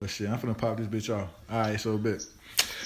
But 0.00 0.10
shit, 0.10 0.30
I'm 0.30 0.38
finna 0.38 0.56
pop 0.56 0.76
this 0.76 0.86
bitch 0.86 1.12
off. 1.12 1.28
Alright, 1.50 1.80
so 1.80 1.98
bet. 1.98 2.24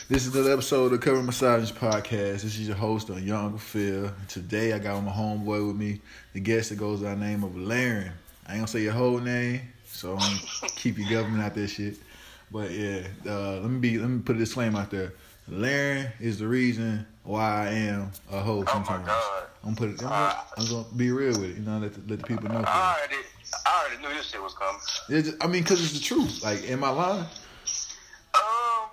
This 0.08 0.26
is 0.26 0.34
another 0.34 0.54
episode 0.54 0.84
of 0.84 0.90
the 0.92 0.96
Recovering 0.96 1.26
Misogynist 1.26 1.74
Podcast. 1.74 2.40
This 2.40 2.44
is 2.44 2.66
your 2.66 2.74
host 2.74 3.10
on 3.10 3.22
Young 3.22 3.58
Phil. 3.58 4.10
Today 4.28 4.72
I 4.72 4.78
got 4.78 4.98
my 5.04 5.12
homeboy 5.12 5.66
with 5.66 5.76
me, 5.76 6.00
the 6.32 6.40
guest 6.40 6.70
that 6.70 6.76
goes 6.76 7.02
by 7.02 7.10
the 7.10 7.20
name 7.20 7.44
of 7.44 7.54
Laren. 7.54 8.12
I 8.46 8.52
ain't 8.52 8.60
gonna 8.60 8.66
say 8.66 8.80
your 8.80 8.94
whole 8.94 9.18
name, 9.18 9.60
so 9.84 10.12
I'm 10.12 10.20
gonna 10.20 10.72
keep 10.76 10.96
your 10.96 11.10
government 11.10 11.42
out 11.42 11.52
that 11.54 11.68
shit. 11.68 11.98
But 12.50 12.70
yeah, 12.70 13.06
uh, 13.26 13.60
let 13.60 13.70
me 13.70 13.78
be 13.78 13.98
let 13.98 14.08
me 14.08 14.20
put 14.20 14.36
a 14.36 14.38
disclaimer 14.38 14.80
out 14.80 14.90
there. 14.90 15.12
Laren 15.48 16.10
is 16.18 16.38
the 16.38 16.48
reason 16.48 17.04
why 17.24 17.66
I 17.66 17.72
am 17.72 18.10
a 18.30 18.40
hoe 18.40 18.64
Oh 18.66 18.72
sometimes. 18.72 19.06
I'm 19.62 19.74
gonna 19.74 19.76
put 19.76 19.90
it, 19.90 20.02
I'm, 20.02 20.08
gonna, 20.08 20.36
I'm 20.56 20.66
gonna 20.66 20.96
be 20.96 21.10
real 21.10 21.38
with 21.38 21.50
it, 21.50 21.56
you 21.58 21.62
know, 21.62 21.78
let 21.78 21.92
the, 21.92 22.00
let 22.08 22.20
the 22.20 22.26
people 22.26 22.48
know. 22.48 22.64
I 22.66 22.96
already, 22.96 23.22
I 23.66 23.86
already 23.86 24.02
knew 24.02 24.08
this 24.14 24.26
shit 24.30 24.42
was 24.42 24.54
coming. 24.54 24.80
Just- 25.08 25.42
I 25.42 25.46
mean, 25.46 25.64
cause 25.64 25.82
it's 25.82 25.92
the 25.92 26.00
truth. 26.00 26.42
Like, 26.42 26.68
am 26.70 26.82
I 26.84 26.90
lying? 26.90 27.20
Um, 28.34 28.88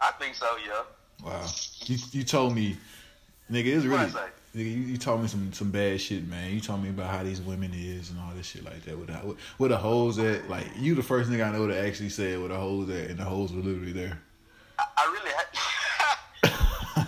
I 0.00 0.12
think 0.18 0.34
so. 0.34 0.46
Yeah. 0.66 0.82
Wow. 1.24 1.46
You 1.86 1.96
you 2.12 2.22
told 2.24 2.54
me, 2.54 2.76
nigga, 3.50 3.66
it's 3.66 3.84
really, 3.84 4.06
nigga, 4.06 4.30
you, 4.54 4.62
you 4.64 4.96
told 4.96 5.20
me 5.22 5.28
some 5.28 5.52
some 5.52 5.70
bad 5.70 6.00
shit, 6.00 6.26
man. 6.28 6.52
You 6.54 6.60
told 6.60 6.82
me 6.82 6.90
about 6.90 7.10
how 7.10 7.22
these 7.24 7.40
women 7.40 7.72
is 7.74 8.10
and 8.10 8.18
all 8.20 8.32
this 8.36 8.46
shit 8.46 8.64
like 8.64 8.82
that. 8.84 8.96
With 8.96 9.08
the, 9.08 9.14
where 9.58 9.68
the 9.68 9.76
hoes 9.76 10.18
at? 10.18 10.48
Like, 10.48 10.66
you 10.76 10.94
the 10.94 11.02
first 11.02 11.28
nigga 11.30 11.48
I 11.48 11.52
know 11.52 11.66
that 11.66 11.84
actually 11.84 12.10
said 12.10 12.38
where 12.38 12.48
the 12.48 12.56
hoes 12.56 12.88
at, 12.90 13.10
and 13.10 13.18
the 13.18 13.24
hoes 13.24 13.52
were 13.52 13.62
literally 13.62 13.92
there. 13.92 14.18
I, 14.78 14.84
I 14.96 15.04
really, 15.12 15.30
ha- 15.34 15.44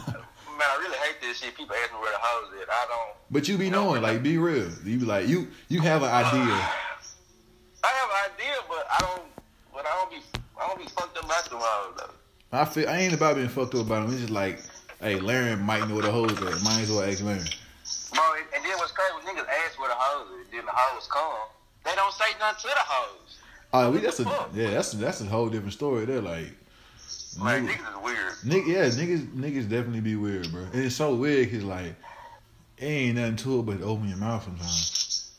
man, 0.59 0.67
I 0.69 0.79
really 0.81 0.99
hate 0.99 1.20
this 1.31 1.39
shit. 1.39 1.57
People 1.57 1.75
ask 1.83 1.93
me 1.93 1.99
where 2.01 2.13
the 2.13 2.19
hoes 2.21 2.53
at. 2.61 2.69
I 2.69 2.87
don't. 2.89 3.17
But 3.31 3.49
you 3.49 3.57
be 3.57 3.71
No, 3.71 3.85
knowing, 3.85 4.03
really. 4.03 4.15
like, 4.15 4.23
be 4.23 4.39
real. 4.39 4.69
You 4.85 4.99
be 4.99 5.05
like, 5.07 5.29
you 5.29 5.49
you 5.69 5.81
have 5.81 6.03
an 6.03 6.11
idea. 6.11 6.55
I 7.85 7.89
have 7.89 8.11
an 8.11 8.35
idea, 8.35 8.55
but 8.69 8.87
I 8.91 8.99
don't. 9.01 9.23
But 9.73 9.87
I 9.87 9.91
don't 9.95 10.11
be. 10.11 10.19
I 10.61 10.67
don't 10.67 10.79
be 10.79 10.89
fucked 10.89 11.17
up 11.17 11.25
about 11.25 11.45
them 11.49 11.59
hoes 11.61 11.95
though. 11.97 12.59
I 12.59 12.65
feel 12.65 12.89
I 12.89 12.99
ain't 12.99 13.15
about 13.15 13.37
being 13.37 13.49
fucked 13.49 13.75
up 13.75 13.87
about 13.87 14.03
them. 14.03 14.13
It's 14.13 14.21
just 14.23 14.33
like, 14.33 14.61
hey, 15.01 15.21
Laren 15.21 15.61
might 15.61 15.89
know 15.89 15.95
where 15.95 16.03
the 16.03 16.13
hoes 16.13 16.33
at. 16.33 16.63
Might 16.65 16.83
as 16.83 16.91
well 16.91 17.03
ask 17.03 17.23
Laren. 17.23 17.47
Bro, 18.13 18.23
and, 18.55 18.65
then 18.65 18.77
what's 18.79 18.93
crazy? 18.93 19.15
When 19.15 19.25
niggas 19.25 19.49
ask 19.49 19.79
where 19.79 19.89
the 19.89 19.95
hoes 19.95 20.29
is, 20.41 20.51
then 20.51 20.65
the 20.67 20.73
hoes 20.75 21.09
come. 21.11 21.49
They 21.85 21.95
don't 21.95 22.13
say 22.13 22.25
nothing 22.39 22.69
to 22.69 22.75
the 22.75 22.85
hoes. 22.85 23.39
Oh, 23.73 23.79
ah, 23.79 23.91
we 23.91 24.01
that's 24.01 24.19
a 24.19 24.25
yeah, 24.53 24.71
that's 24.71 24.93
that's 24.93 25.21
a 25.21 25.25
whole 25.27 25.49
different 25.49 25.73
story. 25.73 26.05
They're 26.05 26.21
like, 26.21 26.49
Like 27.39 27.63
niggas- 27.63 27.69
niggas 27.69 27.99
is 27.99 28.05
weird. 28.05 28.33
Nigga, 28.45 28.67
yeah, 28.67 28.85
niggas, 28.87 29.27
niggas 29.35 29.69
definitely 29.69 30.01
be 30.01 30.17
weird, 30.17 30.51
bro. 30.51 30.63
And 30.63 30.85
it's 30.85 30.97
so 30.97 31.15
weird 31.15 31.49
because 31.51 31.65
like, 31.65 31.95
it 32.79 32.85
ain't 32.85 33.17
nothing 33.17 33.37
to 33.37 33.61
it 33.61 33.63
but 33.67 33.83
open 33.83 34.09
your 34.09 34.19
mouth 34.19 34.43
sometimes. 34.45 35.31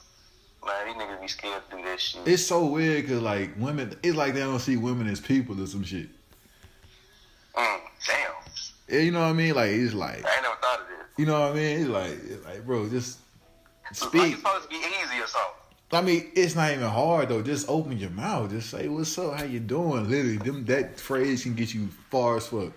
Man, 0.66 0.86
these 0.86 0.95
niggas 0.95 1.22
be 1.22 1.28
scared 1.28 1.61
to 1.70 1.75
do 1.78 1.83
that 1.83 2.00
shit. 2.00 2.22
It's 2.28 2.45
so 2.45 2.66
weird 2.66 3.02
because 3.03 3.22
like 3.22 3.52
women, 3.58 3.95
it's 4.03 4.16
like 4.16 4.33
they 4.33 4.39
don't 4.42 4.59
see 4.59 4.78
women 4.78 5.08
as 5.08 5.20
people 5.20 5.61
or 5.61 5.66
some 5.67 5.83
shit. 5.83 6.08
Mm, 7.56 7.80
damn. 8.08 8.31
Yeah, 8.88 9.00
you 9.00 9.11
know 9.11 9.22
what 9.22 9.28
I 9.30 9.33
mean? 9.33 9.55
Like 9.55 9.72
it's 9.72 9.94
like, 9.94 10.23
I 10.26 10.33
ain't 10.36 10.44
never 10.44 10.55
thought 10.61 10.81
of 10.81 10.88
this. 10.88 11.08
you 11.17 11.26
know 11.26 11.39
what 11.42 11.52
I 11.52 11.55
mean? 11.55 11.80
It's 11.81 11.89
like, 11.89 12.11
it's 12.11 12.45
like, 12.45 12.66
bro, 12.66 12.88
just 12.89 13.20
Like 13.86 13.95
speak. 13.95 14.22
it's 14.33 14.36
supposed 14.38 14.64
to 14.64 14.70
be 14.70 14.76
easy 14.76 15.20
or 15.22 15.28
something. 15.28 15.61
I 15.94 16.02
mean, 16.02 16.31
it's 16.36 16.56
not 16.56 16.72
even 16.72 16.88
hard 16.88 17.30
though. 17.30 17.42
Just 17.42 17.67
open 17.67 17.97
your 17.97 18.11
mouth. 18.11 18.52
Just 18.52 18.70
say, 18.70 18.88
"What's 18.88 19.17
up? 19.17 19.38
How 19.38 19.44
you 19.44 19.59
doing?" 19.59 20.09
Literally, 20.09 20.38
them 20.38 20.66
that 20.66 21.00
phrase 21.00 21.44
can 21.44 21.53
get 21.53 21.73
you 21.73 21.89
far 22.09 22.38
as 22.38 22.48
fuck. 22.48 22.72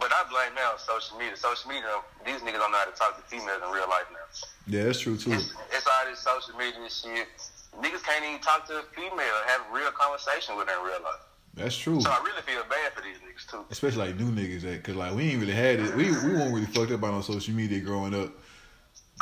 But 0.00 0.10
I 0.12 0.24
blame 0.28 0.54
now 0.54 0.72
on 0.72 0.78
social 0.78 1.18
media. 1.18 1.36
Social 1.36 1.70
media, 1.70 1.86
these 2.24 2.40
niggas 2.40 2.58
don't 2.58 2.72
know 2.72 2.78
how 2.78 2.84
to 2.84 2.96
talk 2.96 3.16
to 3.16 3.22
females 3.30 3.62
in 3.64 3.70
real 3.70 3.88
life 3.88 4.06
now. 4.12 4.26
Yeah, 4.66 4.84
that's 4.84 5.00
true 5.00 5.16
too. 5.16 5.32
It's, 5.32 5.54
it's 5.72 5.86
all 5.86 6.10
this 6.10 6.18
social 6.18 6.58
media 6.58 6.90
shit. 6.90 7.28
Niggas 7.80 8.02
can't 8.02 8.24
even 8.24 8.40
talk 8.40 8.66
to 8.68 8.78
a 8.78 8.82
female 8.94 9.36
and 9.40 9.50
have 9.50 9.60
a 9.70 9.74
real 9.74 9.90
conversation 9.92 10.56
with 10.56 10.68
her 10.68 10.78
in 10.78 10.84
real 10.84 11.02
life. 11.02 11.22
That's 11.54 11.76
true. 11.76 12.00
So 12.00 12.10
I 12.10 12.18
really 12.18 12.42
feel 12.42 12.62
bad 12.68 12.92
for 12.92 13.02
these 13.02 13.16
niggas 13.18 13.50
too. 13.50 13.64
Especially 13.70 14.08
like 14.08 14.16
new 14.16 14.30
niggas 14.30 14.62
that, 14.62 14.82
cause 14.84 14.96
like 14.96 15.14
we 15.14 15.30
ain't 15.30 15.40
really 15.40 15.54
had 15.54 15.80
it. 15.80 15.94
We 15.94 16.10
we 16.10 16.34
weren't 16.34 16.52
really 16.52 16.66
fucked 16.66 16.92
up 16.92 17.02
on 17.02 17.22
social 17.22 17.54
media 17.54 17.80
growing 17.80 18.14
up. 18.14 18.32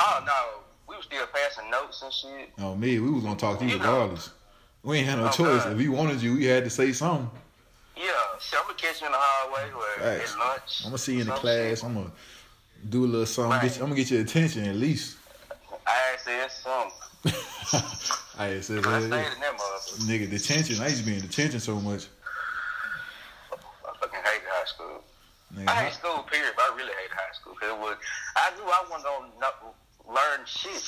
Oh 0.01 0.23
no, 0.25 0.64
we 0.87 0.95
was 0.95 1.05
still 1.05 1.25
passing 1.27 1.69
notes 1.71 2.01
and 2.03 2.13
shit. 2.13 2.49
Oh 2.59 2.75
me, 2.75 2.99
we 2.99 3.09
was 3.09 3.23
gonna 3.23 3.35
talk 3.35 3.59
to 3.59 3.65
you 3.65 3.71
You 3.71 3.77
know. 3.79 3.83
regardless. 3.83 4.29
We 4.83 4.97
ain't 4.99 5.07
had 5.07 5.17
no 5.19 5.25
Oh, 5.27 5.29
choice. 5.31 5.63
God. 5.63 5.71
If 5.73 5.77
we 5.79 5.87
wanted 5.89 6.21
you, 6.21 6.35
we 6.35 6.45
had 6.45 6.63
to 6.63 6.69
say 6.69 6.91
something. 6.93 7.29
Yeah, 7.97 8.03
shit, 8.39 8.59
I'm 8.59 8.65
gonna 8.67 8.77
catch 8.77 9.01
you 9.01 9.07
in 9.07 9.13
the 9.13 9.17
hallway 9.19 9.71
or 9.71 10.01
Facts. 10.03 10.33
at 10.33 10.39
lunch. 10.39 10.81
I'm 10.83 10.89
gonna 10.89 10.97
see 10.97 11.13
you 11.15 11.21
in 11.21 11.27
the 11.27 11.33
class. 11.33 11.77
shit. 11.79 11.83
I'm 11.85 11.93
gonna 11.95 12.11
do 12.89 13.05
a 13.05 13.07
little 13.07 13.25
something. 13.25 13.51
Right. 13.51 13.61
Get 13.63 13.77
you, 13.77 13.83
I'm 13.83 13.89
gonna 13.89 14.01
get 14.01 14.11
your 14.11 14.21
attention 14.21 14.65
at 14.65 14.75
least. 14.75 15.17
I 15.87 16.15
said 16.23 16.51
something. 16.51 16.91
I 18.37 18.59
said, 18.59 18.85
I 18.85 18.99
stayed 18.99 19.09
in 19.09 19.09
that 19.09 19.57
motherfucker. 19.57 20.05
nigga, 20.05 20.29
detention. 20.29 20.81
I 20.81 20.87
used 20.89 20.99
to 20.99 21.05
be 21.05 21.15
in 21.15 21.21
detention 21.21 21.59
so 21.59 21.79
much. 21.79 22.07
I 23.51 23.57
fucking 23.99 24.19
hated 24.23 24.47
high 24.49 24.65
school. 24.65 25.01
Nigga, 25.55 25.67
I 25.69 25.83
hate 25.85 25.93
school, 25.93 26.23
period, 26.29 26.53
but 26.55 26.65
I 26.71 26.75
really 26.75 26.91
hate 26.91 27.11
high 27.11 27.33
school 27.33 27.53
because 27.53 27.69
it 27.73 27.79
was. 27.79 27.95
I 28.35 28.51
knew 28.55 28.63
I 28.63 28.83
wasn't 28.89 29.03
gonna 29.05 29.27
know, 29.39 29.73
learn 30.07 30.45
shit. 30.45 30.83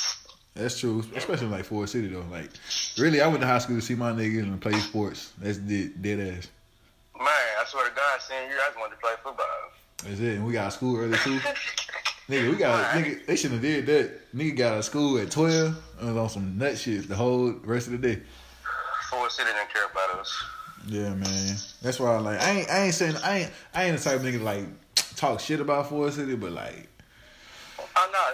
that's 0.54 0.80
true, 0.80 1.04
especially 1.16 1.48
like 1.48 1.66
Ford 1.66 1.90
City 1.90 2.08
though. 2.08 2.26
Like, 2.32 2.50
really, 2.98 3.22
I 3.22 3.28
went 3.28 3.42
to 3.42 3.48
high 3.48 3.60
school 3.60 3.76
to 3.76 3.82
see 3.82 3.96
my 3.96 4.12
niggas 4.12 4.44
and 4.44 4.60
play 4.62 4.74
sports. 4.74 5.34
That's 5.38 5.58
dead, 5.58 6.02
dead 6.02 6.20
ass. 6.20 6.48
Man, 7.18 7.28
I 7.28 7.64
swear 7.66 7.90
to 7.90 7.96
God, 7.96 8.22
senior 8.22 8.48
year, 8.48 8.60
I 8.62 8.68
just 8.68 8.80
wanted 8.80 8.96
to 8.96 9.02
play 9.02 9.14
football. 9.24 9.46
That's 10.04 10.20
it. 10.20 10.36
And 10.36 10.46
we 10.46 10.54
got 10.54 10.74
school 10.74 10.98
early 10.98 11.18
too. 11.18 11.40
Nigga, 12.30 12.52
we 12.52 12.58
got 12.58 12.94
Man, 12.94 13.04
nigga. 13.06 13.26
They 13.26 13.36
shouldn't 13.38 13.64
have 13.64 13.86
did 13.86 13.86
that. 13.86 14.36
Nigga 14.36 14.58
got 14.58 14.74
out 14.74 14.80
of 14.80 14.86
school 14.86 15.18
at 15.18 15.32
twelve 15.32 15.78
and 16.00 16.10
was 16.10 16.18
on 16.18 16.30
some 16.30 16.58
nut 16.58 16.78
shit 16.78 17.08
the 17.08 17.16
whole 17.16 17.52
rest 17.64 17.88
of 17.88 17.94
the 17.94 18.16
day. 18.16 18.22
Ford 19.10 19.32
City 19.32 19.50
didn't 19.50 19.74
care 19.74 19.86
about 19.86 20.20
us. 20.20 20.44
Yeah, 20.88 21.14
man. 21.14 21.56
That's 21.82 22.00
why, 22.00 22.16
I 22.16 22.20
like, 22.20 22.42
I 22.42 22.52
ain't, 22.52 22.70
I 22.70 22.80
ain't 22.84 22.94
saying, 22.94 23.16
I 23.24 23.38
ain't, 23.40 23.52
I 23.74 23.84
ain't 23.86 23.98
the 23.98 24.04
type 24.04 24.20
of 24.20 24.26
nigga 24.26 24.40
to, 24.40 24.44
like 24.44 24.66
talk 25.16 25.40
shit 25.40 25.62
about 25.62 25.88
Ford 25.90 26.14
City, 26.14 26.36
but 26.36 26.52
like, 26.52 26.90
I'm 27.96 28.12
no, 28.12 28.30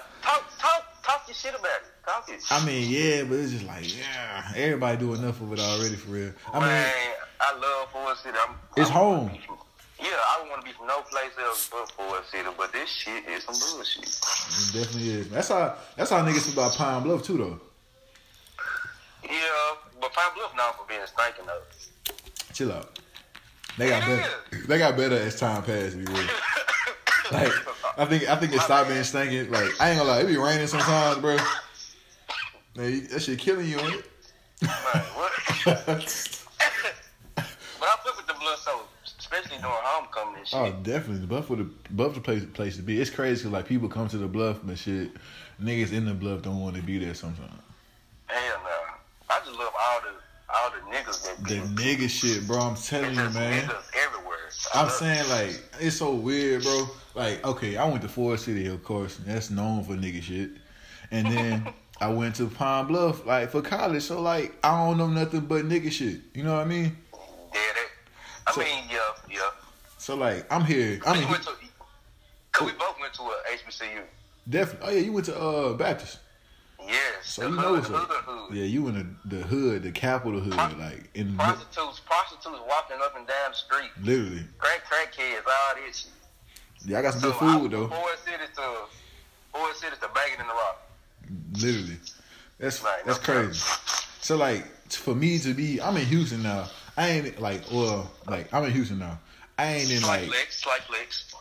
talk, 1.33 1.51
talk, 1.51 1.51
talk 1.51 1.51
your 1.51 1.51
shit 1.51 1.59
about 1.59 1.71
it. 1.81 2.05
Talk 2.05 2.29
it. 2.29 2.41
I 2.51 2.66
mean, 2.66 2.89
yeah, 2.89 3.23
but 3.23 3.39
it's 3.39 3.51
just 3.51 3.66
like, 3.66 3.97
yeah, 3.97 4.51
everybody 4.55 4.97
do 4.97 5.13
enough 5.13 5.41
of 5.41 5.51
it 5.53 5.59
already 5.59 5.95
for 5.95 6.11
real. 6.11 6.33
I 6.51 6.59
mean, 6.59 6.67
Man, 6.69 6.91
I 7.41 7.53
love 7.55 7.91
Ford 7.91 8.17
City. 8.17 8.38
I'm, 8.47 8.55
It's 8.77 8.89
I 8.89 8.94
home. 8.94 9.19
wanna 9.27 9.31
be 9.33 9.39
from- 9.45 9.57
Yeah, 9.99 10.09
I 10.11 10.45
want 10.49 10.61
to 10.61 10.67
be 10.67 10.73
from 10.77 10.88
no 10.88 11.01
place 11.01 11.31
else 11.41 11.69
but 11.71 11.91
Ford 11.91 12.21
City, 12.31 12.49
but 12.57 12.71
this 12.73 12.89
shit 12.89 13.25
is 13.27 13.44
some 13.44 13.55
bullshit. 13.55 14.03
it 14.03 14.73
definitely 14.73 15.09
is. 15.11 15.29
That's 15.29 15.47
how, 15.49 15.75
that's 15.95 16.09
how 16.09 16.23
niggas 16.25 16.41
feel 16.44 16.53
about 16.53 16.75
Pine 16.75 17.03
Bluff 17.03 17.23
too, 17.23 17.38
though. 17.38 17.59
Yeah, 19.23 19.75
but 20.01 20.11
Pine 20.13 20.31
Bluff 20.35 20.55
known 20.57 20.73
for 20.77 20.85
being 20.88 21.00
stinking 21.05 21.45
though. 21.45 21.61
Chill 22.53 22.71
out. 22.73 23.00
They 23.77 23.89
got 23.89 24.03
It 24.03 24.05
better. 24.51 24.67
They 24.67 24.77
got 24.77 24.97
better 24.97 25.15
as 25.15 25.39
time 25.39 25.63
passed. 25.63 25.97
Be 25.97 26.03
real. 26.05 26.27
Like, 27.33 27.51
I 27.97 28.05
think, 28.05 28.29
I 28.29 28.35
think 28.35 28.53
it 28.53 28.61
stopped 28.61 28.89
being 28.89 29.03
stinking. 29.03 29.51
Like, 29.51 29.79
I 29.81 29.89
ain't 29.89 29.99
gonna 29.99 30.09
lie, 30.09 30.21
it 30.21 30.27
be 30.27 30.38
raining 30.38 30.67
sometimes, 30.67 31.19
bro. 31.19 31.38
Man, 32.75 33.07
that 33.11 33.21
shit 33.21 33.39
killing 33.39 33.67
you, 33.67 33.77
ain't 33.79 33.95
it? 33.95 34.05
Man, 34.61 34.71
what? 35.16 35.31
but 37.35 37.47
I 37.81 37.95
fuck 38.03 38.17
with 38.17 38.27
the 38.27 38.33
blood 38.33 38.57
so, 38.59 38.81
especially 39.19 39.57
during 39.57 39.73
homecoming 39.83 40.35
and 40.39 40.47
oh, 40.53 40.66
shit. 40.66 40.73
Oh, 40.75 40.79
definitely. 40.83 41.19
The 41.21 41.27
bluff 41.27 41.47
for 41.47 41.55
the 41.55 41.69
bluff 41.91 42.13
the 42.16 42.21
place 42.21 42.45
place 42.45 42.75
to 42.77 42.81
be. 42.81 42.99
It's 42.99 43.09
crazy 43.09 43.44
'cause, 43.44 43.51
like 43.51 43.67
people 43.67 43.89
come 43.89 44.07
to 44.09 44.17
the 44.17 44.27
bluff, 44.27 44.59
but 44.63 44.77
shit, 44.77 45.11
niggas 45.61 45.91
in 45.91 46.05
the 46.05 46.13
bluff 46.13 46.41
don't 46.41 46.59
want 46.59 46.75
to 46.75 46.81
be 46.81 46.97
there 46.97 47.13
sometimes. 47.13 47.51
Hell 48.27 48.61
no. 48.63 48.69
I 49.29 49.39
just 49.39 49.51
love 49.57 49.73
all 49.88 50.00
the 50.01 50.13
all 50.55 50.69
the 50.71 50.95
niggas 50.95 51.23
that 51.23 51.44
The 51.47 51.81
nigga 51.81 52.09
shit, 52.09 52.47
bro. 52.47 52.59
I'm 52.59 52.75
telling 52.75 53.11
you, 53.15 53.29
man. 53.29 53.67
niggas 53.67 53.83
everywhere. 54.05 54.38
I 54.73 54.79
I'm 54.79 54.85
love 54.88 54.91
saying 54.94 55.29
like 55.29 55.61
it's 55.79 55.97
so 55.97 56.13
weird, 56.13 56.63
bro. 56.63 56.88
Like, 57.16 57.46
okay, 57.46 57.78
I 57.78 57.85
went 57.88 58.01
to 58.01 58.07
Ford 58.09 58.40
City, 58.40 58.68
of 58.68 58.84
course. 58.84 59.18
That's 59.25 59.50
known 59.50 59.84
for 59.84 59.94
nigga 59.94 60.22
shit. 60.22 60.51
And 61.12 61.28
then 61.28 61.68
I 62.01 62.07
went 62.07 62.35
to 62.38 62.47
Pine 62.47 62.88
Bluff, 62.88 63.25
like 63.25 63.50
for 63.51 63.62
college. 63.62 64.03
So 64.03 64.19
like, 64.22 64.53
I 64.63 64.72
don't 64.85 64.97
know 64.97 65.07
nothing 65.07 65.41
but 65.41 65.66
nigga 65.66 65.91
shit. 65.91 66.22
You 66.34 66.44
know 66.44 66.53
what 66.56 66.62
I 66.62 66.66
mean? 66.66 66.97
Yeah, 67.53 67.59
that. 67.75 67.88
I 68.47 68.51
So- 68.53 68.62
mean, 68.62 68.83
yeah, 68.89 68.98
yeah. 69.30 69.39
So 69.98 70.15
like, 70.15 70.51
I'm 70.51 70.65
here. 70.65 71.00
I 71.06 71.13
we 71.13 71.19
mean, 71.19 71.30
went 71.30 71.44
to, 71.44 71.51
cause 72.51 72.71
we 72.71 72.77
both 72.77 73.00
went 73.00 73.13
to 73.13 73.21
a 73.21 73.36
HBCU. 73.57 74.01
definitely. 74.50 74.88
Oh 74.89 74.92
yeah, 74.92 75.00
you 75.00 75.13
went 75.13 75.25
to 75.27 75.39
uh 75.39 75.74
Baptist. 75.74 76.19
Yes. 76.86 77.00
So 77.24 77.44
the 77.44 77.50
you 77.50 77.56
hood, 77.56 77.63
know 77.63 77.71
what's 77.74 77.88
hood, 77.88 77.95
up. 77.95 78.10
hood. 78.25 78.57
Yeah, 78.57 78.65
you 78.65 78.86
in 78.89 79.15
the, 79.30 79.38
the 79.38 79.44
hood, 79.44 79.83
the 79.83 79.92
capital 79.92 80.42
hood, 80.42 80.77
like 80.77 81.10
in 81.13 81.38
the, 81.38 81.38
Prostitutes, 81.44 82.01
prostitutes 82.01 82.60
walking 82.68 82.98
up 83.01 83.15
and 83.15 83.25
down 83.25 83.51
the 83.51 83.56
street. 83.56 83.92
literally. 84.01 84.44
Crack, 84.57 84.81
crackheads, 84.89 85.38
all 85.48 85.75
that 85.75 85.95
shit. 85.95 86.12
Yeah, 86.85 87.00
I 87.00 87.01
got 87.01 87.13
some 87.13 87.21
So 87.21 87.31
good 87.31 87.39
food 87.39 87.59
went 87.62 87.71
though. 87.71 87.88
from 87.88 87.97
Ford 87.97 88.18
City 88.25 88.44
to 88.56 88.62
Ford 89.53 89.75
City 89.75 89.95
to 90.01 90.09
Banging 90.13 90.39
in 90.39 90.47
the 90.47 90.53
Rock. 90.53 90.81
Literally, 91.53 91.97
that's 92.59 92.83
Like, 92.83 93.06
that's 93.06 93.19
no 93.19 93.24
crazy. 93.33 93.59
So 94.21 94.38
like, 94.38 94.65
for 94.91 95.15
me 95.15 95.39
to 95.39 95.53
be, 95.53 95.81
I'm 95.81 95.97
in 95.97 96.06
Houston 96.06 96.44
now. 96.44 96.68
I 96.97 97.09
ain't 97.09 97.39
like, 97.41 97.62
well, 97.71 98.12
like 98.27 98.53
I'm 98.53 98.63
in 98.65 98.71
Houston 98.71 99.00
now. 99.00 99.19
I 99.57 99.68
ain't 99.75 99.91
in 99.91 100.00
Slight 100.00 100.21
like 100.21 100.30
flex, 100.30 100.62
slight 100.63 100.81
flex. 100.83 101.33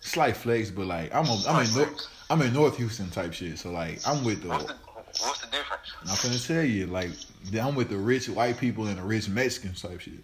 slight 0.00 0.36
flex, 0.36 0.70
but 0.70 0.86
like 0.86 1.14
I'm 1.14 1.26
a, 1.26 1.42
I'm 1.48 1.64
in 1.66 1.74
North. 1.74 2.08
I'm 2.30 2.42
in 2.42 2.52
North 2.52 2.76
Houston 2.78 3.10
type 3.10 3.32
shit. 3.32 3.58
So 3.58 3.70
like 3.70 4.00
I'm 4.06 4.24
with 4.24 4.42
the 4.42 4.48
What's 4.48 4.64
the 4.66 4.74
What's 5.20 5.40
the 5.40 5.46
difference? 5.48 5.92
I'm 6.02 6.16
finna 6.16 6.46
tell 6.46 6.62
you, 6.64 6.86
like 6.86 7.10
I'm 7.60 7.74
with 7.74 7.88
the 7.90 7.96
rich 7.96 8.28
white 8.28 8.58
people 8.58 8.86
and 8.86 8.98
the 8.98 9.02
rich 9.02 9.28
Mexicans 9.28 9.82
type 9.82 10.00
shit. 10.00 10.14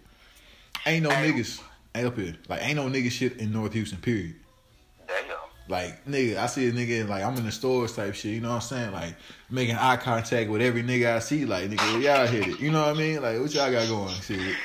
ain't 0.85 1.03
no 1.03 1.09
Hey. 1.09 1.31
niggas 1.31 1.61
ain't 1.95 2.07
up 2.07 2.15
here. 2.17 2.35
Like 2.49 2.63
ain't 2.63 2.75
no 2.75 2.87
nigga 2.89 3.11
shit 3.11 3.37
in 3.37 3.51
North 3.53 3.73
Houston. 3.73 3.99
Period. 3.99 4.35
Like 5.71 6.05
nigga, 6.05 6.37
I 6.37 6.45
see 6.47 6.67
a 6.67 6.71
nigga 6.71 7.07
like 7.07 7.23
I'm 7.23 7.35
in 7.37 7.45
the 7.45 7.51
stores 7.51 7.95
type 7.95 8.13
shit. 8.13 8.33
You 8.33 8.41
know 8.41 8.49
what 8.49 8.55
I'm 8.55 8.61
saying? 8.61 8.91
Like 8.91 9.15
making 9.49 9.77
eye 9.77 9.95
contact 9.95 10.49
with 10.49 10.61
every 10.61 10.83
nigga 10.83 11.15
I 11.15 11.19
see. 11.19 11.45
Like 11.45 11.69
nigga, 11.69 11.93
where 11.93 12.01
y'all 12.01 12.27
hit 12.27 12.47
it. 12.47 12.59
You 12.59 12.71
know 12.71 12.81
what 12.85 12.95
I 12.95 12.99
mean? 12.99 13.21
Like 13.21 13.39
what 13.39 13.53
y'all 13.53 13.71
got 13.71 13.87
going? 13.87 14.13
Shit. 14.15 14.37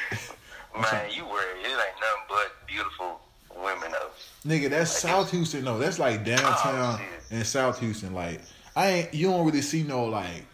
Man, 0.75 1.11
you 1.11 1.25
worry. 1.25 1.45
It 1.63 1.69
ain't 1.69 1.77
nothing 1.77 2.25
but 2.29 2.67
beautiful 2.67 3.21
women 3.57 3.93
though. 3.93 4.11
Nigga, 4.51 4.69
that's 4.69 4.91
South 4.91 5.31
Houston. 5.31 5.65
No, 5.65 5.79
that's 5.79 5.99
like 5.99 6.25
downtown 6.25 7.01
Oh, 7.01 7.35
in 7.37 7.45
South 7.45 7.79
Houston. 7.81 8.13
Like 8.13 8.43
I 8.75 8.89
ain't. 8.89 9.15
You 9.15 9.29
don't 9.29 9.47
really 9.47 9.63
see 9.63 9.85
no 9.85 10.05
like 10.05 10.45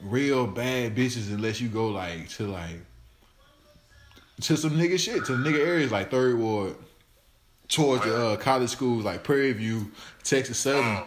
real 0.00 0.46
bad 0.46 0.94
bitches 0.94 1.28
unless 1.30 1.60
you 1.60 1.68
go 1.68 1.88
like 1.88 2.28
to 2.30 2.46
like 2.46 2.80
to 4.42 4.56
some 4.56 4.70
nigga 4.70 4.98
shit 4.98 5.24
to 5.24 5.32
nigga 5.32 5.58
areas 5.58 5.90
like 5.90 6.10
Third 6.10 6.38
Ward, 6.38 6.76
towards 7.68 8.04
the 8.04 8.28
uh, 8.28 8.36
college 8.36 8.70
schools 8.70 9.04
like 9.04 9.22
Prairie 9.22 9.52
View, 9.52 9.90
Texas 10.24 10.58
Southern. 10.58 10.84
Mm. 10.84 11.06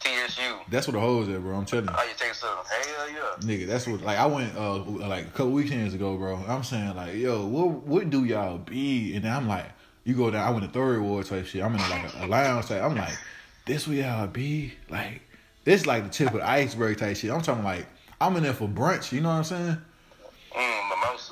TSU. 0.00 0.42
That's 0.70 0.86
what 0.86 0.92
the 0.92 1.00
hoes 1.00 1.28
at, 1.28 1.40
bro. 1.40 1.56
I'm 1.56 1.64
telling 1.64 1.86
you. 1.86 1.94
Oh, 1.96 2.02
you 2.04 2.14
take 2.16 2.34
some? 2.34 2.56
Hell 2.64 3.10
yeah. 3.10 3.16
Nigga, 3.40 3.66
that's 3.66 3.86
what 3.86 4.00
like 4.02 4.16
I 4.16 4.26
went 4.26 4.56
uh 4.56 4.76
like 4.78 5.26
a 5.26 5.30
couple 5.30 5.50
weekends 5.50 5.92
ago, 5.92 6.16
bro. 6.16 6.36
I'm 6.46 6.62
saying 6.62 6.94
like, 6.94 7.14
yo, 7.14 7.44
what 7.46 7.68
what 7.82 8.08
do 8.08 8.24
y'all 8.24 8.58
be? 8.58 9.16
And 9.16 9.24
then 9.24 9.32
I'm 9.32 9.48
like, 9.48 9.66
you 10.04 10.14
go 10.14 10.30
down. 10.30 10.46
I 10.46 10.50
went 10.50 10.64
to 10.64 10.70
third 10.70 11.02
ward 11.02 11.26
type 11.26 11.46
shit. 11.46 11.62
I'm 11.62 11.74
in 11.74 11.80
like 11.80 12.14
a, 12.14 12.24
a 12.24 12.26
lounge 12.26 12.66
type. 12.66 12.82
I'm 12.82 12.94
like, 12.94 13.16
this 13.66 13.88
where 13.88 13.96
y'all 13.98 14.26
be? 14.28 14.72
Like, 14.88 15.22
this 15.64 15.84
like 15.84 16.04
the 16.04 16.10
tip 16.10 16.28
of 16.28 16.34
the 16.34 16.48
iceberg 16.48 16.98
type 16.98 17.16
shit. 17.16 17.30
I'm 17.30 17.42
talking 17.42 17.64
like, 17.64 17.86
I'm 18.20 18.36
in 18.36 18.44
there 18.44 18.54
for 18.54 18.68
brunch. 18.68 19.10
You 19.12 19.20
know 19.20 19.30
what 19.30 19.34
I'm 19.34 19.44
saying? 19.44 19.78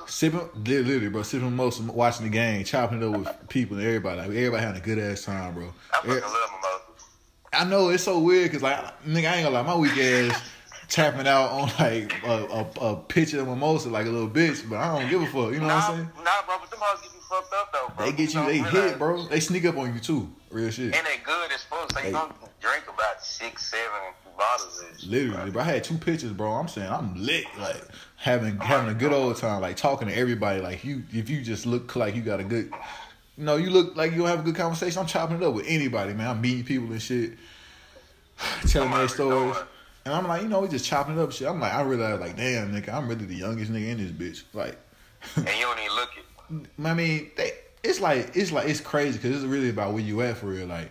Mimosas. 0.07 0.15
Sipping, 0.15 0.65
li- 0.65 0.79
literally, 0.83 1.09
bro, 1.09 1.23
sipping 1.23 1.55
most, 1.57 1.81
watching 1.83 2.25
the 2.27 2.31
game, 2.33 2.65
chopping 2.65 3.03
it 3.03 3.05
up 3.05 3.17
with 3.19 3.49
people 3.49 3.77
and 3.79 3.87
everybody. 3.87 4.19
Like 4.19 4.29
everybody 4.29 4.63
having 4.65 4.81
a 4.81 4.85
good 4.85 4.99
ass 4.99 5.23
time, 5.25 5.55
bro. 5.55 5.73
I 5.93 5.97
fucking 5.97 6.11
Eh, 6.13 6.15
love 6.21 6.51
mimosas. 6.53 7.05
I 7.53 7.65
know 7.65 7.89
it's 7.89 8.03
so 8.05 8.19
weird 8.19 8.51
because 8.51 8.63
like 8.63 8.79
nigga, 9.05 9.31
I 9.31 9.37
ain't 9.37 9.45
gonna 9.45 9.51
lie, 9.51 9.63
my 9.63 9.77
weak 9.77 9.97
ass 9.99 10.43
tapping 10.89 11.27
out 11.27 11.51
on 11.51 11.69
like 11.81 12.15
a, 12.25 12.67
a, 12.81 12.91
a 12.93 12.97
picture 12.97 13.41
of 13.41 13.49
mimosa 13.49 13.89
like 13.89 14.07
a 14.07 14.11
little 14.11 14.29
bitch, 14.29 14.69
but 14.69 14.77
I 14.79 14.99
don't 15.01 15.11
give 15.11 15.23
a 15.23 15.27
fuck. 15.27 15.53
You 15.53 15.61
know 15.61 15.67
nah, 15.69 15.77
what 15.77 15.91
I'm 15.91 15.97
saying? 15.97 16.11
nah, 16.25 16.31
bro, 16.47 16.57
but 16.61 16.71
them 16.71 16.79
hoes 16.83 17.01
get 17.03 17.13
you 17.15 17.21
fucked 17.29 17.55
up 17.55 17.73
though, 17.73 17.93
bro. 17.97 18.07
They 18.07 18.13
get 18.13 18.29
you, 18.29 18.35
don't 18.35 18.47
they 18.47 18.53
realize. 18.63 18.73
hit, 18.91 18.99
bro. 18.99 19.23
They 19.27 19.41
sneak 19.41 19.65
up 19.65 19.77
on 19.77 19.95
you 19.95 20.01
too. 20.01 20.31
Real 20.51 20.71
shit. 20.71 20.95
And 20.95 21.07
they 21.07 21.17
good 21.25 21.51
as 21.53 21.63
fuck, 21.65 21.91
so 21.93 22.01
you 22.07 22.13
gonna 22.13 22.33
drink 22.61 22.85
about 22.89 23.23
six, 23.23 23.67
seven 23.67 24.13
bottles 24.39 24.83
of 24.83 25.01
shit. 25.01 25.11
Literally, 25.11 25.51
bro. 25.51 25.63
I 25.63 25.65
had 25.65 25.85
two 25.85 25.97
pictures, 25.99 26.33
bro. 26.33 26.53
I'm 26.53 26.69
saying 26.69 26.91
I'm 26.91 27.15
lit, 27.25 27.45
like 27.59 27.83
having 28.17 28.59
having 28.59 28.91
a 28.91 28.95
good 28.95 29.13
old 29.13 29.37
time, 29.37 29.61
like 29.61 29.77
talking 29.77 30.09
to 30.09 30.17
everybody. 30.17 30.61
Like 30.61 30.85
you, 30.85 31.05
if 31.13 31.31
you 31.31 31.43
just 31.43 31.67
look 31.67 31.95
like 31.97 32.15
you 32.15 32.23
got 32.23 32.41
a 32.41 32.45
good, 32.45 32.73
you 33.37 33.45
know, 33.45 33.57
you 33.57 33.71
look 33.71 33.97
like 33.97 34.13
you 34.13 34.19
don't 34.19 34.29
have 34.29 34.41
a 34.41 34.43
good 34.43 34.57
conversation. 34.57 34.99
I'm 35.01 35.07
chopping 35.07 35.37
it 35.37 35.43
up 35.43 35.55
with 35.55 35.67
anybody, 35.69 36.15
man. 36.15 36.29
I'm 36.29 36.41
meeting 36.41 36.65
people 36.65 36.91
and 36.91 37.01
shit, 37.01 37.35
telling 38.69 38.91
their 38.91 39.09
stories. 39.09 39.57
And 40.05 40.15
I'm 40.15 40.27
like, 40.27 40.43
you 40.43 40.49
know, 40.49 40.61
we 40.61 40.69
just 40.69 40.85
chopping 40.85 41.19
it 41.19 41.21
up 41.21 41.33
shit. 41.33 41.49
I'm 41.49 41.59
like, 41.59 41.75
I 41.75 41.83
realize, 41.83 42.21
like, 42.21 42.37
damn, 42.37 42.73
nigga, 42.73 42.95
I'm 42.95 43.09
really 43.09 43.25
the 43.25 43.35
youngest 43.35 43.73
nigga 43.73 43.89
in 43.89 43.99
this 43.99 44.13
bitch. 44.13 44.45
Like, 44.55 44.79
And 45.35 45.49
you 45.49 45.63
don't 45.63 45.79
even 45.81 45.97
look 45.97 46.11
it. 46.17 46.71
I 46.85 46.95
mean, 46.95 47.31
they, 47.37 47.51
it's 47.83 48.01
like 48.01 48.37
it's 48.37 48.53
like 48.53 48.69
it's 48.69 48.81
crazy 48.81 49.19
because 49.19 49.37
it's 49.37 49.45
really 49.45 49.71
about 49.71 49.93
where 49.93 50.03
you 50.03 50.23
at 50.23 50.37
for 50.37 50.47
real. 50.47 50.67
Like 50.67 50.91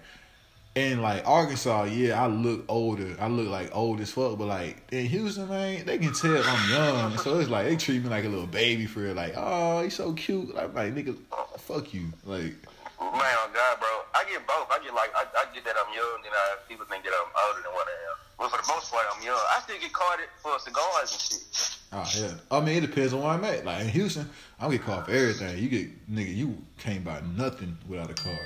in 0.76 1.02
like 1.02 1.26
Arkansas, 1.26 1.86
yeah, 1.86 2.22
I 2.22 2.28
look 2.28 2.66
older. 2.68 3.16
I 3.20 3.28
look 3.28 3.48
like 3.48 3.74
old 3.74 4.02
as 4.02 4.12
fuck. 4.12 4.38
But 4.38 4.48
like 4.48 4.78
in 4.92 5.06
Houston, 5.06 5.48
man, 5.48 5.86
they 5.86 5.98
can 5.98 6.14
tell 6.14 6.42
I'm 6.44 6.70
young. 6.70 7.18
so 7.18 7.40
it's 7.40 7.50
like 7.50 7.66
they 7.66 7.78
treat 7.78 8.04
me 8.04 8.10
like 8.10 8.26
a 8.26 8.30
little 8.30 8.48
baby 8.48 8.86
for 8.86 9.06
it. 9.06 9.16
Like, 9.16 9.34
oh, 9.36 9.82
he's 9.84 9.96
so 9.96 10.14
cute. 10.14 10.54
Like, 10.54 10.74
like 10.74 10.94
nigga, 10.94 11.18
fuck 11.58 11.94
you. 11.94 12.12
Like, 12.26 12.54
Man, 13.00 13.12
oh 13.12 13.50
God, 13.54 13.80
bro. 13.80 13.90
I 14.14 14.24
get 14.30 14.46
both. 14.48 14.68
I 14.72 14.80
get 14.84 14.94
like 14.94 15.12
I, 15.16 15.24
I 15.24 15.54
get 15.54 15.64
that 15.66 15.76
I'm 15.76 15.94
young, 15.94 16.20
and 16.26 16.34
I, 16.34 16.56
people 16.68 16.86
think 16.86 17.04
that 17.04 17.12
I'm 17.12 17.32
older 17.48 17.62
than 17.62 17.72
what 17.74 17.88
I 17.88 17.96
am. 18.12 18.18
But 18.38 18.52
for 18.52 18.62
the 18.62 18.74
most 18.74 18.92
part, 18.92 19.06
I'm 19.14 19.24
young. 19.24 19.36
I 19.36 19.60
still 19.62 19.80
get 19.80 19.94
carded 19.94 20.28
for 20.38 20.60
cigars 20.60 21.12
and 21.12 21.22
shit. 21.22 21.78
oh 21.94 22.10
yeah. 22.16 22.58
I 22.58 22.60
mean, 22.64 22.84
it 22.84 22.88
depends 22.88 23.14
on 23.14 23.22
where 23.22 23.32
I'm 23.32 23.44
at. 23.44 23.66
Like 23.66 23.82
in 23.82 23.90
Houston, 23.90 24.30
I'm 24.60 24.72
get 24.72 24.84
caught 24.84 25.06
for 25.06 25.12
everything. 25.12 25.58
You 25.58 25.70
get 25.70 26.12
nigga, 26.12 26.36
you 26.36 26.58
can't 26.80 27.04
buy 27.04 27.22
nothing 27.38 27.78
without 27.88 28.10
a 28.10 28.14
card. 28.14 28.40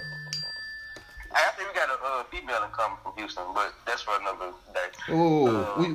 Female 2.32 2.64
in 2.64 2.72
common 2.72 2.98
from 3.04 3.14
Houston, 3.18 3.44
but 3.54 3.74
that's 3.86 4.02
for 4.02 4.20
another 4.20 4.52
day. 4.74 4.90
Oh, 5.10 5.48
Uh, 5.48 5.82
we, 5.82 5.88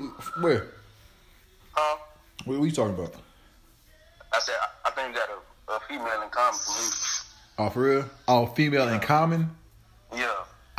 where? 0.42 0.66
Huh? 1.72 1.98
What, 2.44 2.58
what 2.58 2.64
you 2.64 2.72
talking 2.72 2.94
about? 2.94 3.14
I 4.32 4.40
said 4.40 4.54
I, 4.60 4.88
I 4.88 4.90
think 4.92 5.08
we 5.08 5.14
got 5.14 5.28
a, 5.30 5.72
a 5.72 5.80
female 5.88 6.22
in 6.22 6.28
common 6.30 6.58
from 6.58 6.74
Houston. 6.74 7.30
Oh, 7.58 7.70
for 7.70 7.82
real? 7.82 8.04
Oh, 8.28 8.46
female 8.46 8.88
in 8.88 9.00
common. 9.00 9.50
Yeah. 10.14 10.28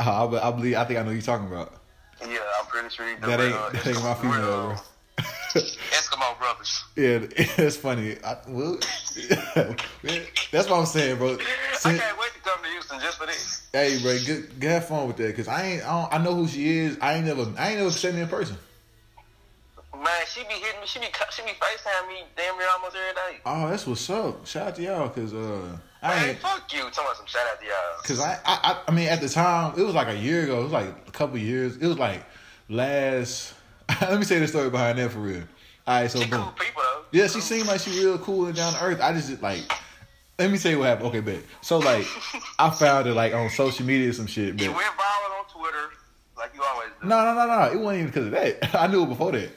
Oh, 0.00 0.36
I, 0.36 0.48
I 0.48 0.50
believe. 0.52 0.76
I 0.76 0.84
think 0.84 0.98
I 0.98 1.02
know 1.02 1.10
you're 1.10 1.22
talking 1.22 1.46
about. 1.46 1.72
Yeah, 2.20 2.38
I'm 2.60 2.66
pretty 2.66 2.88
sure 2.90 3.08
you 3.08 3.16
That 3.20 3.40
ain't 3.40 3.72
that 3.72 3.86
ain't 3.86 4.02
my 4.02 4.14
female, 4.14 4.40
bro. 4.68 4.76
Eskimo 5.54 6.38
brothers. 6.38 6.84
yeah, 6.96 7.20
it's 7.64 7.76
funny. 7.76 8.16
I, 8.22 8.36
well, 8.48 8.78
that's 10.52 10.68
what 10.68 10.78
I'm 10.78 10.86
saying, 10.86 11.16
bro. 11.16 11.32
I 11.32 11.36
can't 11.96 12.18
wait 12.18 12.32
to 12.34 12.40
come 12.44 12.60
just 13.00 13.18
for 13.18 13.26
this. 13.26 13.68
hey, 13.72 13.98
bro, 14.02 14.18
get, 14.24 14.60
get 14.60 14.70
have 14.70 14.88
fun 14.88 15.06
with 15.06 15.16
that, 15.18 15.34
cause 15.36 15.48
I 15.48 15.66
ain't. 15.66 15.84
I, 15.84 16.00
don't, 16.00 16.14
I 16.14 16.24
know 16.24 16.34
who 16.34 16.48
she 16.48 16.78
is. 16.78 16.98
I 17.00 17.14
ain't 17.14 17.26
never. 17.26 17.42
I 17.58 17.70
ain't 17.70 17.78
never 17.78 17.90
seen 17.90 18.14
her 18.14 18.22
in 18.22 18.28
person. 18.28 18.56
Man, 19.94 20.08
she 20.28 20.42
be 20.42 20.54
hitting 20.54 20.80
me. 20.80 20.86
She 20.86 20.98
be 20.98 21.06
she 21.30 21.42
be 21.42 21.50
FaceTime 21.50 22.08
me 22.08 22.24
damn 22.36 22.58
near 22.58 22.66
almost 22.74 22.96
every 22.96 23.14
day. 23.14 23.40
Oh, 23.46 23.68
that's 23.68 23.86
what's 23.86 24.08
up. 24.10 24.46
Shout 24.46 24.68
out 24.68 24.76
to 24.76 24.82
y'all, 24.82 25.08
cause 25.08 25.32
uh, 25.32 25.76
I 26.02 26.28
ain't. 26.28 26.38
fuck 26.38 26.70
you. 26.72 26.80
Talking 26.80 27.04
about 27.04 27.16
some 27.16 27.26
shout 27.26 27.46
out 27.50 27.60
to 27.60 27.66
y'all. 27.66 28.02
Cause 28.04 28.20
I, 28.20 28.38
I, 28.44 28.82
I, 28.86 28.90
mean, 28.90 29.08
at 29.08 29.20
the 29.20 29.28
time, 29.28 29.78
it 29.78 29.82
was 29.82 29.94
like 29.94 30.08
a 30.08 30.16
year 30.16 30.44
ago. 30.44 30.60
It 30.60 30.64
was 30.64 30.72
like 30.72 30.88
a 31.08 31.10
couple 31.12 31.38
years. 31.38 31.76
It 31.78 31.86
was 31.86 31.98
like 31.98 32.22
last. 32.68 33.54
let 34.00 34.18
me 34.18 34.24
say 34.24 34.38
the 34.38 34.48
story 34.48 34.68
behind 34.68 34.98
that 34.98 35.12
for 35.12 35.20
real. 35.20 35.44
All 35.86 36.00
right, 36.00 36.10
so 36.10 36.20
She 36.20 36.28
boom. 36.28 36.42
cool 36.42 36.52
people 36.52 36.82
though. 36.82 37.02
Yeah, 37.12 37.28
she 37.28 37.40
seemed 37.40 37.66
like 37.68 37.80
she 37.80 37.90
real 37.90 38.18
cool 38.18 38.46
and 38.46 38.56
down 38.56 38.72
to 38.74 38.82
earth. 38.82 39.00
I 39.00 39.12
just 39.12 39.40
like, 39.40 39.62
let 40.38 40.50
me 40.50 40.58
tell 40.58 40.70
you 40.72 40.78
what 40.80 40.86
happened. 40.88 41.08
Okay, 41.08 41.20
bet. 41.20 41.40
So 41.62 41.78
like, 41.78 42.06
I 42.58 42.70
found 42.70 43.06
it 43.06 43.14
like 43.14 43.32
on 43.34 43.50
social 43.50 43.86
media 43.86 44.12
some 44.12 44.26
shit. 44.26 44.60
You 44.60 44.68
But 44.68 44.76
went 44.76 44.86
viral 44.88 45.38
on 45.40 45.44
Twitter 45.60 45.88
like 46.36 46.54
you 46.54 46.62
always 46.62 46.88
do. 47.00 47.08
no, 47.08 47.24
no, 47.24 47.34
no, 47.34 47.46
no. 47.46 47.72
It 47.72 47.78
wasn't 47.80 47.94
even 48.00 48.06
because 48.06 48.26
of 48.26 48.32
that. 48.32 48.74
I 48.80 48.86
knew 48.88 49.02
it 49.04 49.08
before 49.08 49.32
that. 49.32 49.50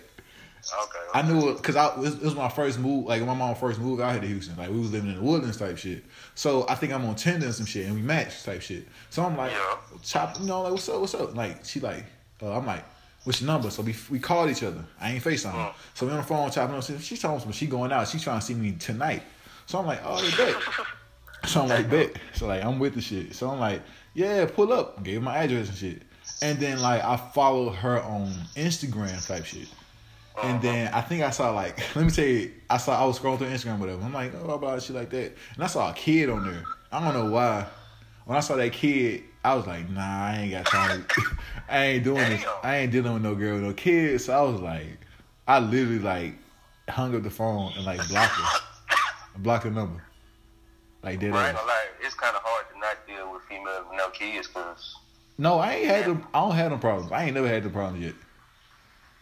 Okay. 0.84 1.00
I 1.14 1.22
knew 1.22 1.50
it 1.50 1.58
because 1.58 1.76
I 1.78 1.88
it 1.88 1.98
was, 1.98 2.16
it 2.16 2.22
was 2.24 2.36
my 2.36 2.50
first 2.50 2.80
move. 2.80 3.06
Like 3.06 3.22
my 3.24 3.34
mom 3.34 3.56
first 3.56 3.80
moved 3.80 4.02
out 4.02 4.12
here 4.12 4.22
to 4.22 4.28
Houston. 4.28 4.56
Like 4.58 4.70
we 4.70 4.80
was 4.80 4.92
living 4.92 5.10
in 5.10 5.16
the 5.16 5.22
woodlands 5.22 5.58
type 5.58 5.78
shit. 5.78 6.04
So 6.36 6.66
I 6.70 6.76
think 6.76 6.94
I'm 6.94 7.06
on 7.06 7.16
Tinder 7.16 7.46
and 7.48 7.56
some 7.56 7.66
shit, 7.66 7.86
and 7.88 7.96
we 7.96 8.02
matched 8.02 8.46
type 8.46 8.62
shit. 8.62 8.86
So 9.10 9.24
I'm 9.24 9.36
like, 9.38 9.52
Yeah. 9.52 9.76
chop, 10.04 10.40
you 10.40 10.46
know, 10.46 10.62
like 10.64 10.72
what's 10.74 10.88
up, 10.90 11.00
what's 11.00 11.16
up? 11.16 11.36
Like 11.36 11.64
she 11.66 11.80
like, 11.80 12.06
uh, 12.42 12.56
I'm 12.58 12.66
like, 12.66 12.84
what's 13.24 13.42
your 13.42 13.48
number? 13.48 13.70
So 13.72 13.82
we 13.82 13.96
we 14.12 14.20
called 14.20 14.50
each 14.50 14.62
other. 14.64 14.84
I 15.00 15.14
ain't 15.14 15.24
FaceTime. 15.24 15.54
Mm. 15.54 15.74
So 15.94 16.06
we 16.06 16.12
on 16.12 16.18
the 16.18 16.24
phone 16.24 16.52
chopping 16.52 16.76
up. 16.76 16.84
She 17.02 17.18
told 17.18 17.46
me 17.48 17.54
she 17.54 17.66
going 17.66 17.92
out. 17.92 18.08
She 18.08 18.20
trying 18.20 18.40
to 18.40 18.46
see 18.46 18.54
me 18.54 18.74
tonight. 18.74 19.24
So 19.70 19.78
I'm 19.78 19.86
like, 19.86 20.02
oh, 20.04 20.20
you 20.24 20.36
bet. 20.36 20.56
So 21.46 21.62
I'm 21.62 21.68
like, 21.68 21.92
bet. 21.92 22.16
So 22.34 22.48
like, 22.48 22.66
I'm 22.66 22.80
with 22.80 22.96
the 22.96 23.02
shit. 23.02 23.36
So 23.36 23.52
I'm 23.52 23.60
like, 23.60 23.84
yeah, 24.16 24.48
pull 24.48 24.74
up. 24.74 25.04
Gave 25.04 25.22
my 25.22 25.38
address 25.38 25.70
and 25.70 25.78
shit. 25.78 26.02
And 26.42 26.58
then 26.58 26.82
like, 26.82 27.04
I 27.04 27.16
followed 27.18 27.74
her 27.74 28.02
on 28.02 28.34
Instagram 28.56 29.28
type 29.28 29.46
shit. 29.46 29.68
And 30.42 30.60
then 30.60 30.92
I 30.92 31.02
think 31.02 31.22
I 31.22 31.30
saw 31.30 31.52
like, 31.52 31.78
let 31.96 32.04
me 32.04 32.10
tell 32.10 32.26
you, 32.26 32.52
I 32.68 32.78
saw 32.78 33.00
I 33.00 33.06
was 33.06 33.20
scrolling 33.20 33.38
through 33.38 33.50
Instagram, 33.50 33.78
whatever. 33.78 34.02
I'm 34.02 34.12
like, 34.12 34.34
oh, 34.42 34.54
about 34.54 34.82
shit 34.82 34.96
like 34.96 35.12
that. 35.12 35.36
And 35.54 35.64
I 35.64 35.68
saw 35.68 35.92
a 35.92 35.94
kid 35.94 36.32
on 36.32 36.50
there. 36.50 36.64
I 36.92 37.04
don't 37.04 37.14
know 37.14 37.32
why. 37.32 37.68
When 38.26 38.36
I 38.36 38.42
saw 38.42 38.56
that 38.56 38.74
kid, 38.74 39.22
I 39.46 39.54
was 39.54 39.68
like, 39.68 39.88
nah, 39.92 40.02
I 40.02 40.38
ain't 40.38 40.52
got 40.52 40.66
time. 40.66 41.06
I 41.70 41.86
ain't 41.86 42.04
doing 42.04 42.28
this. 42.28 42.44
I 42.64 42.78
ain't 42.78 42.92
dealing 42.92 43.14
with 43.14 43.22
no 43.22 43.36
girl 43.36 43.54
with 43.54 43.64
no 43.66 43.74
kids. 43.74 44.26
So 44.26 44.34
I 44.34 44.42
was 44.42 44.62
like, 44.62 44.98
I 45.48 45.60
literally 45.60 46.00
like 46.00 46.34
hung 46.90 47.16
up 47.16 47.22
the 47.22 47.30
phone 47.30 47.72
and 47.76 47.86
like 47.86 48.00
blocked 48.10 48.34
her, 48.34 48.60
blocked 49.38 49.64
her 49.66 49.72
number, 49.72 50.02
like 51.04 51.20
that. 51.20 51.30
Bro, 51.32 51.40
I 51.40 51.48
ain't 51.50 51.56
ass. 51.56 51.62
gonna 51.62 51.68
lie, 51.68 51.86
it's 52.02 52.16
kind 52.16 52.36
of 52.36 52.42
hard 52.44 52.66
to 52.74 52.80
not 52.80 52.98
deal 53.08 53.32
with 53.34 53.44
females 53.44 53.86
with 53.90 53.98
no 53.98 54.10
kids, 54.10 54.48
cause 54.48 54.96
No, 55.38 55.60
I 55.60 55.74
ain't 55.76 55.88
had 55.88 56.06
them. 56.06 56.26
I 56.34 56.40
don't 56.42 56.56
have 56.56 56.72
them 56.72 56.80
problems. 56.80 57.12
I 57.12 57.24
ain't 57.26 57.34
never 57.34 57.48
had 57.48 57.64
them 57.64 57.72
problems 57.72 58.04
yet. 58.06 58.16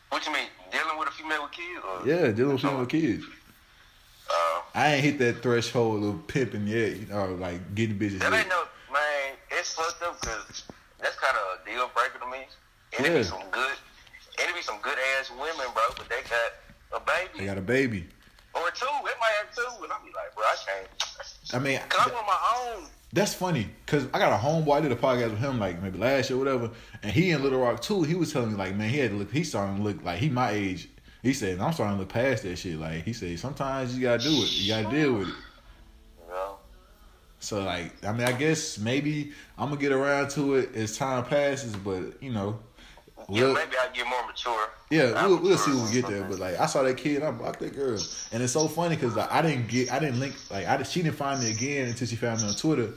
what 0.09 0.25
you 0.25 0.33
mean 0.33 0.47
dealing 0.71 0.97
with 0.97 1.07
a 1.09 1.11
female 1.11 1.43
with 1.43 1.51
kids? 1.51 1.83
Or, 1.85 2.07
Yeah, 2.07 2.31
dealing 2.31 2.53
with 2.53 2.61
people 2.61 2.79
with 2.79 2.89
kids. 2.89 3.25
Uh, 4.29 4.61
I 4.75 4.93
ain't 4.95 5.03
hit 5.03 5.19
that 5.19 5.41
threshold 5.41 6.03
of 6.03 6.27
pimping 6.27 6.67
yet, 6.67 6.97
you 6.97 7.05
know, 7.07 7.35
like 7.35 7.75
getting 7.75 7.97
bitches. 7.97 8.19
that 8.19 8.31
yet. 8.31 8.39
ain't 8.41 8.49
no 8.49 8.63
man. 8.91 9.35
It's 9.51 9.73
fucked 9.73 10.01
up 10.03 10.19
because 10.19 10.63
that's 10.99 11.15
kind 11.15 11.35
of 11.37 11.61
a 11.61 11.69
deal 11.69 11.89
breaker 11.95 12.19
to 12.19 12.27
me. 12.29 12.45
And 12.97 13.05
it 13.05 13.11
Yeah. 13.11 13.17
be 13.19 13.23
some 13.23 13.43
good, 13.51 13.75
It'd 14.39 14.53
be 14.53 14.61
some 14.61 14.77
good 14.83 14.97
ass 15.17 15.31
women, 15.31 15.65
bro, 15.73 15.81
but 15.97 16.07
they 16.09 16.21
got 16.29 16.51
a 16.93 16.99
baby 17.03 17.39
They 17.39 17.45
got 17.45 17.57
a 17.57 17.61
baby. 17.61 18.07
or 18.53 18.69
two. 18.71 18.85
They 18.85 19.15
might 19.19 19.33
have 19.41 19.55
two, 19.55 19.83
and 19.83 19.91
I 19.91 19.97
be 20.05 20.11
like, 20.13 20.35
bro, 20.35 20.43
I 20.45 20.55
can't. 20.63 20.87
I 21.53 21.59
mean, 21.59 21.79
Cause 21.89 22.11
I 22.11 22.13
want 22.13 22.27
my 22.27 22.73
own. 22.77 22.85
that's 23.13 23.33
funny 23.33 23.69
because 23.85 24.05
I 24.13 24.19
got 24.19 24.33
a 24.33 24.37
homeboy. 24.37 24.77
I 24.77 24.81
did 24.81 24.91
a 24.91 24.95
podcast 24.95 25.31
with 25.31 25.39
him 25.39 25.59
like 25.59 25.81
maybe 25.81 25.97
last 25.97 26.29
year, 26.29 26.37
or 26.37 26.43
whatever, 26.43 26.71
and 27.03 27.11
he 27.11 27.31
in 27.31 27.41
Little 27.41 27.59
Rock 27.59 27.81
too. 27.81 28.03
He 28.03 28.15
was 28.15 28.33
telling 28.33 28.51
me 28.51 28.57
like, 28.57 28.75
man, 28.75 28.89
he 28.89 28.97
had 28.97 29.11
to 29.11 29.17
look. 29.17 29.31
He's 29.31 29.49
starting 29.49 29.77
to 29.77 29.83
look 29.83 30.03
like 30.03 30.19
he 30.19 30.29
my 30.29 30.51
age. 30.51 30.89
He 31.23 31.33
said, 31.33 31.59
I'm 31.59 31.73
starting 31.73 31.95
to 31.95 31.99
look 32.01 32.09
past 32.09 32.43
that 32.43 32.57
shit. 32.57 32.77
Like 32.79 33.03
he 33.03 33.13
said, 33.13 33.37
sometimes 33.39 33.95
you 33.95 34.01
gotta 34.03 34.23
do 34.23 34.31
it. 34.43 34.51
You 34.51 34.67
gotta 34.69 34.95
deal 34.95 35.13
with 35.13 35.29
it. 35.29 35.33
So 37.39 37.63
like, 37.63 38.03
I 38.03 38.11
mean, 38.13 38.27
I 38.27 38.31
guess 38.31 38.77
maybe 38.79 39.31
I'm 39.57 39.69
gonna 39.69 39.79
get 39.79 39.91
around 39.91 40.29
to 40.31 40.55
it 40.55 40.75
as 40.75 40.97
time 40.97 41.23
passes, 41.23 41.75
but 41.75 42.21
you 42.21 42.31
know, 42.31 42.59
Yeah, 43.29 43.43
we'll, 43.43 43.53
maybe 43.55 43.75
I 43.81 43.89
get 43.93 44.07
more 44.07 44.25
mature. 44.25 44.69
yeah, 44.89 45.11
I'll 45.17 45.29
we'll, 45.29 45.39
we'll 45.41 45.57
see 45.57 45.71
when 45.71 45.85
we 45.85 45.91
get 45.91 46.07
there. 46.07 46.23
But 46.23 46.39
like, 46.39 46.59
I 46.59 46.65
saw 46.65 46.83
that 46.83 46.95
kid, 46.97 47.17
and 47.17 47.25
I 47.25 47.31
blocked 47.31 47.59
that 47.59 47.75
girl, 47.75 47.99
and 48.31 48.41
it's 48.41 48.53
so 48.53 48.67
funny 48.69 48.95
because 48.95 49.15
like, 49.15 49.31
I 49.31 49.41
didn't 49.41 49.67
get, 49.67 49.91
I 49.91 49.99
didn't 49.99 50.19
link, 50.19 50.35
like, 50.49 50.65
I 50.65 50.81
she 50.83 51.01
didn't 51.03 51.17
find 51.17 51.41
me 51.41 51.51
again 51.51 51.89
until 51.89 52.07
she 52.07 52.15
found 52.15 52.41
me 52.41 52.47
on 52.47 52.55
Twitter. 52.55 52.89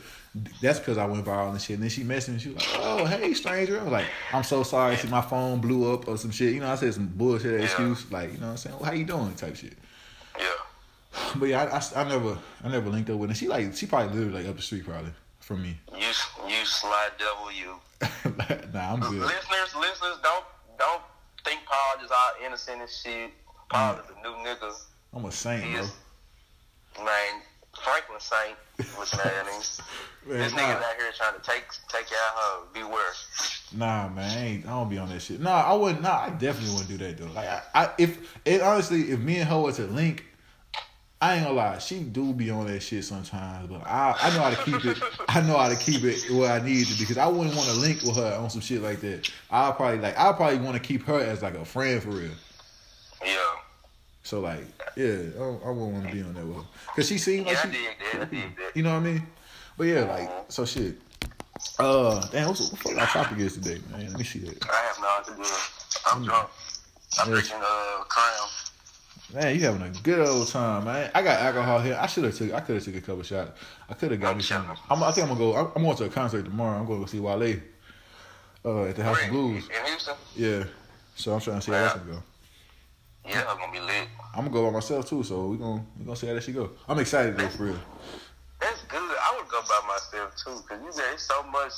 That's 0.62 0.78
because 0.78 0.96
I 0.96 1.06
went 1.06 1.24
viral 1.24 1.50
and 1.50 1.60
shit. 1.60 1.74
And 1.74 1.82
then 1.82 1.90
she 1.90 2.04
messaged 2.04 2.28
me. 2.34 2.38
She 2.38 2.48
was 2.50 2.58
like, 2.58 2.76
"Oh, 2.78 3.04
hey, 3.04 3.34
stranger." 3.34 3.80
I 3.80 3.82
was 3.82 3.90
like, 3.92 4.06
"I'm 4.32 4.44
so 4.44 4.62
sorry. 4.62 4.94
See, 4.96 5.08
my 5.08 5.20
phone 5.22 5.60
blew 5.60 5.92
up 5.92 6.06
or 6.06 6.16
some 6.16 6.30
shit." 6.30 6.54
You 6.54 6.60
know, 6.60 6.70
I 6.70 6.76
said 6.76 6.94
some 6.94 7.08
bullshit 7.08 7.58
Yeah. 7.58 7.64
excuse, 7.64 8.08
like, 8.12 8.32
you 8.32 8.38
know 8.38 8.46
what 8.46 8.50
I'm 8.52 8.56
saying? 8.58 8.76
Well, 8.78 8.88
how 8.88 8.92
you 8.92 9.04
doing? 9.04 9.34
Type 9.34 9.56
shit. 9.56 9.72
Yeah. 10.38 10.46
But 11.34 11.48
yeah, 11.48 11.64
I, 11.64 11.78
I, 12.00 12.04
I 12.04 12.08
never, 12.08 12.38
I 12.62 12.68
never 12.68 12.88
linked 12.90 13.10
up 13.10 13.16
with 13.18 13.30
her. 13.30 13.34
She 13.34 13.48
like, 13.48 13.74
she 13.74 13.86
probably 13.86 14.16
literally 14.16 14.42
like 14.42 14.48
up 14.48 14.54
the 14.54 14.62
street 14.62 14.84
probably 14.86 15.10
from 15.50 15.62
me. 15.62 15.76
You 15.98 16.06
you 16.48 16.64
slide 16.64 17.10
devil 17.18 17.50
you. 17.62 17.74
nah, 18.72 18.92
I'm 18.94 19.00
good. 19.00 19.14
Listeners, 19.20 19.74
listeners, 19.74 20.18
don't 20.22 20.44
don't 20.78 21.02
think 21.44 21.58
Paul 21.66 22.04
is 22.04 22.10
all 22.12 22.46
innocent 22.46 22.80
and 22.82 22.88
shit. 22.88 23.32
Paul 23.68 23.94
Mm. 23.96 23.98
is 24.04 24.10
a 24.16 24.22
new 24.22 24.34
nigga. 24.46 24.72
I'm 25.12 25.24
a 25.24 25.32
saint, 25.32 25.64
He 25.64 25.72
bro. 25.72 25.80
is 25.80 25.92
man, 26.98 27.42
Franklin 27.82 28.20
Saint 28.20 28.56
was 28.96 29.12
at. 29.14 29.20
Man, 30.26 30.38
This 30.38 30.52
nah. 30.52 30.58
nigga's 30.58 30.84
out 30.84 30.96
here 30.98 31.12
trying 31.16 31.34
to 31.34 31.40
take 31.40 31.64
take 31.88 32.08
y'all 32.10 32.18
home. 32.34 32.68
Beware. 32.72 33.12
Nah, 33.72 34.08
man, 34.08 34.30
I, 34.30 34.44
ain't, 34.46 34.66
I 34.66 34.70
don't 34.70 34.88
be 34.90 34.98
on 34.98 35.08
that 35.08 35.20
shit. 35.22 35.40
Nah, 35.40 35.62
I 35.62 35.72
wouldn't. 35.72 36.02
Nah, 36.02 36.26
I 36.26 36.30
definitely 36.30 36.74
wouldn't 36.76 36.88
do 36.90 36.98
that 36.98 37.16
though. 37.18 37.32
Like, 37.34 37.48
I, 37.48 37.62
I 37.74 37.90
if 37.98 38.38
it 38.44 38.60
honestly, 38.60 39.10
if 39.10 39.18
me 39.18 39.38
and 39.38 39.48
her 39.48 39.58
was 39.58 39.76
to 39.76 39.86
link, 39.86 40.26
I 41.22 41.34
ain't 41.34 41.44
gonna 41.44 41.54
lie, 41.56 41.78
she 41.78 42.00
do 42.00 42.32
be 42.32 42.50
on 42.50 42.66
that 42.66 42.80
shit 42.80 43.04
sometimes. 43.04 43.68
But 43.68 43.86
I, 43.86 44.16
I 44.18 44.30
know 44.34 44.40
how 44.42 44.50
to 44.50 44.56
keep 44.64 44.84
it. 44.86 44.98
I 45.28 45.40
know 45.42 45.58
how 45.58 45.68
to 45.68 45.76
keep 45.76 46.02
it 46.02 46.30
where 46.32 46.50
I 46.50 46.64
need 46.64 46.86
to 46.86 46.98
because 46.98 47.18
I 47.18 47.26
wouldn't 47.26 47.54
want 47.54 47.68
to 47.68 47.74
link 47.74 48.02
with 48.02 48.16
her 48.16 48.36
on 48.36 48.48
some 48.48 48.62
shit 48.62 48.80
like 48.80 49.00
that. 49.00 49.30
I'll 49.50 49.74
probably 49.74 49.98
like, 49.98 50.16
I'll 50.18 50.32
probably 50.32 50.58
want 50.58 50.76
to 50.76 50.82
keep 50.82 51.04
her 51.04 51.20
as 51.20 51.42
like 51.42 51.54
a 51.54 51.64
friend 51.64 52.02
for 52.02 52.08
real. 52.10 52.30
Yeah. 53.22 53.36
So 54.22 54.40
like, 54.40 54.64
yeah, 54.96 55.06
I, 55.38 55.42
I 55.42 55.70
wouldn't 55.70 55.92
want 55.92 56.06
to 56.06 56.12
be 56.12 56.22
on 56.22 56.32
that 56.34 56.46
with 56.46 56.56
her 56.56 56.62
because 56.88 57.06
she 57.08 57.18
seemed 57.18 57.46
like 57.46 57.54
Yeah, 57.56 57.60
I 57.64 57.66
she, 57.66 57.70
dig 57.72 57.80
that. 58.12 58.22
I 58.22 58.24
that. 58.24 58.76
you 58.76 58.82
know 58.82 58.94
what 58.94 59.00
I 59.00 59.12
mean. 59.12 59.26
But 59.76 59.84
yeah, 59.84 60.04
like, 60.04 60.30
so 60.48 60.64
shit. 60.64 60.96
Uh, 61.78 62.26
damn, 62.28 62.48
what's 62.48 62.60
what 62.60 62.70
the 62.70 62.76
fuck 62.76 62.98
our 62.98 63.06
topic 63.06 63.38
is 63.40 63.54
today, 63.54 63.78
man? 63.90 64.06
Let 64.08 64.16
me 64.18 64.24
see 64.24 64.38
that. 64.40 64.64
I 64.70 64.76
have 64.86 64.98
no 65.28 65.34
idea. 65.34 65.46
I'm 66.12 66.24
drunk. 66.24 66.48
I'm 67.18 67.28
Yeah. 67.28 67.34
drinking 67.34 67.56
uh 67.62 68.04
crown. 68.04 68.48
Man, 69.32 69.54
you 69.54 69.60
having 69.60 69.82
a 69.82 69.90
good 70.02 70.26
old 70.26 70.48
time, 70.48 70.84
man. 70.84 71.10
I 71.14 71.22
got 71.22 71.40
alcohol 71.40 71.80
here. 71.80 71.96
I 72.00 72.06
should 72.06 72.24
have 72.24 72.34
took. 72.34 72.52
I 72.52 72.60
could 72.60 72.76
have 72.76 72.84
took 72.84 72.96
a 72.96 73.00
couple 73.00 73.22
shots. 73.22 73.52
I 73.88 73.94
could 73.94 74.10
have 74.10 74.20
got 74.20 74.36
me 74.36 74.42
some. 74.42 74.66
I'm, 74.88 75.02
I 75.02 75.10
think 75.12 75.28
I'm 75.28 75.36
gonna 75.36 75.52
go. 75.52 75.56
I'm, 75.56 75.72
I'm 75.76 75.82
going 75.84 75.96
to 75.96 76.04
a 76.04 76.08
concert 76.08 76.44
tomorrow. 76.44 76.78
I'm 76.78 76.86
going 76.86 76.98
to 76.98 77.06
go 77.06 77.10
see 77.10 77.20
Wale. 77.20 77.60
Uh, 78.64 78.84
at 78.84 78.96
the 78.96 79.04
House 79.04 79.22
of 79.22 79.30
Blues. 79.30 79.68
In 79.68 79.86
Houston? 79.86 80.14
Yeah. 80.36 80.64
So 81.14 81.32
I'm 81.32 81.40
trying 81.40 81.60
to 81.60 81.62
see 81.62 81.72
how 81.72 81.80
that's 81.80 81.94
gonna 81.94 82.12
go. 82.12 82.22
Yeah, 83.26 83.44
I'm 83.48 83.58
gonna 83.58 83.72
be 83.72 83.80
lit. 83.80 84.08
I'm 84.34 84.44
gonna 84.44 84.50
go 84.50 84.66
by 84.66 84.72
myself 84.72 85.08
too. 85.08 85.22
So 85.22 85.46
we 85.46 85.56
gonna 85.58 85.84
we 85.98 86.04
gonna 86.04 86.16
see 86.16 86.26
how 86.26 86.34
that 86.34 86.42
shit 86.42 86.54
go. 86.54 86.70
I'm 86.88 86.98
excited 86.98 87.36
though, 87.36 87.48
for 87.48 87.64
real. 87.64 87.78
That's 88.60 88.82
good. 88.82 88.98
I 89.00 89.36
would 89.38 89.48
go 89.48 89.60
by 89.62 89.86
myself 89.86 90.36
too, 90.36 90.62
cause 90.68 90.80
you 90.82 90.92
there's 90.92 91.22
so 91.22 91.42
much 91.44 91.72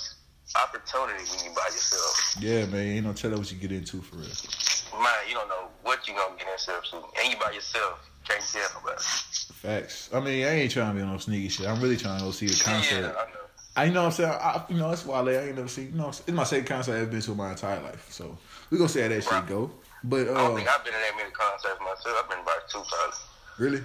opportunity 0.57 1.25
when 1.31 1.45
you 1.45 1.51
by 1.55 1.65
yourself. 1.67 2.37
Yeah, 2.41 2.67
man. 2.67 2.87
Ain't 2.87 3.07
no 3.07 3.13
telling 3.13 3.39
what 3.39 3.51
you 3.51 3.59
get 3.59 3.73
into 3.73 4.01
for 4.01 4.17
real. 4.17 5.03
Man, 5.03 5.13
you 5.29 5.35
don't 5.35 5.49
know 5.49 5.69
what 5.83 6.07
you 6.07 6.15
gonna 6.15 6.37
get 6.37 6.47
yourself 6.47 6.85
to, 6.91 6.97
and 7.21 7.33
you 7.33 7.39
by 7.39 7.53
yourself. 7.53 8.09
Can't 8.29 8.43
tell 8.43 8.69
nobody. 8.81 9.03
Facts. 9.03 10.11
I 10.13 10.21
mean, 10.21 10.45
I 10.45 10.51
ain't 10.51 10.71
trying 10.71 10.93
to 10.93 10.97
be 10.97 11.03
on 11.03 11.13
no 11.13 11.19
sneaky 11.19 11.49
shit. 11.49 11.67
I'm 11.67 11.81
really 11.81 11.97
trying 11.97 12.19
to 12.19 12.25
go 12.25 12.31
see 12.31 12.47
a 12.47 12.51
concert. 12.51 13.01
Yeah, 13.01 13.09
I 13.09 13.31
know. 13.31 13.43
I 13.75 13.85
you 13.87 13.93
know 13.93 14.01
what 14.03 14.07
I'm 14.07 14.13
saying. 14.13 14.31
I, 14.31 14.65
you 14.69 14.77
know 14.77 14.89
that's 14.91 15.07
why 15.07 15.21
I 15.21 15.47
ain't 15.47 15.57
never 15.57 15.69
seen. 15.69 15.93
You 15.93 15.99
know, 15.99 16.09
it's 16.09 16.31
my 16.31 16.45
second 16.45 16.67
concert 16.67 17.01
I've 17.01 17.11
been 17.11 17.21
to 17.23 17.31
in 17.33 17.37
my 17.37 17.51
entire 17.51 17.81
life. 17.81 18.11
So 18.11 18.37
we 18.71 18.79
gonna 18.79 18.89
see 18.89 19.01
how 19.01 19.09
that 19.09 19.25
shit 19.25 19.47
go. 19.47 19.71
But 20.05 20.23
I 20.23 20.35
don't 20.35 20.53
uh, 20.53 20.57
think 20.57 20.69
I've 20.69 20.85
been 20.85 20.93
to 20.93 20.99
that 20.99 21.17
many 21.17 21.31
concerts 21.31 21.81
myself. 21.81 22.19
I've 22.23 22.29
been 22.29 22.41
about 22.41 22.69
two 22.69 22.83
probably. 22.89 23.19
really, 23.59 23.83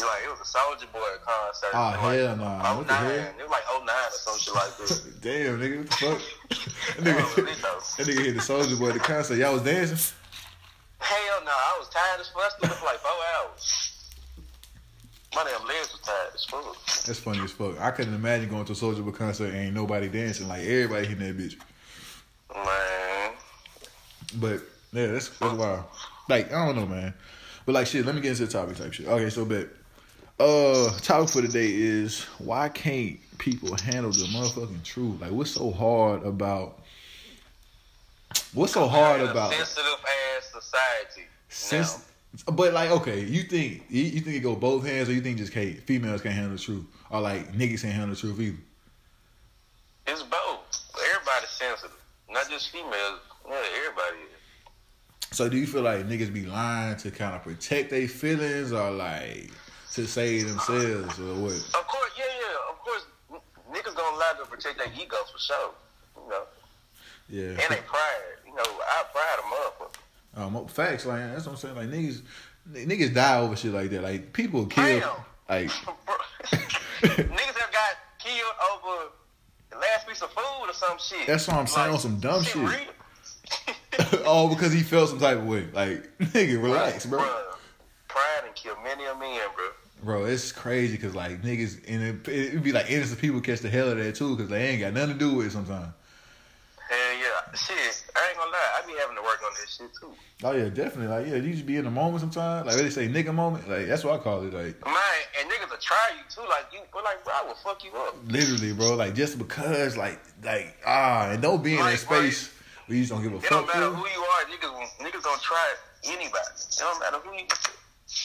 Like 0.00 0.24
it 0.24 0.30
was 0.30 0.40
a 0.40 0.58
Soulja 0.58 0.90
Boy 0.92 1.00
concert. 1.24 1.70
Oh, 1.74 1.78
ah, 1.78 2.00
like, 2.02 2.18
hell 2.18 2.36
nah. 2.36 2.62
Oh 2.64 2.78
what 2.78 2.86
the 2.86 2.94
09. 2.94 3.04
hell? 3.04 3.34
It 3.38 3.42
was 3.42 3.50
like 3.50 3.62
09 3.68 3.88
or 3.88 4.10
some 4.10 4.38
shit 4.38 4.54
like 4.54 4.76
that. 4.76 5.20
damn 5.20 5.60
nigga, 5.60 5.78
what 5.78 5.90
the 5.90 5.96
fuck? 5.96 6.96
that, 7.04 7.14
nigga, 7.14 7.96
that 7.96 8.06
nigga 8.06 8.24
hit 8.24 8.34
the 8.34 8.40
Soulja 8.40 8.78
Boy 8.78 8.88
at 8.88 8.94
the 8.94 9.00
concert. 9.00 9.36
Y'all 9.36 9.52
was 9.52 9.62
dancing. 9.62 10.16
Hell 10.98 11.44
no, 11.44 11.50
I 11.50 11.76
was 11.78 11.88
tired 11.88 12.20
as 12.20 12.28
fuck. 12.28 12.52
I 12.62 12.74
for 12.74 12.86
like 12.86 12.98
four 12.98 13.10
hours. 13.36 13.92
My 15.34 15.44
damn 15.44 15.66
legs 15.66 15.92
was 15.92 16.00
tired 16.02 16.34
as 16.34 16.44
fuck. 16.44 17.04
That's 17.06 17.18
funny 17.18 17.40
as 17.40 17.52
fuck. 17.52 17.80
I 17.80 17.90
couldn't 17.90 18.14
imagine 18.14 18.48
going 18.48 18.64
to 18.64 18.72
a 18.72 18.74
Soulja 18.74 19.04
Boy 19.04 19.10
concert 19.10 19.46
and 19.46 19.56
ain't 19.56 19.74
nobody 19.74 20.08
dancing. 20.08 20.48
Like 20.48 20.62
everybody 20.62 21.06
hitting 21.06 21.26
that 21.26 21.36
bitch. 21.36 21.56
Man. 22.54 23.32
But 24.40 24.60
yeah, 24.92 25.12
that's 25.12 25.28
that's 25.28 25.54
wild. 25.54 25.84
Like 26.28 26.52
I 26.52 26.66
don't 26.66 26.76
know, 26.76 26.86
man. 26.86 27.14
But 27.66 27.72
like 27.72 27.86
shit, 27.86 28.04
let 28.04 28.14
me 28.14 28.20
get 28.20 28.30
into 28.30 28.46
the 28.46 28.52
topic 28.52 28.76
type 28.76 28.92
shit. 28.92 29.06
Okay, 29.06 29.30
so 29.30 29.44
bet. 29.44 29.68
Uh, 30.38 30.90
topic 30.98 31.28
for 31.28 31.42
today 31.42 31.70
is 31.72 32.24
why 32.38 32.68
can't 32.68 33.18
people 33.38 33.76
handle 33.76 34.10
the 34.10 34.24
motherfucking 34.24 34.82
truth? 34.82 35.20
Like, 35.20 35.30
what's 35.30 35.52
so 35.52 35.70
hard 35.70 36.24
about? 36.24 36.80
What's 38.54 38.72
so 38.72 38.88
hard 38.88 39.20
about? 39.20 39.52
sensitive 39.52 39.98
ass 40.36 40.52
society. 40.52 41.28
Since, 41.48 42.04
but 42.46 42.72
like, 42.72 42.90
okay, 42.90 43.20
you 43.20 43.42
think 43.42 43.84
you, 43.88 44.02
you 44.02 44.20
think 44.20 44.36
it 44.36 44.40
go 44.40 44.56
both 44.56 44.86
hands, 44.86 45.08
or 45.08 45.12
you 45.12 45.20
think 45.20 45.38
just 45.38 45.52
can't 45.52 45.78
females 45.80 46.22
can't 46.22 46.34
handle 46.34 46.56
the 46.56 46.62
truth, 46.62 46.86
or 47.10 47.20
like 47.20 47.52
niggas 47.52 47.82
can't 47.82 47.94
handle 47.94 48.14
the 48.14 48.20
truth 48.20 48.40
either? 48.40 48.56
It's 50.06 50.22
both. 50.22 50.58
Everybody's 51.14 51.50
sensitive. 51.50 51.96
Not 52.30 52.48
just 52.48 52.70
females. 52.70 53.20
Yeah, 53.48 53.62
everybody 53.76 54.16
is. 54.16 55.36
So 55.36 55.48
do 55.48 55.56
you 55.56 55.66
feel 55.66 55.82
like 55.82 56.06
niggas 56.06 56.32
be 56.32 56.46
lying 56.46 56.96
to 56.96 57.10
kind 57.10 57.36
of 57.36 57.42
protect 57.42 57.90
their 57.90 58.08
feelings, 58.08 58.72
or 58.72 58.90
like 58.90 59.50
to 59.94 60.06
save 60.06 60.48
themselves, 60.48 61.18
or 61.18 61.34
what? 61.34 61.52
Of 61.52 61.86
course, 61.86 62.10
yeah, 62.18 62.24
yeah. 62.40 62.70
Of 62.72 62.78
course, 62.80 63.04
niggas 63.72 63.94
gonna 63.96 64.16
lie 64.16 64.32
to 64.38 64.46
protect 64.46 64.78
their 64.78 64.88
egos 64.98 65.30
for 65.32 65.38
sure. 65.38 65.70
You 66.16 66.30
know, 66.30 66.42
Yeah. 67.28 67.48
and 67.62 67.70
they 67.70 67.80
pride. 67.86 68.36
You 68.46 68.54
know, 68.54 68.62
I 68.64 69.04
pride 69.12 69.38
a 69.38 69.42
motherfucker. 69.54 70.56
Um, 70.60 70.66
facts, 70.68 71.04
like 71.06 71.20
that's 71.32 71.44
what 71.46 71.52
I'm 71.52 71.58
saying. 71.58 71.76
Like 71.76 71.88
niggas, 71.88 72.22
n- 72.74 72.88
niggas 72.88 73.14
die 73.14 73.38
over 73.38 73.54
shit 73.56 73.72
like 73.72 73.90
that. 73.90 74.02
Like 74.02 74.32
people 74.32 74.64
kill, 74.66 75.00
Damn. 75.00 75.10
like 75.48 75.70
Bro, 76.06 76.14
niggas 77.02 77.58
have 77.58 77.72
got 77.72 77.96
killed 78.18 78.54
over 78.72 79.10
the 79.70 79.76
last 79.76 80.06
piece 80.08 80.22
of 80.22 80.30
food 80.30 80.68
or 80.68 80.72
some 80.72 80.96
shit. 80.98 81.26
That's 81.26 81.46
what 81.48 81.56
I'm 81.58 81.66
saying, 81.66 81.92
on 81.92 81.98
some 81.98 82.18
dumb 82.20 82.42
shit. 82.44 82.56
real. 82.56 84.24
all 84.26 84.48
because 84.48 84.72
he 84.72 84.80
felt 84.80 85.10
some 85.10 85.18
type 85.18 85.36
of 85.38 85.46
way. 85.46 85.66
Like 85.72 86.16
nigga, 86.18 86.62
relax, 86.62 87.04
bro. 87.06 87.18
Bruh, 87.20 87.42
Pride 88.08 88.42
and 88.46 88.54
kill 88.54 88.76
many 88.82 89.04
a 89.06 89.14
man, 89.16 89.40
bro. 89.54 89.64
Bro, 90.02 90.24
it's 90.24 90.50
crazy 90.50 90.96
because 90.96 91.14
like 91.14 91.42
niggas, 91.42 91.78
and 91.88 92.02
it, 92.02 92.28
it'd 92.28 92.62
be 92.62 92.72
like 92.72 92.90
innocent 92.90 93.20
people 93.20 93.40
catch 93.40 93.60
the 93.60 93.70
hell 93.70 93.88
of 93.88 93.98
that 93.98 94.14
too 94.16 94.36
because 94.36 94.50
they 94.50 94.68
ain't 94.70 94.80
got 94.80 94.94
nothing 94.94 95.12
to 95.12 95.18
do 95.18 95.34
with 95.34 95.46
it 95.46 95.52
sometimes. 95.52 95.92
Hell 96.90 96.98
yeah. 97.18 97.54
Shit, 97.54 98.04
I 98.16 98.28
ain't 98.28 98.36
gonna 98.36 98.50
lie. 98.50 98.82
I 98.82 98.86
be 98.86 98.92
having 98.98 99.16
to 99.16 99.22
work 99.22 99.40
on 99.44 99.52
this 99.60 99.76
shit 99.76 99.90
too. 99.98 100.12
Oh 100.42 100.52
yeah, 100.52 100.68
definitely. 100.70 101.06
Like 101.06 101.26
yeah, 101.28 101.36
you 101.36 101.52
just 101.52 101.66
be 101.66 101.76
in 101.76 101.84
the 101.84 101.90
moment 101.90 102.20
sometimes. 102.20 102.66
Like 102.66 102.76
they 102.76 102.90
say, 102.90 103.08
nigga 103.08 103.32
moment. 103.32 103.68
Like 103.68 103.86
that's 103.86 104.02
what 104.02 104.18
I 104.18 104.22
call 104.22 104.42
it. 104.42 104.52
Like 104.52 104.84
Man, 104.84 104.94
and 105.40 105.48
niggas 105.48 105.70
will 105.70 105.76
try 105.78 106.10
you 106.16 106.22
too. 106.28 106.48
Like, 106.48 106.66
you, 106.72 106.80
we're 106.94 107.02
like, 107.02 107.22
bro, 107.24 107.32
I 107.34 107.46
will 107.46 107.54
fuck 107.54 107.84
you 107.84 107.92
up. 107.92 108.16
literally, 108.26 108.72
bro. 108.72 108.96
Like 108.96 109.14
just 109.14 109.38
because, 109.38 109.96
like, 109.96 110.20
like 110.42 110.76
ah, 110.84 111.30
and 111.30 111.40
don't 111.40 111.62
be 111.62 111.72
in 111.74 111.78
that 111.78 111.84
Right, 111.84 111.98
space 111.98 112.52
where 112.86 112.96
you 112.96 113.02
just 113.02 113.12
don't 113.12 113.22
give 113.22 113.32
a 113.32 113.40
fuck. 113.40 113.44
It 113.44 113.54
don't 113.54 113.66
matter 113.68 113.90
who 113.94 114.06
you 114.08 114.20
are. 114.20 114.44
Niggas, 114.50 114.88
niggas 114.98 115.22
gonna 115.22 115.40
try 115.40 115.74
anybody. 116.04 116.44
It 116.56 116.76
don't 116.78 116.98
matter 117.00 117.18
who 117.18 117.32
you 117.36 117.46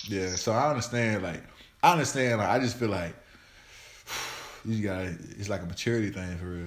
Yeah, 0.08 0.36
so 0.36 0.54
I 0.54 0.70
understand. 0.72 1.24
Like, 1.24 1.44
I 1.84 1.92
understand. 1.92 2.40
Like, 2.40 2.50
I 2.50 2.60
just 2.60 2.78
feel 2.78 2.90
like 2.90 3.16
you 4.66 4.84
got 4.84 5.02
It's 5.02 5.50
like 5.50 5.62
a 5.62 5.66
maturity 5.66 6.10
thing 6.10 6.38
for 6.38 6.46
real. 6.46 6.64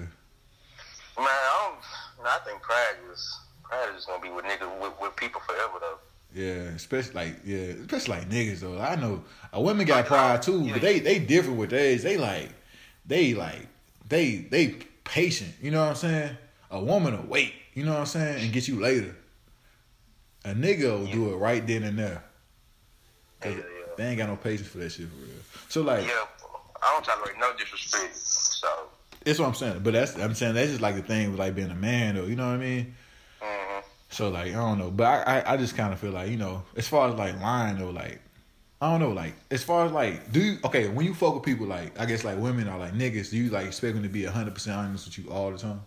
Man, 1.17 1.27
I 1.27 1.71
don't. 2.19 2.27
I 2.27 2.39
think 2.45 2.61
pride 2.61 2.95
is 3.11 3.39
pride 3.63 3.89
is 3.97 4.05
gonna 4.05 4.21
be 4.21 4.29
with 4.29 4.45
niggas 4.45 4.81
with, 4.81 4.93
with 5.01 5.15
people 5.15 5.41
forever 5.41 5.73
though. 5.79 5.97
Yeah, 6.33 6.69
especially 6.75 7.13
like 7.13 7.35
yeah, 7.43 7.57
especially 7.57 8.15
like 8.17 8.29
niggas 8.29 8.59
though. 8.61 8.79
I 8.79 8.95
know 8.95 9.23
uh, 9.55 9.59
women 9.59 9.85
got 9.85 10.05
pride 10.05 10.41
too, 10.41 10.69
but 10.71 10.81
they 10.81 10.99
they 10.99 11.19
different 11.19 11.59
with 11.59 11.71
theirs. 11.71 12.03
They 12.03 12.17
like 12.17 12.49
they 13.05 13.33
like 13.33 13.67
they 14.07 14.37
they 14.37 14.75
patient. 15.03 15.53
You 15.61 15.71
know 15.71 15.81
what 15.81 15.89
I'm 15.89 15.95
saying? 15.95 16.37
A 16.69 16.79
woman 16.81 17.17
will 17.17 17.27
wait. 17.27 17.53
You 17.73 17.83
know 17.83 17.91
what 17.93 17.99
I'm 17.99 18.05
saying, 18.05 18.43
and 18.43 18.53
get 18.53 18.67
you 18.67 18.79
later. 18.79 19.15
A 20.45 20.53
nigga 20.53 20.83
will 20.99 21.05
do 21.07 21.33
it 21.33 21.35
right 21.37 21.65
then 21.65 21.83
and 21.83 21.99
there. 21.99 22.23
'Cause 23.41 23.53
Yeah, 23.53 23.57
yeah. 23.57 23.63
They 23.97 24.05
ain't 24.07 24.17
got 24.17 24.29
no 24.29 24.35
patience 24.35 24.67
for 24.69 24.77
that 24.79 24.91
shit 24.91 25.07
for 25.09 25.15
real. 25.15 25.29
So 25.69 25.81
like, 25.81 26.05
Yeah, 26.05 26.25
I 26.81 26.93
don't 26.93 27.03
tolerate 27.05 27.37
no 27.39 27.51
disrespect. 27.57 28.15
So, 28.15 28.67
that's 29.25 29.39
what 29.39 29.47
I'm 29.47 29.53
saying. 29.55 29.81
But 29.83 29.93
that's 29.93 30.15
I'm 30.17 30.33
saying 30.33 30.55
that's 30.55 30.69
just 30.69 30.81
like 30.81 30.95
the 30.95 31.03
thing 31.03 31.31
with 31.31 31.39
like 31.39 31.55
being 31.55 31.71
a 31.71 31.75
man 31.75 32.15
though. 32.15 32.25
You 32.25 32.35
know 32.35 32.47
what 32.47 32.55
I 32.55 32.57
mean? 32.57 32.95
hmm 33.41 33.79
So 34.09 34.29
like 34.29 34.47
I 34.47 34.55
don't 34.55 34.77
know, 34.79 34.91
but 34.91 35.05
I 35.05 35.39
I, 35.39 35.53
I 35.53 35.57
just 35.57 35.75
kind 35.75 35.93
of 35.93 35.99
feel 35.99 36.11
like 36.11 36.29
you 36.29 36.37
know 36.37 36.63
as 36.75 36.87
far 36.87 37.09
as 37.09 37.15
like 37.15 37.39
lying 37.39 37.77
though, 37.77 37.91
like 37.91 38.19
I 38.81 38.89
don't 38.91 38.99
know, 38.99 39.11
like 39.11 39.35
as 39.51 39.63
far 39.63 39.85
as 39.85 39.91
like, 39.91 40.31
do 40.31 40.39
you 40.41 40.57
okay 40.65 40.87
when 40.87 41.05
you 41.05 41.13
fuck 41.13 41.35
with 41.35 41.43
people 41.43 41.67
like 41.67 41.99
I 41.99 42.05
guess 42.05 42.23
like 42.23 42.39
women 42.39 42.67
are 42.67 42.79
like 42.79 42.93
niggas? 42.93 43.29
Do 43.29 43.37
you 43.37 43.49
like 43.51 43.67
expect 43.67 43.93
them 43.93 44.03
to 44.03 44.09
be 44.09 44.23
hundred 44.25 44.55
percent 44.55 44.75
honest 44.77 45.05
with 45.05 45.17
you 45.19 45.31
all 45.31 45.51
the 45.51 45.57
time? 45.59 45.81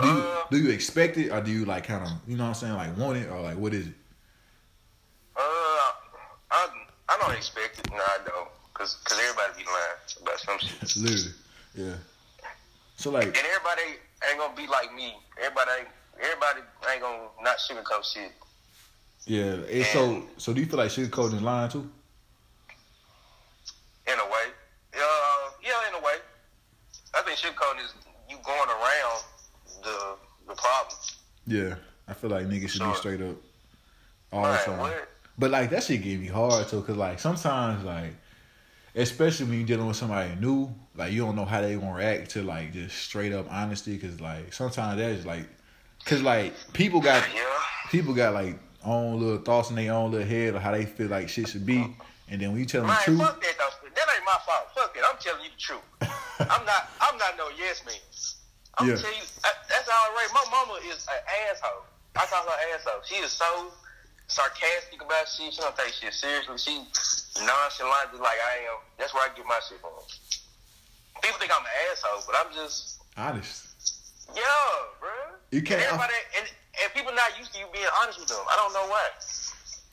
Do 0.00 0.06
you, 0.08 0.12
Uh, 0.14 0.44
do 0.50 0.56
you 0.58 0.70
expect 0.70 1.18
it 1.18 1.30
or 1.30 1.40
do 1.42 1.50
you 1.50 1.66
like 1.66 1.84
kind 1.86 2.02
of 2.04 2.10
you 2.26 2.36
know 2.36 2.44
what 2.44 2.48
I'm 2.48 2.54
saying 2.54 2.72
like 2.74 2.96
want 2.96 3.18
it 3.18 3.28
or 3.30 3.40
like 3.40 3.58
what 3.58 3.74
is 3.74 3.86
it? 3.86 3.94
Uh, 5.36 5.40
I 6.50 6.68
Expect 7.36 7.78
it. 7.78 7.90
No, 7.90 7.96
I 7.96 8.18
don't. 8.26 8.48
Cause, 8.74 8.96
cause 9.04 9.18
everybody 9.18 9.62
be 9.62 9.66
lying 9.68 10.22
about 10.22 10.40
some 10.40 10.58
shit, 10.58 10.96
Literally, 10.96 11.34
yeah. 11.74 11.94
So 12.96 13.10
like, 13.10 13.26
and 13.26 13.36
everybody 13.36 13.98
ain't 14.28 14.38
gonna 14.38 14.56
be 14.56 14.66
like 14.66 14.94
me. 14.94 15.14
Everybody 15.38 15.70
ain't. 15.80 15.88
Everybody 16.22 16.60
ain't 16.92 17.00
gonna 17.02 17.28
not 17.42 17.56
sugarcoat 17.58 18.04
shit. 18.04 18.32
yeah. 19.26 19.56
It's 19.68 19.90
so 19.90 20.22
so 20.38 20.52
do 20.54 20.60
you 20.60 20.66
feel 20.66 20.78
like 20.78 20.90
sugarcoating 20.90 21.34
is 21.34 21.42
lying 21.42 21.70
too? 21.70 21.90
In 24.06 24.14
a 24.18 24.24
way, 24.24 24.46
uh, 24.96 25.50
yeah, 25.62 25.88
in 25.88 25.94
a 25.94 26.04
way. 26.04 26.14
I 27.14 27.22
think 27.22 27.38
sugarcoating 27.38 27.84
is 27.84 27.94
you 28.28 28.36
going 28.44 28.68
around 28.68 29.22
the 29.82 30.16
the 30.48 30.54
problem. 30.54 30.96
Yeah, 31.46 31.74
I 32.08 32.14
feel 32.14 32.30
like 32.30 32.46
niggas 32.46 32.70
should 32.70 32.82
be 32.82 32.94
straight 32.94 33.20
up 33.22 33.36
all 34.32 34.42
the 34.44 34.58
time. 34.58 34.78
what? 34.78 35.08
But 35.38 35.50
like 35.50 35.70
that 35.70 35.82
shit 35.82 36.02
get 36.02 36.20
me 36.20 36.26
hard 36.26 36.68
too, 36.68 36.82
cause 36.82 36.96
like 36.96 37.18
sometimes 37.18 37.84
like, 37.84 38.14
especially 38.94 39.46
when 39.46 39.58
you're 39.58 39.66
dealing 39.66 39.86
with 39.86 39.96
somebody 39.96 40.34
new, 40.40 40.72
like 40.96 41.12
you 41.12 41.22
don't 41.24 41.36
know 41.36 41.44
how 41.44 41.60
they 41.60 41.74
gonna 41.76 41.94
react 41.94 42.30
to 42.32 42.42
like 42.42 42.72
just 42.72 42.96
straight 42.96 43.32
up 43.32 43.46
honesty, 43.50 43.96
cause 43.98 44.20
like 44.20 44.52
sometimes 44.52 44.98
that's 44.98 45.24
like, 45.24 45.46
cause 46.04 46.22
like 46.22 46.52
people 46.72 47.00
got 47.00 47.26
Yeah. 47.34 47.42
people 47.90 48.12
got 48.14 48.34
like 48.34 48.58
own 48.84 49.20
little 49.20 49.38
thoughts 49.42 49.70
in 49.70 49.76
their 49.76 49.92
own 49.92 50.10
little 50.10 50.26
head 50.26 50.54
of 50.54 50.62
how 50.62 50.72
they 50.72 50.84
feel 50.86 51.08
like 51.08 51.28
shit 51.28 51.48
should 51.48 51.64
be, 51.66 51.94
and 52.28 52.40
then 52.40 52.50
when 52.50 52.60
you 52.60 52.66
tell 52.66 52.82
them 52.82 52.88
Man, 52.88 52.98
the 52.98 53.04
truth, 53.04 53.20
fuck 53.20 53.40
that 53.42 53.54
though. 53.58 53.88
That 53.94 54.06
ain't 54.14 54.24
my 54.24 54.38
fault. 54.46 54.68
Fuck 54.74 54.96
it. 54.96 55.02
I'm 55.08 55.18
telling 55.20 55.44
you 55.44 55.50
the 55.50 55.60
truth. 55.60 55.80
I'm 56.40 56.64
not. 56.66 56.88
I'm 57.00 57.16
not 57.18 57.36
no 57.38 57.48
yes 57.58 57.82
man. 57.86 57.94
I'm 58.78 58.88
Yeah. 58.88 58.94
gonna 58.96 59.08
you. 59.08 59.24
That's 59.68 59.88
all 59.88 60.12
right. 60.14 60.28
My 60.34 60.44
mama 60.50 60.80
is 60.86 61.06
an 61.08 61.20
asshole. 61.50 61.84
I 62.16 62.26
call 62.26 62.44
her 62.44 62.74
asshole. 62.74 63.00
She 63.04 63.16
is 63.16 63.32
so 63.32 63.72
sarcastic 64.30 65.02
about 65.02 65.28
shit. 65.28 65.52
She 65.52 65.60
don't 65.60 65.76
take 65.76 65.92
shit 65.92 66.14
seriously. 66.14 66.56
She 66.58 66.74
nonchalant, 67.44 68.10
just 68.14 68.22
like 68.22 68.38
I 68.38 68.64
am. 68.70 68.78
That's 68.98 69.12
where 69.14 69.24
I 69.28 69.34
get 69.36 69.44
my 69.46 69.58
shit 69.68 69.80
from. 69.80 69.90
People 71.22 71.38
think 71.38 71.52
I'm 71.54 71.62
an 71.62 71.74
asshole, 71.92 72.22
but 72.26 72.34
I'm 72.38 72.52
just 72.54 73.00
honest. 73.16 73.66
yeah, 74.34 74.42
bro. 75.00 75.10
You 75.50 75.62
can't- 75.62 75.80
And 75.82 75.86
everybody 75.92 76.14
and, 76.38 76.46
and 76.82 76.94
people 76.94 77.12
not 77.12 77.38
used 77.38 77.52
to 77.54 77.58
you 77.58 77.66
being 77.72 77.84
honest 78.02 78.18
with 78.20 78.28
them. 78.28 78.38
I 78.48 78.56
don't 78.56 78.72
know 78.72 78.86
why. 78.88 79.02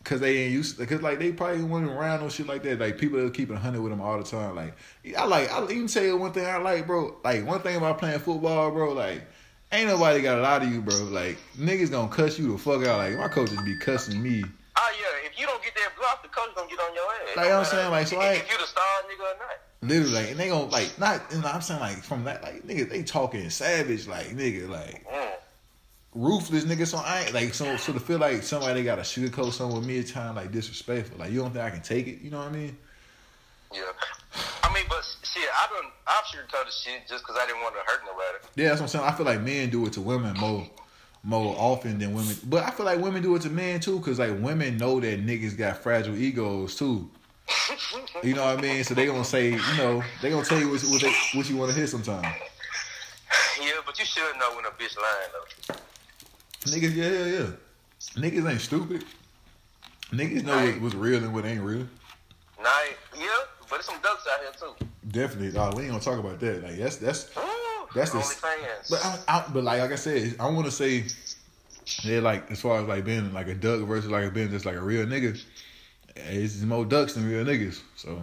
Cause 0.03 0.21
they 0.21 0.37
ain't 0.37 0.53
used, 0.53 0.77
cause 0.87 1.01
like 1.01 1.19
they 1.19 1.33
probably 1.33 1.63
wasn't 1.63 1.91
around 1.91 2.21
no 2.21 2.29
shit 2.29 2.47
like 2.47 2.63
that. 2.63 2.79
Like 2.79 2.97
people 2.97 3.19
that 3.21 3.33
keep 3.33 3.51
it 3.51 3.57
hundred 3.57 3.81
with 3.81 3.91
them 3.91 3.99
all 3.99 4.17
the 4.17 4.23
time. 4.23 4.55
Like 4.55 4.73
I 5.17 5.25
like, 5.25 5.51
I 5.51 5.61
even 5.65 5.87
tell 5.87 6.03
you 6.03 6.15
one 6.15 6.31
thing 6.31 6.45
I 6.45 6.55
like, 6.57 6.87
bro. 6.87 7.17
Like 7.25 7.45
one 7.45 7.59
thing 7.59 7.75
about 7.75 7.97
playing 7.97 8.19
football, 8.19 8.71
bro. 8.71 8.93
Like 8.93 9.27
ain't 9.71 9.89
nobody 9.89 10.21
got 10.21 10.39
a 10.39 10.41
lot 10.41 10.63
of 10.63 10.71
you, 10.71 10.81
bro. 10.81 10.95
Like 11.05 11.37
niggas 11.57 11.91
gonna 11.91 12.09
cuss 12.11 12.37
you 12.39 12.51
the 12.51 12.57
fuck 12.57 12.85
out. 12.85 12.97
Like 12.97 13.17
my 13.17 13.27
coaches 13.27 13.61
be 13.63 13.77
cussing 13.77 14.21
me. 14.21 14.43
Oh 14.79 14.91
yeah, 14.99 15.27
if 15.29 15.39
you 15.39 15.45
don't 15.45 15.61
get 15.63 15.73
that 15.75 15.89
block, 15.97 16.21
the 16.23 16.29
coach 16.29 16.53
gonna 16.55 16.69
get 16.69 16.79
on 16.79 16.93
your 16.93 17.03
ass. 17.03 17.35
Like, 17.35 17.51
I'm 17.51 17.65
saying, 17.65 17.89
like, 17.91 18.07
so 18.07 18.19
I- 18.19 18.33
if 18.33 18.51
you 18.51 18.57
the 18.57 18.65
star 18.67 18.83
nigga 19.09 19.21
or 19.21 19.37
not. 19.39 19.57
Literally, 19.89 20.11
like, 20.13 20.31
and 20.31 20.39
they 20.39 20.49
gonna 20.49 20.65
like 20.65 20.99
not. 20.99 21.21
You 21.31 21.41
know, 21.41 21.47
I'm 21.47 21.61
saying 21.61 21.79
like 21.79 21.97
from 22.03 22.23
that, 22.25 22.43
like 22.43 22.63
nigga, 22.65 22.89
they 22.89 23.03
talking 23.03 23.49
savage, 23.49 24.07
like 24.07 24.27
nigga, 24.29 24.67
like 24.69 25.05
Mm. 25.07 25.31
ruthless 26.15 26.65
nigga. 26.65 26.85
So 26.87 26.97
I 26.97 27.21
ain't 27.21 27.33
like 27.33 27.53
so 27.53 27.77
so 27.77 27.93
to 27.93 27.99
feel 27.99 28.17
like 28.17 28.41
somebody 28.43 28.83
got 28.83 28.97
a 28.99 29.03
sugarcoat 29.03 29.53
something 29.53 29.77
with 29.77 29.87
me 29.87 29.99
at 29.99 30.07
time 30.07 30.35
like 30.35 30.51
disrespectful. 30.51 31.17
Like 31.19 31.31
you 31.31 31.41
don't 31.41 31.51
think 31.53 31.63
I 31.63 31.69
can 31.69 31.81
take 31.81 32.07
it? 32.07 32.21
You 32.21 32.31
know 32.31 32.39
what 32.39 32.47
I 32.47 32.51
mean? 32.51 32.77
Yeah. 33.73 33.81
I 35.37 35.43
mean, 35.43 35.45
but 35.45 35.45
shit, 35.45 35.49
I 35.53 35.67
don't. 35.69 35.93
I've 36.07 36.23
sugarcoated 36.25 36.83
shit 36.83 37.07
just 37.07 37.23
because 37.23 37.37
I 37.41 37.45
didn't 37.45 37.61
want 37.61 37.75
to 37.75 37.81
hurt 37.81 38.01
nobody. 38.05 38.37
Yeah, 38.55 38.69
that's 38.69 38.81
what 38.81 38.85
I'm 38.85 38.89
saying. 38.89 39.05
I 39.05 39.11
feel 39.11 39.25
like 39.25 39.41
men 39.41 39.69
do 39.69 39.85
it 39.85 39.93
to 39.93 40.01
women 40.01 40.35
more 40.37 40.67
more 41.23 41.55
often 41.57 41.99
than 41.99 42.13
women, 42.13 42.35
but 42.45 42.63
I 42.63 42.71
feel 42.71 42.85
like 42.85 42.99
women 43.01 43.21
do 43.21 43.35
it 43.35 43.41
to 43.41 43.49
men 43.49 43.79
too, 43.79 43.99
cause 43.99 44.17
like 44.19 44.39
women 44.39 44.77
know 44.77 44.99
that 44.99 45.25
niggas 45.25 45.57
got 45.57 45.77
fragile 45.77 46.15
egos 46.15 46.75
too. 46.75 47.09
You 48.23 48.33
know 48.33 48.45
what 48.45 48.57
I 48.57 48.61
mean? 48.61 48.83
So 48.83 48.95
they 48.95 49.05
gonna 49.05 49.23
say, 49.23 49.51
you 49.51 49.77
know, 49.77 50.03
they 50.21 50.31
gonna 50.31 50.43
tell 50.43 50.59
you 50.59 50.69
what, 50.71 50.81
what, 50.81 51.01
they, 51.01 51.13
what 51.35 51.47
you 51.47 51.55
want 51.55 51.71
to 51.71 51.77
hear 51.77 51.85
sometimes. 51.85 52.25
yeah, 53.61 53.73
but 53.85 53.99
you 53.99 54.05
should 54.05 54.35
know 54.39 54.55
when 54.55 54.65
a 54.65 54.69
bitch 54.69 54.97
lying 54.97 55.29
though. 55.33 55.75
Niggas, 56.71 56.95
yeah, 56.95 57.09
yeah, 57.09 57.25
yeah. 57.25 57.49
Niggas 58.15 58.51
ain't 58.51 58.61
stupid. 58.61 59.05
Niggas 60.11 60.43
know 60.43 60.57
what, 60.57 60.81
what's 60.81 60.95
real 60.95 61.23
and 61.23 61.33
what 61.33 61.45
ain't 61.45 61.61
real. 61.61 61.87
Nah, 62.61 62.69
yeah, 63.17 63.27
but 63.61 63.75
there's 63.75 63.85
some 63.85 64.01
ducks 64.01 64.25
out 64.33 64.39
here 64.41 64.51
too. 64.59 64.85
Definitely, 65.09 65.51
dog. 65.51 65.75
We 65.75 65.83
ain't 65.83 65.91
gonna 65.91 66.03
talk 66.03 66.19
about 66.19 66.39
that. 66.39 66.63
Like 66.63 66.77
that's 66.77 66.97
that's 66.97 67.29
That's 67.95 68.11
the-. 68.11 68.35
But 68.89 69.05
I, 69.05 69.19
I, 69.27 69.45
but 69.53 69.63
like 69.63 69.79
like 69.81 69.91
I 69.91 69.95
said, 69.95 70.35
I 70.39 70.49
want 70.49 70.65
to 70.65 70.71
say, 70.71 71.05
yeah, 72.03 72.19
like 72.19 72.51
as 72.51 72.59
far 72.59 72.81
as 72.81 72.87
like 72.87 73.05
being 73.05 73.31
like 73.33 73.47
a 73.47 73.55
duck 73.55 73.81
versus 73.81 74.09
like 74.11 74.33
being 74.33 74.49
just 74.49 74.65
like 74.65 74.75
a 74.75 74.81
real 74.81 75.05
nigga, 75.05 75.41
it's 76.15 76.61
more 76.61 76.85
ducks 76.85 77.13
than 77.13 77.27
real 77.29 77.45
niggas. 77.45 77.79
So 77.95 78.21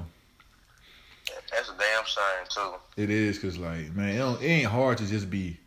That's 1.50 1.68
a 1.68 1.72
damn 1.78 2.04
shame 2.04 2.46
too. 2.50 2.74
it 3.02 3.10
is 3.10 3.38
because 3.38 3.56
like 3.58 3.94
man, 3.94 4.14
it, 4.14 4.18
don't, 4.18 4.42
it 4.42 4.46
ain't 4.46 4.70
hard 4.70 4.98
to 4.98 5.06
just 5.06 5.30
be 5.30 5.58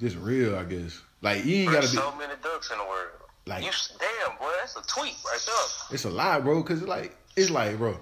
just 0.00 0.16
real. 0.16 0.56
I 0.56 0.64
guess 0.64 1.00
like 1.22 1.44
you 1.44 1.56
ain't 1.56 1.72
gotta 1.72 1.88
be. 1.88 1.96
so 1.96 2.12
many 2.16 2.34
ducks 2.42 2.70
in 2.70 2.78
the 2.78 2.84
world. 2.84 3.08
Like- 3.46 3.62
you, 3.62 3.70
damn 4.00 4.38
boy, 4.38 4.50
that's 4.58 4.74
a 4.76 4.82
tweet 4.86 5.14
right 5.24 5.40
there. 5.46 5.94
It's 5.94 6.04
a 6.04 6.10
lie, 6.10 6.40
bro. 6.40 6.62
Because 6.62 6.82
like 6.82 7.16
it's 7.36 7.50
like, 7.50 7.76
bro, 7.78 7.98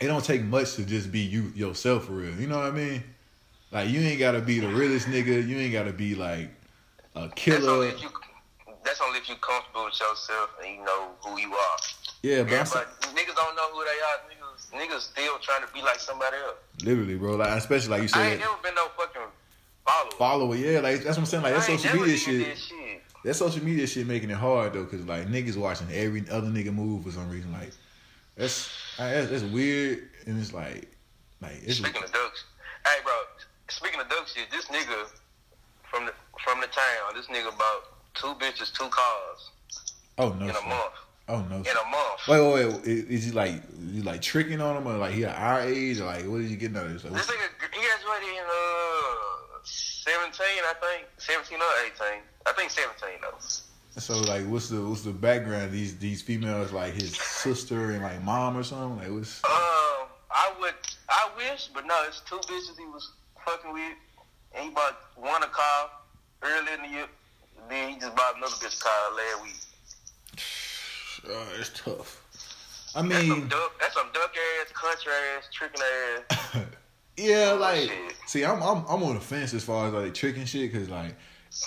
it 0.00 0.06
don't 0.06 0.24
take 0.24 0.42
much 0.42 0.74
to 0.74 0.84
just 0.84 1.10
be 1.12 1.20
you 1.20 1.52
yourself 1.54 2.06
for 2.06 2.12
real. 2.12 2.34
You 2.34 2.46
know 2.46 2.56
what 2.58 2.66
I 2.66 2.70
mean? 2.72 3.02
Like 3.70 3.88
you 3.88 4.00
ain't 4.00 4.18
gotta 4.18 4.40
be 4.40 4.60
the 4.60 4.68
realest 4.68 5.06
nigga. 5.08 5.46
You 5.46 5.56
ain't 5.58 5.72
gotta 5.72 5.92
be 5.92 6.14
like 6.14 6.50
a 7.14 7.22
That's 7.22 7.34
killer. 7.34 7.70
only 7.70 7.88
if 7.88 8.02
you. 8.02 8.08
That's 8.84 9.00
only 9.00 9.18
if 9.18 9.28
you 9.28 9.34
comfortable 9.36 9.86
with 9.86 9.98
yourself 9.98 10.50
and 10.62 10.76
you 10.76 10.84
know 10.84 11.08
who 11.24 11.40
you 11.40 11.52
are. 11.54 11.76
Yeah, 12.22 12.42
but 12.42 12.52
Yeah, 12.52 12.64
but 12.72 13.00
niggas 13.14 13.34
don't 13.34 13.56
know 13.56 13.72
who 13.72 13.84
they 13.84 13.90
are. 13.90 14.20
Niggas, 14.30 14.70
niggas 14.88 15.00
still 15.00 15.38
trying 15.40 15.66
to 15.66 15.72
be 15.72 15.80
like 15.80 16.00
somebody 16.00 16.36
else. 16.36 16.56
literally, 16.84 17.16
bro. 17.16 17.36
Like 17.36 17.48
especially 17.58 17.90
like 17.90 18.02
you 18.02 18.08
said. 18.08 18.20
I 18.20 18.30
ain't 18.32 18.40
never 18.40 18.56
been 18.62 18.74
no 18.74 18.86
fucking 18.96 19.22
follower. 19.86 20.10
follower. 20.18 20.54
Yeah, 20.56 20.80
like 20.80 20.96
that's 20.96 21.16
what 21.16 21.18
I'm 21.18 21.26
saying. 21.26 21.42
Like 21.42 21.54
that 21.54 21.62
social 21.62 22.00
media 22.00 22.16
shit. 22.16 22.46
that 22.46 22.58
shit. 22.58 23.02
That 23.24 23.34
social 23.34 23.64
media 23.64 23.86
shit 23.86 24.06
making 24.06 24.28
it 24.30 24.36
hard 24.36 24.74
though, 24.74 24.84
cause 24.84 25.00
like 25.06 25.28
niggas 25.28 25.56
watching 25.56 25.88
every 25.90 26.24
other 26.30 26.48
nigga 26.48 26.72
move 26.74 27.04
for 27.04 27.10
some 27.10 27.30
reason. 27.30 27.52
Like 27.52 27.70
that's 28.36 28.70
that's, 28.98 29.30
that's 29.30 29.42
weird, 29.44 30.08
and 30.26 30.40
it's 30.40 30.52
like 30.52 30.88
like 31.40 31.60
it's 31.64 31.78
Speaking 31.78 32.02
of 32.02 32.12
ducks, 32.12 32.44
hey 32.86 33.00
bro. 33.02 33.12
Speaking 33.68 34.00
of 34.00 34.08
duck 34.08 34.26
shit, 34.28 34.50
this 34.50 34.66
nigga 34.66 35.08
from 35.90 36.06
the 36.06 36.12
from 36.44 36.60
the 36.60 36.66
town, 36.68 37.14
this 37.14 37.26
nigga 37.26 37.56
bought 37.56 37.84
two 38.14 38.34
bitches, 38.34 38.72
two 38.72 38.88
cars 38.88 39.50
oh 40.18 40.32
no, 40.34 40.44
in 40.44 40.50
a 40.50 40.68
month. 40.68 40.94
oh 41.28 41.40
no. 41.48 41.56
In 41.56 41.66
a 41.66 41.90
month. 41.90 42.28
Wait, 42.28 42.40
wait, 42.40 42.66
wait. 42.66 42.86
Is, 42.86 43.04
is 43.04 43.24
he 43.24 43.30
like 43.32 43.54
is 43.54 43.94
he 43.94 44.02
like 44.02 44.20
tricking 44.22 44.60
on 44.60 44.76
him 44.76 44.86
or 44.86 44.96
like 44.96 45.12
he 45.14 45.24
at 45.24 45.36
our 45.36 45.62
age 45.62 46.00
or 46.00 46.04
like 46.06 46.24
what 46.26 46.40
is 46.40 46.50
he 46.50 46.56
getting 46.56 46.76
out 46.76 46.86
of 46.86 46.92
this? 46.92 47.04
Like, 47.04 47.14
This 47.14 47.26
nigga, 47.26 47.48
he 47.72 47.80
graduated 47.80 48.36
in 48.36 48.44
uh 48.44 49.58
seventeen, 49.64 50.62
I 50.64 50.74
think, 50.80 51.06
seventeen 51.18 51.58
or 51.58 51.72
eighteen. 51.86 52.22
I 52.46 52.52
think 52.52 52.70
seventeen 52.70 53.20
though. 53.22 53.38
So 53.98 54.20
like 54.22 54.44
what's 54.46 54.68
the 54.68 54.80
what's 54.84 55.02
the 55.02 55.12
background? 55.12 55.72
These 55.72 55.96
these 55.98 56.20
females 56.22 56.72
like 56.72 56.94
his 56.94 57.16
sister 57.16 57.92
and 57.92 58.02
like 58.02 58.22
mom 58.22 58.56
or 58.56 58.62
something? 58.62 58.98
Like 58.98 59.10
what's 59.16 59.42
Um, 59.44 60.08
I 60.30 60.52
would, 60.60 60.74
I 61.08 61.28
wish, 61.36 61.68
but 61.72 61.86
no, 61.86 61.94
it's 62.08 62.20
two 62.20 62.36
bitches 62.36 62.76
he 62.78 62.86
was 62.86 63.12
fucking 63.44 63.72
with, 63.72 63.82
and 64.54 64.64
he 64.64 64.70
bought 64.70 64.98
one 65.16 65.42
a 65.42 65.46
car 65.46 65.90
early 66.42 66.72
in 66.74 66.82
the 66.82 66.88
year. 66.88 67.06
Then 67.70 67.90
he 67.94 67.98
just 68.00 68.14
bought 68.16 68.36
another 68.36 68.52
bitch 68.54 68.78
a 68.80 68.82
car 68.82 69.16
last 69.16 69.42
week. 69.44 69.54
uh, 71.36 71.60
it's 71.60 71.70
tough. 71.74 72.20
I 72.96 73.02
That's 73.02 73.26
some 73.26 73.38
mean, 73.40 73.48
duck, 73.48 73.72
that's 73.80 73.94
some 73.94 74.06
duck 74.12 74.32
ass, 74.60 74.72
country 74.72 75.12
ass, 75.36 75.48
tricking 75.52 75.80
ass. 75.82 76.64
yeah, 77.16 77.52
Oh, 77.52 77.58
like 77.60 77.88
shit. 77.88 78.14
see, 78.26 78.44
I'm 78.44 78.62
I'm 78.62 78.84
I'm 78.88 79.02
on 79.02 79.14
the 79.14 79.20
fence 79.20 79.54
as 79.54 79.64
far 79.64 79.86
as 79.88 79.92
like 79.94 80.14
tricking 80.14 80.44
shit, 80.44 80.72
cause 80.72 80.88
like 80.88 81.14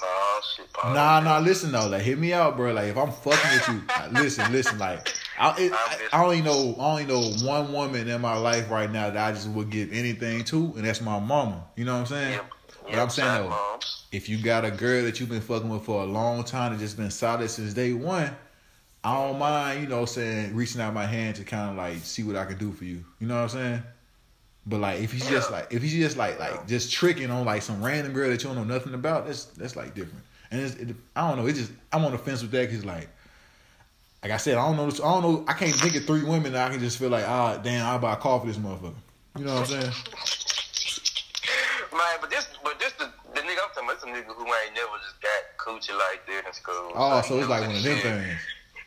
Oh 0.03 0.41
shit, 0.55 0.67
Nah, 0.83 1.19
nah, 1.21 1.39
listen 1.39 1.71
though, 1.71 1.87
like 1.87 2.01
hit 2.01 2.19
me 2.19 2.33
out, 2.33 2.57
bro. 2.57 2.73
Like 2.73 2.89
if 2.89 2.97
I'm 2.97 3.11
fucking 3.11 3.51
with 3.51 3.67
you, 3.69 3.81
like, 3.87 4.11
listen, 4.11 4.51
listen, 4.51 4.77
like 4.77 5.13
I, 5.39 5.55
it, 5.57 5.71
I, 5.73 6.07
I 6.13 6.23
only 6.23 6.41
know, 6.41 6.75
I 6.79 6.91
only 6.91 7.05
know 7.05 7.21
one 7.45 7.71
woman 7.71 8.07
in 8.07 8.21
my 8.21 8.37
life 8.37 8.69
right 8.69 8.91
now 8.91 9.09
that 9.09 9.17
I 9.17 9.31
just 9.31 9.49
would 9.49 9.69
give 9.69 9.93
anything 9.93 10.43
to, 10.45 10.73
and 10.75 10.85
that's 10.85 11.01
my 11.01 11.19
mama. 11.19 11.65
You 11.75 11.85
know 11.85 11.93
what 11.93 11.99
I'm 12.01 12.05
saying? 12.07 12.31
Yep. 12.33 12.45
But 12.83 12.91
Yep, 12.91 13.01
I'm 13.01 13.09
saying 13.09 13.49
though, 13.49 13.79
if 14.11 14.29
you 14.29 14.41
got 14.41 14.65
a 14.65 14.71
girl 14.71 15.03
that 15.03 15.19
you've 15.19 15.29
been 15.29 15.41
fucking 15.41 15.69
with 15.69 15.83
for 15.83 16.01
a 16.01 16.05
long 16.05 16.43
time 16.43 16.71
and 16.71 16.79
just 16.79 16.97
been 16.97 17.11
solid 17.11 17.49
since 17.49 17.73
day 17.73 17.93
one, 17.93 18.35
I 19.03 19.13
don't 19.13 19.39
mind, 19.39 19.81
you 19.81 19.87
know, 19.87 20.05
saying 20.05 20.55
reaching 20.55 20.81
out 20.81 20.93
my 20.93 21.05
hand 21.05 21.37
to 21.37 21.43
kind 21.43 21.71
of 21.71 21.77
like 21.77 21.97
see 21.99 22.23
what 22.23 22.35
I 22.35 22.45
can 22.45 22.57
do 22.57 22.71
for 22.71 22.85
you. 22.85 23.03
You 23.19 23.27
know 23.27 23.35
what 23.35 23.43
I'm 23.43 23.49
saying? 23.49 23.83
But 24.67 24.81
like 24.81 24.99
if 25.01 25.11
he's 25.11 25.27
just 25.27 25.49
like 25.49 25.67
if 25.71 25.81
he's 25.81 25.93
just 25.93 26.17
like 26.17 26.39
like 26.39 26.67
just 26.67 26.91
tricking 26.91 27.31
on 27.31 27.45
like 27.45 27.61
some 27.61 27.83
random 27.83 28.13
girl 28.13 28.29
that 28.29 28.43
you 28.43 28.49
don't 28.49 28.57
know 28.57 28.75
nothing 28.75 28.93
about, 28.93 29.25
that's 29.25 29.45
that's 29.45 29.75
like 29.75 29.95
different. 29.95 30.23
And 30.51 30.61
it's, 30.61 30.75
it, 30.75 30.95
I 31.15 31.27
don't 31.27 31.39
know, 31.39 31.47
it 31.47 31.53
just 31.53 31.71
I'm 31.93 32.03
on 32.03 32.11
the 32.11 32.17
fence 32.17 32.41
with 32.41 32.51
that 32.51 32.69
because 32.69 32.85
like 32.85 33.09
like 34.23 34.31
I 34.31 34.37
said, 34.37 34.57
I 34.57 34.67
don't 34.67 34.75
know. 34.75 34.87
I 34.87 35.11
don't 35.13 35.21
know. 35.21 35.45
I 35.47 35.53
can't 35.53 35.73
think 35.75 35.95
of 35.95 36.05
three 36.05 36.23
women 36.23 36.53
that 36.53 36.67
I 36.67 36.71
can 36.71 36.79
just 36.79 36.97
feel 36.97 37.09
like, 37.09 37.25
ah, 37.27 37.57
damn, 37.57 37.85
I'll 37.85 37.99
buy 37.99 38.13
a 38.13 38.17
car 38.17 38.39
for 38.39 38.47
this 38.47 38.57
motherfucker. 38.57 38.95
You 39.37 39.45
know 39.45 39.53
what 39.53 39.61
I'm 39.61 39.65
saying? 39.67 39.93
Man, 41.93 42.17
but 42.19 42.29
this, 42.29 42.47
but 42.63 42.79
this 42.79 42.93
the, 42.93 43.05
the 43.35 43.41
nigga 43.41 43.61
I'm 43.61 43.69
talking 43.73 43.83
about. 43.85 44.01
This 44.01 44.03
a 44.03 44.07
nigga 44.07 44.35
who 44.35 44.43
ain't 44.43 44.73
never 44.75 44.97
just 45.05 45.21
got 45.21 45.55
coochie 45.57 45.97
like 45.97 46.25
that 46.27 46.47
in 46.47 46.53
school. 46.53 46.91
Oh, 46.95 47.21
so 47.21 47.37
it's 47.39 47.47
like 47.47 47.61
one 47.61 47.75
of 47.75 47.83
them 47.83 47.99
things. 47.99 48.25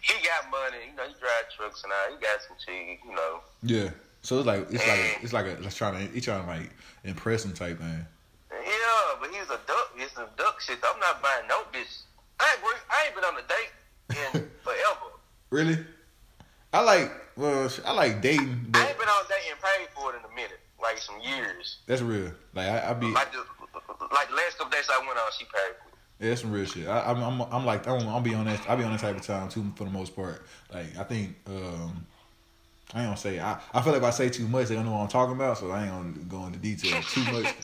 He 0.02 0.14
got 0.26 0.50
money, 0.50 0.90
you 0.90 0.96
know. 0.96 1.04
He 1.04 1.14
drive 1.20 1.48
trucks 1.56 1.84
and 1.84 1.92
all. 1.92 2.16
He 2.16 2.20
got 2.20 2.40
some 2.46 2.56
cheese, 2.58 2.98
you 3.04 3.14
know. 3.14 3.40
Yeah. 3.62 3.90
So 4.22 4.38
it's 4.38 4.46
like 4.46 4.66
it's 4.70 4.86
like 4.86 5.18
it's 5.22 5.32
like 5.32 5.46
a 5.46 5.58
let's 5.62 5.74
try 5.76 5.90
to 5.90 5.98
he 6.12 6.20
trying 6.20 6.42
to 6.42 6.46
like 6.46 6.70
impress 7.04 7.44
him 7.44 7.52
type 7.52 7.78
thing. 7.78 8.06
Yeah, 8.52 8.58
but 9.20 9.30
he's 9.30 9.44
a 9.48 9.58
duck. 9.66 9.92
He's 9.96 10.12
some 10.12 10.26
duck 10.36 10.60
shit. 10.60 10.78
I'm 10.84 11.00
not 11.00 11.22
buying 11.22 11.46
no 11.48 11.62
bitch. 11.72 12.02
I 12.38 12.56
ain't, 12.56 12.76
I 12.90 13.06
ain't 13.06 13.14
been 13.14 13.24
on 13.24 13.34
a 13.34 13.46
date 13.48 14.34
in 14.34 14.50
forever. 14.62 15.10
Really? 15.50 15.78
I 16.72 16.82
like 16.82 17.12
well 17.36 17.70
I 17.86 17.92
like 17.92 18.20
dating, 18.22 18.66
But 18.68 18.82
I 18.82 18.88
ain't 18.88 18.98
been 18.98 19.08
on 19.08 19.24
a 19.24 19.28
date 19.28 19.50
and 19.50 19.60
paid 19.60 19.88
for 19.94 20.14
it 20.14 20.18
in 20.18 20.24
a 20.30 20.34
minute, 20.34 20.60
like 20.82 20.98
some 20.98 21.18
years. 21.20 21.78
that's 21.86 22.02
real. 22.02 22.30
Like 22.54 22.68
I, 22.68 22.90
I 22.90 22.94
be 22.94 23.06
Like 23.06 23.32
the, 23.32 23.38
like 24.14 24.28
the 24.28 24.36
last 24.36 24.58
couple 24.58 24.70
dates 24.70 24.88
I 24.90 24.98
went 24.98 25.18
on, 25.18 25.30
she 25.38 25.44
paid 25.44 25.50
for 25.80 25.88
it. 25.88 25.94
yeah, 26.20 26.28
that's 26.28 26.42
some 26.42 26.52
real 26.52 26.66
shit. 26.66 26.86
I, 26.86 27.10
I'm 27.10 27.22
I'm 27.22 27.40
I'm 27.52 27.64
like 27.64 27.86
I'm 27.88 28.06
I'll 28.08 28.20
be 28.20 28.34
on 28.34 28.44
that 28.44 28.60
I'll 28.68 28.76
be 28.76 28.84
on 28.84 28.92
that 28.92 29.00
type 29.00 29.16
of 29.16 29.22
time 29.22 29.48
too 29.48 29.72
for 29.76 29.84
the 29.84 29.90
most 29.90 30.14
part. 30.14 30.46
Like 30.72 30.96
I 30.98 31.04
think 31.04 31.36
um 31.46 32.06
I 32.92 33.00
ain't 33.00 33.06
gonna 33.06 33.16
say 33.16 33.38
I, 33.38 33.60
I 33.72 33.82
feel 33.82 33.92
like 33.92 34.02
if 34.02 34.08
I 34.08 34.10
say 34.10 34.30
too 34.30 34.48
much 34.48 34.68
they 34.68 34.74
don't 34.74 34.84
know 34.84 34.92
what 34.92 35.02
I'm 35.02 35.08
talking 35.08 35.36
about, 35.36 35.58
so 35.58 35.70
I 35.70 35.84
ain't 35.84 35.90
gonna 35.90 36.12
go 36.28 36.46
into 36.46 36.58
detail 36.58 37.00
too 37.02 37.24
much. 37.32 37.54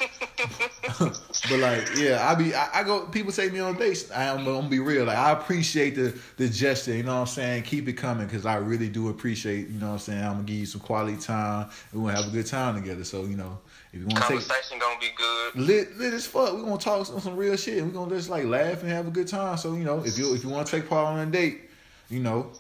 but 0.99 1.59
like, 1.59 1.97
yeah, 1.97 2.29
I 2.29 2.35
be 2.35 2.55
I, 2.55 2.81
I 2.81 2.83
go. 2.85 3.07
People 3.07 3.33
take 3.33 3.53
me 3.53 3.59
on 3.59 3.77
dates. 3.77 4.11
I, 4.11 4.25
am 4.25 4.45
gonna 4.45 4.69
be 4.69 4.79
real. 4.79 5.05
Like 5.05 5.19
I 5.19 5.33
appreciate 5.33 5.97
the 5.97 6.17
the 6.37 6.49
gesture. 6.49 6.95
You 6.95 7.03
know 7.03 7.15
what 7.15 7.21
I'm 7.21 7.27
saying? 7.27 7.65
Keep 7.65 7.89
it 7.89 7.95
coming 7.95 8.27
because 8.27 8.47
I 8.47 8.57
really 8.57 8.89
do 8.89 9.09
appreciate. 9.09 9.69
You 9.69 9.81
know 9.81 9.87
what 9.87 9.93
I'm 9.95 9.99
saying? 9.99 10.25
I'm 10.25 10.33
gonna 10.33 10.45
give 10.45 10.57
you 10.57 10.67
some 10.67 10.81
quality 10.81 11.17
time. 11.17 11.71
We 11.93 12.01
gonna 12.01 12.15
have 12.15 12.29
a 12.29 12.31
good 12.31 12.47
time 12.47 12.77
together. 12.77 13.03
So 13.05 13.25
you 13.25 13.37
know, 13.37 13.59
if 13.93 14.01
you 14.01 14.07
want 14.07 14.17
to 14.17 14.29
take 14.29 14.47
Conversation 14.47 14.79
gonna 14.79 15.01
be 15.01 15.11
good. 15.17 15.57
lit 15.57 15.99
lit 15.99 16.15
as 16.15 16.27
fuck, 16.27 16.55
we 16.55 16.63
gonna 16.63 16.79
talk 16.79 17.05
some, 17.07 17.19
some 17.19 17.37
real 17.37 17.57
shit. 17.57 17.85
We 17.85 17.91
gonna 17.91 18.15
just 18.15 18.31
like 18.31 18.45
laugh 18.45 18.83
and 18.83 18.91
have 18.91 19.09
a 19.09 19.11
good 19.11 19.29
time. 19.29 19.57
So 19.57 19.75
you 19.75 19.85
know, 19.85 20.05
if 20.05 20.19
you 20.19 20.35
if 20.35 20.45
you 20.45 20.51
want 20.51 20.67
to 20.69 20.79
take 20.79 20.89
part 20.89 21.07
on 21.07 21.19
a 21.19 21.31
date, 21.31 21.63
you 22.09 22.21
know, 22.21 22.53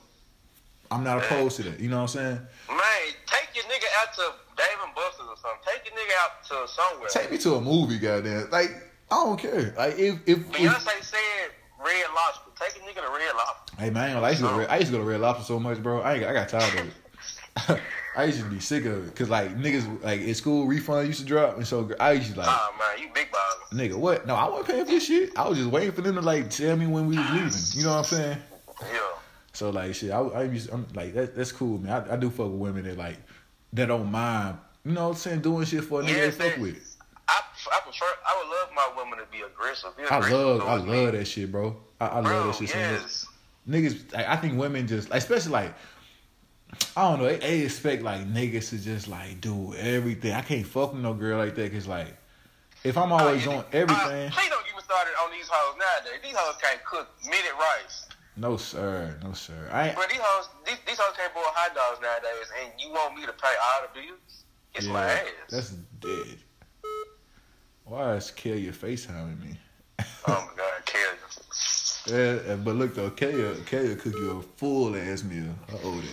I'm 0.91 1.05
not 1.05 1.19
opposed 1.19 1.57
to 1.57 1.65
that. 1.65 1.81
You 1.81 1.89
know 1.89 1.97
what 1.97 2.03
I'm 2.03 2.09
saying? 2.09 2.41
Man, 2.69 2.79
take 3.27 3.49
your 3.55 3.65
nigga 3.65 3.87
out 4.01 4.15
to 4.15 4.35
Dave 4.57 4.79
and 4.85 4.95
Buster's 4.95 5.27
or 5.29 5.37
something. 5.37 5.61
Take 5.65 5.87
your 5.87 5.95
nigga 5.95 6.15
out 6.21 6.45
to 6.45 6.73
somewhere. 6.73 7.09
Take 7.09 7.31
me 7.31 7.39
to 7.39 7.55
a 7.55 7.61
movie, 7.61 7.99
goddamn. 7.99 8.51
Like 8.51 8.71
I 9.11 9.15
don't 9.15 9.39
care. 9.39 9.75
Like 9.77 9.99
if 9.99 10.21
if, 10.27 10.39
if 10.39 10.53
Beyonce 10.53 11.03
said 11.03 11.51
Red 11.79 12.07
Lobster. 12.15 12.51
Take 12.59 12.77
a 12.77 12.87
nigga 12.87 13.05
to 13.07 13.13
Red 13.13 13.35
Lobster. 13.37 13.77
Hey 13.79 13.91
man, 13.91 14.05
I, 14.05 14.09
ain't 14.11 14.15
gonna 14.15 14.25
I 14.25 14.31
used 14.31 14.41
to 14.41 14.47
go 14.47 14.53
to 14.53 14.59
Red, 14.61 14.71
I 14.71 14.77
used 14.79 14.87
to 14.89 14.93
go 14.93 14.99
to 14.99 15.09
Red 15.09 15.21
Lobster 15.21 15.45
so 15.45 15.61
much, 15.61 15.83
bro. 15.83 16.01
I 16.01 16.15
ain't, 16.15 16.25
I 16.25 16.33
got 16.33 16.49
tired 16.49 16.81
of 16.81 16.87
it. 16.87 17.81
I 18.17 18.25
used 18.25 18.41
to 18.41 18.47
be 18.47 18.61
sick 18.61 18.85
of 18.87 19.07
it 19.07 19.11
because 19.11 19.29
like 19.29 19.57
niggas 19.57 20.03
like 20.03 20.21
in 20.21 20.35
school 20.35 20.67
refund 20.67 21.07
used 21.07 21.21
to 21.21 21.27
drop, 21.27 21.57
and 21.57 21.67
so 21.67 21.91
I 22.01 22.13
used 22.13 22.33
to 22.33 22.39
like 22.39 22.49
Oh 22.51 22.75
man, 22.79 23.03
you 23.03 23.13
big 23.15 23.29
baller. 23.31 23.79
nigga 23.79 23.95
what? 23.97 24.27
No, 24.27 24.35
I 24.35 24.49
wasn't 24.49 24.69
paying 24.69 24.85
for 24.85 24.91
this 24.91 25.07
shit. 25.07 25.37
I 25.39 25.49
was 25.49 25.59
just 25.59 25.71
waiting 25.71 25.93
for 25.93 26.01
them 26.01 26.15
to 26.17 26.23
like 26.23 26.51
tell 26.51 26.77
me 26.77 26.87
when 26.87 27.07
we 27.07 27.17
was 27.19 27.31
leaving. 27.31 27.79
You 27.81 27.85
know 27.85 27.93
what 27.93 27.99
I'm 27.99 28.05
saying? 28.05 28.39
Yeah. 28.81 28.99
So 29.57 29.71
like 29.71 29.95
shit, 29.95 30.11
I, 30.11 30.19
I 30.21 30.42
used 30.45 30.71
I'm 30.71 30.87
like 30.95 31.14
that, 31.14 31.35
that's 31.35 31.51
cool, 31.51 31.79
man. 31.79 32.05
I, 32.11 32.12
I 32.14 32.16
do 32.16 32.29
fuck 32.29 32.47
with 32.51 32.61
women 32.61 32.85
that 32.85 32.99
like 32.99 33.16
that 33.73 33.87
don't 33.87 34.11
mind. 34.11 34.59
You 34.85 34.92
know 34.92 35.05
what 35.05 35.11
I'm 35.12 35.16
saying? 35.16 35.40
Doing 35.40 35.64
shit 35.64 35.85
for 35.85 36.03
a 36.03 36.05
nigga 36.05 36.14
they 36.37 36.51
fuck 36.51 36.59
with. 36.59 36.97
I, 37.27 37.40
I 37.73 37.81
prefer. 37.81 38.05
I 38.05 38.37
would 38.38 38.51
love 38.51 38.69
my 38.75 39.03
woman 39.03 39.19
to 39.19 39.25
be 39.33 39.40
aggressive. 39.40 39.97
Be 39.97 40.05
I 40.05 40.19
love 40.31 40.61
I 40.61 40.64
towards 40.64 40.85
me. 40.85 41.05
love 41.05 41.12
that 41.14 41.25
shit, 41.25 41.51
bro. 41.51 41.75
I, 42.01 42.19
I 42.19 42.21
Bro, 42.21 42.31
love 42.33 42.47
that 42.59 42.66
shit 42.69 42.77
yes. 42.77 43.27
niggas 43.66 44.12
like, 44.12 44.29
I 44.29 44.37
think 44.37 44.59
women 44.61 44.87
just 44.87 45.09
especially 45.11 45.53
like 45.53 45.75
I 46.95 47.09
don't 47.09 47.21
know, 47.21 47.25
they, 47.27 47.38
they 47.38 47.61
expect 47.62 48.03
like 48.03 48.27
niggas 48.27 48.69
to 48.71 48.79
just 48.79 49.09
like 49.09 49.40
do 49.40 49.75
everything. 49.75 50.33
I 50.33 50.42
can't 50.42 50.66
fuck 50.66 50.92
with 50.92 51.01
no 51.03 51.14
girl 51.14 51.38
like 51.38 51.55
that 51.55 51.73
cause 51.73 51.87
like 51.87 52.14
if 52.85 52.99
I'm 52.99 53.11
always 53.11 53.40
Uh, 53.47 53.51
doing 53.51 53.59
uh, 53.61 53.64
everything, 53.73 54.31
please 54.31 54.51
don't 54.51 54.64
get 54.66 54.77
me 54.77 54.83
started 54.85 55.12
on 55.25 55.31
these 55.33 55.49
hoes 55.51 55.79
nowadays. 55.79 56.21
These 56.23 56.37
hoes 56.37 56.57
can't 56.62 56.85
cook 56.85 57.09
minute 57.25 57.55
rice. 57.59 58.06
No 58.37 58.57
sir, 58.57 59.16
no 59.22 59.33
sir. 59.33 59.68
I 59.72 59.88
ain't 59.88 59.96
But 59.96 60.09
these 60.09 60.18
hoes, 60.20 60.49
these, 60.66 60.77
these 60.87 60.99
hoes 60.99 61.16
can't 61.16 61.33
boil 61.35 61.42
hot 61.46 61.75
dogs 61.75 62.01
nowadays, 62.01 62.51
and 62.62 62.72
you 62.79 62.90
want 62.90 63.14
me 63.16 63.27
to 63.27 63.33
pay 63.33 63.55
all 63.62 63.87
the 63.87 64.01
bills? 64.01 64.44
It's 64.75 64.87
my 64.87 65.11
ass. 65.11 65.27
that's 65.51 65.70
dead. 66.01 66.38
Why 67.85 68.14
is 68.16 68.31
Kelly 68.31 68.66
FaceTiming 68.66 69.40
me? 69.40 69.57
oh 70.01 70.05
my 70.27 70.57
god, 70.57 70.85
kill 70.85 71.01
you. 72.11 72.46
Yeah, 72.46 72.57
but 72.57 72.77
look 72.77 72.94
though, 72.94 73.11
Kelly 73.11 73.57
Kelly 73.66 73.96
cook 73.96 74.14
you 74.14 74.38
a 74.38 74.42
full 74.42 74.94
ass 74.96 75.25
meal. 75.25 75.55
Her 75.70 75.79
old 75.85 76.03
daddy. 76.03 76.12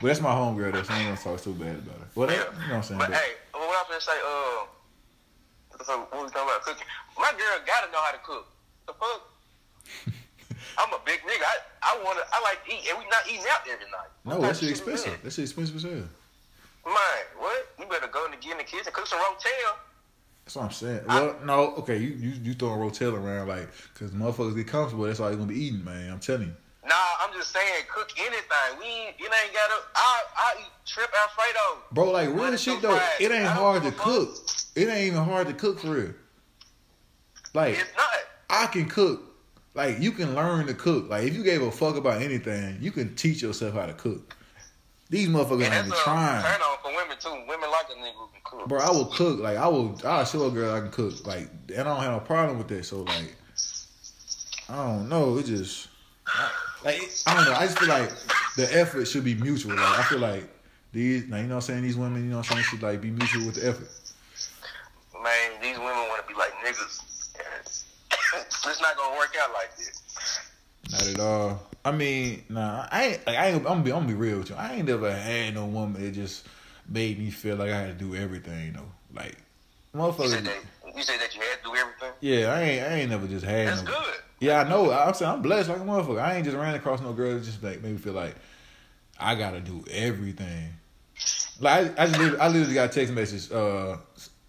But 0.00 0.06
that's 0.06 0.20
my 0.20 0.30
homegirl 0.30 0.72
though, 0.72 0.82
so 0.82 0.94
I 0.94 0.98
ain't 0.98 1.08
gonna 1.08 1.36
talk 1.36 1.44
too 1.44 1.52
bad 1.52 1.76
about 1.76 1.98
her. 1.98 2.08
Well, 2.14 2.26
that, 2.28 2.36
you 2.36 2.42
know 2.42 2.48
what 2.48 2.72
I'm 2.76 2.82
saying? 2.82 2.98
But 2.98 3.10
But, 3.10 3.18
hey, 3.18 3.32
what 3.52 3.76
I'm 3.78 3.90
gonna 3.90 4.00
say, 4.00 4.12
uh, 4.24 5.84
so 5.84 5.98
what 6.10 6.24
we 6.24 6.30
talking 6.30 6.42
about 6.42 6.62
cooking? 6.62 6.86
My 7.18 7.30
girl 7.32 7.60
gotta 7.66 7.92
know 7.92 7.98
how 8.00 8.12
to 8.12 8.18
cook. 8.24 8.46
The 8.86 8.94
fuck? 8.94 9.30
I'm 10.78 10.92
a 10.92 11.00
big 11.04 11.20
nigga. 11.20 11.42
I, 11.42 11.56
I 11.82 12.02
wanna, 12.04 12.20
I 12.32 12.40
like 12.42 12.64
to 12.64 12.72
eat, 12.72 12.88
and 12.88 12.98
we 12.98 13.04
not 13.10 13.26
eating 13.28 13.46
out 13.50 13.60
every 13.70 13.86
night. 13.86 14.10
no, 14.24 14.38
What 14.38 14.42
that 14.42 14.46
type 14.48 14.56
shit 14.56 14.56
of 14.56 14.58
shit 14.60 14.72
is 14.72 14.78
expensive. 14.80 15.22
That 15.22 15.32
shit 15.32 15.44
expensive 15.44 15.76
as 15.76 15.82
hell. 15.82 16.08
Man, 16.86 17.22
what? 17.38 17.68
You 17.78 17.86
better 17.86 18.08
go 18.08 18.26
and 18.26 18.40
get 18.40 18.52
in 18.52 18.58
the 18.58 18.64
kitchen, 18.64 18.86
and 18.86 18.94
cook 18.94 19.06
some 19.06 19.18
rotel. 19.18 19.76
That's 20.44 20.56
what 20.56 20.64
I'm 20.64 20.70
saying. 20.72 21.00
Well, 21.06 21.36
no, 21.44 21.74
okay, 21.76 21.96
you 21.98 22.08
you 22.08 22.30
you 22.42 22.54
throwing 22.54 22.80
Rotel 22.80 23.12
around 23.12 23.46
like, 23.46 23.68
cause 23.94 24.10
motherfuckers 24.10 24.56
get 24.56 24.66
comfortable. 24.66 25.04
That's 25.04 25.20
all 25.20 25.30
you 25.30 25.36
gonna 25.36 25.48
be 25.48 25.62
eating, 25.62 25.84
man. 25.84 26.10
I'm 26.10 26.18
telling 26.18 26.48
you. 26.48 26.54
Nah, 26.88 26.94
I'm 27.20 27.32
just 27.34 27.52
saying, 27.52 27.84
cook 27.94 28.10
anything. 28.18 28.78
We 28.80 28.84
ain't, 28.86 29.16
it 29.18 29.22
ain't 29.22 29.52
gotta. 29.52 29.74
I 29.94 30.22
I 30.36 30.52
eat 30.60 30.70
shrimp 30.86 31.10
Alfredo. 31.22 31.84
Bro, 31.92 32.10
like 32.10 32.28
real 32.30 32.56
shit 32.56 32.82
though, 32.82 32.96
fries. 32.96 33.10
it 33.20 33.30
ain't 33.30 33.46
hard 33.46 33.82
to 33.84 33.92
cook. 33.92 34.36
It 34.74 34.88
ain't 34.88 35.12
even 35.12 35.22
hard 35.22 35.46
to 35.46 35.52
cook 35.52 35.78
for 35.78 35.88
real. 35.88 36.14
Like 37.54 37.74
It's 37.78 37.96
not. 37.96 38.08
I 38.48 38.66
can 38.66 38.88
cook. 38.88 39.22
Like 39.74 40.00
you 40.00 40.12
can 40.12 40.34
learn 40.34 40.66
to 40.66 40.74
cook. 40.74 41.08
Like 41.08 41.24
if 41.24 41.34
you 41.34 41.44
gave 41.44 41.62
a 41.62 41.70
fuck 41.70 41.96
about 41.96 42.22
anything, 42.22 42.78
you 42.80 42.90
can 42.90 43.14
teach 43.14 43.42
yourself 43.42 43.74
how 43.74 43.86
to 43.86 43.92
cook. 43.92 44.36
These 45.10 45.28
motherfuckers 45.28 45.64
ain't 45.64 45.86
even 45.86 45.98
trying. 46.04 46.42
turn 46.42 46.60
on 46.62 46.78
for 46.82 46.94
women 46.94 47.16
too. 47.18 47.30
Women 47.48 47.70
like 47.70 47.86
a 47.90 48.00
nigga 48.00 48.14
who 48.14 48.28
can 48.28 48.40
cook. 48.44 48.68
Bro, 48.68 48.78
I 48.80 48.90
will 48.90 49.06
cook. 49.06 49.40
Like 49.40 49.56
I 49.56 49.68
will. 49.68 49.98
I'll 50.04 50.24
show 50.24 50.46
a 50.46 50.50
girl 50.50 50.74
I 50.74 50.80
can 50.80 50.90
cook. 50.90 51.26
Like 51.26 51.50
and 51.68 51.80
I 51.80 51.94
don't 51.94 52.02
have 52.02 52.12
no 52.12 52.20
problem 52.20 52.58
with 52.58 52.68
that. 52.68 52.84
So 52.84 53.02
like, 53.02 53.34
I 54.68 54.86
don't 54.86 55.08
know. 55.08 55.38
It 55.38 55.46
just 55.46 55.88
like 56.84 57.00
I 57.26 57.34
don't 57.34 57.44
know. 57.44 57.54
I 57.54 57.66
just 57.66 57.78
feel 57.78 57.88
like 57.88 58.10
the 58.56 58.68
effort 58.72 59.06
should 59.06 59.24
be 59.24 59.34
mutual. 59.34 59.76
Like 59.76 59.98
I 59.98 60.02
feel 60.04 60.18
like 60.18 60.48
these. 60.92 61.26
Now 61.26 61.36
you 61.36 61.44
know 61.44 61.48
what 61.50 61.54
I'm 61.56 61.60
saying. 61.62 61.82
These 61.82 61.96
women, 61.96 62.24
you 62.24 62.30
know 62.30 62.38
what 62.38 62.50
I'm 62.50 62.54
saying, 62.54 62.64
should 62.64 62.82
like 62.82 63.00
be 63.00 63.10
mutual 63.10 63.46
with 63.46 63.56
the 63.56 63.68
effort. 63.68 63.88
Man, 65.22 65.60
these 65.60 65.76
women 65.76 65.94
want 66.08 66.22
to 66.22 66.28
be 66.32 66.38
like 66.38 66.52
niggas. 66.64 67.09
It's 68.66 68.80
not 68.80 68.96
gonna 68.96 69.16
work 69.16 69.34
out 69.42 69.52
like 69.52 69.76
this. 69.76 70.02
Not 70.90 71.06
at 71.06 71.20
all. 71.20 71.66
I 71.84 71.92
mean, 71.92 72.44
nah. 72.48 72.86
I 72.90 73.04
ain't. 73.06 73.26
Like 73.26 73.36
I 73.36 73.46
ain't. 73.48 73.56
I'm 73.58 73.62
gonna 73.62 73.82
be. 73.82 73.92
I'm 73.92 73.98
gonna 74.00 74.08
be 74.08 74.14
real 74.14 74.38
with 74.38 74.50
you. 74.50 74.56
I 74.56 74.74
ain't 74.74 74.88
never 74.88 75.10
had 75.10 75.54
no 75.54 75.66
woman 75.66 76.02
that 76.02 76.12
just 76.12 76.46
made 76.88 77.18
me 77.18 77.30
feel 77.30 77.56
like 77.56 77.70
I 77.70 77.80
had 77.80 77.98
to 77.98 78.04
do 78.04 78.14
everything. 78.14 78.72
though. 78.74 78.90
like 79.14 79.36
You 79.94 80.00
motherfuckers. 80.00 80.30
said 80.30 80.44
that. 80.44 80.58
You 80.96 81.02
said 81.02 81.20
that 81.20 81.34
you 81.34 81.40
had 81.40 81.58
to 81.58 81.70
do 81.70 81.76
everything. 81.76 82.12
Yeah, 82.20 82.52
I 82.52 82.60
ain't. 82.62 82.82
I 82.82 82.94
ain't 82.96 83.10
never 83.10 83.26
just 83.26 83.44
had. 83.44 83.68
That's 83.68 83.82
no, 83.82 83.92
good. 83.92 84.14
Yeah, 84.40 84.60
I 84.60 84.68
know. 84.68 84.90
I'm 84.90 85.14
saying 85.14 85.30
I'm 85.30 85.42
blessed 85.42 85.68
like 85.68 85.78
a 85.78 85.82
motherfucker. 85.82 86.20
I 86.20 86.34
ain't 86.36 86.44
just 86.44 86.56
ran 86.56 86.74
across 86.74 87.00
no 87.00 87.12
girl 87.12 87.34
that 87.34 87.44
just 87.44 87.62
like 87.62 87.82
made 87.82 87.92
me 87.92 87.98
feel 87.98 88.14
like 88.14 88.34
I 89.18 89.34
gotta 89.36 89.60
do 89.60 89.84
everything. 89.90 90.70
Like 91.60 91.98
I, 91.98 92.02
I 92.02 92.06
just 92.06 92.18
literally, 92.18 92.40
I 92.40 92.48
literally 92.48 92.74
got 92.74 92.90
a 92.90 92.92
text 92.92 93.12
message. 93.12 93.50
Uh, 93.52 93.96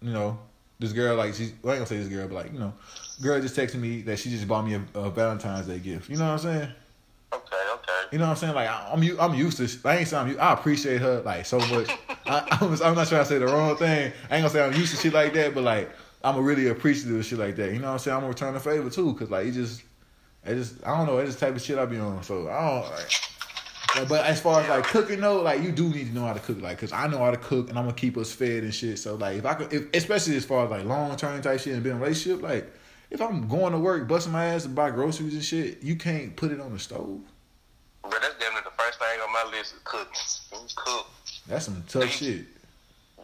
you 0.00 0.12
know, 0.12 0.38
this 0.78 0.92
girl 0.92 1.16
like 1.16 1.34
she. 1.34 1.52
Well, 1.62 1.72
I 1.72 1.76
ain't 1.76 1.80
gonna 1.80 1.86
say 1.86 1.98
this 1.98 2.08
girl, 2.08 2.26
but 2.26 2.34
like 2.34 2.52
you 2.52 2.58
know, 2.58 2.72
girl 3.22 3.40
just 3.40 3.56
texted 3.56 3.76
me 3.76 4.02
that 4.02 4.18
she 4.18 4.28
just 4.30 4.46
bought 4.46 4.66
me 4.66 4.74
a, 4.74 4.98
a 4.98 5.10
Valentine's 5.10 5.66
Day 5.66 5.78
gift. 5.78 6.10
You 6.10 6.16
know 6.18 6.24
what 6.26 6.32
I'm 6.32 6.38
saying? 6.38 6.68
Okay, 7.32 7.56
okay. 7.74 7.92
You 8.10 8.18
know 8.18 8.24
what 8.24 8.30
I'm 8.32 8.36
saying? 8.36 8.54
Like 8.54 8.68
I- 8.68 8.90
I'm 8.92 9.20
I'm 9.20 9.34
used 9.34 9.56
to. 9.58 9.88
I 9.88 9.96
ain't 9.98 10.08
saying 10.08 10.38
I'm, 10.38 10.40
I 10.40 10.52
appreciate 10.52 11.00
her 11.00 11.22
like 11.22 11.46
so 11.46 11.58
much. 11.58 11.88
I, 12.26 12.58
I'm, 12.60 12.72
I'm 12.82 12.94
not 12.94 13.08
trying 13.08 13.22
to 13.22 13.24
say 13.24 13.38
the 13.38 13.46
wrong 13.46 13.76
thing. 13.76 14.12
I 14.30 14.36
ain't 14.36 14.42
gonna 14.42 14.50
say 14.50 14.62
I'm 14.62 14.74
used 14.74 14.94
to 14.94 15.00
shit 15.00 15.14
like 15.14 15.32
that, 15.34 15.54
but 15.54 15.62
like 15.64 15.90
I'm 16.22 16.36
a 16.36 16.40
really 16.42 16.68
appreciative 16.68 17.18
of 17.18 17.24
shit 17.24 17.38
like 17.38 17.56
that. 17.56 17.72
You 17.72 17.78
know 17.78 17.86
what 17.86 17.92
I'm 17.94 17.98
saying? 18.00 18.14
I'm 18.16 18.20
gonna 18.22 18.32
return 18.32 18.54
the 18.54 18.60
favor 18.60 18.90
too, 18.90 19.14
cause 19.14 19.30
like 19.30 19.46
it 19.46 19.52
just, 19.52 19.82
it 20.44 20.54
just 20.56 20.86
I 20.86 20.96
don't 20.96 21.06
know. 21.06 21.18
It's 21.18 21.34
the 21.34 21.46
type 21.46 21.56
of 21.56 21.62
shit 21.62 21.78
I 21.78 21.86
be 21.86 21.98
on. 21.98 22.22
So 22.22 22.48
I 22.48 22.68
don't. 22.68 22.90
Like, 22.90 23.10
like, 23.96 24.08
but 24.08 24.24
as 24.24 24.40
far 24.40 24.60
as 24.60 24.68
like 24.68 24.84
cooking 24.84 25.20
though, 25.20 25.42
like 25.42 25.62
you 25.62 25.72
do 25.72 25.88
need 25.88 26.08
to 26.08 26.14
know 26.14 26.26
how 26.26 26.32
to 26.32 26.40
cook, 26.40 26.60
like, 26.60 26.78
cause 26.78 26.92
I 26.92 27.06
know 27.08 27.18
how 27.18 27.30
to 27.30 27.36
cook 27.36 27.68
and 27.70 27.78
I'm 27.78 27.84
gonna 27.84 27.96
keep 27.96 28.16
us 28.16 28.32
fed 28.32 28.62
and 28.62 28.74
shit. 28.74 28.98
So 28.98 29.14
like, 29.16 29.38
if 29.38 29.46
I 29.46 29.54
could, 29.54 29.72
if, 29.72 29.84
especially 29.94 30.36
as 30.36 30.44
far 30.44 30.64
as 30.64 30.70
like 30.70 30.84
long 30.84 31.16
term 31.16 31.40
type 31.42 31.60
shit 31.60 31.74
and 31.74 31.82
being 31.82 31.96
a 31.96 31.98
relationship, 31.98 32.42
like, 32.42 32.72
if 33.12 33.20
I'm 33.20 33.46
going 33.46 33.72
to 33.72 33.78
work, 33.78 34.08
busting 34.08 34.32
my 34.32 34.46
ass 34.46 34.62
to 34.62 34.70
buy 34.70 34.90
groceries 34.90 35.34
and 35.34 35.44
shit, 35.44 35.82
you 35.82 35.96
can't 35.96 36.34
put 36.34 36.50
it 36.50 36.60
on 36.60 36.72
the 36.72 36.78
stove. 36.78 37.20
But 38.02 38.18
that's 38.22 38.34
near 38.40 38.50
the 38.64 38.70
first 38.70 38.98
thing 38.98 39.20
on 39.22 39.32
my 39.32 39.56
list 39.56 39.74
is 39.74 39.80
cooking. 39.84 40.12
You 40.50 40.58
cook. 40.74 41.06
That's 41.46 41.66
some 41.66 41.84
tough 41.86 42.08
shit. 42.10 42.46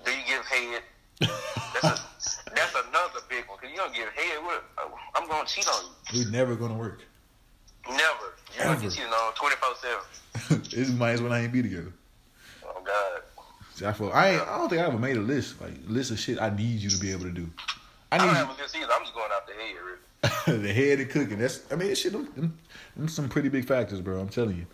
Do 0.04 0.10
you 0.10 0.22
give 0.26 0.44
head? 0.44 0.82
That's 1.20 1.84
a, 1.84 2.50
that's 2.54 2.74
another 2.74 3.20
big 3.30 3.48
one. 3.48 3.58
Cause 3.58 3.70
you 3.70 3.76
don't 3.76 3.94
give 3.94 4.08
head. 4.10 4.38
I'm 5.14 5.26
gonna 5.26 5.46
cheat 5.46 5.66
on 5.66 5.84
you. 6.12 6.24
We're 6.24 6.30
never 6.30 6.54
gonna 6.54 6.76
work. 6.76 7.00
Never. 7.88 8.34
You're 8.56 8.66
gonna 8.66 8.80
get 8.80 8.92
cheated 8.92 9.08
on 9.08 9.32
24 9.34 9.68
seven. 9.80 10.62
it 10.72 10.94
might 10.96 11.12
as 11.12 11.22
well 11.22 11.32
I 11.32 11.40
ain't 11.40 11.52
be 11.52 11.62
together. 11.62 11.92
Oh 12.64 12.82
God. 12.84 13.88
I 13.88 13.92
feel 13.92 14.10
I 14.12 14.30
ain't, 14.30 14.42
I 14.42 14.58
don't 14.58 14.68
think 14.68 14.82
I 14.82 14.86
ever 14.86 14.98
made 14.98 15.16
a 15.16 15.20
list 15.20 15.60
like 15.60 15.72
list 15.86 16.10
of 16.10 16.18
shit 16.18 16.40
I 16.40 16.50
need 16.50 16.80
you 16.80 16.90
to 16.90 16.98
be 16.98 17.10
able 17.10 17.24
to 17.24 17.30
do. 17.30 17.48
I 18.10 18.16
I 18.16 18.18
don't 18.18 18.28
need 18.28 18.34
have 18.34 18.50
a 18.58 18.62
list 18.62 18.76
either. 18.76 18.92
I'm 18.92 19.02
just 19.02 19.14
going 19.14 19.30
out 19.32 19.46
the 19.46 19.52
head, 19.54 19.76
really. 19.84 20.62
the 20.62 20.72
head 20.72 21.00
of 21.00 21.08
cooking. 21.10 21.38
That's 21.38 21.60
I 21.70 21.76
mean, 21.76 21.90
it's 21.90 22.00
shit. 22.00 22.12
Them, 22.12 22.58
them, 22.96 23.08
some 23.08 23.28
pretty 23.28 23.48
big 23.48 23.66
factors, 23.66 24.00
bro. 24.00 24.18
I'm 24.18 24.28
telling 24.28 24.56
you, 24.56 24.66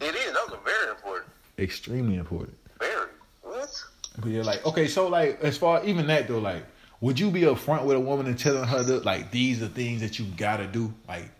It 0.00 0.14
is. 0.14 0.32
Those 0.32 0.52
are 0.52 0.64
very 0.64 0.90
important. 0.90 1.30
extremely 1.58 2.16
important. 2.16 2.56
Very. 2.78 3.08
What? 3.42 3.70
But 4.18 4.28
yeah, 4.30 4.42
like 4.42 4.64
okay, 4.66 4.86
so 4.88 5.08
like 5.08 5.42
as 5.42 5.56
far 5.58 5.84
even 5.84 6.06
that 6.08 6.28
though, 6.28 6.38
like 6.38 6.64
would 7.00 7.18
you 7.18 7.30
be 7.30 7.42
upfront 7.42 7.84
with 7.84 7.96
a 7.96 8.00
woman 8.00 8.26
and 8.26 8.38
telling 8.38 8.64
her 8.64 8.82
that 8.82 9.04
like 9.04 9.30
these 9.30 9.62
are 9.62 9.68
things 9.68 10.00
that 10.00 10.18
you 10.18 10.26
gotta 10.36 10.66
do, 10.66 10.92
like 11.08 11.30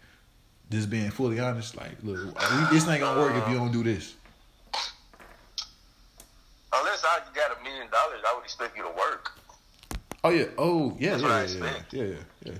just 0.71 0.91
being 0.91 1.11
fully 1.11 1.39
honest, 1.39 1.77
like 1.77 1.97
look, 2.03 2.39
this 2.71 2.89
ain't 2.89 3.01
gonna 3.01 3.21
work 3.21 3.35
if 3.43 3.49
you 3.49 3.57
don't 3.57 3.73
do 3.73 3.83
this. 3.83 4.15
Unless 6.73 7.05
I 7.05 7.21
got 7.35 7.59
a 7.59 7.63
million 7.63 7.89
dollars, 7.91 8.21
I 8.27 8.35
would 8.35 8.45
expect 8.45 8.77
you 8.77 8.83
to 8.83 8.91
work. 8.91 9.33
Oh 10.27 10.31
yeah, 10.31 10.47
oh 10.59 10.97
yeah, 10.99 11.11
That's 11.11 11.23
what 11.23 11.29
yeah, 11.31 11.37
yeah, 11.37 11.43
expect. 11.45 11.93
yeah, 11.95 12.03
yeah, 12.03 12.15
yeah. 12.45 12.53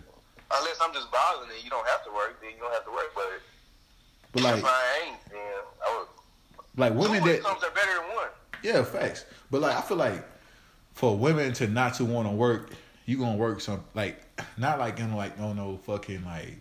Unless 0.53 0.79
I'm 0.81 0.95
just 0.95 1.11
balling 1.11 1.51
and 1.53 1.65
you 1.65 1.69
don't 1.69 1.87
have 1.89 2.05
to 2.05 2.13
work, 2.13 2.41
then 2.41 2.51
you 2.55 2.61
don't 2.61 2.73
have 2.73 2.85
to 2.85 2.91
work. 2.93 3.13
But 3.13 3.41
But 4.33 4.43
like, 4.45 4.59
if 4.59 4.65
I 4.65 5.03
ain't, 5.05 5.17
then 5.31 5.41
I 5.85 5.99
would. 5.99 6.79
like 6.79 6.93
Two 6.93 6.99
women 7.01 7.25
that 7.25 7.37
incomes 7.39 7.65
are 7.65 7.71
better 7.71 7.95
than 7.99 8.15
one. 8.15 8.29
Yeah, 8.63 8.85
facts. 8.85 9.25
But 9.51 9.63
like 9.63 9.75
I 9.77 9.81
feel 9.81 9.97
like 9.97 10.25
for 10.93 11.17
women 11.17 11.53
to 11.55 11.67
not 11.67 11.95
to 11.95 12.05
want 12.05 12.29
to 12.29 12.35
work, 12.35 12.71
you 13.05 13.19
gonna 13.19 13.37
work 13.37 13.61
some 13.61 13.83
like 13.95 14.23
not 14.57 14.79
like 14.79 15.01
in 15.01 15.13
like 15.17 15.37
no 15.37 15.53
no 15.53 15.79
fucking 15.79 16.25
like 16.25 16.59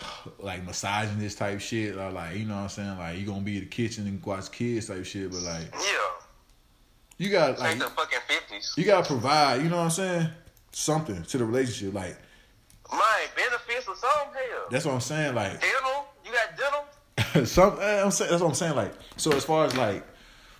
like 0.40 0.66
misogynist 0.66 1.38
type 1.38 1.60
shit 1.60 1.96
or 1.96 2.10
like 2.10 2.34
you 2.36 2.44
know 2.44 2.56
what 2.56 2.62
I'm 2.62 2.68
saying 2.70 2.98
like 2.98 3.18
you 3.18 3.24
gonna 3.26 3.42
be 3.42 3.58
in 3.58 3.60
the 3.60 3.70
kitchen 3.70 4.08
and 4.08 4.20
watch 4.24 4.50
kids 4.50 4.88
type 4.88 5.04
shit. 5.04 5.30
But 5.30 5.42
like 5.42 5.72
Yeah. 5.74 6.25
You 7.18 7.30
got 7.30 7.58
Like 7.58 7.78
the 7.78 7.84
fucking 7.86 8.18
fifties. 8.26 8.74
you 8.76 8.84
gotta 8.84 9.06
provide. 9.06 9.62
You 9.62 9.68
know 9.68 9.76
what 9.78 9.84
I'm 9.84 9.90
saying? 9.90 10.28
Something 10.72 11.22
to 11.24 11.38
the 11.38 11.44
relationship. 11.44 11.94
Like 11.94 12.16
My 12.90 13.24
benefits 13.34 13.88
or 13.88 13.96
something. 13.96 14.32
Hell. 14.34 14.66
that's 14.70 14.84
what 14.84 14.94
I'm 14.94 15.00
saying. 15.00 15.34
Like 15.34 15.60
Dental. 15.60 16.06
You 16.24 16.32
got 16.32 16.56
dental. 16.56 17.46
some 17.46 17.78
eh, 17.80 18.02
I'm 18.02 18.10
saying, 18.10 18.30
that's 18.30 18.42
what 18.42 18.48
I'm 18.48 18.54
saying. 18.54 18.76
Like 18.76 18.92
so, 19.16 19.32
as 19.32 19.44
far 19.44 19.64
as 19.64 19.76
like 19.76 20.04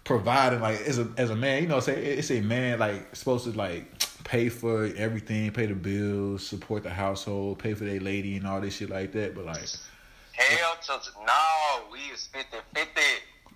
providing, 0.05 0.61
like 0.61 0.81
as 0.83 0.99
a 0.99 1.09
as 1.16 1.31
a 1.31 1.37
man, 1.37 1.62
you 1.62 1.69
know, 1.69 1.81
say 1.81 1.95
it's 1.95 2.31
a 2.31 2.40
man 2.40 2.79
like 2.79 3.14
supposed 3.14 3.45
to 3.45 3.51
like 3.53 3.92
pay 4.25 4.49
for 4.49 4.87
everything, 4.97 5.51
pay 5.53 5.66
the 5.66 5.75
bills, 5.75 6.47
support 6.47 6.83
the 6.83 6.90
household, 6.90 7.59
pay 7.59 7.75
for 7.75 7.85
their 7.85 8.01
lady 8.01 8.37
and 8.37 8.47
all 8.47 8.61
this 8.61 8.77
shit 8.77 8.90
like 8.90 9.12
that. 9.12 9.35
But 9.35 9.45
like 9.45 9.69
Hell 10.33 10.77
to 10.83 11.11
no. 11.27 11.92
We 11.92 11.99
is 12.12 12.27
50 12.27 12.57
50. 12.75 13.01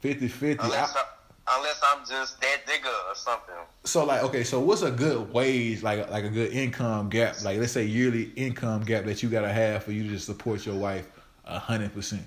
50 0.00 0.28
50. 0.28 0.64
Unless, 0.64 0.96
I, 0.96 1.02
unless 1.48 1.81
I'm 1.83 2.07
just 2.07 2.40
that 2.40 2.59
nigga 2.66 2.92
or 3.11 3.14
something. 3.14 3.55
So 3.85 4.05
like 4.05 4.22
okay, 4.24 4.44
so 4.44 4.61
what's 4.61 4.83
a 4.83 4.90
good 4.90 5.33
wage 5.33 5.83
like 5.83 6.11
like 6.11 6.24
a 6.24 6.29
good 6.29 6.53
income 6.53 7.09
gap? 7.09 7.42
Like 7.42 7.59
let's 7.59 7.72
say 7.72 7.85
yearly 7.85 8.33
income 8.37 8.83
gap 8.85 9.05
that 9.05 9.22
you 9.22 9.29
gotta 9.29 9.53
have 9.53 9.85
for 9.85 9.92
you 9.92 10.09
to 10.11 10.18
support 10.18 10.66
your 10.66 10.76
wife 10.76 11.07
a 11.44 11.59
hundred 11.59 11.92
percent. 11.92 12.24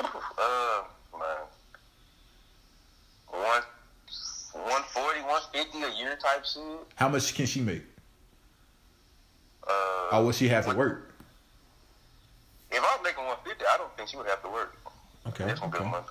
Uh, 0.00 0.82
man. 1.12 1.22
One, 3.28 3.62
140, 4.52 5.20
150 5.22 5.82
a 5.82 5.98
year 5.98 6.16
type 6.16 6.44
shit. 6.44 6.62
How 6.94 7.08
much 7.08 7.34
can 7.34 7.46
she 7.46 7.60
make? 7.60 7.82
Uh, 9.68 10.16
Or 10.16 10.24
would 10.26 10.34
she 10.34 10.48
have 10.48 10.66
to 10.66 10.74
work? 10.74 11.14
If 12.70 12.82
I'm 12.82 13.02
making 13.02 13.24
150, 13.24 13.64
I 13.64 13.76
don't 13.78 13.96
think 13.96 14.08
she 14.08 14.16
would 14.16 14.26
have 14.26 14.42
to 14.42 14.48
work. 14.48 14.76
Okay. 15.28 15.44
That's 15.44 15.62
okay. 15.62 15.84
money. 15.84 16.04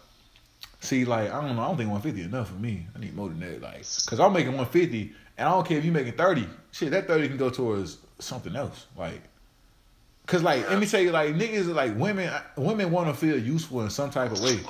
See, 0.87 1.03
like 1.03 1.29
I 1.29 1.41
don't 1.41 1.57
know. 1.57 1.63
I 1.63 1.67
don't 1.67 1.75
think 1.75 1.91
150 1.91 2.21
enough 2.21 2.47
for 2.47 2.55
me. 2.55 2.87
I 2.95 2.99
need 2.99 3.13
more 3.13 3.27
than 3.27 3.41
that. 3.41 3.61
Like, 3.61 3.81
cause 3.81 4.21
I'm 4.21 4.31
making 4.31 4.53
150, 4.53 5.13
and 5.37 5.49
I 5.49 5.51
don't 5.51 5.67
care 5.67 5.77
if 5.77 5.83
you 5.83 5.91
making 5.91 6.13
30. 6.13 6.47
Shit, 6.71 6.91
that 6.91 7.07
30 7.07 7.27
can 7.27 7.35
go 7.35 7.49
towards 7.49 7.97
something 8.19 8.55
else. 8.55 8.85
Like, 8.95 9.21
cause 10.27 10.41
like 10.43 10.69
let 10.69 10.79
me 10.79 10.87
tell 10.87 11.01
you, 11.01 11.11
like 11.11 11.35
niggas, 11.35 11.67
like 11.75 11.93
women, 11.97 12.31
women 12.55 12.89
want 12.89 13.09
to 13.09 13.13
feel 13.13 13.37
useful 13.37 13.81
in 13.81 13.89
some 13.89 14.11
type 14.11 14.31
of 14.31 14.39
way, 14.39 14.61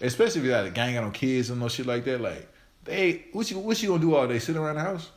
especially 0.00 0.40
if 0.40 0.46
you 0.46 0.52
got 0.52 0.64
a 0.64 0.70
gang 0.70 0.96
on 0.96 1.12
kids 1.12 1.50
and 1.50 1.60
no 1.60 1.68
shit 1.68 1.84
like 1.84 2.04
that. 2.04 2.22
Like, 2.22 2.48
they 2.84 3.26
what 3.32 3.50
you 3.50 3.58
what 3.58 3.82
you 3.82 3.90
gonna 3.90 4.00
do 4.00 4.14
all 4.14 4.26
day? 4.26 4.38
Sit 4.38 4.56
around 4.56 4.76
the 4.76 4.80
house? 4.80 5.10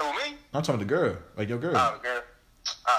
Who, 0.00 0.04
me? 0.14 0.36
I'm 0.52 0.64
talking 0.64 0.80
to 0.80 0.84
the 0.84 0.88
girl, 0.88 1.16
like 1.36 1.48
your 1.48 1.58
girl. 1.58 1.76
Oh, 1.76 2.00
girl. 2.02 2.22
Uh, 2.88 2.97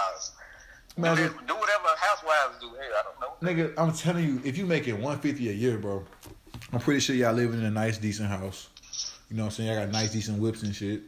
Man, 1.00 1.16
do, 1.16 1.24
do 1.48 1.56
whatever 1.56 1.88
housewives 1.98 2.60
do. 2.60 2.70
Hey, 2.72 2.88
I 2.88 3.04
don't 3.04 3.20
know. 3.22 3.32
Nigga, 3.42 3.74
I'm 3.78 3.94
telling 3.94 4.26
you, 4.26 4.42
if 4.44 4.58
you 4.58 4.66
making 4.66 4.96
150 4.96 5.50
a 5.50 5.54
year, 5.54 5.78
bro, 5.78 6.04
I'm 6.74 6.80
pretty 6.80 7.00
sure 7.00 7.16
y'all 7.16 7.34
living 7.34 7.60
in 7.60 7.66
a 7.66 7.72
nice, 7.72 7.98
decent 7.98 8.30
house. 8.30 8.70
You 9.30 9.38
know 9.38 9.44
what 9.44 9.48
I'm 9.48 9.52
saying? 9.52 9.70
Y'all 9.70 9.86
got 9.86 9.92
nice, 9.92 10.12
decent 10.12 10.40
whips 10.40 10.64
and 10.64 10.76
shit. 10.76 11.02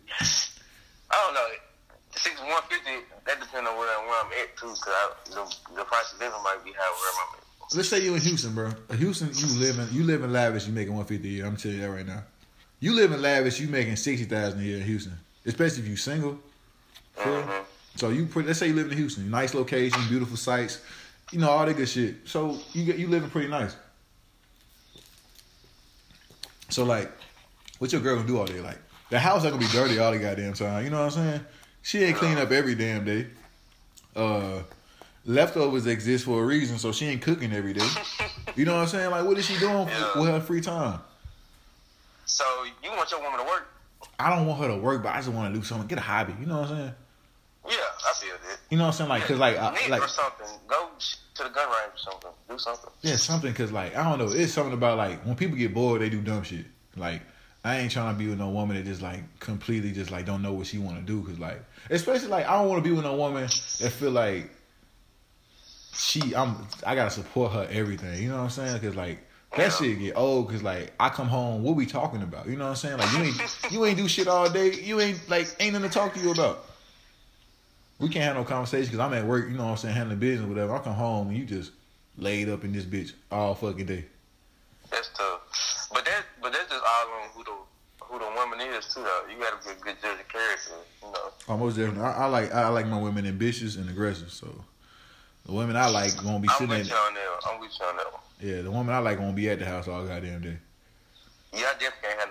I 1.09 1.23
don't 1.25 1.33
know. 1.33 1.47
Six 2.15 2.39
one 2.39 2.61
fifty. 2.69 2.91
That 3.25 3.39
depends 3.39 3.69
on 3.69 3.77
where, 3.77 3.87
where 4.07 4.25
I'm 4.25 4.31
at 4.43 4.55
too, 4.57 4.67
cause 4.67 5.13
the 5.25 5.75
the 5.75 5.83
price 5.83 6.13
of 6.13 6.19
living 6.19 6.41
might 6.43 6.59
be 6.63 6.71
high 6.71 6.89
where 6.89 7.27
I'm 7.27 7.39
at. 7.39 7.75
Let's 7.75 7.89
say 7.89 8.03
you 8.03 8.15
in 8.15 8.21
Houston, 8.21 8.53
bro. 8.53 8.71
Houston, 8.97 9.29
you 9.33 9.59
living, 9.59 9.87
you 9.91 10.03
live 10.03 10.23
in 10.23 10.31
lavish. 10.33 10.67
You 10.67 10.73
making 10.73 10.93
150 10.93 11.27
a 11.27 11.31
year. 11.31 11.45
I'm 11.45 11.57
telling 11.57 11.77
you 11.77 11.83
that 11.83 11.91
right 11.91 12.05
now. 12.05 12.23
You 12.79 12.93
live 12.93 13.11
in 13.11 13.21
lavish. 13.21 13.59
You 13.59 13.67
making 13.67 13.95
60,000 13.95 14.59
a 14.59 14.63
year 14.63 14.77
in 14.77 14.83
Houston, 14.83 15.13
especially 15.45 15.83
if 15.83 15.87
you 15.87 15.95
single. 15.95 16.37
Feel? 17.15 17.65
So 17.95 18.09
you 18.09 18.25
put, 18.25 18.45
let's 18.45 18.59
say 18.59 18.67
you 18.67 18.73
live 18.73 18.91
in 18.91 18.97
Houston, 18.97 19.29
nice 19.29 19.53
location, 19.53 19.99
beautiful 20.07 20.37
sights, 20.37 20.81
you 21.31 21.39
know 21.39 21.49
all 21.49 21.65
that 21.65 21.75
good 21.75 21.89
shit. 21.89 22.15
So 22.25 22.57
you 22.73 22.83
get 22.85 22.97
you 22.97 23.07
living 23.07 23.29
pretty 23.29 23.49
nice. 23.49 23.75
So 26.69 26.83
like, 26.85 27.11
what 27.79 27.91
your 27.91 28.01
girl 28.01 28.15
gonna 28.15 28.27
do 28.27 28.37
all 28.39 28.45
day? 28.45 28.61
Like 28.61 28.79
the 29.09 29.19
house 29.19 29.43
not 29.43 29.49
gonna 29.51 29.61
be 29.61 29.67
dirty 29.71 29.99
all 29.99 30.11
the 30.11 30.19
goddamn 30.19 30.53
time. 30.53 30.83
You 30.83 30.89
know 30.89 30.97
what 31.05 31.17
I'm 31.17 31.23
saying? 31.23 31.41
She 31.81 32.03
ain't 32.03 32.17
clean 32.17 32.37
up 32.37 32.51
every 32.51 32.75
damn 32.75 33.03
day. 33.03 33.27
Uh, 34.15 34.61
leftovers 35.25 35.87
exist 35.87 36.25
for 36.25 36.41
a 36.41 36.45
reason, 36.45 36.77
so 36.77 36.91
she 36.91 37.05
ain't 37.07 37.21
cooking 37.21 37.51
every 37.53 37.73
day. 37.73 37.87
You 38.55 38.65
know 38.65 38.75
what 38.75 38.81
I'm 38.83 38.87
saying? 38.87 39.09
Like, 39.11 39.25
what 39.25 39.37
is 39.37 39.45
she 39.45 39.57
doing 39.57 39.87
Yeah. 39.87 40.19
with 40.19 40.29
her 40.29 40.39
free 40.41 40.61
time? 40.61 40.99
So 42.25 42.43
you 42.83 42.91
want 42.91 43.09
your 43.11 43.21
woman 43.21 43.39
to 43.39 43.45
work? 43.45 43.67
I 44.19 44.29
don't 44.29 44.45
want 44.45 44.61
her 44.61 44.67
to 44.69 44.77
work, 44.77 45.01
but 45.03 45.13
I 45.13 45.17
just 45.17 45.29
want 45.29 45.53
to 45.53 45.59
do 45.59 45.65
something. 45.65 45.87
Get 45.87 45.97
a 45.97 46.01
hobby. 46.01 46.33
You 46.39 46.45
know 46.45 46.61
what 46.61 46.69
I'm 46.69 46.77
saying? 46.77 46.93
Yeah, 47.67 47.75
I 48.07 48.13
feel 48.13 48.29
that. 48.31 48.57
You 48.69 48.77
know 48.77 48.85
what 48.85 48.87
I'm 48.89 48.93
saying? 48.93 49.09
Like, 49.09 49.23
cause 49.23 49.37
like, 49.37 49.57
I, 49.57 49.87
like 49.87 50.03
or 50.03 50.07
something. 50.07 50.47
Go 50.67 50.89
to 51.35 51.43
the 51.43 51.49
gun 51.49 51.67
range 51.69 51.93
or 51.93 51.97
something. 51.97 52.29
Do 52.49 52.57
something. 52.57 52.89
Yeah, 53.01 53.15
something 53.17 53.51
because 53.51 53.71
like 53.71 53.95
I 53.95 54.03
don't 54.09 54.17
know, 54.19 54.33
it's 54.33 54.53
something 54.53 54.73
about 54.73 54.97
like 54.97 55.23
when 55.25 55.35
people 55.35 55.57
get 55.57 55.73
bored, 55.73 56.01
they 56.01 56.09
do 56.09 56.21
dumb 56.21 56.43
shit. 56.43 56.65
Like 56.95 57.21
I 57.63 57.77
ain't 57.77 57.91
trying 57.91 58.15
to 58.15 58.19
be 58.19 58.27
with 58.27 58.39
no 58.39 58.49
woman 58.49 58.75
that 58.77 58.85
just 58.85 59.01
like 59.01 59.21
completely 59.39 59.91
just 59.91 60.09
like 60.11 60.25
don't 60.25 60.41
know 60.41 60.53
what 60.53 60.67
she 60.67 60.79
want 60.79 60.97
to 60.97 61.03
do. 61.03 61.21
Cause 61.23 61.37
like 61.37 61.63
especially 61.89 62.29
like 62.29 62.47
I 62.47 62.53
don't 62.53 62.67
want 62.67 62.83
to 62.83 62.89
be 62.89 62.95
with 62.95 63.05
no 63.05 63.15
woman 63.15 63.43
that 63.43 63.91
feel 63.91 64.11
like 64.11 64.49
she 65.93 66.35
I'm 66.35 66.67
I 66.85 66.95
gotta 66.95 67.11
support 67.11 67.51
her 67.53 67.67
everything. 67.69 68.21
You 68.21 68.29
know 68.29 68.37
what 68.37 68.43
I'm 68.43 68.49
saying? 68.49 68.79
Cause 68.79 68.95
like 68.95 69.19
that 69.55 69.59
Yeah. 69.63 69.69
shit 69.69 69.99
get 69.99 70.17
old. 70.17 70.49
Cause 70.49 70.63
like 70.63 70.93
I 70.99 71.09
come 71.09 71.27
home, 71.27 71.63
what 71.63 71.75
we 71.75 71.85
talking 71.85 72.23
about? 72.23 72.47
You 72.47 72.55
know 72.55 72.63
what 72.65 72.69
I'm 72.71 72.75
saying? 72.77 72.97
Like 72.97 73.11
you 73.13 73.23
ain't 73.23 73.57
you 73.71 73.85
ain't 73.85 73.97
do 73.97 74.07
shit 74.07 74.27
all 74.27 74.49
day. 74.49 74.73
You 74.73 74.99
ain't 74.99 75.29
like 75.29 75.47
ain't 75.59 75.73
nothing 75.73 75.89
to 75.89 75.93
talk 75.93 76.13
to 76.15 76.19
you 76.19 76.31
about. 76.31 76.65
We 78.01 78.09
can't 78.09 78.25
have 78.25 78.35
no 78.35 78.43
conversation 78.43 78.85
because 78.87 78.99
I'm 78.99 79.13
at 79.13 79.25
work. 79.25 79.47
You 79.49 79.55
know 79.57 79.65
what 79.65 79.71
I'm 79.71 79.77
saying? 79.77 79.95
Handling 79.95 80.19
business, 80.19 80.47
whatever. 80.49 80.75
I 80.75 80.79
come 80.79 80.93
home 80.93 81.29
and 81.29 81.37
you 81.37 81.45
just 81.45 81.71
laid 82.17 82.49
up 82.49 82.63
in 82.63 82.73
this 82.73 82.83
bitch 82.83 83.13
all 83.31 83.53
fucking 83.55 83.85
day. 83.85 84.05
That's 84.89 85.09
tough. 85.09 85.87
But 85.93 86.03
that 86.05 86.23
but 86.41 86.51
that's 86.51 86.69
just 86.69 86.83
all 86.83 87.13
on 87.21 87.29
who 87.33 87.43
the 87.43 87.51
who 88.05 88.19
the 88.19 88.25
woman 88.35 88.59
is 88.59 88.87
too 88.93 89.01
though. 89.03 89.21
You 89.31 89.39
gotta 89.39 89.57
be 89.63 89.71
a 89.71 89.83
good 89.83 89.95
judge 90.01 90.19
of 90.19 90.27
character, 90.27 90.71
you 91.03 91.07
know. 91.11 91.13
Oh, 91.15 91.31
Almost 91.49 91.77
definitely. 91.77 92.03
I, 92.03 92.11
I 92.11 92.25
like 92.25 92.51
I 92.53 92.67
like 92.69 92.87
my 92.87 92.99
women 92.99 93.25
ambitious 93.27 93.75
and 93.75 93.89
aggressive. 93.89 94.31
So 94.31 94.47
the 95.45 95.53
women 95.53 95.75
I 95.75 95.87
like 95.89 96.11
won't 96.23 96.41
be 96.41 96.49
I'm 96.49 96.55
sitting 96.57 96.69
with 96.69 96.79
at 96.81 96.87
you 96.89 96.95
on 96.95 97.13
that. 97.13 97.49
I'm 97.53 97.59
with 97.59 97.71
you 97.79 97.85
on 97.85 97.95
that 97.97 98.11
one. 98.11 98.21
yeah. 98.41 98.61
The 98.63 98.71
woman 98.71 98.93
I 98.95 98.99
like 98.99 99.19
won't 99.19 99.35
be 99.35 99.49
at 99.49 99.59
the 99.59 99.65
house 99.65 99.87
all 99.87 100.03
goddamn 100.05 100.41
day. 100.41 100.57
Yeah, 101.53 101.59
I 101.69 101.73
definitely 101.73 101.91
can't 102.01 102.19
have 102.19 102.29
no 102.29 102.30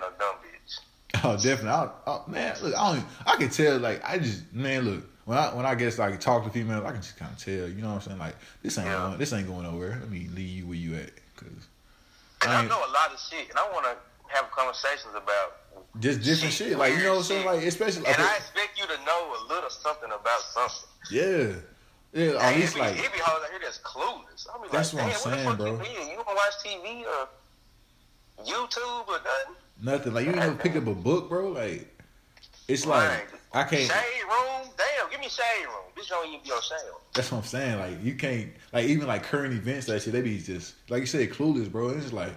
Oh, 1.23 1.35
definitely. 1.35 1.69
I, 1.69 1.89
oh, 2.07 2.23
man, 2.27 2.55
look, 2.63 2.73
I 2.75 2.93
don't. 2.95 3.05
I 3.25 3.35
can 3.35 3.49
tell. 3.49 3.77
Like, 3.77 4.01
I 4.03 4.17
just, 4.17 4.51
man, 4.53 4.83
look. 4.83 5.03
When 5.25 5.37
I 5.37 5.53
when 5.53 5.65
I 5.67 5.75
guess 5.75 5.99
like 5.99 6.19
talk 6.19 6.43
to 6.45 6.49
females, 6.49 6.83
I 6.83 6.91
can 6.91 7.01
just 7.01 7.15
kind 7.17 7.31
of 7.31 7.37
tell. 7.37 7.53
You 7.53 7.81
know 7.81 7.89
what 7.89 7.95
I'm 7.95 8.01
saying? 8.01 8.17
Like, 8.17 8.35
this 8.63 8.77
ain't 8.77 8.87
Yeah. 8.87 9.07
going. 9.07 9.17
This 9.19 9.31
ain't 9.33 9.47
going 9.47 9.63
nowhere. 9.63 9.97
Let 9.99 10.09
me 10.09 10.27
leave 10.33 10.49
you 10.49 10.65
where 10.65 10.75
you 10.75 10.95
at, 10.95 11.11
cause 11.35 11.47
And 12.41 12.51
I 12.51 12.61
I 12.63 12.65
know 12.65 12.79
a 12.79 12.89
lot 12.91 13.13
of 13.13 13.19
shit, 13.19 13.47
and 13.49 13.57
I 13.59 13.69
want 13.71 13.85
to 13.85 13.95
have 14.35 14.49
conversations 14.51 15.13
about. 15.13 15.57
just 15.99 16.21
different 16.23 16.53
shit. 16.53 16.75
Like, 16.77 16.97
you 16.97 17.03
know 17.03 17.11
what 17.11 17.17
I'm 17.17 17.23
saying? 17.23 17.45
Like, 17.45 17.63
especially 17.63 18.01
like, 18.03 18.17
And 18.17 18.27
I 18.27 18.35
expect 18.37 18.79
you 18.79 18.87
to 18.87 18.97
know 19.05 19.35
a 19.35 19.53
little 19.53 19.69
something 19.69 20.09
about 20.09 20.41
something. 20.41 20.89
yeah, 21.11 21.53
yeah. 22.13 22.39
At 22.41 22.55
least 22.55 22.77
like, 22.79 22.97
it 22.97 23.13
be 23.13 23.19
hoes 23.19 23.43
out 23.45 23.49
here 23.51 23.59
that's 23.61 23.77
clueless. 23.79 24.47
I 24.53 24.59
mean, 24.59 24.69
That's 24.71 24.93
like, 24.93 25.03
what 25.05 25.13
I'm 25.13 25.19
saying, 25.19 25.45
what 25.45 25.57
the 25.59 25.63
bro. 25.65 25.77
fuck 25.77 25.87
You, 25.87 25.99
mean? 25.99 26.09
you 26.09 26.15
don't 26.15 26.25
watch 26.27 26.55
TV 26.65 27.05
or 27.05 27.27
YouTube 28.43 29.07
or 29.07 29.19
nothing? 29.21 29.55
Nothing. 29.81 30.13
Like, 30.13 30.25
you 30.25 30.31
ain't 30.31 30.39
never 30.39 30.55
pick 30.55 30.75
up 30.75 30.87
a 30.87 30.95
book, 30.95 31.29
bro. 31.29 31.49
Like, 31.49 31.87
it's 32.67 32.85
like 32.85 33.27
I 33.53 33.63
can't. 33.63 33.89
Shade 33.89 34.23
room, 34.23 34.69
damn. 34.77 35.09
Give 35.11 35.19
me 35.19 35.27
shade 35.27 35.65
room. 35.65 35.83
Bitch 35.95 36.09
don't 36.09 36.27
even 36.27 36.39
be 36.43 36.51
on 36.51 36.61
shade 36.61 36.77
room. 36.85 37.01
That's 37.13 37.31
what 37.31 37.39
I'm 37.39 37.43
saying. 37.43 37.79
Like 37.79 38.03
you 38.03 38.15
can't 38.15 38.51
like 38.71 38.85
even 38.85 39.07
like 39.07 39.23
current 39.23 39.53
events 39.53 39.87
that 39.87 40.01
shit. 40.01 40.13
They 40.13 40.21
be 40.21 40.39
just 40.39 40.75
like 40.89 41.01
you 41.01 41.05
said, 41.05 41.29
clueless, 41.31 41.69
bro. 41.69 41.89
It's 41.89 42.03
just 42.03 42.13
like 42.13 42.33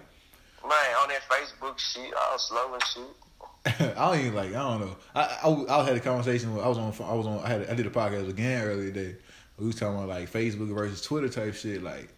Man, 0.64 0.72
on 1.02 1.08
that 1.08 1.20
Facebook 1.28 1.78
shit, 1.78 2.12
all 2.14 2.38
slow 2.38 2.72
and 2.72 2.82
shit. 2.84 3.96
I 3.98 4.12
don't 4.12 4.20
even 4.20 4.34
like. 4.34 4.48
I 4.48 4.52
don't 4.52 4.80
know. 4.80 4.96
I, 5.14 5.38
I, 5.44 5.80
I 5.80 5.84
had 5.84 5.96
a 5.96 6.00
conversation 6.00 6.54
with. 6.54 6.64
I 6.64 6.68
was 6.68 6.78
on. 6.78 6.94
I 7.06 7.14
was 7.14 7.26
on. 7.26 7.40
I 7.40 7.48
had. 7.48 7.68
I 7.68 7.74
did 7.74 7.86
a 7.86 7.90
podcast 7.90 8.30
again 8.30 8.64
earlier 8.64 8.90
today. 8.90 9.16
We 9.58 9.66
was 9.66 9.76
talking 9.76 9.96
about 9.96 10.08
like 10.08 10.30
Facebook 10.30 10.74
versus 10.74 11.02
Twitter 11.02 11.28
type 11.28 11.54
shit. 11.54 11.82
Like 11.82 12.08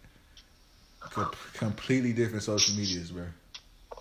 com- 1.01 1.31
completely 1.53 2.13
different 2.13 2.43
social 2.43 2.73
medias, 2.75 3.11
bro. 3.11 3.25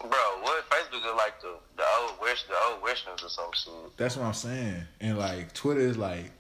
Bro, 0.01 0.11
what 0.43 0.66
Is 0.97 1.05
like 1.17 1.41
the 1.41 1.55
the 1.77 1.85
old 2.01 2.15
west 2.21 2.47
the 2.49 2.55
old 2.55 2.83
or 2.83 3.29
some 3.29 3.51
shit. 3.55 3.97
That's 3.97 4.17
what 4.17 4.27
I'm 4.27 4.33
saying. 4.35 4.83
And 5.01 5.19
like 5.19 5.53
Twitter 5.53 5.81
is 5.81 5.97
like 5.97 6.31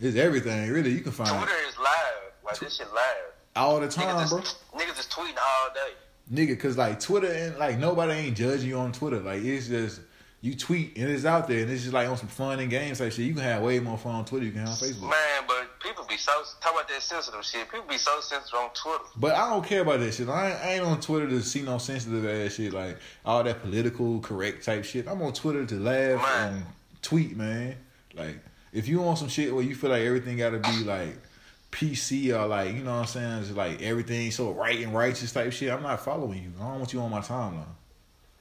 it's 0.00 0.16
everything. 0.16 0.70
Really, 0.70 0.90
you 0.90 1.00
can 1.00 1.12
find 1.12 1.28
Twitter 1.30 1.52
is 1.68 1.76
live. 1.78 2.32
Like 2.44 2.58
this 2.58 2.76
shit 2.76 2.92
live. 2.92 3.32
all 3.56 3.80
the 3.80 3.88
time, 3.88 4.16
Niggas 4.16 4.30
bro. 4.30 4.40
just, 4.40 4.72
niggas 4.72 4.96
just 4.96 5.10
tweeting 5.10 5.36
all 5.36 5.74
day. 5.74 5.92
Nigga, 6.32 6.58
cause 6.58 6.76
like 6.76 7.00
Twitter 7.00 7.32
and 7.32 7.58
like 7.58 7.78
nobody 7.78 8.12
ain't 8.12 8.36
judging 8.36 8.68
you 8.68 8.78
on 8.78 8.92
Twitter. 8.92 9.20
Like 9.20 9.42
it's 9.42 9.68
just 9.68 10.00
you 10.42 10.54
tweet 10.56 10.96
and 10.96 11.10
it's 11.10 11.26
out 11.26 11.48
there 11.48 11.60
and 11.60 11.70
it's 11.70 11.82
just 11.82 11.92
like 11.92 12.08
on 12.08 12.16
some 12.16 12.28
fun 12.28 12.60
and 12.60 12.70
games 12.70 12.98
type 12.98 13.12
shit. 13.12 13.26
You 13.26 13.34
can 13.34 13.42
have 13.42 13.62
way 13.62 13.78
more 13.78 13.98
fun 13.98 14.14
on 14.14 14.24
Twitter 14.24 14.46
you 14.46 14.52
can 14.52 14.60
have 14.60 14.70
on 14.70 14.74
Facebook. 14.76 15.02
Man, 15.10 15.44
but 15.46 15.68
people 15.80 16.06
be 16.08 16.16
so 16.16 16.32
talk 16.62 16.72
about 16.72 16.88
that 16.88 17.02
sensitive 17.02 17.44
shit. 17.44 17.70
People 17.70 17.86
be 17.86 17.98
so 17.98 18.20
sensitive 18.20 18.58
on 18.58 18.70
Twitter. 18.72 19.04
But 19.16 19.34
I 19.34 19.50
don't 19.50 19.64
care 19.64 19.82
about 19.82 20.00
that 20.00 20.14
shit. 20.14 20.28
I 20.28 20.50
ain't, 20.50 20.60
I 20.60 20.72
ain't 20.74 20.84
on 20.84 21.00
Twitter 21.00 21.28
to 21.28 21.42
see 21.42 21.60
no 21.60 21.76
sensitive 21.76 22.24
ass 22.26 22.54
shit 22.54 22.72
like 22.72 22.96
all 23.24 23.44
that 23.44 23.60
political 23.60 24.20
correct 24.20 24.64
type 24.64 24.84
shit. 24.84 25.06
I'm 25.08 25.20
on 25.20 25.34
Twitter 25.34 25.66
to 25.66 25.74
laugh 25.78 26.22
Man. 26.22 26.54
and 26.54 26.64
tweet, 27.02 27.36
man. 27.36 27.76
Like 28.14 28.38
if 28.72 28.88
you 28.88 29.00
want 29.00 29.18
some 29.18 29.28
shit 29.28 29.54
where 29.54 29.62
you 29.64 29.74
feel 29.74 29.90
like 29.90 30.02
everything 30.02 30.38
got 30.38 30.50
to 30.50 30.58
be 30.58 30.84
like 30.84 31.18
PC 31.70 32.34
or 32.34 32.46
like 32.46 32.74
you 32.74 32.82
know 32.82 32.92
what 32.94 33.00
I'm 33.00 33.06
saying, 33.06 33.42
just 33.42 33.56
like 33.56 33.82
everything 33.82 34.30
so 34.30 34.52
right 34.52 34.80
and 34.80 34.94
righteous 34.94 35.32
type 35.32 35.52
shit. 35.52 35.70
I'm 35.70 35.82
not 35.82 36.00
following 36.02 36.42
you. 36.42 36.52
I 36.58 36.68
don't 36.68 36.78
want 36.78 36.92
you 36.94 37.00
on 37.00 37.10
my 37.10 37.20
timeline. 37.20 37.66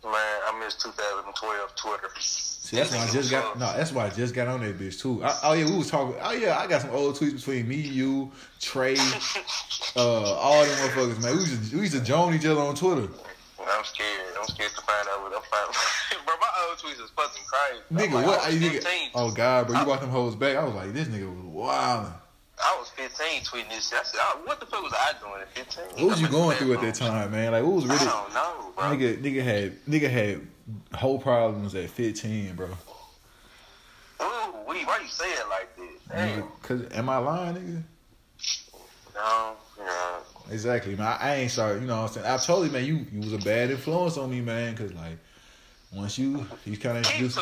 Man, 0.04 0.14
I 0.14 0.58
miss 0.64 0.76
2012 0.76 1.76
Twitter. 1.76 2.10
See, 2.20 2.78
that's 2.78 2.92
why 2.92 3.00
I 3.00 3.08
just 3.12 3.32
got 3.32 3.60
no. 3.60 3.66
That's 3.76 3.92
why 3.92 4.06
I 4.06 4.10
just 4.10 4.34
got 4.34 4.48
on 4.48 4.62
that 4.62 4.78
bitch 4.80 5.02
too. 5.02 5.22
I, 5.24 5.38
oh 5.44 5.54
yeah, 5.54 5.66
we 5.66 5.78
was 5.78 5.90
talking. 5.90 6.16
Oh 6.22 6.32
yeah, 6.32 6.58
I 6.58 6.68
got 6.68 6.82
some 6.84 6.92
old 6.92 7.16
tweets 7.16 7.36
between 7.36 7.68
me, 7.68 7.76
you, 7.76 8.32
Trey, 8.62 8.96
uh, 9.96 10.34
all 10.36 10.64
them 10.64 10.72
motherfuckers, 10.78 11.22
man. 11.22 11.34
We 11.34 11.40
used 11.42 11.72
to, 11.72 11.76
we 11.76 11.82
used 11.82 11.96
to 11.96 12.02
join 12.02 12.34
each 12.34 12.46
other 12.46 12.62
on 12.62 12.76
Twitter. 12.76 13.12
I'm 13.60 13.84
scared. 13.84 14.34
I'm 14.40 14.48
scared 14.48 14.72
to 14.72 14.82
find 14.82 15.08
out 15.10 15.22
what 15.22 15.36
I'm 15.36 15.44
finding. 15.50 15.76
bro, 16.26 16.36
my 16.40 16.48
old 16.68 16.78
tweets 16.78 17.04
is 17.04 17.10
fucking 17.12 17.44
crazy. 17.46 18.10
Nigga, 18.10 18.14
like, 18.14 18.26
what? 18.26 18.40
I, 18.42 18.50
was 18.50 18.56
nigga, 18.56 18.72
15. 18.72 19.10
oh 19.16 19.32
God, 19.32 19.68
bro, 19.68 19.80
you 19.80 19.86
brought 19.86 20.02
them 20.02 20.10
hoes 20.10 20.36
back. 20.36 20.56
I 20.56 20.64
was 20.64 20.74
like, 20.74 20.94
this 20.94 21.08
nigga 21.08 21.28
was 21.28 21.46
wild. 21.46 22.14
I 22.62 22.78
was 22.78 22.90
15 22.90 23.42
tweeting 23.42 23.70
this 23.70 23.90
shit. 23.90 24.00
I 24.00 24.04
said, 24.04 24.20
oh, 24.22 24.42
what 24.44 24.60
the 24.60 24.66
fuck 24.66 24.84
was 24.84 24.94
I 24.94 25.14
doing 25.20 25.42
at 25.42 25.50
15? 25.50 26.06
What 26.06 26.12
was 26.12 26.22
you 26.22 26.28
going 26.28 26.58
through 26.58 26.74
at 26.74 26.82
that 26.82 26.96
time, 26.96 27.32
man? 27.32 27.54
Like, 27.54 27.64
what 27.64 27.74
was 27.74 27.86
really? 27.86 28.00
I 28.00 28.06
don't 28.06 28.34
know, 28.34 28.72
bro. 28.76 28.86
Nigga, 28.86 29.22
nigga 29.22 29.44
had 29.44 29.86
nigga 29.86 30.10
had 30.10 30.48
whole 30.94 31.20
problems 31.20 31.74
at 31.76 31.90
15, 31.90 32.56
bro. 32.56 32.68
Ooh, 32.68 34.26
wee, 34.68 34.84
why 34.84 35.00
you 35.02 35.08
say 35.08 35.32
it 35.32 35.48
like 35.50 35.76
this? 35.78 36.02
Damn. 36.10 36.42
Nigga, 36.42 36.62
Cause 36.64 36.82
am 36.92 37.10
I 37.10 37.18
lying, 37.18 37.56
nigga? 37.56 37.84
No, 39.16 39.54
no. 39.78 40.18
Exactly, 40.52 40.96
man. 40.96 41.08
I, 41.08 41.18
I 41.20 41.36
ain't 41.36 41.52
sorry. 41.52 41.80
You 41.80 41.88
know 41.88 42.02
what 42.02 42.10
I'm 42.10 42.24
saying? 42.24 42.28
I 42.28 42.38
told 42.38 42.66
you, 42.66 42.72
man. 42.72 42.86
You 42.86 43.06
you 43.12 43.20
was 43.20 43.34
a 43.34 43.38
bad 43.38 43.72
influence 43.72 44.18
on 44.18 44.30
me, 44.30 44.42
man. 44.42 44.76
Cause 44.76 44.94
like 44.94 45.18
once 45.94 46.18
you 46.18 46.46
you 46.66 46.78
kind 46.78 46.98
of 46.98 47.06
Keep 47.06 47.22
introduced. 47.22 47.40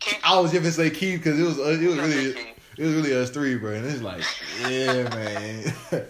Keep 0.00 0.30
I 0.30 0.38
was 0.40 0.50
just 0.50 0.62
gonna 0.62 0.72
say 0.72 0.90
Keith 0.90 1.20
because 1.20 1.38
it 1.38 1.44
was 1.44 1.58
uh, 1.58 1.78
it 1.80 1.86
was 1.86 1.98
really 1.98 2.32
Keith. 2.34 2.51
It 2.76 2.84
was 2.84 2.94
really 2.94 3.14
us 3.14 3.30
three, 3.30 3.56
bro. 3.56 3.72
And 3.72 3.86
it's 3.86 4.02
like, 4.02 4.22
yeah, 4.68 5.08
man. 5.10 5.74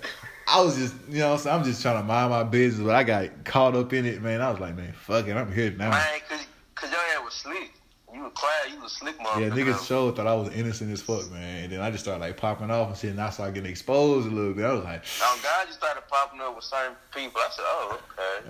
I 0.49 0.61
was 0.61 0.77
just 0.77 0.95
you 1.09 1.21
know 1.21 1.33
what 1.33 1.47
I'm 1.47 1.65
just 1.65 1.81
trying 1.83 2.01
to 2.01 2.03
mind 2.03 2.31
my 2.31 2.45
business, 2.45 2.85
but 2.85 2.95
I 2.95 3.05
got 3.05 3.45
caught 3.45 3.75
up 3.75 3.93
in 3.93 4.05
it, 4.05 4.21
man. 4.21 4.41
I 4.41 4.51
was 4.51 4.61
like, 4.61 4.77
man, 4.77 4.93
fuck 4.93 5.27
it, 5.27 5.37
I'm 5.37 5.53
here 5.53 5.71
now. 5.71 5.91
Man, 5.91 6.21
cause, 6.29 6.47
cause 6.75 6.91
your 6.91 7.01
ass 7.01 7.25
was 7.25 7.35
slick. 7.35 7.73
You 8.13 8.21
was 8.25 8.33
quiet, 8.35 8.75
you 8.75 8.81
was 8.81 8.93
slick, 8.93 9.19
motherfucker. 9.19 9.41
Yeah, 9.41 9.49
niggas 9.49 9.87
showed 9.87 10.17
thought 10.17 10.27
I 10.27 10.35
was 10.35 10.53
innocent 10.53 10.93
as 10.93 11.01
fuck, 11.01 11.31
man. 11.31 11.65
And 11.65 11.73
then 11.73 11.81
I 11.81 11.91
just 11.91 12.05
started 12.05 12.21
like 12.21 12.37
popping 12.37 12.71
off 12.71 12.89
and 12.89 12.97
shit, 12.97 13.11
and 13.11 13.21
I 13.21 13.31
started 13.31 13.55
getting 13.55 13.71
exposed 13.71 14.27
a 14.27 14.31
little 14.31 14.53
bit. 14.53 14.65
I 14.65 14.73
was 14.75 14.85
like, 14.85 15.05
Oh, 15.23 15.41
God, 15.43 15.69
you 15.69 15.73
started 15.73 16.03
popping 16.09 16.41
up 16.41 16.55
with 16.55 16.65
certain 16.65 16.97
people. 17.15 17.41
I 17.41 17.49
said, 17.51 17.65
oh, 17.67 18.01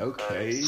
okay. 0.01 0.03
okay. 0.03 0.63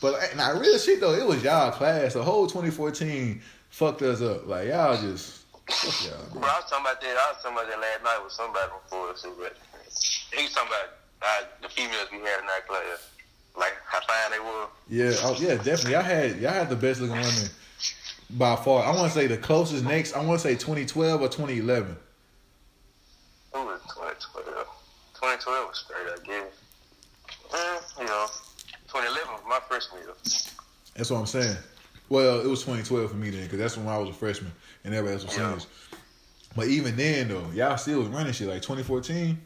But 0.00 0.34
now, 0.36 0.58
real 0.58 0.78
shit 0.78 1.00
though, 1.00 1.12
it 1.12 1.26
was 1.26 1.44
y'all 1.44 1.70
class. 1.72 2.14
The 2.14 2.22
whole 2.22 2.46
2014 2.46 3.42
fucked 3.68 4.02
us 4.02 4.22
up. 4.22 4.46
Like 4.46 4.68
y'all 4.68 4.96
just 4.96 5.39
y'all, 5.70 6.26
Bro. 6.32 6.42
I 6.42 6.60
was 6.60 6.70
talking 6.70 6.84
about 6.84 7.00
that. 7.00 7.16
I 7.16 7.32
was 7.32 7.42
talking 7.42 7.58
about 7.58 7.68
that 7.70 7.80
last 7.80 8.02
night 8.04 8.20
with 8.24 8.32
somebody 8.32 8.70
before. 8.82 9.16
So, 9.16 9.32
but 9.38 9.56
he 10.34 10.44
was 10.44 10.52
talking 10.52 10.68
about 10.68 10.88
uh, 11.22 11.46
the 11.62 11.68
females 11.68 12.08
we 12.12 12.18
had 12.18 12.40
in 12.40 12.46
that 12.46 12.66
class. 12.66 13.10
Like 13.56 13.74
how 13.84 14.00
fine 14.00 14.30
they 14.30 14.38
were. 14.38 14.66
Yeah, 14.88 15.16
oh, 15.22 15.36
yeah, 15.38 15.56
definitely. 15.56 15.92
Y'all 15.92 16.02
had 16.02 16.40
y'all 16.40 16.52
had 16.52 16.68
the 16.70 16.76
best 16.76 17.00
looking 17.00 17.16
women 17.16 17.50
by 18.30 18.56
far. 18.56 18.84
I 18.84 18.94
want 18.94 19.12
to 19.12 19.18
say 19.18 19.26
the 19.26 19.36
closest 19.36 19.84
next. 19.84 20.14
I 20.14 20.24
want 20.24 20.40
to 20.40 20.46
say 20.46 20.54
2012 20.54 21.20
or 21.20 21.28
2011. 21.28 21.96
Who 23.52 23.58
was 23.64 23.80
2012? 23.82 24.66
2012 25.14 25.68
was 25.68 25.78
straight, 25.78 26.06
I 26.06 26.24
guess. 26.24 26.52
Mm, 27.50 28.00
you 28.00 28.06
know, 28.06 28.26
2011 28.88 29.32
was 29.32 29.42
my 29.48 29.58
freshman 29.68 30.02
year. 30.02 30.14
That's 30.94 31.10
what 31.10 31.18
I'm 31.18 31.26
saying. 31.26 31.56
Well, 32.08 32.40
it 32.40 32.46
was 32.46 32.60
2012 32.60 33.10
for 33.10 33.16
me 33.16 33.30
then, 33.30 33.44
because 33.44 33.58
that's 33.58 33.76
when 33.76 33.88
I 33.88 33.98
was 33.98 34.10
a 34.10 34.12
freshman 34.12 34.52
and 34.84 34.94
everybody 34.94 35.14
else 35.14 35.24
was 35.24 35.36
Yeah. 35.36 35.44
seniors. 35.48 35.66
But 36.56 36.66
even 36.68 36.96
then, 36.96 37.28
though, 37.28 37.50
y'all 37.54 37.76
still 37.76 38.00
was 38.00 38.08
running 38.08 38.32
shit 38.32 38.48
like 38.48 38.62
2014. 38.62 39.40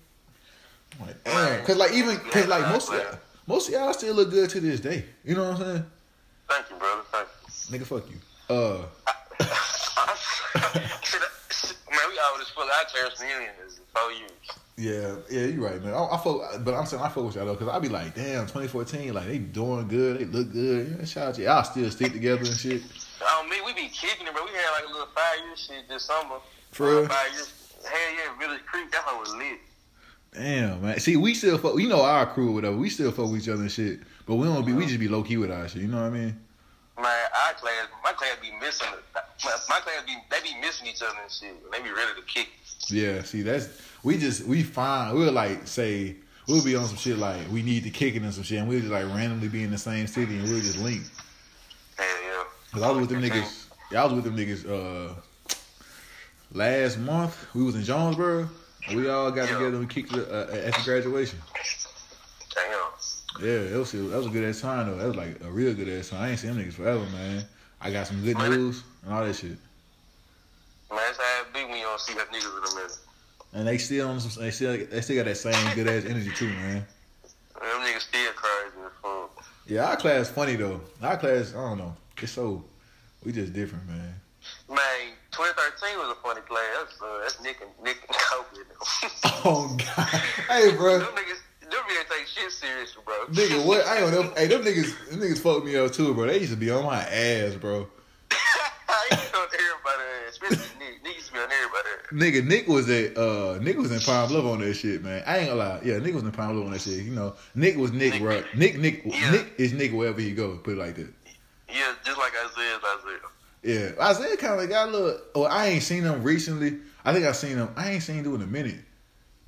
I'm 1.01 1.07
like, 1.07 1.25
damn, 1.25 1.61
because 1.61 1.77
like 1.77 1.93
even 1.93 2.17
cause 2.19 2.47
like 2.47 2.69
most 2.69 2.89
of 2.91 2.95
y'all, 2.99 3.19
most 3.47 3.69
of 3.69 3.75
y'all 3.75 3.93
still 3.93 4.15
look 4.15 4.31
good 4.31 4.49
to 4.51 4.61
this 4.61 4.81
day. 4.81 5.05
You 5.25 5.35
know 5.35 5.51
what 5.51 5.61
I'm 5.61 5.67
saying? 5.67 5.85
Thank 6.49 6.71
you, 6.71 6.77
brother. 6.77 7.03
Thank 7.11 7.29
you. 7.71 7.79
Nigga, 7.79 7.87
fuck 7.87 8.09
you. 8.11 8.17
Uh, 8.49 8.85
man, 10.65 12.09
we 12.09 12.19
always 12.31 12.49
fuck 12.49 12.65
our 12.65 12.85
terrorist 12.93 13.21
reunion 13.21 13.51
is 13.67 13.81
four 13.95 14.13
years. 14.13 14.31
yeah, 14.77 15.17
yeah, 15.31 15.47
you're 15.47 15.65
right, 15.65 15.83
man. 15.83 15.95
I, 15.95 16.05
I 16.05 16.17
fuck, 16.19 16.65
but 16.65 16.75
I'm 16.75 16.87
saying 16.87 17.03
I 17.03 17.09
fuck 17.09 17.25
with 17.25 17.35
y'all 17.37 17.47
though, 17.47 17.55
because 17.55 17.69
I 17.69 17.79
be 17.79 17.89
like, 17.89 18.15
damn, 18.15 18.43
2014, 18.47 19.13
like 19.15 19.27
they 19.27 19.39
doing 19.39 19.89
good, 19.89 20.21
they 20.21 20.25
look 20.27 20.53
good. 20.53 20.97
Yeah, 21.01 21.05
shout 21.05 21.29
out 21.29 21.35
to 21.37 21.43
y'all 21.43 21.65
still 21.65 21.91
stick 21.91 22.13
together 22.13 22.43
and 22.45 22.57
shit. 22.57 22.83
Oh, 23.23 23.47
me, 23.49 23.57
we 23.65 23.73
be 23.73 23.89
kicking 23.89 24.27
it, 24.27 24.35
bro. 24.35 24.45
We 24.45 24.51
had 24.51 24.71
like 24.73 24.89
a 24.89 24.93
little 24.93 25.09
five 25.15 25.39
year 25.45 25.57
shit 25.57 25.89
this 25.89 26.05
summer. 26.05 26.37
For 26.73 26.91
real? 26.91 27.09
Five 27.09 27.33
years. 27.33 27.53
Hell 27.85 28.15
yeah, 28.15 28.39
Village 28.39 28.65
Creek. 28.67 28.91
That 28.93 29.05
was 29.07 29.35
lit. 29.35 29.59
Damn, 30.33 30.83
man. 30.83 30.99
See, 30.99 31.17
we 31.17 31.35
still 31.35 31.59
fuck. 31.59 31.79
You 31.79 31.89
know 31.89 32.03
our 32.03 32.27
crew, 32.27 32.51
or 32.51 32.55
whatever. 32.55 32.77
We 32.77 32.91
still 32.91 33.13
fuck 33.13 33.31
with 33.31 33.43
each 33.43 33.49
other 33.49 33.63
and 33.63 33.71
shit. 33.71 34.01
But 34.27 34.37
we 34.37 34.47
don't 34.47 34.65
be. 34.65 34.73
We 34.73 34.79
uh-huh. 34.79 34.89
just 34.89 35.01
be 35.01 35.09
low 35.09 35.23
key 35.23 35.37
with 35.37 35.51
our 35.51 35.69
shit. 35.69 35.83
You 35.83 35.89
know 35.89 36.03
what 36.03 36.07
I 36.07 36.11
mean? 36.11 36.41
Man, 36.97 37.07
our 37.07 37.55
class, 37.55 37.89
my 38.03 38.13
class 38.13 38.37
be 38.41 38.53
missing. 38.61 38.87
My, 39.15 39.21
my 39.69 39.81
class 39.81 40.05
be 40.07 40.17
they 40.31 40.41
be 40.43 40.61
missing 40.61 40.89
each 40.89 41.03
other 41.03 41.17
and 41.23 41.31
shit. 41.31 41.55
They 41.73 41.83
be 41.83 41.91
ready 41.91 42.21
to 42.21 42.27
kick. 42.27 42.49
Yeah. 42.89 43.23
See, 43.23 43.43
that's 43.43 43.69
we 44.03 44.19
just 44.19 44.45
we 44.47 44.63
find 44.63 45.17
we'll 45.17 45.33
like 45.33 45.67
say 45.67 46.17
we'll 46.49 46.65
be 46.65 46.77
on 46.77 46.87
some 46.87 46.97
shit 46.97 47.19
like 47.19 47.51
we 47.51 47.63
need 47.63 47.85
to 47.85 47.91
kick 47.91 48.15
it 48.15 48.23
and 48.23 48.33
some 48.33 48.45
shit, 48.45 48.59
and 48.59 48.69
we'll 48.69 48.81
just 48.81 48.93
like 48.93 49.07
randomly 49.07 49.49
be 49.49 49.63
in 49.63 49.71
the 49.71 49.79
same 49.79 50.07
city 50.07 50.39
and 50.39 50.49
we'll 50.49 50.61
just 50.61 50.79
link. 50.79 51.03
Hell. 51.97 52.07
Cause 52.75 52.83
I 52.83 52.91
was 52.91 53.07
with 53.07 53.11
them 53.11 53.23
niggas. 53.23 53.67
Yeah, 53.93 54.03
I 54.03 54.05
was 54.07 54.15
with 54.15 54.25
them 54.25 54.37
niggas. 54.37 54.69
Uh, 54.69 55.15
last 56.53 56.99
month 56.99 57.47
we 57.55 57.63
was 57.63 57.77
in 57.77 57.85
Jonesboro. 57.85 58.49
We 58.93 59.09
all 59.09 59.31
got 59.31 59.43
Yeah. 59.49 59.55
together 59.59 59.67
and 59.77 59.79
we 59.81 59.87
kicked 59.87 60.13
it 60.13 60.29
uh, 60.29 60.53
at 60.53 60.75
the 60.75 60.83
graduation. 60.85 61.39
Damn. 62.53 63.45
Yeah, 63.47 63.75
it 63.75 63.77
was 63.77 63.93
that 63.93 64.01
was 64.03 64.27
a 64.27 64.31
good 64.31 64.43
ass 64.43 64.61
time 64.61 64.89
though. 64.89 64.97
That 64.97 65.07
was 65.07 65.17
like 65.17 65.41
a 65.45 65.51
real 65.53 65.73
good 65.73 65.89
ass 65.89 66.09
time. 66.09 66.23
I 66.23 66.31
ain't 66.31 66.41
seen 66.41 66.53
them 66.57 66.65
niggas 66.65 66.73
forever, 66.75 67.05
man. 67.13 67.45
I 67.81 67.93
got 67.93 68.09
some 68.09 68.21
good 68.25 68.39
news 68.39 68.83
and 69.05 69.15
all 69.15 69.25
that 69.25 69.37
shit. 69.37 69.51
Man, 70.91 70.99
that's 70.99 71.17
how 71.19 71.43
it 71.43 71.55
be 71.55 71.65
when 71.65 71.77
you 71.79 71.85
don't 71.85 72.01
see 72.01 72.15
that 72.15 72.29
niggas 72.33 72.59
in 72.59 72.73
a 72.73 72.75
minute. 72.75 72.99
And 73.53 73.69
they 73.69 73.79
still 73.79 74.09
on 74.09 74.19
some, 74.19 74.43
they 74.43 74.51
still 74.51 74.77
they 74.77 75.01
still 75.01 75.17
got 75.17 75.27
that 75.27 75.37
same 75.37 75.75
good 75.77 75.87
ass 75.87 76.05
energy 76.07 76.33
too, 76.33 76.49
man. 76.49 76.85
Them 77.55 77.81
niggas 77.83 78.01
still 78.01 78.33
crazy 78.33 78.85
as 78.85 78.93
fuck. 79.01 79.45
Yeah, 79.69 79.89
our 79.91 79.97
class 79.97 80.29
funny 80.29 80.57
though. 80.57 80.81
Our 81.01 81.17
class, 81.17 81.53
I 81.55 81.59
don't 81.59 81.79
know. 81.79 81.97
It's 82.21 82.33
so 82.33 82.65
we 83.25 83.33
just 83.33 83.53
different, 83.53 83.87
man. 83.89 84.15
Man, 84.69 84.79
2013 85.33 85.99
was 85.99 86.11
a 86.17 86.21
funny 86.23 86.41
play. 86.47 86.63
That's, 86.79 87.01
uh, 87.01 87.19
that's 87.23 87.41
Nick 87.43 87.61
and 87.63 87.71
Nick 87.85 87.99
and 88.09 88.17
Kobe. 88.19 88.65
Oh 89.47 89.77
God, 89.79 90.07
hey 90.49 90.75
bro, 90.77 90.99
them 90.99 91.09
niggas, 91.09 91.41
them 91.63 91.71
niggas 91.73 92.09
take 92.19 92.27
shit 92.27 92.51
seriously, 92.53 93.03
bro. 93.05 93.15
nigga, 93.31 93.65
what? 93.67 93.85
I 93.87 94.01
don't 94.01 94.11
know. 94.13 94.23
Hey, 94.37 94.47
them 94.47 94.63
niggas, 94.63 95.11
them 95.11 95.21
niggas 95.21 95.39
fucked 95.39 95.65
me 95.67 95.77
up 95.77 95.93
too, 95.93 96.15
bro. 96.15 96.27
They 96.27 96.39
used 96.39 96.53
to 96.53 96.57
be 96.59 96.71
on 96.71 96.85
my 96.85 97.01
ass, 97.01 97.55
bro. 97.55 97.87
I 98.31 99.09
used 99.11 99.23
to 99.27 99.33
be 99.33 99.39
on 99.39 99.47
everybody, 99.55 100.03
ass, 100.27 100.31
especially 100.31 100.79
Nick. 100.79 101.03
Nick 101.05 101.15
used 101.17 101.27
to 101.29 101.33
be 101.35 101.39
on 101.41 101.49
everybody. 101.51 101.89
ass. 101.89 102.13
Nigga, 102.13 102.47
Nick 102.47 102.69
was 102.69 102.89
at 102.91 103.17
uh 103.19 103.59
Nick 103.61 103.77
was 103.79 103.91
in 103.93 104.01
Pine 104.01 104.29
Bluff 104.29 104.45
on 104.45 104.61
that 104.61 104.75
shit, 104.75 105.03
man. 105.03 105.23
I 105.27 105.39
ain't 105.39 105.49
gonna 105.49 105.59
lie. 105.59 105.81
Yeah, 105.85 105.99
Nick 105.99 106.15
was 106.15 106.23
in 106.23 106.33
Pine 106.33 106.53
Bluff 106.55 106.67
on 106.67 106.73
that 106.73 106.81
shit. 106.81 107.03
You 107.05 107.13
know, 107.13 107.35
Nick 107.55 107.77
was 107.77 107.93
Nick, 107.93 108.13
Nick- 108.15 108.23
bro. 108.23 108.43
Nick, 108.55 108.79
Nick, 108.79 109.03
Yeah. 109.05 109.31
Nick 109.31 109.55
is 109.59 109.73
Nick 109.73 109.93
wherever 109.93 110.21
he 110.21 110.33
go. 110.33 110.57
Put 110.59 110.75
it 110.75 110.79
like 110.79 110.97
that. 110.97 111.13
Yeah, 111.69 111.95
just 112.05 112.19
like 112.19 112.33
Isaiah's 112.45 112.81
Isaiah. 113.01 113.19
Yeah, 113.97 114.05
Isaiah 114.05 114.37
kind 114.37 114.61
of 114.61 114.69
got 114.69 114.89
a 114.89 114.93
little. 114.93 115.19
Well, 115.35 115.47
I 115.47 115.67
ain't 115.67 115.83
seen 115.83 116.03
him 116.03 116.23
recently. 116.23 116.79
I 117.05 117.13
think 117.13 117.27
I 117.27 117.33
seen 117.33 117.57
him. 117.57 117.71
I 117.77 117.93
ain't 117.93 118.03
seen 118.03 118.25
him 118.25 118.35
in 118.35 118.43
a 118.43 118.47
minute. 118.47 118.81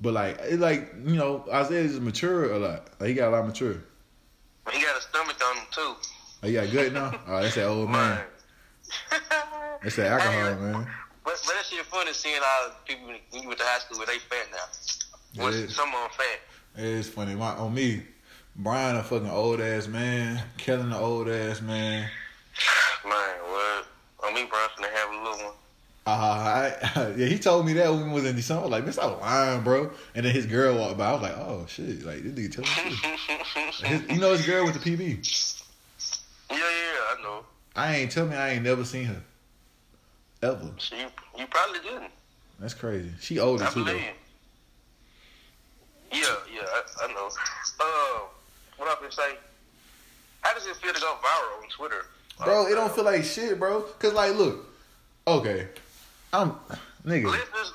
But 0.01 0.13
like, 0.13 0.39
it 0.39 0.59
like 0.59 0.93
you 1.05 1.15
know, 1.15 1.45
Isaiah 1.51 1.81
is 1.81 1.99
mature 1.99 2.53
a 2.53 2.59
lot. 2.59 2.89
Like 2.99 3.09
he 3.09 3.15
got 3.15 3.29
a 3.29 3.35
lot 3.35 3.45
mature. 3.45 3.75
He 4.71 4.81
got 4.81 4.97
a 4.97 5.01
stomach 5.01 5.37
on 5.43 5.57
him 5.57 5.63
too. 5.71 5.81
Oh, 6.43 6.47
he 6.47 6.53
got 6.53 6.71
good 6.71 6.93
now. 6.93 7.19
Oh, 7.27 7.41
that's 7.41 7.55
that 7.55 7.65
old 7.65 7.89
man. 7.89 8.21
That's 9.83 9.95
that 9.97 10.07
alcohol, 10.07 10.31
Hey, 10.31 10.61
man. 10.61 10.87
But, 11.23 11.41
but 11.45 11.53
that 11.53 11.65
shit 11.65 11.85
funny 11.85 12.13
seeing 12.13 12.39
all 12.39 12.69
the 12.69 12.75
people 12.85 13.07
when 13.07 13.17
you 13.31 13.47
went 13.47 13.59
to 13.59 13.65
high 13.65 13.79
school 13.79 13.97
where 13.97 14.07
they 14.07 14.17
fat 14.17 14.47
now. 14.49 15.47
It 15.47 15.53
is. 15.53 15.75
some 15.75 15.89
of 15.89 15.93
them 15.93 16.09
fat? 16.11 16.83
It's 16.83 17.09
funny. 17.09 17.35
My 17.35 17.49
on 17.55 17.73
me, 17.73 18.03
Brian 18.57 18.95
a 18.95 19.03
fucking 19.03 19.29
old 19.29 19.61
ass 19.61 19.87
man. 19.87 20.41
Kellen 20.57 20.91
a 20.91 20.99
old 20.99 21.29
ass 21.29 21.61
man. 21.61 22.09
Man, 23.05 23.35
what? 23.43 23.85
On 24.25 24.33
me, 24.33 24.45
bro, 24.45 24.57
finna 24.75 24.91
have 24.91 25.09
a 25.11 25.23
little 25.23 25.45
one. 25.45 25.53
Uh, 26.07 26.09
I, 26.09 27.13
yeah, 27.17 27.27
he 27.27 27.37
told 27.37 27.67
me 27.67 27.73
that 27.73 27.91
when 27.91 28.07
we 28.07 28.13
was 28.13 28.25
in 28.25 28.35
December. 28.35 28.61
I 28.61 28.63
was 28.63 28.71
like, 28.71 28.83
man, 28.85 28.93
stop 28.93 29.21
lying, 29.21 29.61
bro. 29.61 29.91
And 30.15 30.25
then 30.25 30.33
his 30.33 30.47
girl 30.47 30.75
walked 30.75 30.97
by. 30.97 31.09
I 31.09 31.13
was 31.13 31.21
like, 31.21 31.37
oh 31.37 31.65
shit, 31.67 32.03
like 32.03 32.23
this 32.23 32.33
nigga 32.33 32.51
telling 32.51 32.89
me. 32.89 32.95
shit. 32.95 33.87
His, 33.87 34.09
you 34.09 34.19
know 34.19 34.31
his 34.31 34.45
girl 34.45 34.65
with 34.65 34.81
the 34.81 34.97
PB. 34.97 35.19
Yeah, 36.49 36.57
yeah, 36.57 36.63
I 36.63 37.21
know. 37.21 37.45
I 37.75 37.97
ain't 37.97 38.11
tell 38.11 38.25
me 38.25 38.35
I 38.35 38.53
ain't 38.53 38.63
never 38.63 38.83
seen 38.85 39.05
her. 39.05 39.21
Ever. 40.41 40.71
So 40.77 40.95
you, 40.95 41.45
probably 41.47 41.79
didn't. 41.81 42.11
That's 42.59 42.73
crazy. 42.73 43.11
She 43.19 43.37
older 43.39 43.65
I 43.65 43.69
too 43.69 43.83
believe. 43.83 44.01
though. 46.11 46.17
Yeah, 46.17 46.35
yeah, 46.51 46.61
I, 46.63 47.05
I 47.05 47.13
know. 47.13 47.29
Uh, 47.79 48.19
what 48.77 48.97
I 48.97 49.01
been 49.01 49.11
say? 49.11 49.35
How 50.41 50.53
does 50.53 50.65
it 50.67 50.75
feel 50.77 50.93
to 50.93 51.01
go 51.01 51.15
viral 51.21 51.63
on 51.63 51.69
Twitter? 51.75 52.05
Bro, 52.43 52.65
Uh, 52.65 52.69
it 52.69 52.75
don't 52.75 52.93
feel 52.93 53.03
like 53.03 53.23
shit, 53.23 53.59
bro. 53.59 53.81
Cause 53.99 54.13
like, 54.13 54.35
look, 54.35 54.65
okay, 55.27 55.67
I'm 56.31 56.51
nigga. 57.05 57.25
Listeners, 57.31 57.71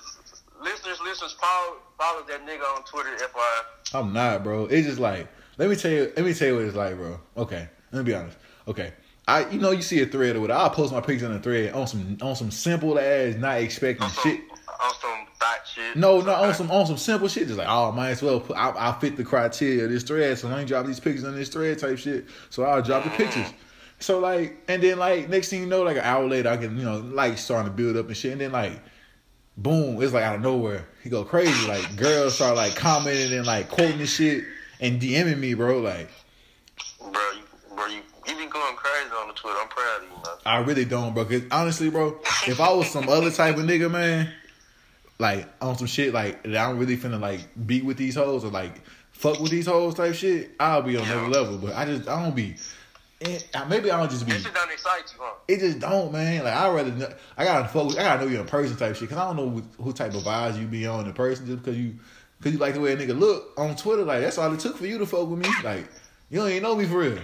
listeners, 0.61 1.01
listeners, 1.05 1.37
follow, 1.41 1.77
follow 1.99 2.23
that 2.29 2.47
nigga 2.47 2.63
on 2.77 2.85
Twitter. 2.85 3.11
FYI. 3.17 3.99
I'm 3.99 4.13
not, 4.13 4.43
bro. 4.45 4.67
It's 4.67 4.87
just 4.87 5.01
like, 5.01 5.27
let 5.59 5.69
me 5.69 5.77
tell 5.77 5.91
you, 5.91 6.13
let 6.17 6.25
me 6.25 6.33
tell 6.35 6.49
you 6.49 6.55
what 6.57 6.65
it's 6.65 6.77
like, 6.77 6.97
bro. 6.97 7.19
Okay, 7.37 7.69
let 7.91 7.99
me 8.05 8.05
be 8.05 8.15
honest. 8.15 8.37
Okay, 8.69 8.93
I, 9.27 9.49
you 9.51 9.59
know, 9.59 9.73
you 9.73 9.83
see 9.83 10.01
a 10.03 10.07
thread 10.07 10.37
or 10.37 10.41
whatever. 10.41 10.61
I'll 10.61 10.71
post 10.71 10.93
my 10.93 11.01
picture 11.01 11.27
on 11.27 11.33
the 11.33 11.41
thread 11.41 11.73
on 11.75 11.87
some, 11.87 12.17
on 12.23 12.37
some 12.37 12.51
simple 12.51 12.99
ass, 12.99 13.35
not 13.35 13.59
expecting 13.61 14.09
shit. 14.23 14.41
On 14.83 14.95
some 15.01 15.27
thought 15.39 15.67
shit. 15.67 15.97
No, 15.97 16.21
no, 16.21 16.33
on 16.33 16.55
some, 16.55 16.71
on 16.71 16.87
some 16.87 16.97
simple 16.97 17.29
shit. 17.29 17.47
Just 17.47 17.59
like, 17.59 17.69
oh, 17.69 17.93
might 17.93 18.11
as 18.11 18.23
well. 18.23 18.41
Put, 18.41 18.57
I, 18.57 18.91
I 18.91 18.99
fit 18.99 19.17
the 19.17 19.25
criteria 19.25 19.85
of 19.85 19.91
this 19.91 20.03
thread, 20.03 20.39
so 20.39 20.49
let 20.49 20.59
me 20.59 20.65
drop 20.65 20.87
these 20.87 21.01
pictures 21.01 21.25
on 21.25 21.35
this 21.35 21.49
thread 21.49 21.79
type 21.79 21.99
shit. 21.99 22.27
So 22.51 22.65
I'll 22.65 22.83
drop 22.83 23.05
the 23.05 23.11
pictures. 23.11 23.47
Mm. 23.47 23.55
So 23.99 24.19
like, 24.19 24.63
and 24.69 24.83
then 24.83 24.99
like, 24.99 25.29
next 25.29 25.49
thing 25.49 25.61
you 25.61 25.67
know, 25.67 25.83
like 25.83 25.97
an 25.97 26.03
hour 26.03 26.27
later, 26.27 26.49
I 26.49 26.57
can, 26.57 26.77
you 26.77 26.85
know, 26.85 26.99
like 26.99 27.39
starting 27.39 27.71
to 27.71 27.77
build 27.77 27.97
up 27.97 28.09
and 28.09 28.17
shit, 28.17 28.33
and 28.33 28.41
then 28.41 28.53
like. 28.53 28.81
Boom! 29.55 30.03
It's 30.03 30.15
like 30.15 30.25
out 30.25 30.37
of 30.37 30.41
nowhere. 30.41 30.89
He 31.03 31.11
go 31.11 31.25
crazy. 31.25 31.69
Like 31.69 31.95
girls 31.97 32.37
start 32.37 32.57
like 32.57 32.75
commenting 32.75 33.37
and 33.37 33.47
like 33.47 33.69
quoting 33.69 33.99
this 33.99 34.15
shit 34.15 34.45
and 34.81 34.99
DMing 34.99 35.39
me, 35.39 35.53
bro. 35.53 35.81
Like 35.81 36.09
bro. 36.99 37.11
You, 37.11 37.43
bro, 37.77 37.87
you, 37.87 38.01
you 38.27 38.35
been 38.35 38.49
going 38.49 38.77
crazy 38.77 39.11
on 39.11 39.29
the 39.29 39.35
Twitter. 39.35 39.59
I'm 39.61 39.69
proud 39.69 39.97
of 39.99 40.09
you, 40.09 40.15
man. 40.17 40.25
I 40.47 40.59
really 40.61 40.87
don't, 40.87 41.13
bro. 41.13 41.27
Cause 41.27 41.43
honestly, 41.51 41.91
bro, 41.91 42.19
if 42.47 42.61
I 42.61 42.73
was 42.73 42.91
some 42.91 43.11
other 43.11 43.31
type 43.31 43.59
of 43.59 43.65
nigga, 43.65 43.91
man, 43.91 44.33
like 45.23 45.49
on 45.63 45.79
some 45.79 45.87
shit 45.87 46.13
like 46.13 46.43
that, 46.43 46.57
I'm 46.57 46.79
really 46.79 46.97
finna 46.97 47.19
like 47.19 47.41
beat 47.67 47.85
with 47.85 47.97
these 47.97 48.17
hoes 48.17 48.45
or 48.45 48.51
like 48.51 48.83
fuck 49.13 49.39
with 49.41 49.53
these 49.53 49.67
hoes 49.67 49.95
type 49.95 50.15
shit, 50.15 50.51
I'll 50.59 50.83
be 50.83 50.97
on 50.97 51.05
another 51.05 51.29
level. 51.29 51.59
But 51.59 51.75
I 51.77 51.87
just 51.87 52.09
I 52.09 52.23
don't 52.23 52.35
be. 52.35 52.57
Eh, 53.21 53.39
and 53.55 53.71
maybe 53.71 53.89
I 53.91 53.99
don't 53.99 54.11
just 54.11 54.27
be. 54.27 54.33
That 54.33 54.43
shit 54.43 54.53
don't 54.53 54.71
excite 54.71 55.05
you, 55.15 55.21
huh? 55.23 55.35
It 55.47 55.61
just 55.61 55.79
don't, 55.79 56.13
man. 56.13 56.43
Like 56.43 56.55
I 56.55 56.69
rather 56.69 56.91
know, 56.91 57.09
I 57.39 57.45
gotta 57.45 57.69
focus. 57.69 57.97
I 57.97 58.03
gotta 58.03 58.25
know 58.25 58.31
you 58.31 58.41
in 58.41 58.47
person 58.47 58.77
type 58.77 58.97
shit. 58.97 59.09
Cause 59.09 59.19
I 59.19 59.25
don't 59.27 59.37
know 59.37 59.63
who, 59.81 59.93
type 59.93 60.13
of 60.15 60.25
vibes 60.25 60.61
you 60.61 60.67
be 60.67 60.87
on 60.87 61.07
in 61.07 61.13
person 61.13 61.47
just 61.47 61.63
because 61.63 61.79
you, 61.79 61.95
cause 62.43 62.53
you 62.53 62.59
like 62.59 62.75
the 62.75 62.81
way 62.81 62.93
a 62.93 62.97
nigga 62.97 63.17
look 63.17 63.53
on 63.57 63.77
Twitter. 63.77 64.05
Like 64.05 64.23
that's 64.23 64.39
all 64.39 64.53
it 64.53 64.59
took 64.59 64.77
for 64.77 64.87
you 64.87 64.99
to 64.99 65.07
fuck 65.07 65.29
with 65.29 65.39
me. 65.39 65.49
Like 65.63 65.89
you 66.31 66.41
don't 66.41 66.51
even 66.51 66.65
know 66.65 66.75
me 66.75 66.85
for 66.85 66.99
real. 66.99 67.19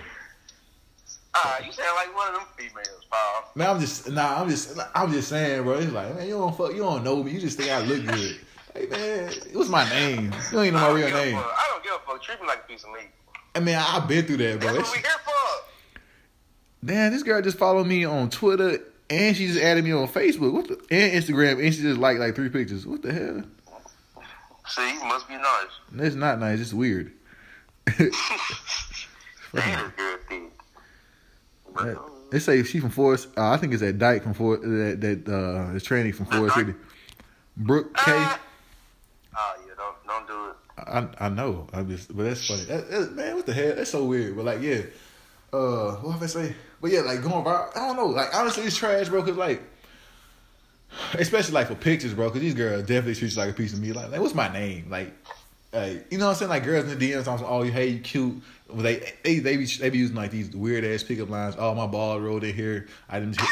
Ah, 1.41 1.61
you 1.65 1.73
sound 1.73 1.95
like 1.95 2.17
one 2.17 2.29
of 2.29 2.35
them 2.35 2.45
females, 2.57 3.07
Paul. 3.09 3.53
Man, 3.55 3.71
I'm 3.71 3.81
just 3.81 4.11
nah. 4.11 4.41
I'm 4.41 4.49
just 4.49 4.79
I'm 4.95 5.13
just 5.13 5.29
saying, 5.29 5.63
bro. 5.63 5.75
It's 5.79 5.93
like 5.93 6.15
man, 6.17 6.27
you 6.27 6.35
don't 6.35 6.57
fuck. 6.57 6.73
You 6.73 6.79
don't 6.79 7.05
know 7.05 7.23
me. 7.23 7.33
You 7.33 7.41
just 7.41 7.59
think 7.59 7.71
I 7.71 7.81
look 7.81 8.05
good. 8.05 8.41
Hey 8.75 8.87
man, 8.87 9.33
what's 9.55 9.71
my 9.71 9.89
name? 9.89 10.27
You 10.27 10.31
don't 10.53 10.67
even 10.67 10.75
know 10.75 10.93
my 10.93 11.01
real 11.01 11.11
name. 11.11 11.37
I 11.37 11.69
don't 11.73 11.83
give 11.83 11.95
a 11.95 11.99
fuck. 12.07 12.23
Treat 12.23 12.41
me 12.41 12.47
like 12.47 12.59
a 12.65 12.69
piece 12.69 12.85
of 12.85 12.91
meat. 12.91 13.09
I 13.55 13.61
mean, 13.61 13.75
I, 13.75 13.97
I've 13.97 14.07
been 14.07 14.25
through 14.27 14.37
that, 14.37 14.61
bro. 14.61 14.75
That's 14.75 14.89
what 14.91 14.97
we 14.99 15.03
here 15.03 15.11
for. 15.25 16.87
Damn, 16.87 17.11
this 17.11 17.23
girl 17.23 17.41
just 17.41 17.59
followed 17.59 17.87
me 17.87 18.05
on 18.05 18.29
Twitter 18.29 18.79
and 19.09 19.35
she 19.35 19.47
just 19.49 19.59
added 19.59 19.85
me 19.85 19.93
on 19.93 20.07
Facebook. 20.07 20.53
What 20.53 20.69
the 20.69 20.75
and 20.91 21.13
Instagram 21.13 21.65
and 21.65 21.75
she 21.75 21.81
just 21.81 21.99
liked 21.99 22.21
like 22.21 22.37
three 22.37 22.51
pictures. 22.51 22.87
What 22.87 23.03
the 23.03 23.13
hell? 23.13 23.43
See, 24.69 24.93
you 24.93 25.05
must 25.05 25.27
be 25.27 25.35
nice. 25.35 25.71
It's 25.97 26.15
not 26.15 26.39
nice. 26.39 26.61
It's 26.61 26.75
weird. 26.75 27.11
Damn, 29.55 29.91
girl. 29.97 30.19
But, 31.79 31.85
That- 31.87 32.31
They 32.31 32.39
say 32.41 32.63
she 32.63 32.79
from 32.81 32.91
Forest. 32.91 33.29
Uh, 33.37 33.51
I 33.51 33.57
think 33.57 33.73
it's 33.73 33.81
that 33.81 33.99
Dyke 33.99 34.23
from 34.23 34.35
Forest. 34.35 34.63
That 34.65 35.25
that 35.25 35.33
uh, 35.33 35.75
is 35.75 35.83
training 35.83 36.13
from 36.13 36.27
Forest 36.27 36.55
City. 36.57 36.75
Brooke 37.57 37.95
K. 37.97 38.13
Ah. 38.15 38.41
Oh 39.37 39.55
yeah, 39.67 39.73
don't 39.77 40.07
don't 40.07 40.27
do 40.27 40.51
it. 40.51 40.57
I 41.21 41.27
I 41.27 41.29
know. 41.31 41.67
I'm 41.73 41.89
just, 41.89 42.15
but 42.17 42.25
that's 42.25 42.47
funny. 42.47 42.65
That, 42.65 42.91
that- 42.91 43.13
man, 43.17 43.35
what 43.37 43.47
the 43.47 43.55
hell? 43.55 43.75
That's 43.77 43.91
so 43.91 44.05
weird. 44.05 44.37
But 44.37 44.45
like, 44.45 44.61
yeah. 44.61 44.83
Uh, 45.53 45.93
what 46.03 46.13
have 46.13 46.23
I 46.23 46.27
say? 46.27 46.55
But 46.83 46.91
yeah, 46.91 47.01
like 47.01 47.23
going 47.23 47.43
viral. 47.45 47.75
I 47.75 47.87
don't 47.87 47.97
know. 47.97 48.07
Like 48.09 48.35
honestly, 48.35 48.65
it's 48.65 48.77
trash, 48.77 49.09
bro. 49.09 49.23
Cause 49.23 49.37
like, 49.37 49.63
especially 51.15 51.55
like 51.55 51.69
for 51.69 51.75
pictures, 51.75 52.13
bro. 52.15 52.31
Cause 52.31 52.41
these 52.41 52.55
girls 52.55 52.83
definitely 52.83 53.15
treat 53.15 53.33
you 53.33 53.39
like 53.39 53.51
a 53.51 53.55
piece 53.55 53.73
of 53.73 53.81
meat. 53.81 53.95
Like, 53.95 54.11
like 54.11 54.21
what's 54.21 54.35
my 54.35 54.53
name? 54.53 54.91
Like, 54.91 55.13
like 55.73 56.11
you 56.11 56.19
know 56.19 56.27
what 56.27 56.33
I'm 56.33 56.37
saying? 56.37 56.49
Like 56.49 56.65
girls 56.65 56.91
in 56.91 56.99
the 56.99 57.13
DMs 57.13 57.29
I'm 57.29 57.37
like, 57.37 57.51
oh, 57.51 57.63
you 57.63 57.73
hey, 57.73 57.89
you 57.89 58.01
cute. 58.01 58.43
Well, 58.69 58.83
they 58.83 59.15
they 59.23 59.39
they 59.39 59.57
be 59.57 59.67
they 59.67 59.91
be 59.91 59.99
using 59.99 60.17
like 60.17 60.31
these 60.31 60.55
weird 60.55 60.85
ass 60.85 61.03
pickup 61.03 61.29
lines. 61.29 61.57
Oh, 61.59 61.75
my 61.75 61.87
ball 61.87 62.21
rolled 62.21 62.45
in 62.45 62.55
here. 62.55 62.89
I 63.09 63.21
didn't. 63.21 63.37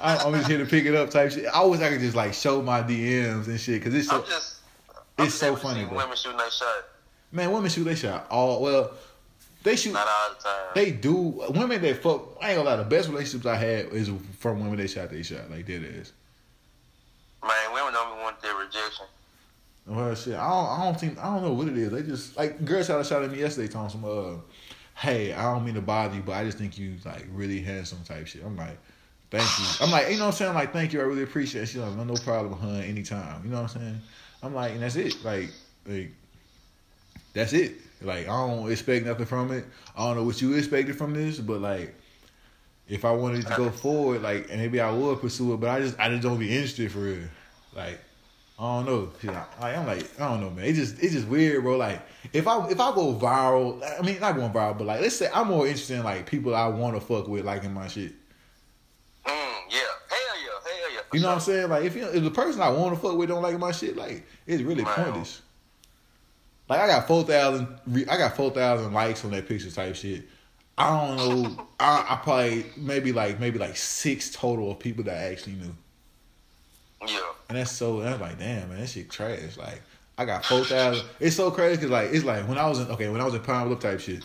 I'm, 0.00 0.26
I'm 0.26 0.32
just 0.34 0.48
here 0.48 0.58
to 0.58 0.66
pick 0.66 0.86
it 0.86 0.94
up 0.94 1.10
type 1.10 1.32
shit. 1.32 1.46
I 1.46 1.64
wish 1.64 1.80
I 1.80 1.90
could 1.90 2.00
just 2.00 2.16
like 2.16 2.32
show 2.32 2.62
my 2.62 2.82
DMs 2.82 3.48
and 3.48 3.60
shit. 3.60 3.82
Cause 3.82 3.94
it's 3.94 4.08
so 4.08 4.20
I'm 4.20 4.26
just. 4.26 4.60
I'm 5.18 5.26
it's 5.26 5.34
so 5.34 5.56
funny. 5.56 5.84
Women 5.84 6.16
shooting 6.16 6.38
that 6.38 6.52
shot. 6.52 6.84
man, 7.32 7.52
women 7.52 7.70
shoot 7.70 7.84
they 7.84 7.94
shot 7.94 8.26
all 8.30 8.62
well. 8.62 8.92
They 9.64 9.76
shoot. 9.76 9.92
Not 9.92 10.06
all 10.06 10.34
the 10.34 10.42
time. 10.42 10.66
They 10.74 10.90
do. 10.90 11.44
Women 11.50 11.82
that 11.82 12.02
fuck. 12.02 12.38
I 12.40 12.50
ain't 12.50 12.58
gonna 12.58 12.70
lie. 12.70 12.76
The 12.76 12.84
best 12.84 13.08
relationships 13.08 13.44
I 13.44 13.56
had 13.56 13.86
is 13.86 14.10
from 14.38 14.60
women 14.60 14.76
that 14.78 14.88
shot 14.88 15.10
they 15.10 15.22
shot 15.22 15.50
like 15.50 15.66
that 15.66 15.82
is. 15.82 16.12
Man, 17.42 17.72
women 17.74 17.92
don't 17.92 18.12
even 18.12 18.22
want 18.22 18.40
their 18.40 18.54
rejection. 18.54 19.06
Well, 19.88 20.14
shit. 20.14 20.34
I 20.34 20.48
don't. 20.48 20.80
I 20.80 20.84
don't 20.84 21.00
think. 21.00 21.18
I 21.18 21.24
don't 21.24 21.42
know 21.42 21.52
what 21.54 21.68
it 21.68 21.78
is. 21.78 21.90
They 21.90 22.02
just 22.02 22.36
like 22.36 22.62
girl 22.64 22.82
shot 22.82 23.00
a 23.00 23.04
shot 23.04 23.22
at 23.22 23.30
me 23.30 23.38
yesterday, 23.38 23.68
telling 23.68 23.88
some 23.88 24.04
uh, 24.04 24.36
hey, 24.94 25.32
I 25.32 25.42
don't 25.42 25.64
mean 25.64 25.74
to 25.74 25.80
bother 25.80 26.16
you, 26.16 26.22
but 26.22 26.32
I 26.32 26.44
just 26.44 26.58
think 26.58 26.76
you 26.78 26.96
like 27.04 27.26
really 27.32 27.60
handsome 27.60 27.98
type 28.04 28.26
shit. 28.26 28.44
I'm 28.44 28.56
like, 28.56 28.76
thank 29.30 29.48
you. 29.58 29.64
I'm 29.80 29.90
like, 29.90 30.10
you 30.10 30.18
know 30.18 30.26
what 30.26 30.26
I'm 30.26 30.32
saying? 30.32 30.50
I'm 30.50 30.56
like, 30.56 30.72
thank 30.74 30.92
you. 30.92 31.00
I 31.00 31.04
really 31.04 31.22
appreciate 31.22 31.62
it. 31.62 31.66
She's 31.66 31.76
like, 31.76 31.94
no, 31.96 32.04
no 32.04 32.14
problem, 32.16 32.58
hun. 32.60 32.82
Anytime. 32.82 33.42
You 33.44 33.50
know 33.50 33.62
what 33.62 33.74
I'm 33.74 33.80
saying? 33.80 34.00
I'm 34.42 34.54
like, 34.54 34.72
and 34.72 34.82
that's 34.82 34.96
it. 34.96 35.24
Like, 35.24 35.50
like, 35.86 36.10
that's 37.32 37.54
it. 37.54 37.76
Like, 38.02 38.28
I 38.28 38.46
don't 38.46 38.70
expect 38.70 39.06
nothing 39.06 39.26
from 39.26 39.52
it. 39.52 39.64
I 39.96 40.06
don't 40.06 40.16
know 40.16 40.24
what 40.24 40.40
you 40.42 40.52
expected 40.54 40.96
from 40.96 41.14
this, 41.14 41.38
but 41.38 41.60
like, 41.60 41.94
if 42.88 43.04
I 43.04 43.12
wanted 43.12 43.46
to 43.46 43.56
go 43.56 43.70
forward, 43.70 44.22
like, 44.22 44.48
and 44.50 44.60
maybe 44.60 44.80
I 44.80 44.92
would 44.92 45.20
pursue 45.20 45.54
it, 45.54 45.60
but 45.60 45.70
I 45.70 45.80
just, 45.80 45.98
I 45.98 46.08
just 46.10 46.22
don't 46.22 46.38
be 46.38 46.54
interested 46.54 46.92
for 46.92 47.00
real. 47.00 47.28
Like, 47.74 47.98
I 48.60 48.82
don't 48.82 48.86
know. 48.86 49.34
I, 49.60 49.74
I'm 49.74 49.86
like, 49.86 50.20
I 50.20 50.28
don't 50.28 50.40
know, 50.40 50.50
man. 50.50 50.64
It 50.64 50.72
just, 50.72 51.00
it's 51.00 51.12
just 51.12 51.28
weird, 51.28 51.62
bro. 51.62 51.76
Like, 51.76 52.02
if 52.32 52.48
I, 52.48 52.66
if 52.68 52.80
I 52.80 52.92
go 52.92 53.14
viral, 53.14 53.80
I 53.98 54.02
mean, 54.04 54.18
not 54.18 54.34
going 54.34 54.50
viral, 54.52 54.76
but 54.76 54.88
like, 54.88 55.00
let's 55.00 55.14
say 55.16 55.30
I'm 55.32 55.46
more 55.48 55.64
interested 55.66 55.98
in 55.98 56.02
like 56.02 56.26
people 56.26 56.54
I 56.56 56.66
want 56.66 56.96
to 56.96 57.00
fuck 57.00 57.28
with, 57.28 57.44
liking 57.44 57.72
my 57.72 57.86
shit. 57.86 58.12
Mm, 59.24 59.32
yeah. 59.70 59.78
Hell 60.08 60.18
yeah. 60.42 60.50
Hell 60.64 60.92
yeah. 60.92 61.00
You 61.12 61.20
know 61.20 61.28
what 61.28 61.34
I'm 61.34 61.40
saying? 61.40 61.68
Like, 61.68 61.84
if 61.84 61.94
you, 61.94 62.06
if 62.08 62.24
the 62.24 62.30
person 62.32 62.60
I 62.60 62.70
want 62.70 62.96
to 62.96 63.00
fuck 63.00 63.16
with 63.16 63.28
don't 63.28 63.42
like 63.42 63.56
my 63.60 63.70
shit, 63.70 63.96
like, 63.96 64.26
it's 64.44 64.62
really 64.62 64.82
Wow. 64.82 64.94
pointless. 64.94 65.42
Like, 66.68 66.80
I 66.80 66.86
got 66.88 67.06
four 67.06 67.22
thousand, 67.22 67.68
I 68.10 68.16
got 68.18 68.36
four 68.36 68.50
thousand 68.50 68.92
likes 68.92 69.24
on 69.24 69.30
that 69.30 69.46
picture 69.46 69.70
type 69.70 69.94
shit. 69.94 70.24
I 70.76 71.16
don't 71.16 71.16
know. 71.16 71.68
I, 71.80 72.06
I 72.10 72.16
probably 72.22 72.66
maybe 72.76 73.12
like 73.12 73.38
maybe 73.38 73.58
like 73.58 73.76
six 73.76 74.30
total 74.30 74.72
of 74.72 74.78
people 74.80 75.04
that 75.04 75.16
I 75.16 75.30
actually 75.32 75.54
knew. 75.54 75.74
Yeah. 77.06 77.20
And 77.48 77.56
that's 77.56 77.72
so, 77.72 78.00
and 78.00 78.10
I'm 78.10 78.20
like, 78.20 78.38
damn, 78.38 78.68
man, 78.68 78.80
that 78.80 78.88
shit 78.88 79.10
trash. 79.10 79.56
Like, 79.56 79.80
I 80.18 80.24
got 80.24 80.44
4,000. 80.44 81.04
It's 81.20 81.36
so 81.36 81.50
crazy 81.50 81.76
because, 81.76 81.90
like, 81.90 82.10
it's 82.12 82.24
like 82.24 82.46
when 82.46 82.58
I 82.58 82.68
was 82.68 82.80
in, 82.80 82.88
okay, 82.88 83.08
when 83.08 83.20
I 83.20 83.24
was 83.24 83.34
in 83.34 83.40
Pine 83.40 83.68
Bluff 83.68 83.80
type 83.80 84.00
shit, 84.00 84.22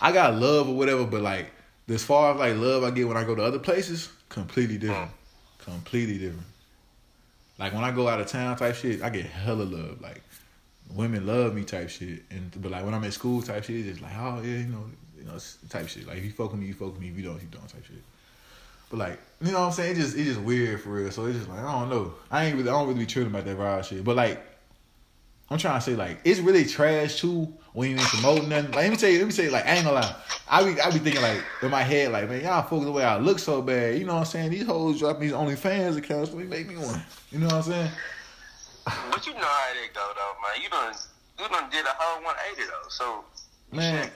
I 0.00 0.10
got 0.10 0.34
love 0.34 0.68
or 0.68 0.74
whatever, 0.74 1.04
but, 1.04 1.20
like, 1.20 1.52
as 1.88 2.02
far 2.02 2.32
as, 2.32 2.38
like, 2.38 2.56
love 2.56 2.82
I 2.82 2.90
get 2.90 3.06
when 3.06 3.16
I 3.16 3.24
go 3.24 3.34
to 3.34 3.42
other 3.42 3.58
places, 3.58 4.08
completely 4.28 4.78
different. 4.78 5.10
Mm. 5.10 5.64
Completely 5.64 6.18
different. 6.18 6.46
Like, 7.58 7.74
when 7.74 7.84
I 7.84 7.92
go 7.92 8.08
out 8.08 8.20
of 8.20 8.26
town 8.26 8.56
type 8.56 8.74
shit, 8.74 9.02
I 9.02 9.10
get 9.10 9.26
hella 9.26 9.62
love. 9.62 10.00
Like, 10.00 10.22
women 10.94 11.26
love 11.26 11.54
me 11.54 11.64
type 11.64 11.90
shit. 11.90 12.22
And, 12.30 12.50
but, 12.60 12.72
like, 12.72 12.84
when 12.84 12.94
I'm 12.94 13.04
at 13.04 13.12
school 13.12 13.42
type 13.42 13.64
shit, 13.64 13.76
it's 13.76 13.88
just 13.88 14.00
like, 14.00 14.16
oh, 14.16 14.40
yeah, 14.42 14.56
you 14.56 14.66
know, 14.66 14.84
you 15.18 15.24
know, 15.24 15.38
type 15.68 15.88
shit. 15.88 16.06
Like, 16.06 16.18
if 16.18 16.24
you 16.24 16.32
fuck 16.32 16.50
with 16.50 16.60
me, 16.60 16.66
you 16.66 16.74
fuck 16.74 16.92
with 16.92 17.00
me. 17.00 17.08
If 17.10 17.16
you 17.16 17.22
don't, 17.22 17.40
you 17.40 17.48
don't 17.50 17.68
type 17.68 17.84
shit. 17.84 18.02
But 18.90 18.98
like, 18.98 19.20
you 19.40 19.52
know 19.52 19.60
what 19.60 19.66
I'm 19.66 19.72
saying? 19.72 19.92
It 19.92 20.00
just 20.00 20.16
it 20.16 20.24
just 20.24 20.40
weird 20.40 20.80
for 20.82 20.90
real. 20.90 21.10
So 21.10 21.26
it's 21.26 21.38
just 21.38 21.48
like 21.48 21.60
I 21.60 21.80
don't 21.80 21.88
know. 21.88 22.14
I 22.30 22.44
ain't 22.44 22.56
really 22.56 22.68
I 22.68 22.72
don't 22.72 22.88
really 22.88 23.00
be 23.00 23.06
tripping 23.06 23.32
about 23.32 23.46
that 23.46 23.56
viral 23.56 23.82
shit. 23.82 24.04
But 24.04 24.16
like, 24.16 24.44
I'm 25.48 25.58
trying 25.58 25.78
to 25.78 25.80
say 25.80 25.94
like 25.94 26.20
it's 26.24 26.40
really 26.40 26.64
trash 26.64 27.20
too 27.20 27.54
when 27.72 27.90
you 27.90 27.96
ain't 27.96 28.06
promoting 28.08 28.48
nothing. 28.48 28.72
Like 28.72 28.82
let 28.82 28.90
me 28.90 28.96
tell 28.96 29.08
you, 29.08 29.18
let 29.18 29.26
me 29.26 29.32
say 29.32 29.48
like 29.48 29.64
I 29.64 29.76
ain't 29.76 29.84
gonna 29.84 30.00
lie. 30.00 30.16
I 30.50 30.64
be 30.64 30.80
I 30.80 30.90
be 30.90 30.98
thinking 30.98 31.22
like 31.22 31.40
in 31.62 31.70
my 31.70 31.82
head 31.82 32.10
like 32.10 32.28
man 32.28 32.42
y'all 32.42 32.62
focus 32.62 32.86
the 32.86 32.92
way 32.92 33.04
I 33.04 33.16
look 33.18 33.38
so 33.38 33.62
bad. 33.62 33.96
You 33.96 34.04
know 34.04 34.14
what 34.14 34.20
I'm 34.20 34.26
saying? 34.26 34.50
These 34.50 34.66
hoes 34.66 34.98
dropping 34.98 35.22
these 35.22 35.32
OnlyFans 35.32 35.96
accounts, 35.96 36.30
they 36.30 36.42
make 36.42 36.68
me 36.68 36.76
one. 36.76 37.00
You 37.30 37.38
know 37.38 37.46
what 37.46 37.54
I'm 37.54 37.62
saying? 37.62 37.90
But 38.84 39.26
you 39.26 39.34
know 39.34 39.40
how 39.40 39.68
it 39.84 39.94
go 39.94 40.10
though, 40.16 40.34
man. 40.42 40.62
You 40.62 40.68
done 40.68 40.94
you 41.38 41.48
done 41.48 41.70
did 41.70 41.86
a 41.86 41.94
whole 41.96 42.24
180 42.24 42.68
though. 42.68 42.88
So 42.88 43.24
Man, 43.72 44.10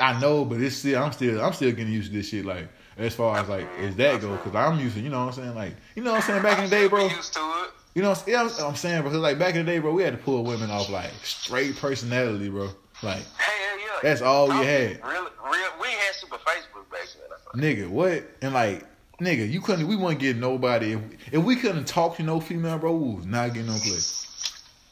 I 0.00 0.18
know, 0.18 0.44
but 0.46 0.60
it's 0.60 0.76
still 0.76 1.02
I'm 1.02 1.12
still 1.12 1.44
I'm 1.44 1.52
still 1.52 1.72
getting 1.72 1.92
used 1.92 2.10
to 2.10 2.16
this 2.16 2.28
shit. 2.28 2.44
Like 2.44 2.68
as 2.98 3.14
far 3.14 3.38
as 3.38 3.48
like 3.48 3.66
as 3.80 3.96
that 3.96 4.20
go, 4.20 4.36
because 4.36 4.54
I'm 4.54 4.78
used 4.80 4.96
to 4.96 5.00
you 5.00 5.08
know 5.08 5.20
what 5.24 5.36
I'm 5.38 5.42
saying. 5.44 5.54
Like 5.54 5.74
you 5.94 6.02
know 6.02 6.12
what 6.12 6.22
I'm 6.22 6.26
saying. 6.26 6.42
Back 6.42 6.58
in 6.58 6.64
the 6.64 6.70
day, 6.70 6.88
bro. 6.88 7.06
used 7.06 7.32
to 7.34 7.40
it. 7.40 7.70
You 7.94 8.02
know, 8.02 8.10
what 8.10 8.22
I'm, 8.28 8.32
yeah, 8.32 8.66
I'm 8.66 8.76
saying, 8.76 9.02
bro. 9.02 9.10
'cause, 9.10 9.18
like 9.20 9.38
back 9.38 9.54
in 9.56 9.64
the 9.66 9.72
day, 9.72 9.78
bro, 9.80 9.92
we 9.92 10.02
had 10.04 10.12
to 10.12 10.18
pull 10.22 10.44
women 10.44 10.70
off 10.70 10.88
like 10.88 11.10
straight 11.24 11.76
personality, 11.76 12.48
bro. 12.48 12.68
Like, 13.02 13.22
Hell 13.36 13.78
yeah. 13.78 13.84
That's 14.02 14.22
all 14.22 14.48
we 14.48 14.54
had. 14.54 15.02
Real, 15.04 15.22
real, 15.22 15.68
we 15.80 15.88
had 15.88 16.14
super 16.14 16.36
Facebook 16.36 16.88
back 16.92 17.08
then. 17.14 17.38
I 17.54 17.58
nigga, 17.58 17.88
what? 17.88 18.24
And 18.42 18.54
like, 18.54 18.84
nigga, 19.20 19.50
you 19.50 19.60
couldn't. 19.60 19.88
We 19.88 19.96
wouldn't 19.96 20.20
get 20.20 20.36
nobody 20.36 20.92
if, 20.92 21.00
if 21.32 21.42
we 21.42 21.56
couldn't 21.56 21.86
talk 21.86 22.16
to 22.18 22.22
no 22.22 22.38
female, 22.40 22.78
bro. 22.78 22.92
We 22.94 23.14
was 23.16 23.26
not 23.26 23.52
getting 23.54 23.66
no 23.68 23.78
play. 23.78 23.98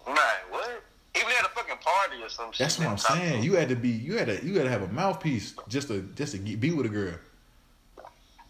Man, 0.06 0.16
what? 0.50 0.82
Even 1.16 1.28
at 1.38 1.44
a 1.44 1.48
fucking 1.50 1.76
party 1.78 2.22
or 2.22 2.28
some 2.28 2.50
shit. 2.50 2.58
That's 2.58 2.78
what 2.78 2.88
I'm 2.88 2.98
saying. 2.98 3.42
You 3.44 3.54
had 3.54 3.68
to 3.68 3.76
be. 3.76 3.90
You 3.90 4.16
had 4.18 4.26
to. 4.28 4.44
You 4.44 4.54
had 4.54 4.64
to 4.64 4.70
have 4.70 4.82
a 4.82 4.88
mouthpiece 4.88 5.54
just 5.68 5.88
to 5.88 6.02
just 6.16 6.32
to 6.32 6.38
get, 6.38 6.60
be 6.60 6.72
with 6.72 6.86
a 6.86 6.90
girl. 6.90 7.14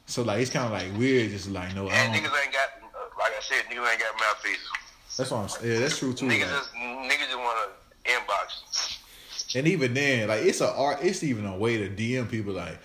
So 0.06 0.22
like, 0.22 0.40
it's 0.40 0.50
kind 0.50 0.66
of 0.66 0.72
like 0.72 0.98
weird. 0.98 1.30
Just 1.30 1.50
like, 1.50 1.74
no, 1.74 1.88
I 1.88 1.94
And 1.94 2.14
niggas 2.14 2.44
ain't 2.44 2.52
got, 2.52 2.90
like 3.18 3.32
I 3.36 3.40
said, 3.40 3.64
niggas 3.66 3.90
ain't 3.90 4.00
got 4.00 4.14
mouthpieces. 4.18 4.68
That's 5.16 5.30
what 5.30 5.38
I'm 5.38 5.48
saying. 5.48 5.72
Yeah, 5.72 5.80
that's 5.80 5.98
true 5.98 6.12
too. 6.12 6.26
Niggas 6.26 6.40
like. 6.40 6.50
just, 6.50 6.74
niggas 6.74 7.26
just 7.26 7.38
want 7.38 7.70
to 8.04 8.10
inbox. 8.10 9.56
And 9.56 9.66
even 9.68 9.94
then, 9.94 10.28
like 10.28 10.42
it's 10.42 10.60
a 10.60 10.70
art. 10.72 10.98
It's 11.02 11.22
even 11.22 11.46
a 11.46 11.56
way 11.56 11.78
to 11.78 11.88
DM 11.88 12.28
people. 12.30 12.52
Like 12.52 12.78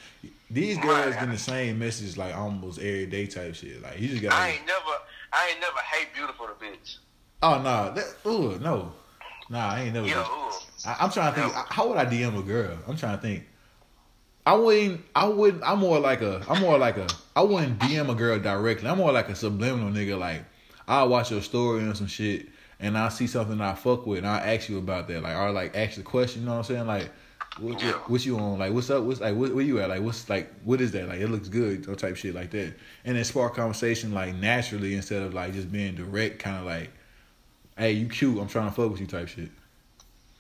these 0.50 0.78
girls 0.78 1.14
getting 1.16 1.32
the 1.32 1.38
same 1.38 1.80
message 1.80 2.18
like 2.18 2.36
almost 2.36 2.80
every 2.80 3.06
day 3.06 3.26
type 3.26 3.56
shit. 3.56 3.82
Like 3.82 4.00
you 4.00 4.10
just 4.10 4.22
gotta. 4.22 4.36
I 4.36 4.50
ain't 4.50 4.66
never, 4.66 4.92
I 5.34 5.50
ain't 5.50 5.60
never 5.60 5.80
hate 5.80 6.14
beautiful 6.14 6.48
the 6.48 6.66
bitch. 6.66 6.98
oh 7.42 7.62
nah, 7.62 7.90
that, 7.92 8.06
ooh 8.26 8.60
no, 8.60 8.92
nah, 9.50 9.72
I 9.72 9.82
ain't 9.82 9.94
never. 9.94 10.08
Ooh. 10.08 10.52
I, 10.86 10.98
I'm 11.00 11.12
trying 11.12 11.34
to 11.34 11.42
think. 11.42 11.54
No. 11.54 11.64
How 11.70 11.88
would 11.88 11.98
I 11.98 12.06
DM 12.06 12.38
a 12.38 12.42
girl? 12.42 12.78
I'm 12.88 12.98
trying 12.98 13.18
to 13.18 13.22
think. 13.22 13.44
I 14.46 14.54
wouldn't. 14.56 15.02
I 15.16 15.28
wouldn't. 15.28 15.64
I'm 15.64 15.80
more 15.80 16.00
like 16.00 16.22
a. 16.22 16.44
I'm 16.50 16.62
more 16.62 16.78
like 16.78 16.98
a. 16.98 17.08
I 17.36 17.42
wouldn't 17.42 17.80
DM 17.80 18.10
a 18.10 18.16
girl 18.16 18.40
directly. 18.40 18.90
I'm 18.90 18.98
more 18.98 19.12
like 19.12 19.30
a 19.30 19.36
subliminal 19.36 19.92
nigga. 19.92 20.18
Like 20.18 20.44
I'll 20.88 21.10
watch 21.10 21.32
your 21.32 21.42
story 21.42 21.82
and 21.82 21.96
some 21.96 22.08
shit, 22.08 22.48
and 22.80 22.98
I 22.98 23.10
see 23.10 23.28
something 23.28 23.62
I 23.62 23.76
fuck 23.76 24.06
with, 24.08 24.20
and 24.20 24.28
I 24.28 24.56
ask 24.56 24.68
you 24.70 24.78
about 24.80 25.08
that. 25.10 25.22
Like 25.22 25.36
or 25.36 25.52
like 25.52 25.76
ask 25.78 25.96
the 25.96 26.04
question. 26.04 26.42
You 26.42 26.48
know 26.48 26.54
what 26.54 26.70
I'm 26.70 26.76
saying? 26.76 26.88
Like. 26.88 27.12
What, 27.60 27.82
Yeah. 27.84 27.92
what, 27.92 28.10
what 28.12 28.26
you 28.26 28.40
on? 28.40 28.60
Like, 28.60 28.72
what's 28.72 28.90
up? 28.90 29.04
What's 29.04 29.20
like? 29.20 29.36
What, 29.36 29.54
where 29.54 29.64
you 29.66 29.82
at? 29.82 29.90
Like, 29.90 30.02
what's 30.02 30.30
like? 30.30 30.50
What 30.64 30.80
is 30.80 30.94
that? 30.94 31.10
Like, 31.10 31.20
it 31.20 31.28
looks 31.28 31.50
good, 31.50 31.86
or 31.90 31.96
type 31.96 32.16
shit 32.16 32.34
like 32.34 32.50
that, 32.52 32.74
and 33.04 33.18
then 33.18 33.26
spark 33.26 33.56
conversation 33.56 34.14
like 34.14 34.34
naturally 34.36 34.96
instead 34.96 35.22
of 35.22 35.34
like 35.34 35.52
just 35.52 35.70
being 35.70 35.96
direct, 35.96 36.40
kind 36.40 36.56
of 36.58 36.64
like, 36.64 36.92
hey, 37.78 37.92
you 37.92 38.08
cute. 38.08 38.40
I'm 38.40 38.48
trying 38.48 38.70
to 38.70 38.74
fuck 38.74 38.90
with 38.90 39.02
you, 39.02 39.06
type 39.06 39.28
shit. 39.28 39.50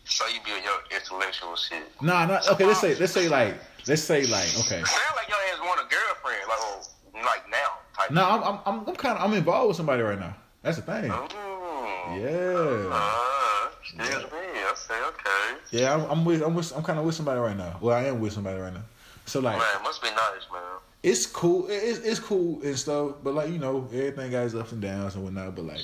So 0.06 0.26
you 0.28 0.40
be 0.44 0.52
on 0.52 0.64
your 0.64 0.80
intellectual 1.00 1.56
shit. 1.56 1.84
Nah, 2.02 2.26
not 2.26 2.48
okay. 2.50 2.66
Let's 2.66 2.82
say, 2.82 2.96
let's 2.96 3.14
say 3.14 3.30
like, 3.30 3.56
let's 3.88 4.02
say 4.02 4.26
like, 4.26 4.48
okay. 4.60 4.82
Sound 4.84 5.16
like 5.16 5.28
your 5.30 5.38
ass 5.54 5.60
want 5.62 5.80
a 5.80 5.84
girlfriend, 5.90 6.42
like, 6.50 6.58
oh, 6.60 6.82
like 7.16 7.50
now. 7.50 7.58
Type 7.98 8.12
No, 8.12 8.26
I'm, 8.30 8.44
I'm, 8.44 8.60
I'm, 8.66 8.88
I'm 8.90 8.96
kind 8.96 9.18
of, 9.18 9.24
I'm 9.24 9.34
involved 9.34 9.70
with 9.70 9.78
somebody 9.78 10.02
right 10.02 10.20
now. 10.20 10.36
That's 10.64 10.78
the 10.78 10.84
thing. 10.84 11.12
Ooh. 11.12 12.20
Yeah, 12.20 12.90
Uh, 12.92 13.68
excuse 13.82 14.10
me. 14.10 14.38
Okay, 14.72 15.02
okay. 15.08 15.60
yeah. 15.72 15.94
I'm, 15.94 16.02
I'm 16.10 16.26
with, 16.26 16.42
I'm 16.42 16.56
with, 16.56 16.76
I'm 16.76 16.84
kind 16.84 17.00
of 17.00 17.06
with 17.06 17.16
somebody 17.16 17.40
right 17.40 17.56
now. 17.56 17.78
Well, 17.82 17.96
I 17.96 18.04
am 18.06 18.20
with 18.20 18.34
somebody 18.34 18.60
right 18.60 18.74
now. 18.74 18.82
So 19.26 19.40
like, 19.40 19.58
Man, 19.58 19.84
must 19.84 20.02
be 20.02 20.10
nice, 20.10 20.42
man. 20.52 20.62
it's 21.04 21.26
cool. 21.26 21.68
It- 21.68 21.74
It's, 21.84 22.00
it's 22.00 22.20
cool 22.20 22.60
and 22.64 22.78
stuff. 22.78 23.14
But 23.24 23.34
like, 23.36 23.50
you 23.50 23.60
know, 23.60 23.88
everything 23.94 24.32
got 24.32 24.46
its 24.46 24.56
ups 24.56 24.72
and 24.72 24.82
downs 24.82 25.16
and 25.16 25.24
whatnot. 25.24 25.56
But 25.56 25.66
like, 25.66 25.82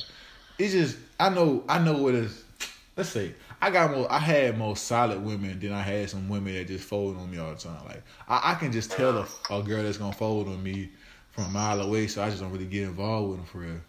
it's 0.57 0.73
just, 0.73 0.97
I 1.19 1.29
know, 1.29 1.63
I 1.69 1.77
know 1.79 1.93
what 2.01 2.13
is. 2.15 2.43
Let's 2.97 3.09
say 3.09 3.35
I 3.61 3.71
got 3.71 3.91
more. 3.91 4.11
I 4.11 4.19
had 4.19 4.57
more 4.57 4.75
solid 4.75 5.23
women 5.23 5.59
than 5.59 5.71
I 5.71 5.81
had 5.81 6.09
some 6.09 6.29
women 6.29 6.53
that 6.53 6.67
just 6.67 6.85
fold 6.85 7.17
on 7.17 7.31
me 7.31 7.37
all 7.37 7.51
the 7.51 7.59
time. 7.59 7.83
Like 7.85 8.03
I, 8.27 8.51
I 8.51 8.55
can 8.55 8.71
just 8.71 8.91
tell 8.91 9.17
a, 9.17 9.27
a 9.49 9.63
girl 9.63 9.83
that's 9.83 9.97
gonna 9.97 10.13
fold 10.13 10.47
on 10.47 10.61
me 10.61 10.91
from 11.31 11.45
a 11.45 11.49
mile 11.49 11.81
away. 11.81 12.07
So 12.07 12.23
I 12.23 12.29
just 12.29 12.41
don't 12.41 12.51
really 12.51 12.65
get 12.65 12.83
involved 12.83 13.29
with 13.29 13.37
them 13.39 13.47
for 13.47 13.57
real. 13.59 13.81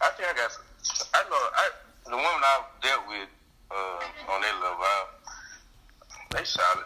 I 0.00 0.10
think 0.16 0.28
I 0.28 0.36
got. 0.36 0.52
Some, 0.52 1.08
I 1.14 1.22
know. 1.28 1.36
I 1.36 1.70
the 2.06 2.16
woman 2.16 2.26
I've 2.26 2.82
dealt 2.82 3.08
with 3.08 3.28
uh, 3.70 4.32
on 4.32 4.40
that 4.40 4.54
level, 4.62 4.78
I, 4.80 5.06
they 6.30 6.44
solid. 6.44 6.84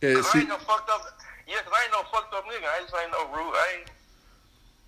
Yeah, 0.00 0.14
Cause 0.14 0.26
I 0.26 0.32
see, 0.32 0.38
ain't 0.40 0.48
no 0.48 0.56
fucked 0.58 0.90
up. 0.90 1.02
Yeah, 1.46 1.56
cause 1.64 1.72
I 1.74 1.82
ain't 1.84 1.92
no 1.92 2.02
fucked 2.12 2.34
up 2.34 2.44
nigga. 2.44 2.64
I 2.64 2.80
just 2.82 2.94
ain't 3.00 3.12
no 3.12 3.24
rude. 3.36 3.52
I 3.52 3.78
ain't. 3.78 3.90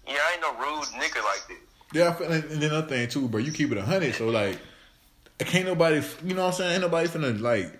Yeah, 0.08 0.18
I 0.20 0.32
ain't 0.32 0.42
no 0.42 0.52
rude 0.58 0.86
nigga 1.00 1.24
like 1.24 1.46
that. 1.48 1.60
Yeah, 1.92 2.16
and 2.22 2.42
then 2.44 2.70
another 2.70 2.86
thing 2.86 3.08
too, 3.08 3.28
bro. 3.28 3.40
You 3.40 3.52
keep 3.52 3.72
it 3.72 3.78
a 3.78 3.82
hundred, 3.82 4.14
so 4.14 4.28
like, 4.28 4.58
can't 5.44 5.66
nobody, 5.66 6.02
you 6.24 6.34
know 6.34 6.42
what 6.42 6.48
I'm 6.48 6.54
saying? 6.54 6.72
Ain't 6.72 6.82
nobody 6.82 7.08
finna 7.08 7.40
like. 7.40 7.64
And 7.64 7.72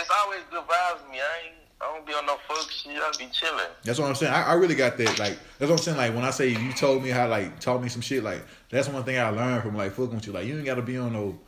it's 0.00 0.10
always 0.22 0.40
good 0.50 0.62
vibes 0.64 1.02
with 1.02 1.12
me. 1.12 1.18
I 1.18 1.46
ain't. 1.46 1.54
I 1.80 1.92
don't 1.92 2.06
be 2.06 2.14
on 2.14 2.24
no 2.24 2.36
fuck 2.48 2.70
shit. 2.70 2.96
I 2.96 3.12
be 3.18 3.26
chilling. 3.30 3.64
That's 3.82 3.98
what 3.98 4.08
I'm 4.08 4.14
saying. 4.14 4.32
I, 4.32 4.44
I 4.44 4.52
really 4.54 4.74
got 4.74 4.96
that. 4.96 5.18
Like, 5.18 5.36
that's 5.58 5.70
what 5.70 5.72
I'm 5.72 5.78
saying. 5.78 5.98
Like 5.98 6.14
when 6.14 6.24
I 6.24 6.30
say 6.30 6.48
you 6.48 6.72
told 6.72 7.02
me 7.02 7.10
how, 7.10 7.28
like, 7.28 7.60
taught 7.60 7.82
me 7.82 7.90
some 7.90 8.00
shit. 8.00 8.22
Like 8.24 8.42
that's 8.70 8.88
one 8.88 9.04
thing 9.04 9.18
I 9.18 9.28
learned 9.28 9.62
from 9.62 9.76
like 9.76 9.92
fucking 9.92 10.14
with 10.14 10.26
you. 10.26 10.32
Like 10.32 10.46
you 10.46 10.56
ain't 10.56 10.64
got 10.64 10.76
to 10.76 10.82
be 10.82 10.96
on 10.96 11.12
no, 11.12 11.38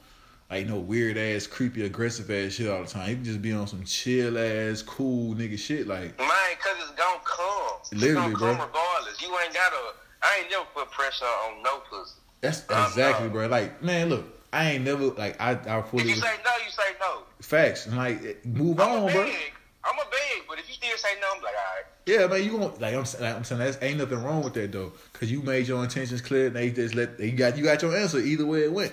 like 0.50 0.66
no 0.66 0.78
weird 0.78 1.16
ass, 1.16 1.46
creepy, 1.46 1.86
aggressive 1.86 2.30
ass 2.30 2.52
shit 2.52 2.68
all 2.68 2.82
the 2.82 2.88
time. 2.88 3.08
You 3.08 3.14
can 3.14 3.24
just 3.24 3.40
be 3.40 3.52
on 3.52 3.66
some 3.66 3.82
chill 3.84 4.36
ass, 4.36 4.82
cool 4.82 5.34
nigga 5.34 5.58
shit. 5.58 5.86
Like 5.86 6.18
Man, 6.18 6.28
cause 6.58 6.76
it's 6.80 6.90
gonna 6.90 7.20
come. 7.24 7.78
It's 7.80 7.92
Literally, 7.94 8.32
gonna 8.34 8.56
come 8.56 8.56
bro. 8.56 8.66
regardless. 8.66 9.22
You 9.22 9.28
ain't 9.42 9.54
gotta. 9.54 9.76
I 10.22 10.40
ain't 10.40 10.50
never 10.50 10.66
put 10.74 10.90
pressure 10.90 11.24
on 11.24 11.62
no 11.62 11.78
pussy. 11.88 12.16
that's 12.42 12.60
exactly, 12.60 13.28
no. 13.28 13.32
bro. 13.32 13.46
Like 13.46 13.82
man, 13.82 14.10
look, 14.10 14.35
I 14.56 14.70
ain't 14.72 14.84
never 14.84 15.04
like 15.08 15.40
I 15.40 15.50
I 15.52 15.78
If 15.80 15.92
you 15.92 16.14
say 16.14 16.34
no, 16.44 16.64
you 16.64 16.70
say 16.70 16.82
no. 16.98 17.22
facts 17.40 17.86
and 17.86 17.96
like 17.96 18.44
move 18.46 18.80
I'm 18.80 19.02
on, 19.02 19.08
a 19.10 19.12
bro. 19.12 19.22
I'm 19.22 19.98
a 19.98 20.10
beg, 20.10 20.48
but 20.48 20.58
if 20.58 20.66
you 20.66 20.74
still 20.74 20.96
say 20.96 21.10
no, 21.20 21.26
I'm 21.36 21.42
like, 21.42 21.52
all 21.54 21.76
right. 21.76 21.84
Yeah, 22.06 22.26
man, 22.26 22.42
you 22.42 22.52
gonna 22.52 22.72
like 22.80 22.94
I'm 22.94 23.04
saying, 23.04 23.24
like, 23.24 23.36
I'm 23.36 23.44
saying 23.44 23.60
that's 23.60 23.78
ain't 23.82 23.98
nothing 23.98 24.22
wrong 24.22 24.42
with 24.42 24.54
that 24.54 24.72
though, 24.72 24.92
cause 25.12 25.30
you 25.30 25.42
made 25.42 25.68
your 25.68 25.82
intentions 25.84 26.22
clear. 26.22 26.46
And 26.46 26.56
they 26.56 26.70
just 26.70 26.94
let 26.94 27.18
they 27.18 27.32
got 27.32 27.58
you 27.58 27.64
got 27.64 27.82
your 27.82 27.94
answer 27.94 28.18
either 28.18 28.46
way 28.46 28.62
it 28.64 28.72
went. 28.72 28.92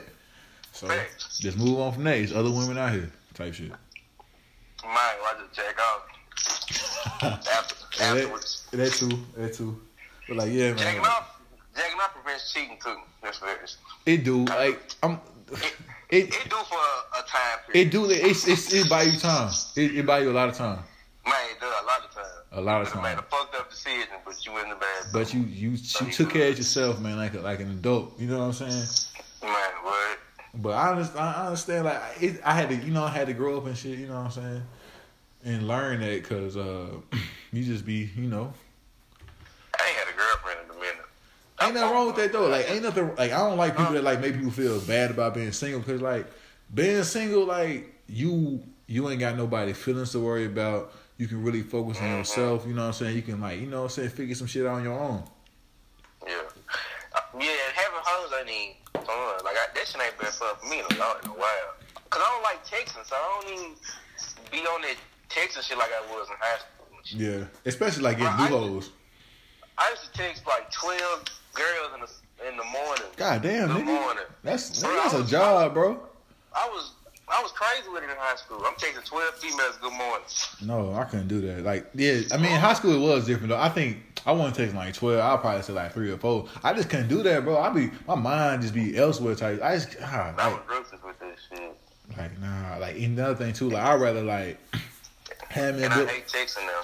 So 0.74 0.88
Facts. 0.88 1.40
just 1.40 1.58
move 1.58 1.80
on 1.80 1.94
from 1.94 2.04
that. 2.04 2.16
There's 2.18 2.34
other 2.34 2.52
women 2.52 2.78
out 2.78 2.92
here, 2.92 3.10
type 3.34 3.54
shit. 3.54 3.70
Mine, 3.70 3.80
I 4.92 5.34
just 5.40 5.56
jack 5.56 5.80
off 5.80 7.24
after, 7.24 8.04
afterwards. 8.04 8.68
that, 8.72 8.78
that 8.78 8.92
too, 8.92 9.20
that 9.38 9.54
too. 9.54 9.80
But 10.28 10.38
like, 10.38 10.52
yeah, 10.52 10.74
Jacking 10.74 11.02
man, 11.02 11.12
off, 11.12 11.40
jacking 11.76 12.00
off 12.00 12.14
prevents 12.14 12.52
cheating 12.52 12.78
too. 12.84 12.98
That's 13.22 13.42
what 13.42 13.52
it 13.58 13.64
is. 13.64 13.78
it 14.06 14.24
do. 14.26 14.44
Like 14.46 14.82
I'm, 15.02 15.20
it 16.14 16.26
It 16.36 16.50
do 16.50 16.56
for 16.72 16.76
a, 16.78 17.20
a 17.20 17.24
time 17.28 17.60
period. 17.68 17.88
it 17.88 17.92
do. 17.92 18.10
It's 18.10 18.48
it's 18.48 18.72
it 18.74 18.90
buy 18.90 19.04
you 19.04 19.18
time. 19.20 19.52
It, 19.76 19.96
it 19.98 20.06
buy 20.06 20.20
you 20.20 20.32
a 20.32 20.38
lot 20.40 20.50
of 20.50 20.56
time. 20.56 20.80
Man, 21.26 21.36
it 21.52 21.60
does 21.60 21.74
a 21.82 21.86
lot 21.86 22.02
of 22.06 22.12
time. 22.14 22.24
A 22.52 22.62
lot 22.62 22.82
of 22.82 22.94
You 22.94 23.02
made 23.02 23.16
time. 23.16 23.20
a 23.20 23.36
fucked 23.36 23.56
up 23.56 23.70
decision, 23.70 24.08
but 24.26 24.46
you 24.46 24.58
in 24.60 24.70
the 24.70 24.76
bad. 24.76 25.06
But 25.12 25.34
you 25.34 25.42
you 25.42 25.72
you 25.72 26.12
took 26.12 26.30
care 26.32 26.50
of 26.50 26.58
yourself, 26.58 27.00
man, 27.00 27.18
like 27.18 27.34
a, 27.34 27.40
like 27.40 27.60
an 27.62 27.72
adult. 27.72 28.20
You 28.20 28.28
know 28.28 28.40
what 28.40 28.62
I'm 28.62 28.70
saying? 28.70 28.86
Man, 29.44 29.70
what? 29.84 30.20
But 30.56 30.70
I 30.72 30.92
understand. 30.92 31.20
I 31.30 31.46
understand. 31.48 31.86
Like 31.86 32.02
it, 32.22 32.42
I 32.46 32.54
had 32.54 32.70
to, 32.70 32.76
you 32.76 32.92
know, 32.92 33.04
I 33.04 33.10
had 33.10 33.28
to 33.28 33.34
grow 33.34 33.58
up 33.58 33.66
and 33.66 33.78
shit. 33.78 33.98
You 33.98 34.08
know 34.08 34.16
what 34.16 34.26
I'm 34.26 34.32
saying? 34.32 34.64
And 35.46 35.68
learn 35.68 36.00
that 36.02 36.22
because 36.22 36.56
uh, 36.56 36.88
you 37.52 37.64
just 37.64 37.86
be, 37.86 38.10
you 38.16 38.28
know, 38.28 38.54
I 39.80 39.88
ain't 39.88 39.98
had 39.98 40.08
a 40.14 40.18
girlfriend 40.18 40.60
in 40.66 40.70
a 40.76 40.80
minute. 40.80 41.06
Ain't 41.66 41.76
nothing 41.76 41.92
wrong 41.92 42.08
with 42.08 42.16
that 42.18 42.32
though. 42.32 42.48
Like 42.48 42.70
ain't 42.70 42.84
nothing. 42.84 43.16
Like 43.16 43.32
I 43.32 43.38
don't 43.38 43.58
like 43.58 43.76
people 43.78 43.94
that 43.94 44.04
like 44.04 44.20
make 44.22 44.36
people 44.36 44.52
feel 44.52 44.80
bad 44.82 45.12
about 45.12 45.34
being 45.34 45.52
single 45.52 45.80
because 45.82 46.02
like 46.02 46.28
being 46.74 47.04
single, 47.04 47.46
like 47.46 47.94
you 48.08 48.64
you 48.88 49.10
ain't 49.10 49.20
got 49.20 49.38
nobody 49.38 49.74
feelings 49.74 50.12
to 50.12 50.20
worry 50.20 50.46
about. 50.46 50.94
You 51.18 51.28
can 51.28 51.44
really 51.44 51.62
focus 51.62 52.00
on 52.02 52.10
yourself. 52.18 52.66
You 52.68 52.74
know 52.74 52.82
what 52.82 52.88
I'm 52.88 52.94
saying? 52.94 53.16
You 53.16 53.22
can 53.22 53.40
like, 53.40 53.60
you 53.60 53.68
know 53.68 53.78
what 53.78 53.84
I'm 53.84 53.90
saying, 53.90 54.10
figure 54.10 54.36
some 54.36 54.48
shit 54.48 54.66
out 54.66 54.76
on 54.76 54.84
your 54.84 55.00
own. 55.00 55.24
Yeah. 56.26 56.34
Uh, 57.14 57.20
yeah, 57.40 57.52
having 57.76 58.00
hoes 58.04 58.32
ain't 58.40 58.50
even 58.50 59.06
fun. 59.06 59.46
Like, 59.46 59.56
I, 59.56 59.68
that 59.76 59.88
shit 59.88 60.02
ain't 60.02 60.18
been 60.18 60.32
fun 60.32 60.56
for 60.60 60.68
me 60.68 60.80
in 60.80 60.86
a, 60.86 61.00
long, 61.00 61.16
in 61.24 61.30
a 61.30 61.34
while. 61.34 61.76
Because 62.04 62.24
I 62.26 62.32
don't 62.34 62.44
like 62.44 62.66
texting, 62.66 63.06
so 63.08 63.16
I 63.16 63.42
don't 63.42 63.54
even 63.54 63.76
be 64.52 64.58
on 64.68 64.82
that 64.82 64.96
texting 65.30 65.62
shit 65.62 65.78
like 65.78 65.90
I 65.92 66.02
was 66.12 66.28
in 66.30 66.36
high 66.40 66.58
school. 66.58 67.20
Yeah, 67.22 67.46
especially 67.66 68.04
like 68.04 68.18
getting 68.18 68.34
Right. 68.38 68.50
new 68.50 68.58
hoes. 68.58 68.90
I 69.78 69.90
used 69.92 70.12
to 70.12 70.12
text 70.18 70.46
like 70.48 70.72
12 70.72 71.26
girls 71.54 71.92
in 71.96 72.02
the, 72.02 72.50
in 72.50 72.58
the 72.58 72.64
morning. 72.64 73.04
God 73.18 73.42
damn, 73.42 73.70
In 73.72 73.78
the 73.78 73.92
nigga. 73.92 74.02
morning. 74.02 74.24
That's 74.44 74.82
Bro, 74.82 74.96
that's 74.96 75.14
I 75.14 75.18
a 75.18 75.22
was- 75.22 75.32
job, 75.32 75.74
bro. 75.74 76.00
I 76.56 76.68
was, 76.70 76.92
I 77.28 77.40
I 77.40 77.42
was 77.42 77.52
crazy 77.54 77.90
with 77.90 78.04
it 78.04 78.10
in 78.10 78.16
high 78.18 78.36
school. 78.36 78.64
I'm 78.66 78.74
texting 78.76 79.04
twelve 79.06 79.34
females 79.36 79.78
good 79.82 79.94
morning. 79.94 80.26
No, 80.62 80.94
I 80.94 81.06
couldn't 81.06 81.28
do 81.30 81.42
that. 81.42 81.64
Like, 81.64 81.88
yeah, 81.96 82.22
I 82.32 82.38
mean, 82.38 82.52
in 82.52 82.60
high 82.60 82.74
school 82.74 82.94
it 82.94 83.00
was 83.14 83.26
different 83.26 83.50
though. 83.50 83.58
I 83.60 83.70
think 83.70 84.22
I 84.26 84.34
want 84.34 84.54
to 84.54 84.66
take 84.66 84.76
like 84.76 84.94
twelve. 84.94 85.20
I'll 85.20 85.38
probably 85.40 85.64
say 85.64 85.74
like 85.74 85.94
three 85.94 86.12
or 86.12 86.18
four. 86.18 86.48
I 86.64 86.74
just 86.74 86.90
couldn't 86.90 87.08
do 87.08 87.24
that, 87.24 87.44
bro. 87.44 87.58
I 87.58 87.70
be 87.70 87.90
my 88.08 88.16
mind 88.16 88.62
just 88.62 88.74
be 88.74 88.96
elsewhere 88.98 89.34
type. 89.36 89.62
I 89.64 89.76
just 89.76 89.96
ah, 90.04 90.34
I 90.38 90.50
like, 90.52 90.70
was 90.70 90.86
with 91.04 91.20
this 91.20 91.40
shit. 91.50 91.76
like 92.18 92.40
nah. 92.40 92.78
Like 92.78 92.98
another 92.98 93.36
thing 93.36 93.54
too. 93.54 93.70
Like 93.70 93.84
I'd 93.84 94.02
rather 94.02 94.22
like 94.22 94.60
have 95.50 95.76
me 95.76 95.84
a 95.84 95.86
And 95.86 95.94
I 95.94 95.98
good. 95.98 96.10
hate 96.10 96.28
texting 96.28 96.56
them. 96.68 96.84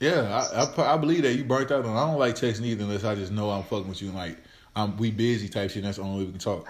Yeah, 0.00 0.44
I, 0.54 0.64
I 0.64 0.94
I 0.94 0.96
believe 0.98 1.22
that 1.22 1.34
you 1.34 1.44
burnt 1.44 1.70
out 1.70 1.84
on. 1.86 1.96
I 1.96 2.06
don't 2.10 2.18
like 2.18 2.34
texting 2.34 2.62
either 2.64 2.84
unless 2.84 3.04
I 3.04 3.14
just 3.14 3.32
know 3.32 3.50
I'm 3.50 3.62
fucking 3.64 3.88
with 3.88 4.02
you. 4.02 4.08
and, 4.08 4.16
Like 4.16 4.36
I'm 4.74 4.96
we 4.98 5.10
busy 5.10 5.48
type 5.48 5.70
shit. 5.70 5.82
That's 5.84 5.96
the 5.96 6.02
only 6.02 6.18
way 6.20 6.24
we 6.26 6.30
can 6.32 6.40
talk. 6.40 6.66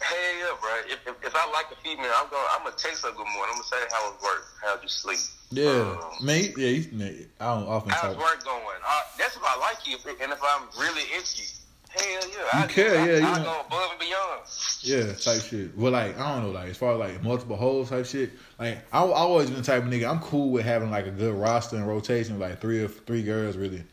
Hell 0.00 0.16
yeah, 0.38 0.54
bro. 0.60 0.70
If, 0.86 0.98
if, 1.06 1.26
if 1.26 1.34
I 1.34 1.50
like 1.50 1.66
a 1.72 1.76
female, 1.82 2.10
I'm 2.16 2.30
going. 2.30 2.44
I'm 2.52 2.62
gonna 2.64 2.76
text 2.76 3.02
her 3.04 3.10
good 3.10 3.18
morning. 3.18 3.54
I'm 3.54 3.54
gonna 3.54 3.64
say 3.64 3.76
how 3.90 4.12
it 4.12 4.22
work. 4.22 4.44
How'd 4.62 4.82
you 4.82 4.88
sleep? 4.88 5.18
Yeah, 5.50 5.70
Um, 5.70 6.24
man. 6.24 6.52
Yeah, 6.56 6.78
man, 6.92 7.26
I 7.40 7.54
don't 7.54 7.66
often 7.68 7.90
How's 7.90 8.14
talk. 8.14 8.18
work 8.22 8.44
going? 8.44 8.62
Uh, 8.86 9.00
that's 9.18 9.34
if 9.36 9.42
I 9.44 9.56
like 9.58 9.86
you, 9.88 9.96
and 10.22 10.30
if 10.32 10.38
I'm 10.42 10.68
really 10.78 11.02
into 11.16 11.42
you. 11.42 11.48
Hell 11.96 12.04
yeah, 12.06 12.24
You 12.26 12.64
I, 12.64 12.66
care, 12.66 12.98
I, 13.00 13.06
yeah, 13.08 13.16
you 13.18 13.24
I 13.26 13.38
know. 13.38 13.44
go 13.44 13.60
above 13.66 13.90
and 13.92 14.00
beyond. 14.00 14.40
Yeah, 14.80 15.12
type 15.14 15.42
shit. 15.42 15.76
Well, 15.76 15.92
like 15.92 16.18
I 16.18 16.34
don't 16.34 16.44
know, 16.44 16.50
like 16.50 16.68
as 16.70 16.76
far 16.76 16.92
as 16.94 16.98
like 16.98 17.22
multiple 17.22 17.56
holes 17.56 17.90
type 17.90 18.06
shit. 18.06 18.30
Like 18.58 18.78
I 18.92 18.98
I 19.00 19.02
always 19.02 19.48
been 19.48 19.58
the 19.60 19.64
type 19.64 19.82
of 19.82 19.88
nigga. 19.88 20.08
I'm 20.10 20.20
cool 20.20 20.50
with 20.50 20.64
having 20.64 20.90
like 20.90 21.06
a 21.06 21.10
good 21.10 21.34
roster 21.34 21.76
and 21.76 21.86
rotation, 21.88 22.38
like 22.38 22.60
three 22.60 22.82
or 22.82 22.88
three 22.88 23.22
girls 23.22 23.56
really. 23.56 23.84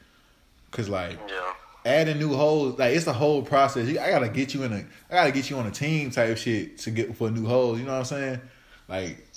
Cause 0.71 0.89
like 0.89 1.19
Yeah. 1.29 1.53
adding 1.85 2.17
new 2.19 2.33
holes, 2.33 2.77
like 2.79 2.95
it's 2.95 3.07
a 3.07 3.13
whole 3.13 3.41
process. 3.41 3.87
You- 3.87 3.99
I 3.99 4.09
gotta 4.09 4.29
get 4.29 4.53
you 4.53 4.63
in 4.63 4.73
a, 4.73 4.77
I 5.09 5.13
gotta 5.13 5.31
get 5.31 5.49
you 5.49 5.57
on 5.57 5.67
a 5.67 5.71
team 5.71 6.11
type 6.11 6.37
shit 6.37 6.77
to 6.79 6.91
get 6.91 7.15
for 7.15 7.29
new 7.29 7.45
holes. 7.45 7.79
You 7.79 7.85
know 7.85 7.91
what 7.91 7.99
I'm 7.99 8.05
saying? 8.05 8.41
Like 8.89 9.27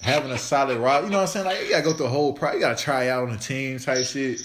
having 0.00 0.30
a 0.30 0.38
solid 0.38 0.78
roster. 0.78 1.04
You 1.06 1.10
know 1.12 1.18
what 1.18 1.22
I'm 1.22 1.28
saying? 1.28 1.46
Like 1.46 1.62
you 1.64 1.70
gotta 1.70 1.84
go 1.84 1.92
through 1.92 2.06
a 2.06 2.10
whole 2.10 2.32
pro. 2.32 2.52
You 2.54 2.60
gotta 2.60 2.82
try 2.82 3.08
out 3.08 3.28
on 3.28 3.34
a 3.34 3.38
team 3.38 3.78
type 3.78 4.04
shit. 4.04 4.40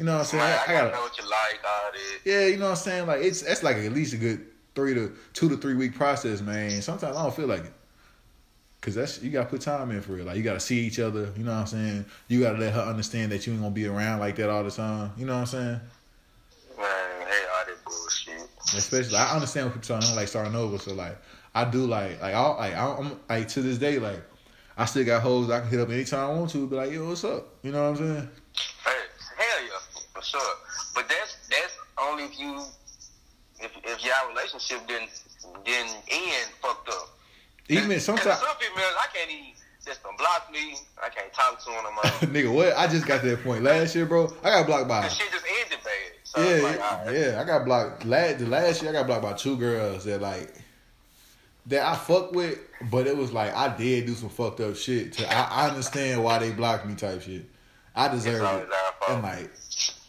You 0.00 0.06
know 0.06 0.14
what 0.14 0.20
I'm 0.20 0.24
saying? 0.24 0.42
I, 0.42 0.62
I, 0.66 0.72
gotta 0.72 0.96
know 0.96 1.02
what 1.02 1.18
you 1.18 1.24
like, 1.24 1.60
all. 1.62 1.90
Yeah, 2.24 2.46
you 2.46 2.56
know 2.56 2.64
what 2.64 2.70
I'm 2.70 2.76
saying? 2.76 3.06
Like 3.06 3.22
it's 3.22 3.42
that's 3.42 3.62
like 3.62 3.76
at 3.76 3.92
least 3.92 4.14
a 4.14 4.16
good 4.16 4.46
three 4.74 4.94
to 4.94 5.12
two 5.34 5.50
to 5.50 5.58
three 5.58 5.74
week 5.74 5.94
process, 5.94 6.40
man. 6.40 6.80
Sometimes 6.80 7.14
I 7.18 7.22
don't 7.22 7.36
feel 7.36 7.46
like 7.46 7.66
it. 7.66 7.72
Cause 8.80 8.94
that's 8.94 9.22
you 9.22 9.30
gotta 9.30 9.50
put 9.50 9.60
time 9.60 9.90
in 9.90 10.00
for 10.00 10.18
it. 10.18 10.24
Like 10.24 10.38
you 10.38 10.42
gotta 10.42 10.58
see 10.58 10.80
each 10.80 10.98
other, 10.98 11.30
you 11.36 11.44
know 11.44 11.52
what 11.52 11.60
I'm 11.60 11.66
saying? 11.66 12.06
You 12.28 12.40
gotta 12.40 12.56
let 12.56 12.72
her 12.72 12.80
understand 12.80 13.30
that 13.32 13.46
you 13.46 13.52
ain't 13.52 13.60
gonna 13.60 13.74
be 13.74 13.84
around 13.84 14.20
like 14.20 14.36
that 14.36 14.48
all 14.48 14.64
the 14.64 14.70
time. 14.70 15.12
You 15.18 15.26
know 15.26 15.34
what 15.34 15.40
I'm 15.40 15.46
saying? 15.46 15.80
Man, 16.78 17.26
hey, 17.26 17.44
all 17.58 17.66
that 17.66 17.84
bullshit. 17.84 18.48
Especially 18.74 19.16
I 19.16 19.34
understand 19.34 19.66
what 19.66 19.82
people 19.82 20.00
don't 20.00 20.16
like 20.16 20.28
starting 20.28 20.54
over, 20.54 20.78
so 20.78 20.94
like 20.94 21.18
I 21.54 21.66
do 21.66 21.84
like 21.84 22.22
like 22.22 22.32
I 22.32 22.48
like 22.48 22.74
I'm 22.74 23.20
like 23.28 23.48
to 23.48 23.60
this 23.60 23.76
day, 23.76 23.98
like 23.98 24.22
I 24.78 24.86
still 24.86 25.04
got 25.04 25.20
hoes 25.20 25.50
I 25.50 25.60
can 25.60 25.68
hit 25.68 25.80
up 25.80 25.90
anytime 25.90 26.30
I 26.30 26.32
want 26.32 26.50
to, 26.52 26.66
be 26.66 26.74
like, 26.74 26.90
yo, 26.90 27.06
what's 27.06 27.22
up? 27.22 27.48
You 27.62 27.72
know 27.72 27.90
what 27.90 28.00
I'm 28.00 28.06
saying? 28.16 28.28
Hey, 28.82 29.00
hell 29.36 29.64
yeah, 29.64 30.00
for 30.14 30.22
sure. 30.22 30.54
But 30.94 31.08
that's 31.08 31.36
that's 31.48 31.76
only 32.00 32.24
if 32.24 32.29
you 32.40 32.64
if 33.60 33.70
if 33.84 34.04
your 34.04 34.14
relationship 34.28 34.86
didn't 34.86 35.10
didn't 35.64 35.96
end 36.10 36.50
fucked 36.60 36.88
up. 36.88 37.08
Even 37.68 38.00
sometimes 38.00 38.40
some 38.40 38.56
females 38.58 38.94
I 38.98 39.06
can't 39.14 39.30
even 39.30 39.52
just 39.84 40.02
gonna 40.02 40.16
block 40.16 40.50
me. 40.52 40.76
I 41.02 41.08
can't 41.08 41.32
talk 41.32 41.58
to 41.60 41.70
them 41.70 41.84
no 41.84 41.92
more. 41.92 42.02
nigga, 42.34 42.52
what? 42.52 42.76
I 42.76 42.86
just 42.86 43.06
got 43.06 43.22
to 43.22 43.30
that 43.30 43.42
point 43.42 43.62
last 43.62 43.94
year, 43.94 44.06
bro. 44.06 44.32
I 44.42 44.50
got 44.50 44.66
blocked 44.66 44.88
by 44.88 45.08
shit 45.08 45.30
just 45.30 45.44
ended 45.62 45.78
bad. 45.84 45.92
So 46.24 46.42
yeah, 46.42 46.62
like, 46.62 46.80
right. 46.80 47.14
yeah. 47.14 47.40
I 47.40 47.44
got 47.44 47.64
blocked 47.64 48.04
last 48.04 48.38
the 48.38 48.46
last 48.46 48.82
year. 48.82 48.90
I 48.90 48.94
got 48.94 49.06
blocked 49.06 49.22
by 49.22 49.32
two 49.32 49.56
girls 49.56 50.04
that 50.04 50.20
like 50.20 50.54
that 51.66 51.86
I 51.86 51.96
fuck 51.96 52.32
with, 52.32 52.58
but 52.90 53.06
it 53.06 53.16
was 53.16 53.32
like 53.32 53.54
I 53.54 53.74
did 53.76 54.06
do 54.06 54.14
some 54.14 54.28
fucked 54.28 54.60
up 54.60 54.76
shit. 54.76 55.12
To 55.14 55.32
I, 55.32 55.64
I 55.64 55.68
understand 55.68 56.22
why 56.22 56.38
they 56.38 56.50
blocked 56.50 56.86
me 56.86 56.94
type 56.94 57.22
shit. 57.22 57.46
I 57.94 58.08
deserve 58.08 58.42
it, 58.42 58.68
and 59.08 59.22
like 59.22 59.50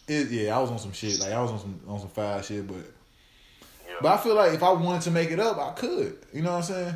it, 0.08 0.30
yeah, 0.30 0.56
I 0.56 0.60
was 0.60 0.70
on 0.70 0.78
some 0.78 0.92
shit. 0.92 1.20
Like 1.20 1.32
I 1.32 1.40
was 1.42 1.50
on 1.52 1.60
some 1.60 1.80
on 1.88 2.00
some 2.00 2.08
foul 2.08 2.40
shit, 2.42 2.66
but 2.66 2.76
Yeah. 3.86 3.94
but 4.00 4.12
I 4.12 4.16
feel 4.22 4.34
like 4.34 4.52
if 4.54 4.62
I 4.62 4.72
wanted 4.72 5.02
to 5.02 5.10
make 5.10 5.30
it 5.30 5.40
up, 5.40 5.58
I 5.58 5.72
could. 5.72 6.18
You 6.32 6.42
know 6.42 6.52
what 6.52 6.56
I'm 6.58 6.62
saying? 6.62 6.94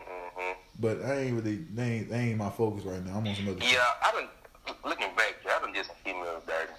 Mhm. 0.00 0.54
But 0.78 1.02
I 1.04 1.18
ain't 1.20 1.34
really. 1.34 1.56
They 1.74 1.82
ain't, 1.84 2.10
they 2.10 2.18
ain't 2.18 2.38
my 2.38 2.50
focus 2.50 2.84
right 2.84 3.04
now. 3.04 3.16
I'm 3.18 3.26
on 3.26 3.34
some 3.34 3.48
other. 3.48 3.60
shit. 3.60 3.72
Yeah, 3.72 3.84
I 4.02 4.12
done 4.12 4.28
looking 4.84 5.08
back, 5.16 5.34
I 5.46 5.58
done 5.64 5.74
just 5.74 5.90
female 6.04 6.42
dirty. 6.46 6.72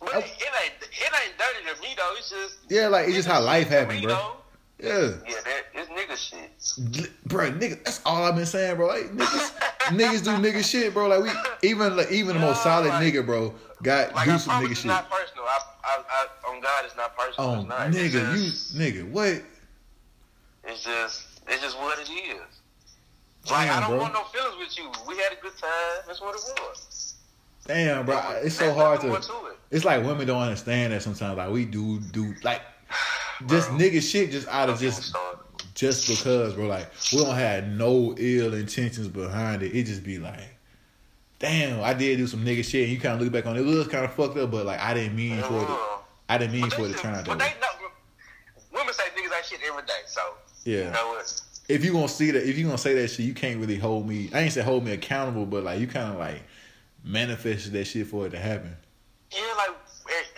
But 0.00 0.14
Oh. 0.14 0.18
it, 0.18 0.24
ain't 0.24 0.72
it 0.82 1.12
ain't 1.24 1.38
dirty 1.38 1.74
to 1.74 1.80
me 1.82 1.94
though. 1.96 2.14
It's 2.18 2.30
just 2.30 2.58
Yeah, 2.68 2.88
like 2.88 3.06
it's 3.06 3.16
just 3.16 3.28
how 3.28 3.40
life 3.40 3.68
happened, 3.68 4.02
bro. 4.02 4.14
though. 4.14 4.36
Yeah. 4.82 5.10
Yeah, 5.28 5.34
that 5.44 5.62
it's 5.74 5.88
nigga 5.90 6.16
shit. 6.16 7.10
bro, 7.26 7.50
nigga, 7.52 7.82
that's 7.84 8.00
all 8.04 8.24
I've 8.24 8.34
been 8.34 8.46
saying, 8.46 8.76
bro. 8.76 8.88
Like 8.88 9.12
niggas, 9.12 9.50
niggas 9.90 10.24
do 10.24 10.30
nigga 10.32 10.64
shit, 10.68 10.92
bro. 10.92 11.06
Like 11.06 11.22
we 11.22 11.68
even 11.68 11.96
like, 11.96 12.10
even 12.10 12.34
the 12.34 12.40
most 12.40 12.62
solid 12.64 12.88
like- 12.88 13.02
nigga, 13.14 13.24
bro, 13.24 13.54
got 13.82 14.12
Like 14.14 14.28
do 14.28 14.38
some 14.38 14.62
nigga 14.64 14.70
it's 14.72 14.80
shit. 14.80 14.88
not 14.88 15.08
personal. 15.08 15.44
I, 15.44 15.58
I, 15.84 16.02
I, 16.08 16.50
on 16.50 16.60
God, 16.60 16.84
it's 16.84 16.96
not 16.96 17.16
personal. 17.16 17.50
Oh, 17.50 17.60
it's 17.60 17.68
not. 17.68 17.88
It's 17.94 17.96
nigga, 17.96 18.36
you 18.36 18.50
just, 18.50 18.76
nigga, 18.76 19.08
what? 19.10 19.40
It's 20.64 20.82
just, 20.84 21.22
it's 21.46 21.62
just 21.62 21.78
what 21.78 21.98
it 22.00 22.10
is. 22.10 22.40
Like 23.50 23.66
Damn, 23.68 23.76
I 23.76 23.80
don't 23.80 23.90
bro. 23.90 23.98
want 24.00 24.14
no 24.14 24.22
feelings 24.24 24.56
with 24.58 24.78
you. 24.78 24.90
We 25.08 25.16
had 25.16 25.32
a 25.32 25.36
good 25.40 25.56
time. 25.58 25.70
That's 26.06 26.20
what 26.20 26.34
it 26.34 26.60
was. 26.60 27.14
Damn, 27.66 28.04
bro, 28.06 28.20
it's 28.42 28.56
so 28.56 28.72
hard 28.74 29.00
to. 29.02 29.06
to 29.08 29.14
it. 29.46 29.58
It's 29.70 29.84
like 29.84 30.04
women 30.04 30.26
don't 30.26 30.42
understand 30.42 30.92
that 30.92 31.02
sometimes. 31.02 31.36
Like 31.38 31.50
we 31.50 31.64
do 31.64 31.98
do 32.00 32.34
like 32.42 32.60
just 33.48 33.70
nigga 33.70 34.02
shit 34.02 34.30
just 34.30 34.48
out 34.48 34.68
of 34.68 34.78
Don't 34.78 34.90
get 34.90 34.96
me 34.96 35.00
just 35.02 35.14
just 35.74 36.08
because, 36.08 36.54
bro. 36.54 36.66
Like 36.66 36.90
we 37.12 37.18
don't 37.24 37.34
have 37.34 37.66
no 37.66 38.14
ill 38.18 38.54
intentions 38.54 39.08
behind 39.08 39.62
it. 39.62 39.74
It 39.74 39.84
just 39.84 40.04
be 40.04 40.18
like, 40.18 40.56
damn, 41.38 41.82
I 41.82 41.94
did 41.94 42.18
do 42.18 42.26
some 42.26 42.44
nigga 42.44 42.64
shit. 42.64 42.84
And 42.84 42.92
you 42.92 43.00
kind 43.00 43.14
of 43.16 43.20
look 43.22 43.32
back 43.32 43.46
on 43.46 43.56
it. 43.56 43.60
It 43.60 43.64
was 43.64 43.88
kind 43.88 44.04
of 44.04 44.12
fucked 44.12 44.36
up, 44.38 44.50
but 44.50 44.66
like 44.66 44.80
I 44.80 44.94
didn't 44.94 45.16
mean 45.16 45.40
for 45.42 45.58
it. 45.62 45.66
To, 45.66 45.78
I 46.28 46.38
didn't 46.38 46.52
mean 46.52 46.70
for 46.70 46.86
it 46.86 46.92
to 46.92 46.94
turn 46.94 47.14
out 47.14 47.24
that 47.24 47.26
But 47.26 47.38
they 47.38 47.52
know. 47.60 47.88
Women 48.72 48.94
say 48.94 49.04
niggas 49.16 49.36
ain't 49.36 49.44
shit 49.46 49.60
every 49.68 49.82
day, 49.82 49.92
so 50.06 50.20
Yeah. 50.64 50.86
you 50.86 50.90
know 50.90 51.08
what? 51.08 51.42
if 51.68 51.84
you 51.84 51.92
gonna 51.92 52.08
see 52.08 52.30
that, 52.30 52.48
if 52.48 52.58
you 52.58 52.64
gonna 52.64 52.78
say 52.78 52.94
that 52.94 53.08
shit, 53.08 53.26
you 53.26 53.34
can't 53.34 53.58
really 53.58 53.76
hold 53.76 54.08
me. 54.08 54.30
I 54.34 54.40
ain't 54.40 54.52
say 54.52 54.62
hold 54.62 54.84
me 54.84 54.92
accountable, 54.92 55.46
but 55.46 55.64
like 55.64 55.80
you 55.80 55.86
kind 55.86 56.12
of 56.12 56.18
like 56.18 56.42
manifested 57.04 57.72
that 57.72 57.86
shit 57.86 58.06
for 58.06 58.26
it 58.26 58.30
to 58.30 58.38
happen. 58.38 58.76
Yeah, 59.32 59.54
like 59.56 59.70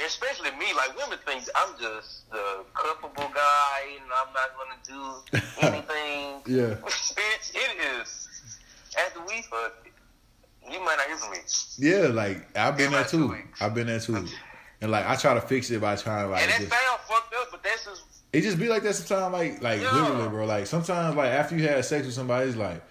especially 0.05 0.51
me, 0.53 0.67
like 0.77 0.97
women 0.97 1.19
think 1.27 1.45
I'm 1.57 1.75
just 1.81 2.31
the 2.31 2.65
cuffable 2.75 3.33
guy, 3.35 3.81
and 3.97 4.11
I'm 4.21 4.33
not 4.33 4.51
gonna 4.59 4.81
do 4.87 5.41
anything. 5.67 6.43
Yeah. 6.47 6.75
Bitch, 6.85 7.55
it 7.55 8.01
is. 8.01 8.29
After 8.99 9.21
we 9.27 9.43
fuck, 9.43 9.89
you 10.71 10.79
might 10.81 10.97
not 10.97 11.07
hear 11.07 11.17
from 11.17 11.33
me. 11.33 11.39
Yeah, 11.79 12.09
like 12.09 12.57
I've 12.57 12.77
been 12.77 12.93
there 12.93 13.05
too. 13.05 13.37
I've 13.61 13.75
been 13.75 13.87
there 13.87 14.01
too, 14.01 14.27
and 14.81 14.91
like 14.91 15.07
I 15.07 15.17
try 15.17 15.35
to 15.35 15.41
fix 15.41 15.71
it 15.71 15.81
by 15.81 15.97
trying 15.97 16.31
like 16.31 16.43
and 16.43 16.51
that 16.53 16.61
just, 16.61 16.71
sound 16.71 17.01
fucked 17.09 17.35
up, 17.35 17.49
but 17.51 17.63
that's 17.63 17.85
just 17.85 18.03
it 18.33 18.41
just 18.43 18.59
be 18.59 18.69
like 18.69 18.83
that 18.83 18.95
sometimes. 18.95 19.33
Like 19.33 19.63
like 19.63 19.81
Yeah. 19.81 19.93
literally, 19.93 20.29
bro. 20.29 20.47
Like 20.47 20.67
sometimes 20.67 21.17
like 21.17 21.31
after 21.31 21.57
you 21.57 21.67
had 21.67 21.85
sex 21.85 22.05
with 22.07 22.15
somebody, 22.15 22.49
it's 22.49 22.57
like 22.57 22.83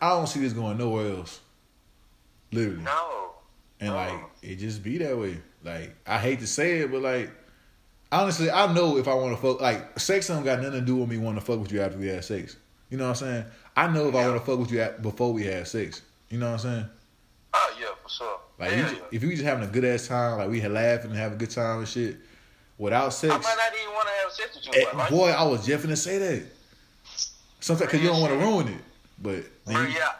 I 0.00 0.10
don't 0.10 0.26
see 0.28 0.40
this 0.40 0.52
going 0.52 0.78
nowhere 0.78 1.16
else. 1.16 1.40
Literally, 2.52 2.82
no. 2.82 3.33
And 3.84 3.92
no. 3.92 3.96
like 3.96 4.14
it 4.42 4.56
just 4.56 4.82
be 4.82 4.98
that 4.98 5.16
way. 5.16 5.38
Like 5.62 5.94
I 6.06 6.18
hate 6.18 6.40
to 6.40 6.46
say 6.46 6.80
it, 6.80 6.90
but 6.90 7.02
like 7.02 7.30
honestly, 8.10 8.50
I 8.50 8.72
know 8.72 8.96
if 8.96 9.08
I 9.08 9.14
want 9.14 9.36
to 9.36 9.40
fuck, 9.40 9.60
like 9.60 9.98
sex 9.98 10.28
don't 10.28 10.44
got 10.44 10.60
nothing 10.60 10.80
to 10.80 10.86
do 10.86 10.96
with 10.96 11.08
me 11.08 11.18
wanting 11.18 11.40
to 11.40 11.46
fuck 11.46 11.60
with 11.60 11.72
you 11.72 11.80
after 11.80 11.98
we 11.98 12.08
had 12.08 12.24
sex. 12.24 12.56
You 12.90 12.98
know 12.98 13.04
what 13.04 13.22
I'm 13.22 13.28
saying? 13.28 13.44
I 13.76 13.88
know 13.88 14.08
if 14.08 14.14
I 14.14 14.28
want 14.28 14.40
to 14.40 14.46
fuck 14.46 14.58
with 14.58 14.70
you 14.70 14.80
at, 14.80 15.02
before 15.02 15.32
we 15.32 15.44
had 15.44 15.66
sex. 15.66 16.02
You 16.30 16.38
know 16.38 16.46
what 16.46 16.64
I'm 16.64 16.70
saying? 16.70 16.86
Oh 17.52 17.76
yeah, 17.80 17.86
for 18.02 18.08
sure. 18.08 18.40
Like 18.58 18.70
Hell 18.70 18.90
you, 18.90 18.96
yeah. 18.96 19.02
if 19.10 19.22
you 19.22 19.30
just 19.30 19.42
having 19.42 19.64
a 19.64 19.70
good 19.70 19.84
ass 19.84 20.08
time, 20.08 20.38
like 20.38 20.48
we 20.48 20.60
had 20.60 20.72
laughing 20.72 21.10
and 21.10 21.18
have 21.18 21.32
a 21.32 21.36
good 21.36 21.50
time 21.50 21.80
and 21.80 21.88
shit, 21.88 22.16
without 22.78 23.12
sex, 23.12 23.32
I 23.34 23.38
might 23.38 23.56
not 23.56 23.80
even 23.80 23.94
want 23.94 24.08
to 24.08 24.14
have 24.14 24.32
sex 24.32 24.54
with 24.56 24.76
you, 24.76 24.82
eh, 24.82 24.84
but 24.92 24.98
like, 24.98 25.10
boy, 25.10 25.30
I 25.30 25.42
was 25.44 25.66
just 25.66 25.82
gonna 25.82 25.96
say 25.96 26.18
that. 26.18 26.46
Sometimes 27.60 27.90
because 27.90 28.02
you 28.02 28.08
don't 28.08 28.20
want 28.20 28.32
to 28.32 28.38
ruin 28.38 28.68
it, 28.68 28.80
but 29.20 29.44
then 29.66 29.88
you, 29.88 29.96
yeah, 29.96 30.12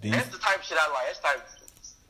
then 0.00 0.12
that's 0.12 0.28
the 0.28 0.38
type 0.38 0.58
of 0.58 0.64
shit 0.64 0.78
I 0.80 0.88
like. 0.92 1.06
That's 1.06 1.20
type. 1.20 1.48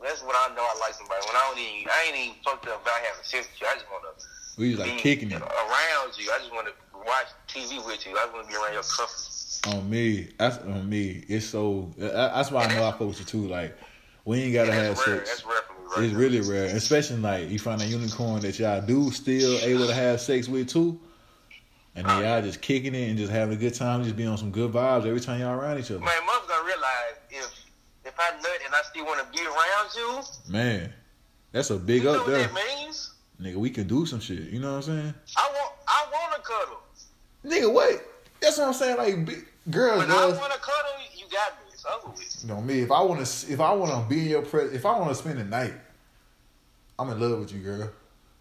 That's 0.02 0.22
what 0.22 0.36
I 0.36 0.54
know 0.54 0.62
I 0.62 0.76
like 0.80 0.94
somebody. 0.94 1.24
When 1.26 1.36
I 1.36 1.42
don't 1.48 1.58
even, 1.58 1.88
I 1.88 1.98
ain't 2.08 2.16
even 2.16 2.36
fucked 2.44 2.68
up 2.68 2.82
about 2.82 3.00
having 3.00 3.24
sex 3.24 3.48
with 3.48 3.60
you. 3.60 3.66
I 3.66 3.74
just 3.74 3.88
want 3.90 4.04
to 4.04 4.26
we 4.56 4.70
was 4.70 4.78
like 4.78 4.98
kicking 4.98 5.30
it 5.30 5.42
around 5.42 6.18
you. 6.18 6.30
I 6.32 6.38
just 6.38 6.52
want 6.52 6.66
to 6.66 6.72
watch 6.98 7.26
TV 7.48 7.84
with 7.84 8.06
you. 8.06 8.12
I 8.12 8.24
just 8.24 8.32
want 8.32 8.46
to 8.46 8.52
be 8.52 8.56
around 8.56 8.72
your 8.72 8.82
company. 8.82 9.78
on 9.78 9.90
me. 9.90 10.28
That's 10.38 10.58
on 10.58 10.88
me. 10.88 11.24
It's 11.28 11.46
so 11.46 11.90
that's 11.96 12.50
why 12.50 12.64
I 12.64 12.74
know 12.74 12.86
I 12.86 12.92
fuck 12.92 13.00
with 13.00 13.18
you 13.18 13.26
too. 13.26 13.46
Like 13.48 13.76
we 14.24 14.40
ain't 14.40 14.54
gotta 14.54 14.72
have 14.72 14.96
that's 14.96 15.06
rare. 15.06 15.18
sex. 15.18 15.30
That's 15.30 15.46
rare 15.46 15.60
for 15.66 15.72
me, 15.74 15.88
right? 15.94 16.04
It's 16.04 16.12
now. 16.12 16.18
really 16.18 16.40
rare, 16.40 16.74
especially 16.74 17.18
like 17.18 17.50
you 17.50 17.58
find 17.58 17.82
a 17.82 17.86
unicorn 17.86 18.40
that 18.40 18.58
y'all 18.58 18.80
do 18.80 19.10
still 19.10 19.58
able 19.58 19.86
to 19.86 19.94
have 19.94 20.20
sex 20.22 20.48
with 20.48 20.68
too, 20.68 20.98
and 21.94 22.06
then 22.06 22.22
y'all 22.22 22.40
just 22.40 22.62
kicking 22.62 22.94
it 22.94 23.10
and 23.10 23.18
just 23.18 23.30
having 23.30 23.54
a 23.54 23.58
good 23.58 23.74
time, 23.74 24.04
just 24.04 24.16
be 24.16 24.24
on 24.24 24.38
some 24.38 24.50
good 24.50 24.72
vibes 24.72 25.04
every 25.06 25.20
time 25.20 25.38
y'all 25.40 25.58
around 25.58 25.78
each 25.78 25.90
other. 25.90 26.00
Man, 26.00 26.14
mother's 26.26 26.48
gonna 26.48 26.64
realize 26.64 27.16
if 28.18 28.20
if 28.20 28.34
I 28.34 28.36
nut 28.36 28.60
and 28.64 28.74
I 28.74 28.82
still 28.82 29.04
want 29.04 29.20
to 29.20 29.38
be 29.38 29.44
around 29.44 29.88
you, 29.96 30.52
Man, 30.52 30.92
that's 31.52 31.70
a 31.70 31.76
big 31.76 32.02
you 32.02 32.04
know 32.04 32.20
up 32.20 32.26
what 32.26 32.32
there, 32.32 32.46
that 32.46 32.54
means. 32.54 33.14
nigga. 33.40 33.56
We 33.56 33.70
can 33.70 33.86
do 33.86 34.06
some 34.06 34.20
shit. 34.20 34.40
You 34.50 34.60
know 34.60 34.70
what 34.72 34.88
I'm 34.88 35.02
saying? 35.02 35.14
I 35.36 35.50
want 35.52 35.72
I 35.88 36.06
want 36.12 36.34
to 36.34 36.40
cuddle. 36.42 36.78
Nigga, 37.44 37.72
what? 37.72 38.02
That's 38.40 38.58
what 38.58 38.68
I'm 38.68 38.74
saying. 38.74 38.96
Like, 38.98 39.24
big, 39.24 39.46
girls, 39.70 39.98
When 39.98 40.10
I 40.10 40.14
girls. 40.14 40.38
want 40.38 40.52
to 40.52 40.58
cuddle, 40.58 40.92
you 41.16 41.24
got 41.30 41.52
me. 41.52 41.72
over 42.04 42.16
with. 42.16 42.38
You 42.42 42.48
know 42.48 42.60
me. 42.60 42.80
If 42.80 42.90
I 42.90 43.00
want 43.02 43.24
to, 43.24 43.52
if 43.52 43.60
I 43.60 43.72
want 43.72 43.92
to 43.92 44.08
be 44.08 44.22
in 44.22 44.28
your 44.28 44.42
presence, 44.42 44.74
if 44.74 44.84
I 44.86 44.98
want 44.98 45.08
to 45.10 45.14
spend 45.14 45.38
the 45.38 45.44
night, 45.44 45.74
I'm 46.98 47.08
in 47.10 47.20
love 47.20 47.40
with 47.40 47.52
you, 47.52 47.60
girl. 47.60 47.90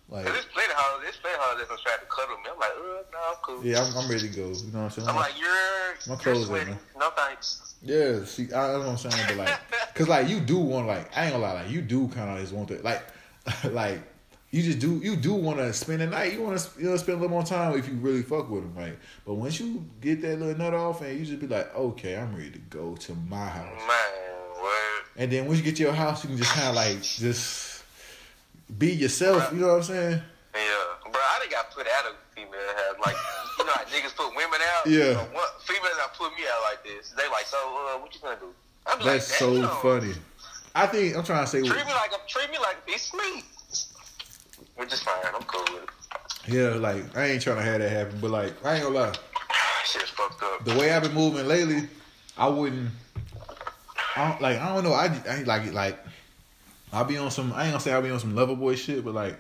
Like, 0.08 0.26
plenty 0.26 0.38
of 0.38 0.46
hoes, 0.78 1.02
there's 1.04 1.18
plenty 1.18 1.36
of 1.36 1.42
hoes 1.42 1.66
that's 1.68 1.82
trying 1.82 1.98
to 2.00 2.06
cuddle 2.06 2.38
me. 2.38 2.44
I'm 2.54 2.60
like, 2.60 2.70
uh, 2.78 3.04
no, 3.12 3.18
I'm 3.28 3.36
cool. 3.42 3.66
yeah, 3.66 3.82
I'm, 3.84 3.98
I'm 3.98 4.08
ready 4.10 4.30
to 4.30 4.36
go. 4.36 4.48
You 4.50 4.72
know 4.72 4.80
what 4.84 4.86
I'm 4.86 4.90
saying? 4.92 5.08
I'm 5.08 5.16
like, 5.16 5.34
you're, 5.40 5.50
My 5.50 6.14
you're 6.14 6.18
clothes 6.18 6.46
sweating. 6.46 6.78
No 7.00 7.10
thanks. 7.12 7.75
Yeah, 7.86 8.26
see, 8.26 8.52
I 8.52 8.68
don't 8.68 8.82
know 8.82 8.92
what 8.92 9.06
I'm 9.06 9.12
saying, 9.12 9.26
but 9.28 9.38
like, 9.38 9.60
cause 9.94 10.08
like 10.08 10.28
you 10.28 10.40
do 10.40 10.58
want 10.58 10.88
like, 10.88 11.16
I 11.16 11.26
ain't 11.26 11.34
gonna 11.34 11.44
lie, 11.44 11.54
like 11.54 11.70
you 11.70 11.82
do 11.82 12.08
kind 12.10 12.32
of 12.32 12.40
just 12.40 12.52
want 12.52 12.68
to 12.70 12.82
like, 12.82 13.04
like 13.72 14.02
you 14.56 14.64
just 14.64 14.80
do, 14.80 15.02
you 15.04 15.16
do 15.18 15.34
want 15.34 15.58
to 15.58 15.74
spend 15.74 16.00
the 16.00 16.08
night. 16.08 16.34
You 16.34 16.42
want 16.42 16.58
to, 16.58 16.80
you 16.80 16.90
know, 16.90 16.96
spend 16.96 17.18
a 17.18 17.22
little 17.22 17.30
more 17.30 17.44
time 17.44 17.78
if 17.78 17.90
you 17.90 17.96
really 17.96 18.24
fuck 18.24 18.50
with 18.50 18.64
them, 18.64 18.74
right? 18.74 18.98
But 19.26 19.34
once 19.34 19.60
you 19.60 19.86
get 20.00 20.22
that 20.22 20.40
little 20.40 20.58
nut 20.58 20.74
off, 20.74 21.02
and 21.02 21.20
you 21.20 21.26
just 21.26 21.40
be 21.40 21.48
like, 21.48 21.76
okay, 21.76 22.16
I'm 22.16 22.34
ready 22.34 22.52
to 22.52 22.60
go 22.60 22.96
to 22.96 23.14
my 23.28 23.48
house. 23.48 23.66
Man, 23.86 24.64
word. 24.64 25.04
And 25.18 25.32
then 25.32 25.46
once 25.46 25.60
you 25.60 25.66
get 25.66 25.76
to 25.76 25.84
your 25.84 25.94
house, 25.94 26.24
you 26.24 26.30
can 26.30 26.38
just 26.38 26.54
kind 26.54 26.70
of 26.70 26.76
like 26.76 27.02
just 27.02 27.84
be 28.78 28.94
yourself. 28.94 29.52
You 29.52 29.60
know 29.60 29.68
what 29.68 29.76
I'm 29.78 29.84
saying? 29.84 30.22
Bro, 31.16 31.24
I 31.24 31.40
done 31.40 31.50
got 31.50 31.72
put 31.72 31.88
out 31.88 32.12
of 32.12 32.16
female 32.36 32.52
house. 32.52 33.00
Like, 33.00 33.16
you 33.58 33.64
know 33.64 33.72
how 33.72 33.84
niggas 33.96 34.16
put 34.18 34.36
women 34.36 34.60
out? 34.76 34.86
Yeah. 34.86 35.16
Uh, 35.16 35.26
what, 35.32 35.62
females 35.64 35.96
that 35.96 36.14
put 36.14 36.36
me 36.36 36.44
out 36.44 36.62
like 36.68 36.84
this. 36.84 37.16
They 37.16 37.24
like, 37.32 37.46
so, 37.46 37.58
uh, 37.58 38.00
what 38.00 38.14
you 38.14 38.20
gonna 38.20 38.36
do? 38.36 38.52
I'm 38.86 39.00
That's 39.00 39.32
like, 39.32 39.40
so 39.40 39.68
funny. 39.80 40.14
I 40.76 40.88
think 40.88 41.16
I'm 41.16 41.24
trying 41.24 41.46
to 41.46 41.50
say, 41.50 41.60
Treat 41.60 41.86
me 41.86 41.94
like 41.94 42.12
a, 42.12 42.20
treat 42.28 42.52
me 42.52 42.58
like 42.60 42.76
it's 42.86 43.14
me. 43.14 43.44
Which 44.76 44.92
is 44.92 45.02
fine. 45.04 45.16
I'm 45.34 45.42
cool 45.44 45.64
with 45.74 45.84
it. 45.84 46.54
yeah, 46.54 46.76
like 46.76 47.16
I 47.16 47.28
ain't 47.28 47.42
trying 47.42 47.58
to 47.58 47.64
have 47.64 47.80
that 47.80 47.90
happen, 47.90 48.20
but 48.20 48.30
like 48.32 48.54
I 48.66 48.76
ain't 48.76 48.84
gonna 48.84 48.96
lie. 48.96 49.14
Shit's 49.86 50.10
fucked 50.10 50.44
up. 50.44 50.66
the 50.66 50.76
way 50.76 50.92
I've 50.92 51.02
been 51.02 51.14
moving 51.14 51.48
lately, 51.48 51.88
I 52.38 52.50
wouldn't. 52.50 52.90
I 54.18 54.32
don't, 54.32 54.42
like 54.42 54.60
I 54.60 54.76
don't 54.76 54.84
know. 54.84 54.92
I, 54.92 55.06
I 55.30 55.38
ain't 55.38 55.48
like 55.48 55.64
it. 55.64 55.74
like. 55.74 55.98
I'll 56.92 57.06
be 57.06 57.18
on 57.18 57.32
some. 57.32 57.54
I 57.54 57.64
ain't 57.64 57.72
gonna 57.72 57.80
say 57.80 57.94
I'll 57.94 58.02
be 58.02 58.10
on 58.10 58.20
some 58.20 58.36
lover 58.36 58.56
boy 58.56 58.76
shit, 58.76 59.06
but 59.06 59.14
like. 59.14 59.40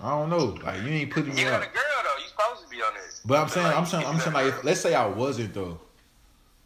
I 0.00 0.10
don't 0.10 0.30
know. 0.30 0.56
Like 0.64 0.82
you 0.82 0.88
ain't 0.88 1.10
putting 1.10 1.34
me 1.34 1.40
You 1.42 1.48
got 1.48 1.62
out. 1.62 1.68
a 1.68 1.72
girl 1.72 1.82
though. 2.04 2.22
You 2.22 2.28
supposed 2.28 2.62
to 2.64 2.68
be 2.70 2.82
on 2.82 2.94
this. 2.94 3.20
But 3.24 3.40
I'm 3.40 3.48
saying, 3.48 3.66
Like, 3.66 3.76
I'm 3.76 3.86
saying, 3.86 4.06
I'm 4.06 4.20
saying, 4.20 4.32
like, 4.34 4.46
if, 4.46 4.64
let's 4.64 4.80
say 4.80 4.94
I 4.94 5.06
wasn't 5.06 5.54
though. 5.54 5.80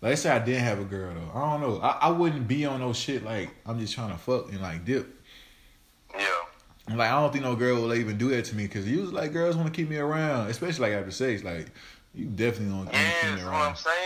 Let's 0.01 0.21
say 0.23 0.31
I 0.31 0.39
didn't 0.41 0.65
have 0.65 0.81
a 0.81 0.85
girl 0.85 1.15
though. 1.15 1.39
I 1.39 1.51
don't 1.53 1.61
know. 1.61 1.81
I, 1.81 1.91
I 2.03 2.11
wouldn't 2.11 2.47
be 2.49 2.67
on 2.67 2.81
no 2.81 2.93
shit 2.93 3.25
like 3.25 3.51
I'm 3.67 3.79
just 3.79 3.95
trying 3.95 4.11
to 4.11 4.19
fuck 4.19 4.51
and 4.51 4.61
like 4.61 4.85
dip. 4.85 5.09
Yeah. 6.19 6.27
Like 6.97 7.11
I 7.11 7.21
don't 7.21 7.33
think 7.33 7.45
no 7.45 7.55
girl 7.55 7.81
will 7.81 7.95
even 7.95 8.19
do 8.19 8.29
that 8.31 8.45
to 8.47 8.57
me 8.57 8.65
because 8.65 8.87
usually 8.89 9.13
like 9.13 9.33
girls 9.33 9.57
want 9.57 9.73
to 9.73 9.75
keep 9.75 9.89
me 9.89 9.97
around, 9.97 10.49
especially 10.51 10.91
like 10.91 10.99
after 10.99 11.13
sex. 11.13 11.43
Like 11.45 11.69
you 12.15 12.27
definitely 12.27 12.75
don't. 12.77 12.93
Yeah, 12.93 13.13
keep 13.21 13.31
me 13.31 13.37
that's 13.37 13.45
what 13.47 13.55
I'm 13.55 13.77
saying. 13.77 13.97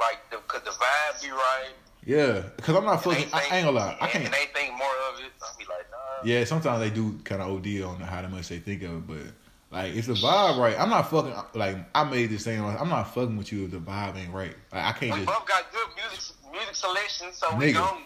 Like, 0.00 0.30
the, 0.30 0.36
cause 0.48 0.62
the 0.64 0.70
vibe 0.70 1.22
be 1.22 1.30
right. 1.30 1.70
Yeah, 2.06 2.42
because 2.56 2.74
I'm 2.76 2.84
not 2.84 3.04
fucking. 3.04 3.24
And 3.24 3.34
I, 3.34 3.40
they 3.40 3.50
I 3.50 3.56
ain't 3.58 3.64
gonna 3.66 3.76
lie. 3.78 3.96
I 4.00 4.06
can't. 4.08 4.24
And 4.24 4.34
they 4.34 4.46
think 4.52 4.72
more 4.76 4.88
of 5.12 5.20
it. 5.20 5.30
I'll 5.42 5.56
be 5.58 5.64
like, 5.66 5.86
nah. 5.90 5.96
Yeah, 6.24 6.44
sometimes 6.44 6.80
they 6.80 6.90
do 6.90 7.18
kind 7.24 7.42
of 7.42 7.50
OD 7.50 7.82
on 7.82 8.00
how 8.00 8.26
much 8.28 8.48
they 8.48 8.58
think 8.58 8.82
of 8.82 8.90
it, 8.90 9.06
but 9.06 9.76
like 9.78 9.94
if 9.94 10.06
the 10.06 10.14
vibe 10.14 10.58
right, 10.58 10.78
I'm 10.78 10.90
not 10.90 11.10
fucking. 11.10 11.34
Like 11.54 11.76
I 11.94 12.04
made 12.04 12.30
this 12.30 12.44
thing. 12.44 12.60
I'm 12.62 12.88
not 12.88 13.14
fucking 13.14 13.36
with 13.36 13.52
you 13.52 13.64
if 13.64 13.72
the 13.72 13.78
vibe 13.78 14.16
ain't 14.16 14.32
right. 14.32 14.54
Like 14.72 14.84
I 14.84 14.92
can't 14.92 15.12
We 15.12 15.24
just. 15.24 15.26
both 15.26 15.46
got 15.46 15.72
good 15.72 15.88
music 15.96 16.34
music 16.52 16.74
selection, 16.74 17.32
so 17.32 17.56
we 17.56 17.72
don't. 17.72 18.02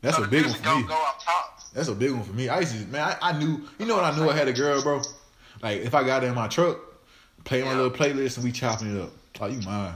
That's 0.00 0.16
so 0.16 0.24
a 0.24 0.28
big 0.28 0.44
one 0.44 0.52
for 0.52 0.58
me. 0.58 0.64
gon' 0.64 0.86
go 0.86 0.94
off 0.94 1.24
top. 1.24 1.60
That's 1.72 1.88
a 1.88 1.94
big 1.94 2.12
one 2.12 2.22
for 2.24 2.32
me. 2.34 2.48
I 2.48 2.60
used 2.60 2.78
to, 2.78 2.86
man, 2.88 3.16
I, 3.22 3.30
I 3.30 3.38
knew, 3.38 3.66
you 3.78 3.86
know 3.86 3.96
what 3.96 4.04
I 4.04 4.16
knew 4.16 4.28
I 4.28 4.36
had 4.36 4.48
a 4.48 4.52
girl, 4.52 4.82
bro? 4.82 5.00
Like, 5.62 5.80
if 5.80 5.94
I 5.94 6.04
got 6.04 6.22
in 6.22 6.34
my 6.34 6.46
truck, 6.46 6.78
play 7.44 7.62
my 7.62 7.74
little 7.74 7.90
playlist 7.90 8.36
and 8.36 8.44
we 8.44 8.52
chopping 8.52 8.94
it 8.94 9.00
up. 9.00 9.10
Oh, 9.40 9.46
you 9.46 9.60
mine. 9.62 9.94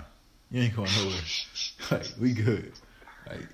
You 0.51 0.63
ain't 0.63 0.75
going 0.75 0.91
nowhere. 0.97 1.21
like, 1.91 2.07
we 2.19 2.33
good. 2.33 2.73
Like, 3.29 3.47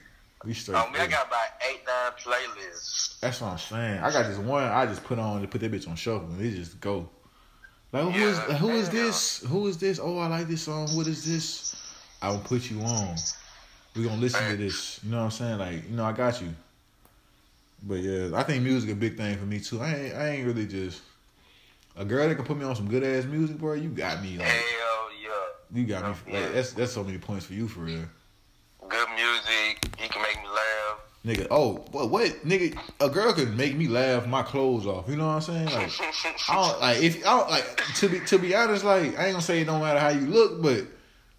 we 0.44 0.54
straight. 0.54 0.76
Oh, 0.76 0.90
man, 0.90 1.02
I 1.02 1.06
got 1.06 1.26
about 1.26 1.40
eight, 1.70 1.80
nine 1.86 2.12
playlists. 2.20 3.20
That's 3.20 3.40
what 3.40 3.52
I'm 3.52 3.58
saying. 3.58 3.98
I 4.00 4.10
got 4.10 4.26
this 4.26 4.38
one 4.38 4.64
I 4.64 4.86
just 4.86 5.04
put 5.04 5.18
on 5.18 5.42
to 5.42 5.48
put 5.48 5.60
that 5.60 5.72
bitch 5.72 5.88
on 5.88 5.96
shuffle 5.96 6.28
and 6.28 6.40
it 6.40 6.54
just 6.54 6.80
go. 6.80 7.08
Like, 7.92 8.12
who 8.12 8.22
is 8.22 8.38
who 8.58 8.70
is 8.70 8.90
this? 8.90 9.44
Who 9.44 9.66
is 9.68 9.78
this? 9.78 10.00
Oh, 10.02 10.18
I 10.18 10.26
like 10.26 10.48
this 10.48 10.62
song. 10.62 10.88
What 10.96 11.06
is 11.06 11.24
this? 11.24 11.76
I 12.20 12.30
will 12.30 12.40
put 12.40 12.70
you 12.70 12.80
on. 12.80 13.16
We 13.94 14.02
gonna 14.04 14.20
listen 14.20 14.50
to 14.50 14.56
this. 14.56 15.00
You 15.04 15.12
know 15.12 15.18
what 15.18 15.24
I'm 15.24 15.30
saying? 15.30 15.58
Like, 15.58 15.88
you 15.88 15.96
know, 15.96 16.04
I 16.04 16.12
got 16.12 16.40
you. 16.40 16.48
But 17.86 18.00
yeah, 18.00 18.30
I 18.34 18.42
think 18.42 18.64
music 18.64 18.90
a 18.90 18.94
big 18.94 19.16
thing 19.16 19.36
for 19.36 19.44
me 19.44 19.60
too. 19.60 19.80
I 19.80 19.94
ain't, 19.94 20.14
I 20.14 20.28
ain't 20.30 20.46
really 20.46 20.66
just 20.66 21.02
a 21.96 22.04
girl 22.04 22.28
that 22.28 22.34
can 22.34 22.44
put 22.44 22.56
me 22.56 22.64
on 22.64 22.74
some 22.74 22.88
good 22.88 23.04
ass 23.04 23.24
music, 23.24 23.58
bro. 23.58 23.74
You 23.74 23.90
got 23.90 24.22
me 24.22 24.38
like, 24.38 24.48
Hell 24.48 25.08
yeah. 25.22 25.78
you 25.78 25.84
got 25.86 26.26
me. 26.26 26.32
Like, 26.32 26.52
that's 26.52 26.72
that's 26.72 26.92
so 26.92 27.04
many 27.04 27.18
points 27.18 27.44
for 27.44 27.52
you 27.52 27.68
for 27.68 27.80
real, 27.80 28.04
Good 28.88 29.08
music. 29.14 29.86
He 29.98 30.08
can 30.08 30.22
make 30.22 30.36
me 30.36 30.48
laugh. 30.48 31.00
Nigga. 31.24 31.46
Oh, 31.50 31.84
what, 31.90 32.10
what, 32.10 32.30
nigga? 32.44 32.78
A 33.00 33.08
girl 33.08 33.32
could 33.32 33.56
make 33.56 33.76
me 33.76 33.88
laugh 33.88 34.26
my 34.26 34.42
clothes 34.42 34.86
off. 34.86 35.08
You 35.08 35.16
know 35.16 35.26
what 35.26 35.34
I'm 35.34 35.40
saying? 35.40 35.66
Like, 35.66 35.90
I 36.48 36.54
don't 36.54 36.80
like 36.80 37.02
if 37.02 37.26
I 37.26 37.38
don't 37.38 37.50
like 37.50 37.76
to 37.96 38.08
be 38.08 38.20
to 38.20 38.38
be 38.38 38.54
honest. 38.54 38.84
Like, 38.84 39.18
I 39.18 39.26
ain't 39.26 39.32
gonna 39.32 39.42
say 39.42 39.60
it 39.60 39.64
don't 39.64 39.80
matter 39.80 39.98
how 39.98 40.10
you 40.10 40.26
look, 40.26 40.62
but 40.62 40.86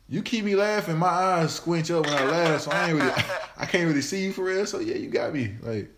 you 0.09 0.21
keep 0.21 0.45
me 0.45 0.55
laughing. 0.55 0.97
My 0.97 1.07
eyes 1.07 1.53
squinch 1.53 1.91
up 1.91 2.05
when 2.05 2.13
I 2.13 2.25
laugh, 2.25 2.61
so 2.61 2.71
I 2.71 2.89
ain't 2.89 2.99
really, 2.99 3.11
I 3.57 3.65
can't 3.65 3.87
really 3.87 4.01
see 4.01 4.23
you 4.23 4.33
for 4.33 4.43
real. 4.43 4.65
So 4.65 4.79
yeah, 4.79 4.95
you 4.95 5.09
got 5.09 5.33
me. 5.33 5.55
Like, 5.61 5.89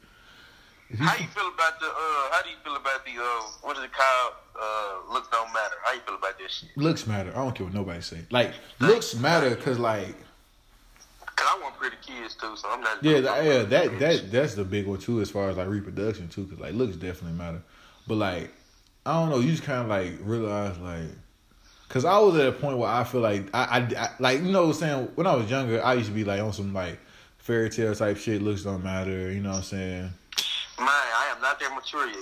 you, 0.90 0.98
How 0.98 1.18
you 1.18 1.28
feel 1.28 1.48
about 1.54 1.80
the 1.80 1.88
uh? 1.88 2.32
How 2.32 2.42
do 2.44 2.50
you 2.50 2.56
feel 2.64 2.76
about 2.76 3.06
the 3.06 3.12
uh? 3.12 3.42
What 3.62 3.78
is 3.78 3.84
it 3.84 3.92
called? 3.92 4.34
Uh, 4.60 5.14
looks 5.14 5.28
don't 5.28 5.54
matter. 5.54 5.76
How 5.84 5.94
you 5.94 6.00
feel 6.02 6.16
about 6.16 6.38
this 6.38 6.52
shit? 6.52 6.70
looks 6.78 7.06
matter. 7.06 7.32
I 7.32 7.44
don't 7.44 7.54
care 7.56 7.66
what 7.66 7.74
nobody 7.76 8.02
say. 8.02 8.22
Like, 8.32 8.54
looks 8.80 9.16
matter 9.16 9.50
because 9.52 9.80
like. 9.80 10.16
Cause 11.38 11.48
I 11.52 11.62
want 11.62 11.78
pretty 11.78 11.98
kids 12.02 12.34
too, 12.34 12.56
so 12.58 12.68
I'm 12.68 12.82
not. 12.82 13.04
Yeah, 13.04 13.20
that, 13.22 13.46
yeah, 13.46 13.64
that 13.64 14.00
that 14.00 14.32
that's 14.32 14.56
the 14.56 14.64
big 14.64 14.88
one 14.88 14.98
too, 14.98 15.22
as 15.22 15.30
far 15.30 15.50
as 15.50 15.56
like 15.56 15.68
reproduction 15.68 16.28
too, 16.30 16.46
because 16.46 16.60
like 16.60 16.74
looks 16.74 16.96
definitely 16.96 17.38
matter. 17.38 17.62
But 18.08 18.16
like, 18.16 18.52
I 19.06 19.14
don't 19.14 19.30
know, 19.30 19.38
you 19.38 19.52
just 19.52 19.62
kind 19.62 19.84
of 19.84 19.88
like 19.88 20.14
realize 20.22 20.80
like, 20.80 21.10
cause 21.90 22.06
I 22.06 22.18
was 22.18 22.36
at 22.40 22.48
a 22.48 22.52
point 22.52 22.80
where 22.80 22.90
I 22.90 23.04
feel 23.04 23.22
like 23.22 23.54
I, 23.54 23.64
I, 23.64 24.02
I 24.02 24.10
like 24.18 24.42
you 24.42 24.52
know 24.52 24.64
what 24.64 24.70
I'm 24.70 24.74
saying 24.74 25.12
when 25.14 25.28
I 25.28 25.36
was 25.36 25.48
younger, 25.48 25.84
I 25.86 25.94
used 25.94 26.10
to 26.10 26.16
be 26.16 26.24
like 26.24 26.42
on 26.42 26.54
some 26.54 26.74
like 26.74 26.98
fairy 27.38 27.70
tale 27.70 27.94
type 27.94 28.18
shit. 28.18 28.42
Looks 28.42 28.64
don't 28.64 28.84
matter, 28.84 29.32
you 29.32 29.40
know 29.40 29.52
what 29.52 29.58
I'm 29.58 29.64
saying. 29.64 30.10
Man, 30.80 30.90
I 30.90 31.34
am 31.36 31.42
not 31.42 31.60
that 31.60 31.72
mature 31.76 32.08
yet. 32.08 32.18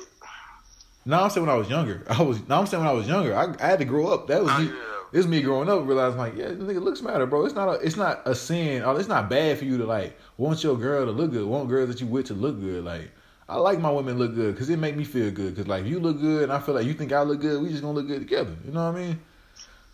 No, 1.05 1.23
I'm 1.23 1.29
saying 1.29 1.45
when 1.45 1.55
I 1.55 1.57
was 1.57 1.69
younger, 1.69 2.03
I 2.09 2.21
was. 2.21 2.47
Now 2.47 2.59
I'm 2.59 2.67
saying 2.67 2.83
when 2.83 2.89
I 2.89 2.93
was 2.95 3.07
younger, 3.07 3.35
I, 3.35 3.53
I 3.63 3.67
had 3.67 3.79
to 3.79 3.85
grow 3.85 4.07
up. 4.07 4.27
That 4.27 4.43
was 4.43 4.51
Oh, 4.53 4.59
me. 4.59 4.71
is 5.13 5.27
me 5.27 5.41
growing 5.41 5.69
up, 5.69 5.85
realizing 5.87 6.17
like, 6.17 6.35
yeah, 6.35 6.47
this 6.47 6.57
nigga 6.57 6.81
looks 6.81 7.01
matter, 7.01 7.25
bro. 7.25 7.45
It's 7.45 7.53
not 7.55 7.69
a, 7.69 7.73
it's 7.73 7.95
not 7.95 8.21
a 8.25 8.33
sin. 8.35 8.83
Or 8.83 8.99
it's 8.99 9.07
not 9.09 9.29
bad 9.29 9.57
for 9.59 9.65
you 9.65 9.77
to 9.77 9.85
like 9.85 10.17
want 10.37 10.63
your 10.63 10.75
girl 10.77 11.05
to 11.05 11.11
look 11.11 11.31
good, 11.31 11.45
want 11.47 11.69
girls 11.69 11.89
that 11.89 12.01
you 12.01 12.07
with 12.07 12.25
to 12.27 12.33
look 12.33 12.59
good. 12.59 12.83
Like, 12.83 13.11
I 13.47 13.57
like 13.57 13.79
my 13.79 13.91
women 13.91 14.17
look 14.17 14.33
good 14.33 14.55
because 14.55 14.69
it 14.69 14.79
make 14.79 14.95
me 14.95 15.03
feel 15.03 15.29
good. 15.31 15.53
Because 15.55 15.67
like, 15.67 15.85
you 15.85 15.99
look 15.99 16.19
good, 16.19 16.43
and 16.43 16.51
I 16.51 16.59
feel 16.59 16.73
like 16.75 16.85
you 16.85 16.93
think 16.95 17.13
I 17.13 17.21
look 17.21 17.39
good, 17.41 17.61
we 17.61 17.69
just 17.69 17.81
gonna 17.83 17.93
look 17.93 18.07
good 18.07 18.19
together. 18.21 18.55
You 18.65 18.71
know 18.71 18.91
what 18.91 18.97
I 18.99 19.05
mean? 19.05 19.19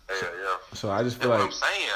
Yeah, 0.08 0.16
yeah. 0.42 0.56
So 0.74 0.90
I 0.90 1.02
just 1.02 1.18
That's 1.20 1.24
feel 1.24 1.30
what 1.30 1.40
like, 1.40 1.46
I'm 1.48 1.52
saying. 1.52 1.88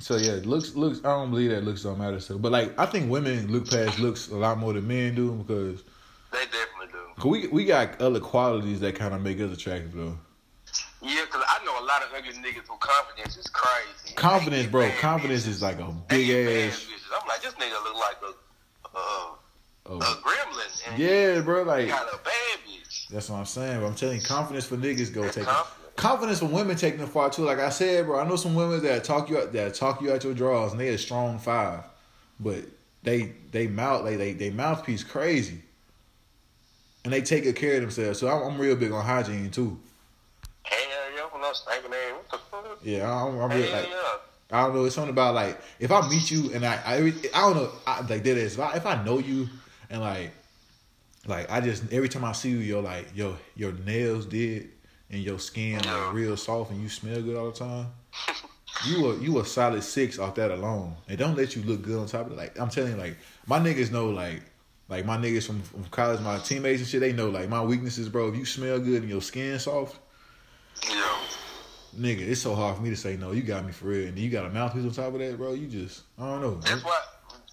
so 0.00 0.16
yeah, 0.16 0.40
looks, 0.44 0.74
looks. 0.74 0.98
I 1.00 1.08
don't 1.08 1.30
believe 1.30 1.50
that 1.50 1.64
looks 1.64 1.82
don't 1.82 1.98
matter. 1.98 2.20
So, 2.20 2.38
but 2.38 2.52
like, 2.52 2.78
I 2.78 2.84
think 2.86 3.10
women 3.10 3.50
look 3.50 3.68
past 3.70 3.98
looks 3.98 4.28
a 4.28 4.36
lot 4.36 4.58
more 4.58 4.72
than 4.74 4.86
men 4.86 5.14
do 5.14 5.32
because 5.32 5.82
They 6.32 6.44
definitely 6.44 6.86
do. 6.92 6.98
cause 7.08 7.09
we 7.28 7.46
we 7.48 7.64
got 7.64 8.00
other 8.00 8.20
qualities 8.20 8.80
that 8.80 8.94
kind 8.94 9.14
of 9.14 9.20
make 9.22 9.40
us 9.40 9.52
attractive 9.52 9.92
though. 9.92 10.18
Yeah, 11.02 11.24
cause 11.30 11.42
I 11.48 11.64
know 11.64 11.72
a 11.82 11.84
lot 11.84 12.02
of 12.02 12.08
ugly 12.16 12.32
niggas 12.34 12.68
who 12.68 12.76
confidence 12.78 13.36
is 13.36 13.46
crazy. 13.46 14.14
Confidence, 14.16 14.66
bro. 14.66 14.90
Confidence 15.00 15.44
bitches. 15.44 15.48
is 15.48 15.62
like 15.62 15.78
a 15.80 15.94
big 16.08 16.28
ass. 16.30 16.86
I'm 17.20 17.26
like, 17.26 17.42
this 17.42 17.54
nigga 17.54 17.82
look 17.84 17.94
like 17.96 18.16
a 18.22 18.26
uh, 18.96 18.98
a 19.86 19.92
Oh. 19.92 19.98
gremlin. 20.22 20.88
And 20.90 20.98
Yeah, 20.98 21.40
bro. 21.40 21.62
Like 21.62 21.88
got 21.88 22.06
a 22.12 22.18
bad 22.18 22.58
bitch. 22.68 23.08
that's 23.08 23.30
what 23.30 23.38
I'm 23.38 23.46
saying. 23.46 23.80
But 23.80 23.86
I'm 23.86 23.94
telling 23.94 24.20
you, 24.20 24.22
confidence 24.26 24.66
for 24.66 24.76
niggas 24.76 25.12
go 25.12 25.22
take 25.28 25.44
confidence. 25.46 25.94
confidence 25.96 26.38
for 26.40 26.46
women 26.46 26.76
taking 26.76 27.00
the 27.00 27.06
far 27.06 27.30
too. 27.30 27.42
Like 27.42 27.58
I 27.58 27.70
said, 27.70 28.04
bro. 28.06 28.20
I 28.20 28.28
know 28.28 28.36
some 28.36 28.54
women 28.54 28.82
that 28.82 29.02
talk 29.04 29.30
you 29.30 29.38
out 29.38 29.52
that 29.52 29.74
talk 29.74 30.00
you 30.02 30.12
out 30.12 30.22
your 30.22 30.34
drawers, 30.34 30.72
and 30.72 30.80
they 30.80 30.88
a 30.88 30.98
strong 30.98 31.38
five, 31.38 31.84
but 32.38 32.62
they 33.02 33.32
they 33.52 33.66
mouth 33.66 34.04
they 34.04 34.16
they, 34.16 34.32
they 34.34 34.50
mouthpiece 34.50 35.02
crazy, 35.02 35.62
and 37.04 37.12
they 37.12 37.20
take 37.22 37.44
good 37.44 37.56
care 37.56 37.74
of 37.76 37.80
themselves. 37.82 38.18
So 38.18 38.28
I'm, 38.28 38.52
I'm 38.54 38.60
real 38.60 38.76
big 38.76 38.92
on 38.92 39.04
hygiene 39.04 39.50
too. 39.50 39.78
Hell 40.62 40.78
yeah, 41.16 41.22
I'm 41.34 41.40
not 41.40 41.56
stinking 41.56 41.90
ass. 41.92 42.12
What 42.12 42.30
the 42.30 42.38
fuck? 42.38 42.78
Yeah, 42.82 43.10
I'm, 43.12 43.38
I'm 43.40 43.50
Hell 43.50 43.60
real 43.60 43.72
like. 43.72 43.88
yeah. 43.88 44.16
I 44.52 44.62
don't 44.64 44.74
know. 44.74 44.84
It's 44.84 44.94
something 44.94 45.10
about 45.10 45.34
like 45.34 45.58
if 45.78 45.92
I 45.92 46.08
meet 46.08 46.30
you 46.30 46.52
and 46.52 46.64
I 46.66 46.74
I, 46.84 46.96
I 47.34 47.40
don't 47.40 47.56
know 47.56 47.70
I, 47.86 48.00
like 48.00 48.24
that 48.24 48.36
is 48.36 48.54
if 48.54 48.60
I, 48.60 48.74
if 48.76 48.84
I 48.86 49.02
know 49.04 49.18
you 49.18 49.48
and 49.88 50.00
like 50.00 50.32
like 51.26 51.50
I 51.50 51.60
just 51.60 51.92
every 51.92 52.08
time 52.08 52.24
I 52.24 52.32
see 52.32 52.50
you, 52.50 52.58
your 52.58 52.82
like 52.82 53.06
your 53.14 53.36
your 53.56 53.72
nails 53.72 54.26
did 54.26 54.70
and 55.10 55.22
your 55.22 55.38
skin 55.38 55.80
Yeah. 55.84 55.94
like 56.06 56.14
real 56.14 56.36
soft 56.36 56.70
and 56.72 56.82
you 56.82 56.88
smell 56.88 57.20
good 57.22 57.36
all 57.36 57.50
the 57.50 57.58
time. 57.58 57.86
You 58.86 59.10
a 59.10 59.18
you 59.18 59.38
a 59.40 59.44
solid 59.44 59.82
six 59.82 60.18
off 60.18 60.36
that 60.36 60.50
alone, 60.50 60.94
and 61.06 61.18
don't 61.18 61.36
let 61.36 61.54
you 61.54 61.62
look 61.64 61.82
good 61.82 61.98
on 61.98 62.06
top 62.06 62.26
of 62.26 62.32
it. 62.32 62.36
Like 62.36 62.58
I'm 62.58 62.70
telling 62.70 62.92
you, 62.92 62.96
like 62.96 63.16
my 63.46 63.58
niggas 63.58 63.90
know, 63.92 64.08
like 64.08 64.40
like 64.90 65.06
my 65.06 65.16
niggas 65.16 65.46
from, 65.46 65.62
from 65.62 65.84
college, 65.84 66.20
my 66.20 66.38
teammates 66.38 66.80
and 66.82 66.88
shit, 66.88 67.00
they 67.00 67.12
know 67.12 67.30
like 67.30 67.48
my 67.48 67.62
weaknesses, 67.62 68.08
bro. 68.08 68.28
If 68.28 68.36
you 68.36 68.44
smell 68.44 68.78
good 68.78 69.02
and 69.02 69.08
your 69.10 69.22
skin 69.22 69.58
soft, 69.58 69.96
Yeah. 70.86 71.16
nigga, 71.96 72.20
it's 72.28 72.42
so 72.42 72.54
hard 72.54 72.76
for 72.76 72.82
me 72.82 72.90
to 72.90 72.96
say 72.96 73.16
no. 73.16 73.32
You 73.32 73.42
got 73.42 73.64
me 73.64 73.72
for 73.72 73.86
real, 73.86 74.08
and 74.08 74.16
then 74.16 74.24
you 74.24 74.30
got 74.30 74.44
a 74.46 74.50
mouthpiece 74.50 74.84
on 74.84 74.90
top 74.90 75.14
of 75.14 75.20
that, 75.20 75.36
bro. 75.38 75.52
You 75.54 75.66
just, 75.68 76.02
I 76.18 76.22
don't 76.26 76.42
know. 76.42 76.54
That's 76.56 76.84
why. 76.84 77.00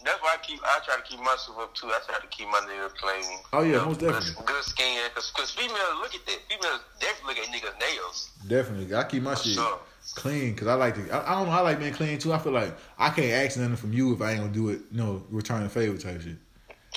That's 0.06 0.22
why 0.22 0.36
I 0.36 0.38
keep. 0.46 0.60
I 0.64 0.80
try 0.86 0.96
to 0.96 1.02
keep 1.04 1.20
myself 1.20 1.60
up 1.60 1.76
too. 1.76 1.88
I 1.88 2.00
try 2.08 2.18
to 2.20 2.28
keep 2.28 2.48
my 2.48 2.60
niggas 2.62 2.94
clean. 2.96 3.40
Oh, 3.52 3.60
yeah, 3.62 3.66
You 3.68 3.72
know, 3.74 3.86
most 3.88 4.00
good- 4.00 4.12
definitely. 4.14 4.44
Good, 4.46 4.64
skin, 4.64 5.00
because 5.10 5.32
cause 5.32 5.52
females 5.52 5.80
look 6.00 6.16
at 6.16 6.26
that. 6.26 6.38
Females 6.50 6.80
definitely 7.00 7.36
look 7.36 7.44
at 7.44 7.54
niggas' 7.76 7.80
nails. 7.80 8.30
Definitely, 8.48 8.96
I 8.96 9.04
keep 9.04 9.24
my 9.24 9.36
shit 9.36 9.56
Sure. 9.56 9.80
clean 10.16 10.54
because 10.54 10.68
I 10.68 10.76
like 10.76 10.96
to. 10.96 11.12
I, 11.14 11.34
I 11.34 11.36
don't 11.38 11.48
know. 11.48 11.54
I 11.54 11.60
like 11.60 11.80
being 11.80 11.94
clean 11.94 12.18
too. 12.20 12.32
I 12.32 12.38
feel 12.40 12.54
like 12.54 12.74
I 12.98 13.10
can't 13.10 13.32
ask 13.46 13.58
nothing 13.60 13.76
from 13.76 13.92
you 13.92 14.14
if 14.14 14.22
I 14.22 14.32
ain't 14.32 14.40
gonna 14.42 14.54
do 14.54 14.70
it. 14.70 14.82
You 14.92 14.98
know, 14.98 15.24
return 15.30 15.64
a 15.64 15.70
favor 15.70 15.98
type 15.98 16.22
shit. 16.22 16.38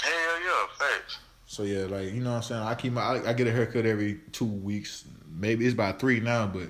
Hell 0.03 0.40
yeah, 0.42 0.66
facts. 0.78 1.18
So 1.46 1.62
yeah, 1.64 1.84
like 1.86 2.12
you 2.12 2.20
know 2.20 2.30
what 2.30 2.36
I'm 2.36 2.42
saying. 2.42 2.62
I 2.62 2.74
keep 2.74 2.92
my. 2.92 3.03
I, 3.03 3.30
I 3.30 3.32
get 3.32 3.46
a 3.46 3.53
haircut 3.53 3.84
every 3.86 4.20
two 4.32 4.44
weeks. 4.44 5.05
Maybe 5.32 5.64
it's 5.66 5.74
about 5.74 5.98
three 5.98 6.20
now, 6.20 6.46
but 6.46 6.68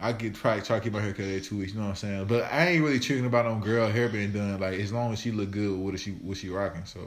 I 0.00 0.12
get 0.12 0.34
probably 0.34 0.62
try 0.62 0.78
to 0.78 0.84
keep 0.84 0.92
my 0.92 1.00
haircut 1.00 1.24
every 1.26 1.40
two 1.40 1.58
weeks. 1.58 1.72
You 1.72 1.78
know 1.78 1.84
what 1.86 1.90
I'm 1.90 1.96
saying. 1.96 2.24
But 2.26 2.44
I 2.52 2.66
ain't 2.68 2.84
really 2.84 3.00
triggering 3.00 3.26
about 3.26 3.44
no 3.46 3.56
girl 3.56 3.88
hair 3.88 4.08
being 4.08 4.32
done. 4.32 4.60
Like 4.60 4.78
as 4.80 4.92
long 4.92 5.12
as 5.12 5.20
she 5.20 5.30
look 5.32 5.50
good, 5.50 5.78
what 5.78 5.94
is 5.94 6.00
she 6.02 6.12
what 6.12 6.36
she 6.38 6.48
rocking? 6.48 6.84
So 6.84 7.00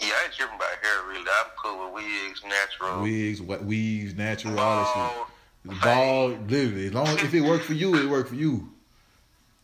Yeah, 0.00 0.08
I 0.08 0.24
ain't 0.24 0.32
tripping 0.34 0.56
about 0.56 0.68
hair 0.82 1.08
really. 1.08 1.20
I'm 1.20 1.50
cool 1.62 1.92
with 1.92 2.04
wigs, 2.04 2.42
natural. 2.44 3.02
wigs, 3.02 3.42
what 3.42 3.64
weaves, 3.64 4.14
natural, 4.14 4.58
all 4.58 4.84
that 4.84 4.94
bald, 4.94 5.26
shit. 5.74 5.82
Bald, 5.82 6.50
literally. 6.50 6.86
As 6.86 6.94
long 6.94 7.06
as 7.08 7.22
if 7.24 7.34
it 7.34 7.40
work 7.40 7.62
for 7.62 7.72
you, 7.74 7.94
it 7.96 8.08
work 8.08 8.28
for 8.28 8.34
you. 8.36 8.68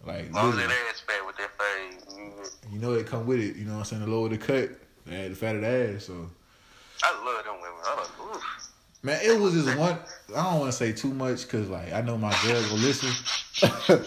Like 0.05 0.26
As 0.28 0.32
long 0.32 0.48
as 0.51 0.55
literally. 0.57 0.74
ass 0.90 1.01
fat 1.07 1.26
with 1.26 1.36
that 1.36 1.51
fade. 1.59 2.72
You 2.72 2.78
know 2.80 2.94
it 2.94 3.07
come 3.07 3.26
with 3.26 3.38
it. 3.40 3.57
You 3.57 3.66
know 3.66 3.72
what 3.74 3.78
I'm 3.80 3.84
saying. 3.84 4.03
The 4.05 4.09
lower 4.11 4.28
the 4.28 4.38
cut, 4.38 4.70
the 5.07 5.14
add 5.14 5.30
the 5.32 5.36
fatter 5.36 5.61
the 5.61 5.94
ass. 5.96 6.05
So 6.05 6.30
I 7.03 7.24
love 7.24 7.44
them 7.44 7.55
women. 7.55 7.78
I 7.84 8.36
oof. 8.36 8.70
man, 9.03 9.20
it 9.22 9.40
was 9.40 9.55
just 9.55 9.76
one. 9.76 9.98
I 10.36 10.51
don't 10.51 10.61
want 10.61 10.72
to 10.72 10.76
say 10.76 10.92
too 10.92 11.12
much 11.12 11.42
because 11.42 11.68
like 11.68 11.92
I 11.92 12.01
know 12.01 12.18
my 12.18 12.36
girl 12.44 12.62
will 12.70 12.78
listen. 12.78 13.11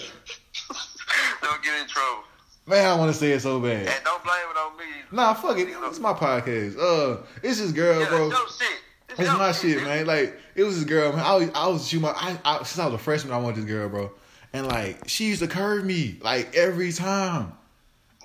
Don't 1.41 1.61
get 1.61 1.81
in 1.81 1.87
trouble. 1.87 2.23
man, 2.65 2.85
I 2.85 2.95
want 2.95 3.11
to 3.11 3.17
say 3.17 3.31
it 3.31 3.41
so 3.41 3.59
bad. 3.59 3.87
And 3.87 4.03
don't 4.05 4.23
blame 4.23 4.35
it 4.49 4.57
on 4.57 4.77
me. 4.77 4.85
Nah, 5.11 5.33
fuck 5.33 5.57
it. 5.57 5.67
It's 5.69 5.99
my 5.99 6.13
podcast. 6.13 6.77
Uh, 6.79 7.21
it's 7.43 7.59
this 7.59 7.71
girl, 7.71 7.99
yeah, 7.99 8.07
bro. 8.07 8.31
It's 8.31 8.57
shit. 8.57 8.79
It's 9.09 9.19
your 9.19 9.37
my 9.37 9.51
shit, 9.51 9.83
man. 9.83 10.05
Like 10.05 10.39
it 10.55 10.63
was 10.63 10.75
this 10.75 10.85
girl, 10.85 11.11
man. 11.11 11.25
I 11.25 11.35
was, 11.35 11.49
I 11.53 11.67
was 11.67 11.87
shooting 11.87 12.03
my. 12.03 12.13
I, 12.15 12.39
I 12.45 12.57
since 12.59 12.79
I 12.79 12.85
was 12.85 12.95
a 12.95 12.97
freshman, 12.97 13.33
I 13.33 13.37
wanted 13.37 13.57
this 13.57 13.65
girl, 13.65 13.89
bro. 13.89 14.11
And 14.53 14.67
like 14.67 15.07
she 15.09 15.25
used 15.25 15.41
to 15.41 15.47
curve 15.47 15.83
me 15.83 16.17
like 16.21 16.55
every 16.55 16.93
time. 16.93 17.53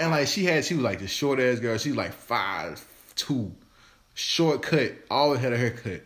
And 0.01 0.11
like 0.13 0.29
she 0.29 0.45
had, 0.45 0.65
she 0.65 0.75
was 0.75 0.85
like 0.85 1.01
this 1.01 1.11
short 1.11 1.41
ass 1.41 1.59
girl. 1.59 1.77
She 1.79 1.91
was 1.91 1.99
like 1.99 2.13
five 2.13 2.85
two, 3.19 3.53
short 4.15 4.63
cut, 4.63 4.93
always 5.11 5.41
had 5.41 5.53
a 5.53 5.59
haircut, 5.59 6.03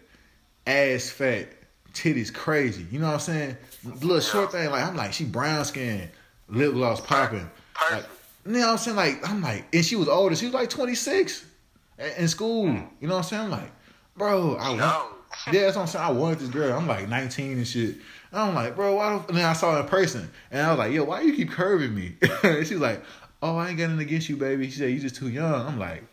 ass 0.67 1.11
fat, 1.11 1.49
titties 1.93 2.33
crazy. 2.33 2.87
You 2.91 2.99
know 2.99 3.07
what 3.07 3.15
I'm 3.15 3.21
saying? 3.21 3.57
Little 3.85 4.21
short 4.21 4.53
thing. 4.53 4.71
Like 4.71 4.85
I'm 4.85 4.97
like 4.97 5.13
she 5.13 5.25
brown 5.25 5.65
skin, 5.65 6.09
lip 6.49 6.73
gloss 6.73 7.01
popping. 7.01 7.49
Like, 7.91 8.05
you 8.47 8.53
know 8.53 8.61
what 8.61 8.69
I'm 8.71 8.79
saying? 8.79 8.97
Like 8.97 9.29
I'm 9.29 9.43
like, 9.43 9.67
and 9.73 9.85
she 9.85 9.97
was 9.97 10.09
older. 10.09 10.35
She 10.35 10.47
was 10.47 10.55
like 10.55 10.71
26 10.71 11.45
in 12.19 12.29
school. 12.29 12.67
You 12.67 13.09
know 13.09 13.15
what 13.15 13.17
I'm 13.19 13.23
saying? 13.23 13.43
I'm 13.43 13.51
like, 13.51 13.71
bro, 14.17 14.57
I 14.57 14.71
want. 14.71 15.17
Yeah, 15.51 15.63
that's 15.63 15.77
what 15.77 15.83
I'm 15.83 15.89
saying. 15.89 16.05
I 16.05 16.11
wanted 16.11 16.41
this 16.41 16.49
girl. 16.49 16.77
I'm 16.77 16.87
like 16.87 17.09
19 17.09 17.53
and 17.53 17.67
shit. 17.67 17.97
And 18.33 18.41
I'm 18.41 18.55
like, 18.55 18.77
bro, 18.77 18.97
why 18.97 19.11
don't 19.11 19.29
and 19.29 19.39
then 19.39 19.45
I 19.45 19.55
saw 19.55 19.75
her 19.75 19.81
in 19.81 19.87
person. 19.87 20.31
And 20.51 20.61
I 20.61 20.71
was 20.71 20.79
like, 20.79 20.93
yo, 20.93 21.05
why 21.05 21.23
you 21.23 21.35
keep 21.35 21.51
curving 21.51 21.95
me? 21.95 22.17
and 22.43 22.67
she's 22.67 22.79
like, 22.79 23.03
oh, 23.43 23.57
I 23.57 23.69
ain't 23.69 23.79
got 23.79 23.91
nothing 23.91 24.07
against 24.07 24.29
you, 24.29 24.37
baby. 24.37 24.71
She 24.71 24.79
said, 24.79 24.91
you 24.91 25.01
just 25.01 25.17
too 25.17 25.29
young. 25.29 25.67
I'm 25.67 25.79
like, 25.79 26.05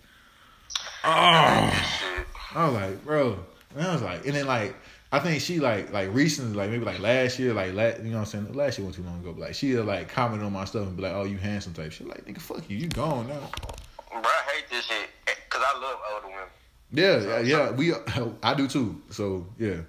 oh. 1.04 1.70
Shit. 2.00 2.28
I 2.56 2.66
was 2.66 2.74
like, 2.74 3.06
bro. 3.06 3.40
And 3.76 3.86
I 3.86 3.94
was 3.94 4.02
like, 4.02 4.26
and 4.26 4.36
then 4.36 4.48
like, 4.48 4.76
I 5.12 5.20
think 5.20 5.42
she 5.42 5.60
like 5.60 5.92
like 5.92 6.14
recently, 6.14 6.56
like 6.56 6.70
maybe 6.70 6.86
like 6.86 7.00
last 7.00 7.40
year, 7.40 7.54
like 7.54 7.74
la- 7.74 8.04
you 8.04 8.12
know 8.12 8.20
what 8.20 8.20
I'm 8.20 8.26
saying? 8.26 8.54
Last 8.54 8.78
year 8.78 8.86
wasn't 8.86 9.06
too 9.06 9.12
long 9.12 9.20
ago, 9.22 9.34
but 9.34 9.42
like 9.42 9.56
she'll 9.56 9.84
like 9.84 10.08
comment 10.08 10.44
on 10.44 10.54
my 10.54 10.66
stuff 10.66 10.88
and 10.88 10.98
be 10.98 11.04
like, 11.04 11.14
oh, 11.14 11.24
you 11.24 11.38
handsome 11.38 11.74
type 11.74 11.92
shit. 11.92 12.08
Like, 12.08 12.26
nigga, 12.26 12.40
fuck 12.40 12.68
you, 12.70 12.78
you 12.78 12.90
gone 12.90 13.28
now. 13.28 13.50
Bro, 14.12 14.22
I 14.24 14.52
hate 14.54 14.70
this 14.70 14.86
shit. 14.86 15.10
Because 15.26 15.66
I 15.66 15.80
love 15.80 16.00
older 16.14 16.28
women. 16.28 16.50
Yeah, 16.92 17.40
yeah, 17.40 17.40
yeah. 17.40 17.72
We, 17.72 17.94
I 18.44 18.54
do 18.54 18.68
too. 18.68 19.02
So 19.10 19.48
yeah, 19.58 19.82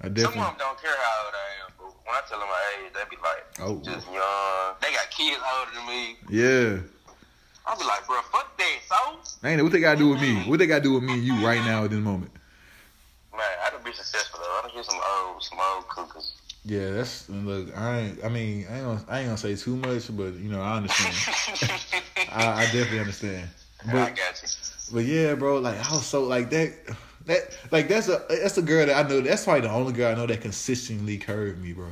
I 0.00 0.08
definitely. 0.08 0.22
Some 0.22 0.42
of 0.42 0.46
them 0.46 0.56
don't 0.58 0.80
care 0.80 0.96
how 0.96 1.24
old 1.24 1.34
I 1.34 1.64
am, 1.64 1.72
when 2.12 2.20
I 2.20 2.28
tell 2.28 2.38
them 2.40 2.48
my 2.48 2.60
age, 2.76 2.92
they 2.92 3.08
be 3.08 3.16
like, 3.22 3.42
Oh. 3.60 3.80
just 3.80 4.06
young. 4.12 4.74
They 4.82 4.92
got 4.92 5.08
kids 5.10 5.40
older 5.40 5.72
than 5.74 5.86
me. 5.86 6.16
Yeah. 6.28 6.78
I 7.64 7.74
be 7.76 7.84
like, 7.84 8.06
bro, 8.06 8.20
fuck 8.30 8.54
that, 8.58 8.78
so. 8.86 9.48
Ain't 9.48 9.60
it? 9.60 9.62
What 9.62 9.72
they 9.72 9.80
gotta 9.80 9.98
do 9.98 10.10
with 10.10 10.20
me? 10.20 10.42
What 10.42 10.58
they 10.58 10.66
gotta 10.66 10.82
do 10.82 10.92
with 10.92 11.04
me 11.04 11.14
and 11.14 11.22
you 11.22 11.34
right 11.46 11.64
now 11.64 11.84
at 11.84 11.90
this 11.90 12.00
moment? 12.00 12.30
Man, 13.32 13.40
I 13.64 13.70
done 13.70 13.80
be 13.82 13.92
successful 13.94 14.40
though. 14.42 14.58
I 14.58 14.62
done 14.62 14.72
get 14.74 14.84
some 14.84 15.00
old, 15.00 15.42
some 15.42 15.58
old 15.58 15.88
cookers. 15.88 16.34
Yeah, 16.66 16.90
that's 16.90 17.28
and 17.30 17.46
look. 17.46 17.76
I 17.76 18.00
ain't. 18.00 18.24
I 18.24 18.28
mean, 18.28 18.66
I 18.70 18.74
ain't. 18.76 18.84
Gonna, 18.84 19.04
I 19.08 19.18
ain't 19.20 19.28
gonna 19.28 19.38
say 19.38 19.56
too 19.56 19.76
much, 19.76 20.14
but 20.14 20.34
you 20.34 20.50
know, 20.50 20.60
I 20.60 20.76
understand. 20.76 21.14
I, 22.30 22.62
I 22.62 22.64
definitely 22.66 23.00
understand. 23.00 23.48
I 23.88 24.10
got 24.10 24.42
you. 24.42 24.48
but 24.92 25.04
yeah, 25.04 25.34
bro. 25.34 25.58
Like 25.58 25.78
I 25.78 25.92
was 25.92 26.04
so 26.04 26.24
like 26.24 26.50
that. 26.50 26.74
That 27.26 27.56
like 27.70 27.88
that's 27.88 28.08
a 28.08 28.22
that's 28.28 28.58
a 28.58 28.62
girl 28.62 28.86
that 28.86 29.04
I 29.04 29.08
know. 29.08 29.20
That's 29.20 29.44
probably 29.44 29.62
the 29.62 29.70
only 29.70 29.92
girl 29.92 30.10
I 30.12 30.14
know 30.14 30.26
that 30.26 30.40
consistently 30.40 31.18
curved 31.18 31.62
me, 31.62 31.72
bro. 31.72 31.88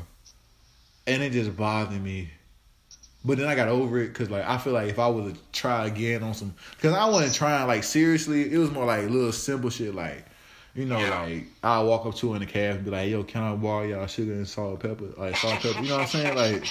And 1.07 1.23
it 1.23 1.33
just 1.33 1.57
bothered 1.57 2.03
me. 2.03 2.31
But 3.25 3.37
then 3.39 3.47
I 3.49 3.55
got 3.55 3.69
over 3.69 3.99
it 3.99 4.09
because 4.09 4.31
like 4.31 4.45
I 4.47 4.57
feel 4.59 4.73
like 4.73 4.89
if 4.89 4.99
I 4.99 5.07
was 5.09 5.33
to 5.33 5.39
try 5.53 5.87
again 5.87 6.23
on 6.23 6.35
some, 6.35 6.55
because 6.77 6.95
I 6.95 7.05
wasn't 7.07 7.35
trying 7.35 7.67
like 7.67 7.85
seriously. 7.85 8.53
It 8.53 8.59
was 8.59 8.71
more 8.71 8.87
like 8.87 9.09
little 9.11 9.31
simple 9.33 9.69
shit 9.71 9.95
like, 9.95 10.25
you 10.75 10.87
know, 10.87 10.99
Yeah. 10.99 11.21
like 11.23 11.45
I 11.63 11.83
walk 11.83 12.07
up 12.07 12.15
to 12.17 12.31
her 12.31 12.37
in 12.37 12.41
the 12.41 12.47
cab 12.47 12.77
and 12.77 12.85
be 12.87 12.91
like, 12.91 13.11
"Yo, 13.11 13.23
can 13.23 13.43
I 13.43 13.55
borrow 13.57 13.85
y'all 13.85 14.07
sugar 14.07 14.33
and 14.33 14.49
salt 14.49 14.71
and 14.71 14.81
pepper, 14.99 15.13
like 15.21 15.37
salt 15.37 15.53
and 15.55 15.63
pepper?" 15.63 15.83
You 15.83 15.89
know 15.91 15.97
what 15.99 16.03
I'm 16.03 16.09
saying? 16.09 16.37
Like 16.37 16.67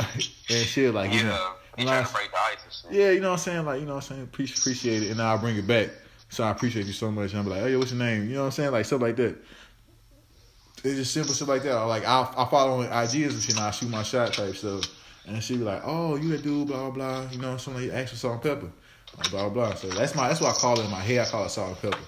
and 0.50 0.66
shit 0.66 0.94
like 0.94 1.12
you 1.12 1.22
know. 1.24 1.52
You 1.78 1.86
and 1.86 1.88
trying 1.88 2.02
I- 2.04 2.06
to 2.06 2.12
break 2.14 2.30
the 2.30 2.38
ice 2.38 2.84
and 2.88 2.96
yeah, 2.96 3.10
you 3.10 3.20
know 3.20 3.28
what 3.30 3.32
I'm 3.34 3.38
saying? 3.44 3.64
Like, 3.66 3.80
you 3.80 3.86
know 3.86 3.94
what 3.96 4.10
I'm 4.10 4.16
saying? 4.16 4.22
Appreciate 4.22 5.02
it. 5.04 5.10
And 5.10 5.20
then 5.20 5.26
I'll 5.26 5.38
bring 5.38 5.56
it 5.56 5.66
back. 5.66 5.90
So 6.30 6.44
I 6.44 6.50
appreciate 6.50 6.86
you 6.86 6.92
so 6.92 7.10
much. 7.10 7.32
And 7.32 7.40
I'm 7.40 7.48
like, 7.48 7.62
hey, 7.62 7.76
what's 7.76 7.90
your 7.90 7.98
name? 7.98 8.28
You 8.28 8.34
know 8.34 8.40
what 8.40 8.46
I'm 8.46 8.52
saying? 8.52 8.70
Like, 8.70 8.84
stuff 8.86 9.02
like 9.02 9.16
that. 9.16 9.36
It's 10.82 10.96
just 10.96 11.12
simple 11.12 11.34
shit 11.34 11.48
like 11.48 11.64
that. 11.64 11.76
Or 11.76 11.86
like, 11.86 12.06
I'll, 12.06 12.32
I'll 12.36 12.46
follow 12.46 12.80
on 12.80 12.86
IGs 12.86 13.30
and 13.30 13.42
shit 13.42 13.56
and 13.56 13.64
I'll 13.64 13.72
shoot 13.72 13.90
my 13.90 14.02
shot 14.02 14.32
type 14.32 14.54
stuff. 14.54 14.84
And 15.26 15.42
she 15.42 15.56
be 15.56 15.64
like, 15.64 15.82
oh, 15.84 16.16
you 16.16 16.30
that 16.30 16.42
dude, 16.42 16.68
blah, 16.68 16.88
blah, 16.88 17.22
blah. 17.22 17.30
You 17.30 17.38
know, 17.38 17.56
something 17.56 17.88
like, 17.88 17.92
ask 17.92 18.12
for 18.12 18.16
salt 18.16 18.34
and 18.34 18.42
pepper. 18.42 18.72
Like, 19.18 19.30
blah, 19.30 19.48
blah, 19.48 19.66
blah. 19.68 19.74
So 19.74 19.88
that's 19.88 20.14
my, 20.14 20.28
that's 20.28 20.40
what 20.40 20.56
I 20.56 20.58
call 20.58 20.78
it 20.78 20.84
in 20.84 20.90
my 20.90 21.00
head. 21.00 21.26
I 21.26 21.30
call 21.30 21.44
it 21.44 21.50
salt 21.50 21.68
and 21.68 21.78
pepper. 21.82 22.04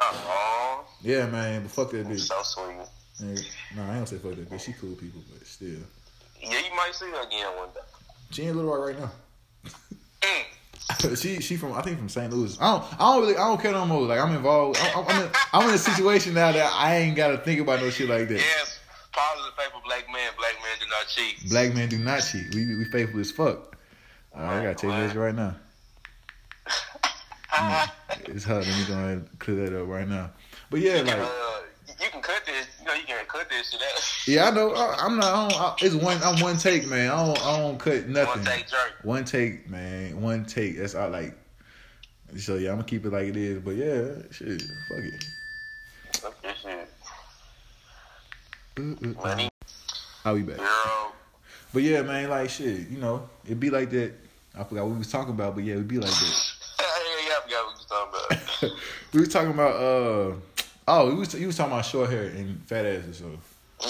Uh-oh. 0.00 0.84
Yeah, 1.02 1.26
man. 1.26 1.62
But 1.62 1.70
fuck 1.70 1.90
that 1.90 2.06
bitch. 2.06 2.20
So 2.20 2.42
sweet. 2.42 2.76
And, 3.20 3.36
no, 3.76 3.82
I 3.82 3.84
ain't 3.84 3.94
gonna 3.94 4.06
say 4.06 4.16
fuck 4.16 4.34
that 4.34 4.50
bitch. 4.50 4.60
She 4.60 4.72
cool 4.72 4.94
people, 4.96 5.20
but 5.32 5.46
still. 5.46 5.68
Yeah, 6.40 6.50
you 6.50 6.74
might 6.74 6.90
see 6.92 7.06
her 7.06 7.26
again 7.26 7.46
one 7.56 7.68
day. 7.74 7.80
She 8.30 8.44
in 8.44 8.56
Little 8.56 8.74
Rock 8.74 8.88
right 8.88 8.98
now. 8.98 9.10
She 11.16 11.40
she 11.40 11.56
from 11.56 11.72
I 11.72 11.82
think 11.82 11.98
from 11.98 12.08
St. 12.08 12.32
Louis. 12.32 12.56
I 12.60 12.72
don't 12.72 13.00
I 13.00 13.12
don't 13.12 13.22
really 13.22 13.36
I 13.36 13.48
don't 13.48 13.60
care 13.60 13.72
no 13.72 13.86
more. 13.86 14.02
Like 14.02 14.20
I'm 14.20 14.34
involved. 14.34 14.78
I'm, 14.80 15.06
I'm, 15.06 15.22
in, 15.22 15.30
I'm 15.52 15.68
in 15.68 15.74
a 15.74 15.78
situation 15.78 16.34
now 16.34 16.52
that 16.52 16.72
I 16.74 16.96
ain't 16.96 17.16
got 17.16 17.28
to 17.28 17.38
think 17.38 17.60
about 17.60 17.80
no 17.80 17.90
shit 17.90 18.08
like 18.08 18.28
that. 18.28 18.34
Yes, 18.34 18.80
Paul 19.12 19.34
is 19.40 19.46
a 19.46 19.62
faithful 19.62 19.80
black 19.84 20.06
man. 20.12 20.32
Black 20.38 20.54
men 20.62 20.76
do 20.80 20.86
not 20.88 21.08
cheat. 21.08 21.50
Black 21.50 21.74
men 21.74 21.88
do 21.88 21.98
not 21.98 22.20
cheat. 22.20 22.54
We 22.54 22.76
we 22.76 22.84
faithful 22.86 23.20
as 23.20 23.30
fuck. 23.30 23.76
All 24.34 24.42
right, 24.42 24.58
I 24.58 24.62
gotta 24.62 24.74
take 24.74 24.90
this 24.90 25.14
right 25.14 25.34
now. 25.34 25.56
Mm, 27.50 27.90
it's 28.26 28.44
hard. 28.44 28.66
Let 28.66 28.78
me 28.78 28.84
go 28.86 28.94
ahead 28.94 29.18
and 29.18 29.38
clear 29.38 29.56
that 29.68 29.80
up 29.80 29.88
right 29.88 30.08
now. 30.08 30.30
But 30.70 30.80
yeah, 30.80 31.02
like 31.02 31.16
uh, 31.16 31.60
you 32.00 32.10
can 32.10 32.20
cut 32.20 32.44
this. 32.44 32.66
You 32.80 32.86
know, 32.86 32.94
you 32.94 33.04
can 33.06 33.24
cut 33.26 33.45
this 33.56 33.74
out. 34.26 34.28
yeah, 34.28 34.48
I 34.48 34.50
know. 34.50 34.74
I, 34.74 34.96
I'm 35.00 35.16
not. 35.18 35.24
I 35.24 35.48
don't, 35.48 35.60
I, 35.60 35.76
it's 35.80 35.94
one. 35.94 36.22
I'm 36.22 36.40
one 36.40 36.56
take, 36.56 36.86
man. 36.88 37.10
I 37.10 37.26
don't. 37.26 37.46
I 37.46 37.58
don't 37.58 37.78
cut 37.78 38.08
nothing. 38.08 38.42
One 38.42 38.44
take 38.44 38.68
jerk. 38.68 38.94
One 39.02 39.24
take, 39.24 39.70
man. 39.70 40.20
One 40.20 40.44
take. 40.44 40.78
That's 40.78 40.94
all. 40.94 41.10
Like. 41.10 41.34
So 42.36 42.56
yeah, 42.56 42.70
I'm 42.70 42.76
gonna 42.76 42.88
keep 42.88 43.04
it 43.06 43.12
like 43.12 43.28
it 43.28 43.36
is. 43.36 43.60
But 43.60 43.76
yeah, 43.76 44.08
shit, 44.30 44.62
fuck 44.88 44.98
it. 44.98 45.24
Fuck 46.16 46.42
this 46.42 46.56
shit. 46.62 46.88
Money, 49.22 49.48
I'll 50.24 50.34
be 50.34 50.42
back. 50.42 50.58
girl. 50.58 51.12
But 51.72 51.82
yeah, 51.82 52.02
man, 52.02 52.28
like 52.28 52.50
shit, 52.50 52.88
you 52.88 52.98
know, 52.98 53.28
it'd 53.44 53.60
be 53.60 53.70
like 53.70 53.90
that. 53.90 54.12
I 54.58 54.64
forgot 54.64 54.84
what 54.84 54.92
we 54.92 54.98
was 54.98 55.10
talking 55.10 55.32
about, 55.34 55.54
but 55.54 55.64
yeah, 55.64 55.74
it 55.74 55.78
would 55.78 55.88
be 55.88 55.98
like 55.98 56.10
that. 56.10 56.52
yeah, 56.80 56.86
yeah, 57.28 57.34
I 57.36 57.40
forgot 57.42 57.66
what 57.66 57.78
you 57.80 57.86
talking 57.88 58.68
about. 58.68 58.78
we 59.12 59.20
was 59.20 59.28
talking 59.28 59.50
about 59.50 59.76
uh 59.76 60.34
oh, 60.88 61.08
we 61.08 61.14
was 61.14 61.34
you 61.34 61.46
was 61.46 61.56
talking 61.56 61.72
about 61.72 61.84
short 61.84 62.10
hair 62.10 62.24
and 62.24 62.60
fat 62.66 62.84
asses. 62.86 63.18
So 63.18 63.38
yeah, 63.82 63.88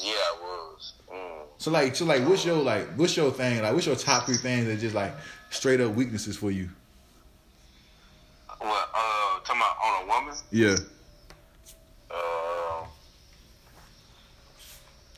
yeah, 0.00 0.12
I 0.12 0.36
was. 0.40 0.92
Mm. 1.12 1.42
so 1.58 1.70
like 1.70 1.96
so 1.96 2.04
like 2.04 2.26
what's 2.28 2.44
your 2.44 2.56
like 2.56 2.88
what's 2.96 3.16
your 3.16 3.30
thing 3.30 3.62
like 3.62 3.72
what's 3.72 3.86
your 3.86 3.96
top 3.96 4.26
three 4.26 4.36
things 4.36 4.66
that 4.66 4.78
just 4.78 4.94
like 4.94 5.12
straight 5.50 5.80
up 5.80 5.94
weaknesses 5.94 6.36
for 6.36 6.50
you? 6.50 6.68
What? 8.58 8.88
Uh, 8.94 9.40
talking 9.44 9.60
about 9.60 9.76
on 9.84 10.04
a 10.04 10.06
woman. 10.06 10.34
Yeah. 10.50 10.76
Uh, 12.10 12.86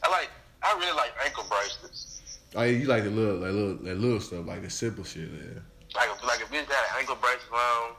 I 0.03 0.11
like. 0.11 0.31
I 0.63 0.77
really 0.81 0.97
like 0.97 1.13
ankle 1.25 1.45
bracelets. 1.49 2.39
Oh 2.57 2.63
yeah, 2.63 2.73
you 2.73 2.87
like 2.87 3.05
the 3.05 3.11
little 3.11 3.37
like 3.37 3.53
little 3.53 3.77
that 3.85 3.99
little 3.99 4.21
stuff 4.21 4.47
like 4.47 4.63
the 4.63 4.71
simple 4.71 5.05
shit. 5.05 5.29
Yeah. 5.29 5.61
Like 5.95 6.25
like 6.25 6.41
a 6.41 6.45
bitch 6.45 6.69
got 6.69 6.85
an 6.91 6.99
ankle 6.99 7.17
bracelet 7.17 7.53
on 7.53 7.93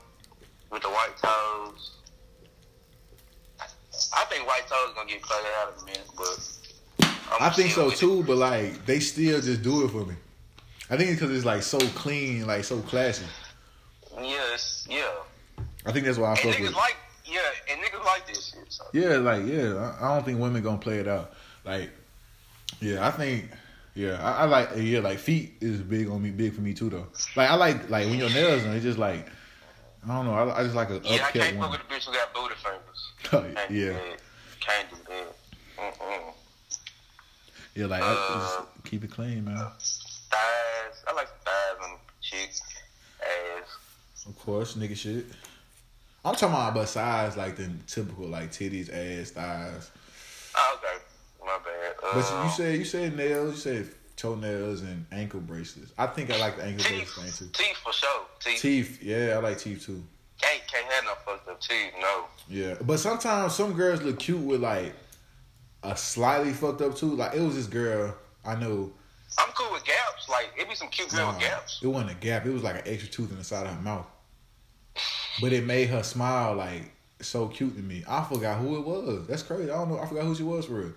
with 0.70 0.82
the 0.82 0.88
white 0.88 1.16
toes. 1.16 1.97
I 4.14 4.24
think 4.26 4.46
white 4.46 4.66
toes 4.66 4.94
gonna 4.94 5.08
get 5.08 5.22
played 5.22 5.44
out 5.60 5.74
in 5.76 5.82
a 5.82 5.86
minute, 5.86 6.08
but 6.16 7.38
I 7.40 7.50
think 7.50 7.70
so 7.72 7.90
too, 7.90 8.22
but 8.24 8.36
like 8.36 8.84
they 8.86 9.00
still 9.00 9.40
just 9.40 9.62
do 9.62 9.84
it 9.84 9.88
for 9.90 10.04
me. 10.06 10.14
I 10.90 10.96
think 10.96 11.10
it's 11.10 11.20
because 11.20 11.36
it's 11.36 11.44
like 11.44 11.62
so 11.62 11.78
clean, 11.78 12.46
like 12.46 12.64
so 12.64 12.80
classy. 12.80 13.26
Yes, 14.20 14.86
Yeah. 14.90 15.02
I 15.86 15.92
think 15.92 16.06
that's 16.06 16.18
why 16.18 16.28
I 16.28 16.30
And 16.30 16.38
fuck 16.40 16.58
with. 16.60 16.74
like, 16.74 16.96
yeah, 17.24 17.38
and 17.70 17.80
niggas 17.80 18.04
like 18.04 18.26
this 18.26 18.52
shit. 18.52 18.64
So. 18.72 18.84
Yeah, 18.92 19.16
like 19.18 19.46
yeah, 19.46 19.94
I, 20.00 20.06
I 20.06 20.14
don't 20.14 20.24
think 20.24 20.40
women 20.40 20.62
gonna 20.62 20.78
play 20.78 20.98
it 20.98 21.08
out. 21.08 21.32
Like, 21.64 21.90
yeah, 22.80 23.06
I 23.06 23.10
think, 23.10 23.50
yeah, 23.94 24.20
I, 24.22 24.42
I 24.42 24.44
like 24.46 24.70
yeah, 24.76 25.00
like 25.00 25.18
feet 25.18 25.54
is 25.60 25.80
big 25.80 26.08
on 26.08 26.22
me, 26.22 26.30
big 26.30 26.54
for 26.54 26.62
me 26.62 26.74
too 26.74 26.88
though. 26.90 27.06
Like 27.36 27.50
I 27.50 27.54
like 27.54 27.88
like 27.90 28.06
when 28.06 28.18
your 28.18 28.30
nails 28.30 28.62
done, 28.64 28.74
it's 28.74 28.84
just 28.84 28.98
like 28.98 29.26
I 30.08 30.16
don't 30.16 30.26
know, 30.26 30.34
I, 30.34 30.60
I 30.60 30.62
just 30.62 30.74
like 30.74 30.90
a 30.90 31.00
Yeah, 31.04 31.26
I 31.26 31.30
can't 31.30 31.58
fuck 31.58 31.70
with 31.72 31.80
a 31.80 31.84
bitch 31.84 32.06
who 32.06 32.12
got 32.12 32.32
booty 32.34 32.54
fingers. 32.54 33.12
Can't 33.24 33.68
do 33.68 33.74
yeah, 33.74 33.92
that. 33.92 34.20
Can't 34.60 34.90
do 34.90 34.96
that. 35.08 35.36
Mm-mm. 35.78 36.32
yeah, 37.74 37.86
like 37.86 38.02
Uh, 38.02 38.38
just 38.38 38.84
keep 38.84 39.04
it 39.04 39.10
clean, 39.10 39.44
man. 39.44 39.56
Thighs. 39.56 41.04
I 41.06 41.12
like 41.14 41.28
thighs 41.44 41.84
on 41.84 41.98
chicks. 42.22 42.62
Ass. 43.20 44.26
Of 44.26 44.38
course, 44.38 44.74
nigga 44.74 44.96
shit. 44.96 45.26
I'm 46.24 46.34
talking 46.34 46.48
about 46.48 46.74
besides 46.74 47.36
like 47.36 47.56
the 47.56 47.70
typical 47.86 48.26
like 48.26 48.50
titties, 48.50 48.88
ass, 48.92 49.30
thighs. 49.30 49.90
Oh, 50.56 50.78
okay. 50.78 51.02
My 51.44 51.58
bad. 51.58 51.94
Uh, 52.02 52.14
But 52.14 52.44
you 52.44 52.50
said 52.50 52.78
you 52.78 52.84
said 52.84 53.16
nails, 53.16 53.54
you 53.54 53.60
said 53.60 53.94
toenails 54.16 54.82
and 54.82 55.06
ankle 55.12 55.40
bracelets. 55.40 55.92
I 55.96 56.06
think 56.06 56.30
I 56.30 56.38
like 56.38 56.56
the 56.56 56.64
ankle 56.64 56.84
teeth. 56.84 57.12
bracelets 57.14 57.38
thing 57.38 57.48
too. 57.52 57.62
Teeth 57.62 57.76
for 57.84 57.92
sure. 57.92 58.26
Teeth. 58.40 58.60
Teeth, 58.60 59.02
yeah, 59.02 59.34
I 59.34 59.38
like 59.38 59.58
teeth 59.58 59.84
too. 59.86 60.02
Can't, 60.40 60.62
can't 60.66 60.86
have 60.92 61.04
no 61.04 61.14
fucked 61.24 61.48
up 61.48 61.60
teeth. 61.60 61.92
No. 62.00 62.24
Yeah, 62.48 62.74
but 62.82 62.98
sometimes 62.98 63.54
some 63.54 63.72
girls 63.72 64.02
look 64.02 64.18
cute 64.18 64.40
with 64.40 64.60
like 64.60 64.94
a 65.82 65.96
slightly 65.96 66.52
fucked 66.52 66.80
up 66.82 66.96
tooth. 66.96 67.18
Like 67.18 67.34
it 67.34 67.40
was 67.40 67.56
this 67.56 67.66
girl 67.66 68.14
I 68.44 68.54
know. 68.54 68.90
I'm 69.38 69.52
cool 69.52 69.70
with 69.72 69.84
gaps. 69.84 70.28
Like, 70.28 70.50
it 70.58 70.68
be 70.68 70.74
some 70.74 70.88
cute 70.88 71.10
girl 71.10 71.26
nah, 71.26 71.32
with 71.32 71.40
gaps. 71.40 71.80
it 71.82 71.86
wasn't 71.86 72.12
a 72.12 72.14
gap. 72.14 72.46
It 72.46 72.50
was 72.52 72.62
like 72.62 72.76
an 72.76 72.92
extra 72.92 73.08
tooth 73.10 73.30
in 73.30 73.38
the 73.38 73.44
side 73.44 73.66
of 73.66 73.74
her 73.74 73.82
mouth. 73.82 74.06
But 75.40 75.52
it 75.52 75.64
made 75.64 75.88
her 75.90 76.02
smile 76.02 76.54
like 76.54 76.90
so 77.20 77.46
cute 77.46 77.76
to 77.76 77.82
me. 77.82 78.02
I 78.08 78.24
forgot 78.24 78.58
who 78.58 78.76
it 78.76 78.86
was. 78.86 79.26
That's 79.26 79.42
crazy. 79.42 79.70
I 79.70 79.76
don't 79.76 79.90
know. 79.90 80.00
I 80.00 80.06
forgot 80.06 80.24
who 80.24 80.34
she 80.34 80.42
was 80.42 80.64
for 80.66 80.74
real. 80.74 80.92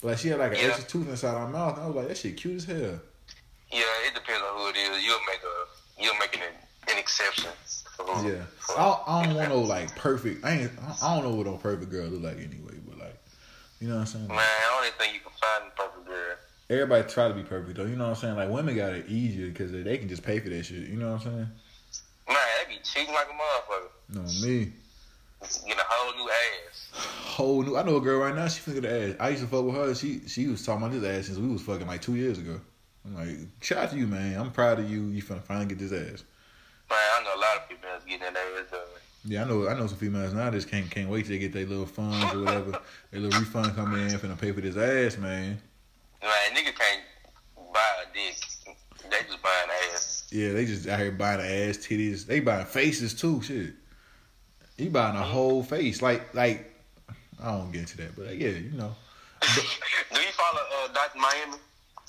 But 0.00 0.08
like 0.08 0.18
she 0.18 0.28
had 0.28 0.38
like 0.38 0.52
an 0.52 0.58
Yeah. 0.58 0.66
extra 0.68 0.84
tooth 0.88 1.08
inside 1.08 1.38
her 1.38 1.48
mouth. 1.48 1.74
And 1.76 1.84
I 1.84 1.86
was 1.88 1.96
like, 1.96 2.08
that 2.08 2.16
shit 2.16 2.36
cute 2.36 2.56
as 2.56 2.64
hell. 2.64 3.00
Yeah, 3.70 3.82
it 4.06 4.14
depends 4.14 4.42
on 4.42 4.58
who 4.58 4.68
it 4.68 4.76
is. 4.76 5.04
You'll 5.04 5.18
make 5.26 5.40
a, 5.42 6.02
you'll 6.02 6.18
make 6.18 6.36
an, 6.36 6.42
an 6.92 6.98
exception. 6.98 7.50
Yeah, 8.24 8.42
for- 8.58 8.78
I 8.78 8.84
don't, 8.84 9.00
I 9.06 9.24
don't 9.24 9.34
want 9.36 9.48
no 9.50 9.60
like 9.60 9.94
perfect. 9.96 10.44
I 10.44 10.52
ain't. 10.52 10.70
I 11.02 11.14
don't 11.14 11.24
know 11.24 11.34
what 11.36 11.46
a 11.46 11.56
perfect 11.58 11.90
girl 11.90 12.06
look 12.06 12.22
like 12.22 12.36
anyway. 12.38 12.74
But 12.86 12.98
like, 12.98 13.18
you 13.80 13.88
know 13.88 13.94
what 13.94 14.00
I'm 14.00 14.06
saying? 14.06 14.28
Man, 14.28 14.38
I 14.38 14.74
don't 14.74 14.86
even 14.86 14.98
think 14.98 15.14
you 15.14 15.20
can 15.20 15.32
find 15.32 15.70
the 15.70 15.82
perfect 15.82 16.06
girl. 16.06 16.36
Everybody 16.70 17.08
try 17.08 17.28
to 17.28 17.34
be 17.34 17.42
perfect 17.42 17.76
though. 17.76 17.84
You 17.84 17.96
know 17.96 18.08
what 18.08 18.16
I'm 18.16 18.16
saying? 18.16 18.36
Like 18.36 18.50
women 18.50 18.76
got 18.76 18.92
it 18.92 19.06
easier 19.08 19.48
because 19.48 19.72
they, 19.72 19.82
they 19.82 19.98
can 19.98 20.08
just 20.08 20.22
pay 20.22 20.40
for 20.40 20.48
that 20.48 20.64
shit. 20.64 20.88
You 20.88 20.96
know 20.96 21.12
what 21.12 21.26
I'm 21.26 21.32
saying? 21.32 21.48
Man, 22.28 22.36
they 22.66 22.74
be 22.74 22.80
cheating 22.82 23.14
like 23.14 23.26
a 23.26 23.30
motherfucker. 23.30 23.88
No 24.14 24.46
me. 24.46 24.72
Get 25.66 25.76
a 25.76 25.82
whole 25.86 26.14
new 26.24 26.30
ass. 26.30 26.88
Whole 26.94 27.62
new. 27.62 27.76
I 27.76 27.82
know 27.82 27.96
a 27.96 28.00
girl 28.00 28.20
right 28.20 28.34
now. 28.34 28.48
She 28.48 28.60
finna 28.60 28.80
get 28.80 28.82
the 28.82 29.08
ass. 29.10 29.16
I 29.20 29.28
used 29.30 29.42
to 29.42 29.48
fuck 29.48 29.64
with 29.64 29.74
her. 29.74 29.94
She 29.94 30.26
she 30.26 30.46
was 30.48 30.64
talking 30.64 30.86
about 30.86 31.00
this 31.00 31.18
ass 31.18 31.26
since 31.26 31.38
we 31.38 31.48
was 31.48 31.62
fucking 31.62 31.86
like 31.86 32.02
two 32.02 32.16
years 32.16 32.38
ago. 32.38 32.60
I'm 33.04 33.14
like, 33.16 33.36
shout 33.60 33.78
out 33.78 33.90
to 33.90 33.96
you, 33.96 34.06
man. 34.06 34.38
I'm 34.38 34.52
proud 34.52 34.78
of 34.78 34.88
you. 34.88 35.02
You 35.06 35.22
finna 35.22 35.42
finally 35.42 35.66
get 35.66 35.78
this 35.78 35.92
ass. 35.92 36.24
Man, 36.92 37.00
I 37.00 37.22
know 37.24 37.34
a 37.34 37.40
lot 37.40 37.56
of 37.56 37.80
that's 37.80 38.04
getting 38.04 38.20
that 38.20 38.36
ass. 38.36 38.78
Yeah, 39.24 39.44
I 39.44 39.48
know. 39.48 39.66
I 39.66 39.72
know 39.72 39.86
some 39.86 39.96
females 39.96 40.34
now 40.34 40.50
just 40.50 40.68
can't 40.68 40.90
can't 40.90 41.08
wait 41.08 41.22
till 41.22 41.30
they 41.30 41.38
get 41.38 41.54
their 41.54 41.64
little 41.64 41.86
funds 41.86 42.34
or 42.34 42.40
whatever. 42.40 42.72
their 43.10 43.20
little 43.20 43.40
refund 43.40 43.74
coming 43.74 44.02
in 44.02 44.08
finna 44.18 44.38
pay 44.38 44.52
for 44.52 44.60
this 44.60 44.76
ass, 44.76 45.16
man. 45.18 45.58
Man, 46.20 46.30
nigga 46.50 46.74
can't 46.76 47.00
buy 47.72 47.80
a 48.02 48.12
dick. 48.12 48.36
They 49.10 49.26
just 49.26 49.42
buying 49.42 49.70
ass. 49.94 50.28
Yeah, 50.30 50.52
they 50.52 50.66
just 50.66 50.86
out 50.86 51.00
here 51.00 51.12
buying 51.12 51.40
ass, 51.40 51.78
titties. 51.78 52.26
They 52.26 52.40
buying 52.40 52.66
faces 52.66 53.14
too. 53.14 53.40
Shit, 53.40 53.72
he 54.76 54.90
buying 54.90 55.16
a 55.16 55.22
whole 55.22 55.62
face. 55.62 56.02
Like, 56.02 56.34
like 56.34 56.70
I 57.42 57.52
don't 57.52 57.72
get 57.72 57.82
into 57.82 57.96
that, 57.98 58.14
but 58.14 58.36
yeah, 58.36 58.48
you 58.48 58.72
know, 58.72 58.94
Do 59.40 60.20
you 60.20 60.32
follow 60.32 60.60
uh, 60.84 60.88
Dr. 60.92 61.18
Miami 61.18 61.56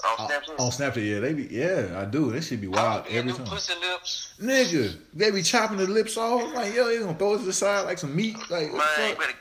on 0.06 0.12
on, 0.12 0.16
oh, 0.20 0.34
Snapchat? 0.34 0.50
on 0.50 0.56
oh, 0.60 0.70
Snapchat, 0.70 1.10
yeah, 1.10 1.20
they 1.20 1.34
be, 1.34 1.48
yeah, 1.50 2.02
I 2.02 2.06
do. 2.06 2.32
That 2.32 2.44
should 2.44 2.62
be 2.62 2.68
wild 2.68 3.06
every 3.10 3.34
time. 3.34 3.46
pussy 3.46 3.74
lips. 3.80 4.34
Nigga, 4.42 4.98
they 5.14 5.32
be 5.32 5.42
chopping 5.42 5.78
the 5.78 5.88
lips 5.88 6.18
off. 6.18 6.44
I'm 6.44 6.54
like, 6.54 6.74
yo, 6.74 6.88
they 6.88 7.00
gonna 7.00 7.16
throw 7.16 7.36
it 7.36 7.40
to 7.40 7.46
the 7.46 7.54
side 7.54 7.86
like 7.86 7.98
some 7.98 8.16
meat. 8.16 8.38
Like, 8.50 8.72
what 8.72 8.86
Man, 8.98 9.10
you 9.10 9.16
better, 9.16 9.34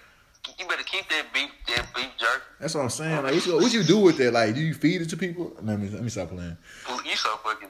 you 0.58 0.66
better 0.68 0.82
keep 0.84 1.08
that 1.08 1.26
beef, 1.32 1.50
that 1.68 1.86
beef 1.94 2.10
jerky. 2.18 2.42
That's 2.60 2.74
what 2.74 2.82
I'm 2.82 2.90
saying. 2.90 3.22
Like, 3.22 3.34
what 3.34 3.46
you, 3.46 3.56
what 3.56 3.72
you 3.72 3.82
do 3.82 3.98
with 3.98 4.18
that? 4.18 4.32
Like, 4.32 4.54
do 4.54 4.60
you 4.60 4.74
feed 4.74 5.02
it 5.02 5.10
to 5.10 5.16
people? 5.16 5.52
Let 5.62 5.80
me 5.80 5.88
let 5.88 6.02
me 6.02 6.10
stop 6.10 6.30
playing. 6.30 6.56
You 7.04 7.16
so 7.16 7.36
fucking. 7.36 7.68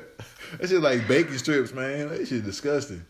That 0.58 0.68
shit 0.68 0.80
like 0.80 1.06
bacon 1.06 1.38
strips, 1.38 1.72
man. 1.72 2.08
That 2.08 2.26
shit 2.26 2.44
disgusting. 2.44 3.04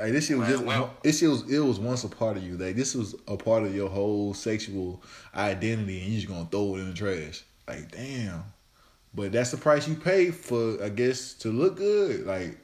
Like 0.00 0.12
this 0.12 0.26
shit 0.26 0.38
was 0.38 0.48
just 0.48 0.64
well- 0.64 0.94
this 1.02 1.18
shit 1.18 1.28
was 1.28 1.50
it 1.50 1.58
was 1.60 1.78
once 1.78 2.04
a 2.04 2.08
part 2.08 2.36
of 2.36 2.42
you. 2.42 2.56
Like 2.56 2.76
this 2.76 2.94
was 2.94 3.14
a 3.28 3.36
part 3.36 3.64
of 3.64 3.74
your 3.74 3.88
whole 3.90 4.34
sexual 4.34 5.02
identity, 5.34 6.00
and 6.00 6.08
you 6.08 6.16
just 6.16 6.28
gonna 6.28 6.48
throw 6.50 6.76
it 6.76 6.80
in 6.80 6.88
the 6.90 6.94
trash. 6.94 7.44
Like 7.68 7.90
damn. 7.92 8.44
But 9.14 9.32
that's 9.32 9.50
the 9.50 9.56
price 9.56 9.88
you 9.88 9.96
pay 9.96 10.30
for, 10.30 10.82
I 10.82 10.88
guess, 10.88 11.34
to 11.34 11.48
look 11.50 11.76
good. 11.76 12.26
Like, 12.26 12.56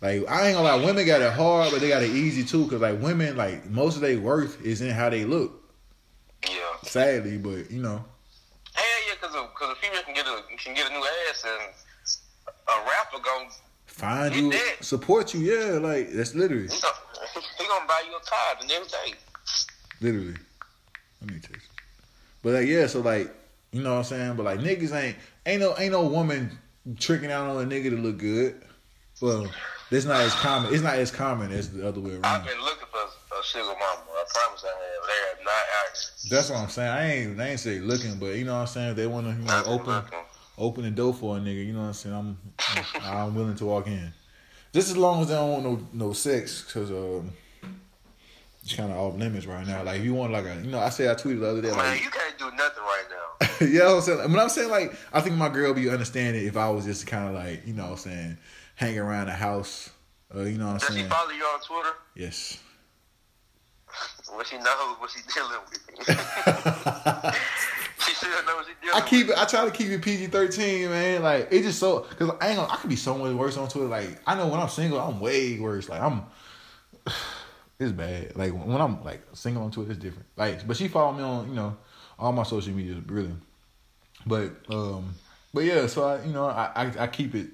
like 0.00 0.26
I 0.28 0.46
ain't 0.48 0.56
gonna 0.56 0.62
lie, 0.62 0.84
women 0.84 1.04
got 1.06 1.20
it 1.20 1.32
hard, 1.32 1.70
but 1.70 1.80
they 1.80 1.88
got 1.88 2.02
it 2.02 2.10
easy 2.10 2.42
too. 2.42 2.66
Cause 2.68 2.80
like 2.80 3.00
women, 3.00 3.36
like 3.36 3.66
most 3.68 3.96
of 3.96 4.00
their 4.00 4.18
worth 4.18 4.60
is 4.64 4.80
in 4.80 4.90
how 4.90 5.10
they 5.10 5.24
look. 5.24 5.62
yeah. 6.48 6.56
Sadly, 6.84 7.36
but 7.38 7.70
you 7.70 7.82
know, 7.82 8.04
Hell 8.74 8.84
yeah, 9.06 9.14
because 9.20 9.34
a, 9.36 9.46
cause 9.54 9.70
a 9.70 9.80
female 9.80 10.02
can 10.02 10.14
get 10.14 10.26
a 10.26 10.42
can 10.56 10.74
get 10.74 10.90
a 10.90 10.92
new 10.94 11.04
ass 11.30 11.44
and 11.46 11.74
a 12.68 12.86
rapper 12.88 13.22
gon' 13.22 13.48
find 13.92 14.34
You 14.34 14.50
did. 14.52 14.84
support 14.84 15.34
you. 15.34 15.40
Yeah, 15.40 15.78
like 15.78 16.10
that's 16.12 16.34
literally, 16.34 16.68
he 16.68 16.80
gon' 16.80 16.92
he 17.58 17.66
gonna 17.66 17.86
buy 17.86 18.02
you 18.08 18.16
a 18.16 18.20
card 18.20 18.58
and 18.62 18.70
everything. 18.70 19.14
literally. 20.00 20.34
Let 21.20 21.30
me 21.30 21.40
text. 21.40 21.68
But 22.42 22.54
like, 22.54 22.66
yeah, 22.66 22.86
so 22.88 23.00
like, 23.00 23.32
you 23.70 23.82
know 23.82 23.92
what 23.92 23.98
I'm 23.98 24.04
saying. 24.04 24.36
But 24.36 24.44
like, 24.44 24.58
niggas 24.58 24.92
ain't 24.92 25.16
ain't 25.46 25.60
no 25.60 25.74
ain't 25.78 25.92
no 25.92 26.06
woman 26.06 26.50
tricking 26.98 27.30
out 27.30 27.48
on 27.48 27.62
a 27.62 27.66
nigga 27.66 27.90
to 27.90 27.96
look 27.96 28.18
good. 28.18 28.60
Well, 29.20 29.48
it's 29.90 30.04
not 30.06 30.20
as 30.20 30.34
common. 30.34 30.74
It's 30.74 30.82
not 30.82 30.96
as 30.96 31.10
common 31.10 31.52
as 31.52 31.70
the 31.70 31.86
other 31.86 32.00
way 32.00 32.12
around. 32.12 32.24
I've 32.24 32.44
been 32.44 32.60
looking 32.60 32.86
for 32.90 32.98
a 33.38 33.44
sugar 33.44 33.64
mama. 33.64 33.78
I 34.10 34.24
promise 34.34 34.64
I 34.64 34.68
have. 34.68 35.36
They 35.36 35.42
are 35.42 35.44
not 35.44 35.52
out. 35.54 36.10
That's 36.30 36.50
what 36.50 36.58
I'm 36.58 36.68
saying. 36.70 36.88
I 36.90 37.12
ain't 37.12 37.40
I 37.40 37.48
ain't 37.50 37.60
say 37.60 37.78
looking, 37.78 38.18
but 38.18 38.34
you 38.34 38.44
know 38.44 38.54
what 38.54 38.60
I'm 38.62 38.66
saying. 38.66 38.94
They 38.96 39.06
want 39.06 39.26
to 39.26 39.32
you 39.32 39.38
know, 39.46 39.62
open 39.66 39.94
looking. 39.94 40.18
Open 40.58 40.84
the 40.84 40.90
door 40.90 41.14
for 41.14 41.36
a 41.36 41.40
nigga. 41.40 41.66
You 41.66 41.72
know 41.72 41.80
what 41.80 41.86
I'm 41.86 41.92
saying. 41.94 42.14
I'm 42.14 42.38
I'm 43.02 43.34
willing 43.34 43.56
to 43.56 43.64
walk 43.64 43.86
in, 43.86 44.12
just 44.72 44.90
as 44.90 44.96
long 44.96 45.22
as 45.22 45.28
they 45.28 45.34
don't 45.34 45.50
want 45.50 45.64
no 45.64 46.06
no 46.06 46.12
sex, 46.12 46.62
cause 46.72 46.90
um, 46.90 47.32
it's 48.62 48.74
kind 48.74 48.92
of 48.92 48.98
off 48.98 49.16
limits 49.16 49.46
right 49.46 49.66
now. 49.66 49.82
Like 49.82 50.00
if 50.00 50.04
you 50.04 50.14
want 50.14 50.32
like 50.32 50.44
a 50.44 50.54
you 50.62 50.70
know 50.70 50.78
I 50.78 50.90
said 50.90 51.10
I 51.10 51.20
tweeted 51.20 51.40
the 51.40 51.50
other 51.50 51.62
day 51.62 51.70
Man, 51.70 51.78
like 51.78 52.02
you 52.02 52.10
can't 52.10 52.38
do 52.38 52.50
nothing 52.56 52.82
right 52.82 53.04
now. 53.10 53.66
you 53.66 53.78
know 53.78 53.86
what 53.86 53.94
I'm 53.96 54.02
saying. 54.02 54.32
But 54.32 54.38
I'm 54.40 54.48
saying 54.48 54.70
like 54.70 54.94
I 55.12 55.20
think 55.20 55.36
my 55.36 55.48
girl 55.48 55.74
be 55.74 55.90
understanding 55.90 56.46
if 56.46 56.56
I 56.56 56.70
was 56.70 56.84
just 56.84 57.06
kind 57.06 57.28
of 57.28 57.34
like 57.34 57.66
you 57.66 57.72
know 57.72 57.84
what 57.84 57.92
I'm 57.92 57.98
saying 57.98 58.38
hang 58.76 58.98
around 58.98 59.26
the 59.26 59.32
house. 59.32 59.90
Uh, 60.34 60.42
you 60.42 60.58
know 60.58 60.66
what 60.66 60.74
I'm 60.74 60.78
saying? 60.80 60.94
Does 60.94 61.02
she 61.04 61.08
follow 61.10 61.30
you 61.30 61.44
on 61.44 61.60
Twitter? 61.60 61.96
Yes. 62.14 62.58
What 64.32 64.46
she 64.46 64.56
knows 64.56 64.96
what 64.98 65.10
she 65.10 65.20
dealing 65.34 65.60
with. 65.68 67.36
she 68.02 68.14
she 68.14 68.26
dealing 68.26 68.94
I 68.94 69.00
keep 69.06 69.28
it. 69.28 69.34
I 69.36 69.44
try 69.44 69.64
to 69.64 69.70
keep 69.70 69.88
it 69.88 70.02
PG 70.02 70.28
thirteen, 70.28 70.90
man. 70.90 71.22
Like 71.22 71.48
it 71.50 71.62
just 71.62 71.78
so 71.78 72.06
because 72.08 72.30
I 72.40 72.48
ain't. 72.48 72.56
Gonna, 72.56 72.72
I 72.72 72.76
could 72.76 72.90
be 72.90 72.96
so 72.96 73.16
much 73.16 73.34
worse 73.34 73.56
on 73.56 73.68
Twitter. 73.68 73.88
Like 73.88 74.20
I 74.26 74.34
know 74.34 74.48
when 74.48 74.60
I'm 74.60 74.68
single, 74.68 75.00
I'm 75.00 75.20
way 75.20 75.58
worse. 75.58 75.88
Like 75.88 76.00
I'm. 76.00 76.24
It's 77.78 77.90
bad. 77.90 78.36
Like 78.36 78.52
when 78.52 78.80
I'm 78.80 79.02
like 79.02 79.22
single 79.32 79.64
on 79.64 79.72
Twitter, 79.72 79.90
it's 79.90 80.00
different. 80.00 80.28
Like, 80.36 80.64
but 80.68 80.76
she 80.76 80.86
followed 80.86 81.16
me 81.16 81.24
on 81.24 81.48
you 81.48 81.54
know 81.56 81.76
all 82.16 82.30
my 82.30 82.44
social 82.44 82.72
media, 82.72 82.92
is 82.92 83.08
really. 83.08 83.32
But 84.24 84.52
um, 84.68 85.16
but 85.52 85.64
yeah. 85.64 85.88
So 85.88 86.04
I 86.04 86.24
you 86.24 86.32
know 86.32 86.46
I 86.46 86.70
I, 86.76 86.92
I 87.00 87.06
keep 87.08 87.34
it. 87.34 87.48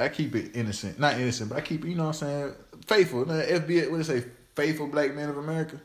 I 0.00 0.08
keep 0.08 0.34
it 0.34 0.56
innocent, 0.56 0.98
not 0.98 1.14
innocent, 1.14 1.50
but 1.50 1.58
I 1.58 1.60
keep 1.60 1.84
it. 1.84 1.88
You 1.88 1.94
know 1.94 2.06
what 2.06 2.22
I'm 2.22 2.28
saying? 2.28 2.52
Faithful. 2.86 3.24
The 3.24 3.34
FBI. 3.34 3.88
What 3.88 3.98
they 3.98 4.20
say? 4.20 4.26
Faithful 4.56 4.88
Black 4.88 5.14
Men 5.14 5.28
of 5.28 5.38
America. 5.38 5.80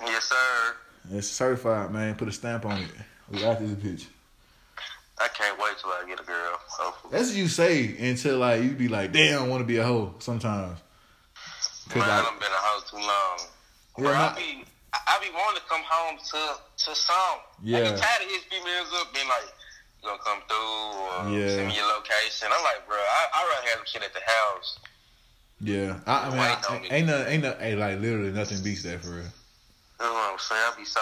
Yes, 0.00 0.24
sir. 0.26 0.76
It's 1.10 1.28
certified, 1.28 1.90
man. 1.90 2.14
Put 2.16 2.28
a 2.28 2.32
stamp 2.32 2.64
on 2.66 2.82
it. 2.82 2.90
We 3.30 3.38
got 3.40 3.58
this 3.60 3.70
bitch. 3.70 4.06
I 5.20 5.28
can't 5.28 5.58
wait 5.58 5.72
till 5.80 5.90
I 5.90 6.04
get 6.06 6.20
a 6.20 6.24
girl. 6.24 6.58
Hopefully. 6.68 7.12
That's 7.12 7.28
what 7.28 7.36
you 7.36 7.48
say 7.48 7.96
until 8.10 8.38
like 8.38 8.62
you 8.62 8.70
be 8.70 8.88
like, 8.88 9.12
damn, 9.12 9.42
I 9.42 9.46
want 9.48 9.60
to 9.60 9.66
be 9.66 9.78
a 9.78 9.84
hoe 9.84 10.14
sometimes. 10.20 10.78
Cause 11.88 11.96
Man, 11.96 12.08
like, 12.08 12.32
I've 12.32 12.40
been 12.40 12.52
a 12.52 12.62
hoe 12.62 12.82
too 12.90 12.96
long. 12.96 13.48
Bro, 13.98 14.14
I 14.14 14.34
be 14.36 14.64
I 14.92 14.98
I 15.08 15.18
be 15.24 15.30
wanting 15.34 15.60
to 15.60 15.66
come 15.68 15.82
home 15.88 16.18
to 16.18 16.40
to 16.84 16.94
some. 16.94 17.16
I 17.16 17.40
Yeah. 17.64 17.80
be 17.80 18.00
tired 18.00 18.22
of 18.22 18.30
his 18.30 18.44
females 18.44 18.88
up 19.00 19.12
being 19.12 19.26
like, 19.26 19.48
you 20.02 20.08
gonna 20.08 20.22
come 20.22 20.40
through 20.46 20.56
or 21.02 21.40
Yeah. 21.40 21.48
send 21.56 21.68
me 21.68 21.74
your 21.74 21.88
location. 21.96 22.48
I'm 22.52 22.62
like, 22.62 22.86
bro, 22.86 22.96
I 22.96 23.26
I 23.34 23.48
rather 23.48 23.68
have 23.70 23.78
some 23.78 23.86
shit 23.86 24.02
at 24.04 24.14
the 24.14 24.20
house. 24.20 24.78
yeah, 25.60 25.98
I, 26.06 26.28
I 26.28 26.30
mean, 26.30 26.38
I, 26.38 26.94
ain't 26.94 27.06
no, 27.08 27.26
ain't 27.26 27.42
no, 27.42 27.52
hey, 27.58 27.74
like 27.74 27.98
literally 27.98 28.30
nothing 28.30 28.62
beats 28.62 28.84
that 28.84 29.02
for 29.02 29.10
real. 29.10 29.32
You 30.00 30.06
know 30.06 30.12
what 30.12 30.32
I'm 30.32 30.38
saying? 30.38 30.62
I 30.62 30.78
be 30.78 30.84
so 30.84 31.00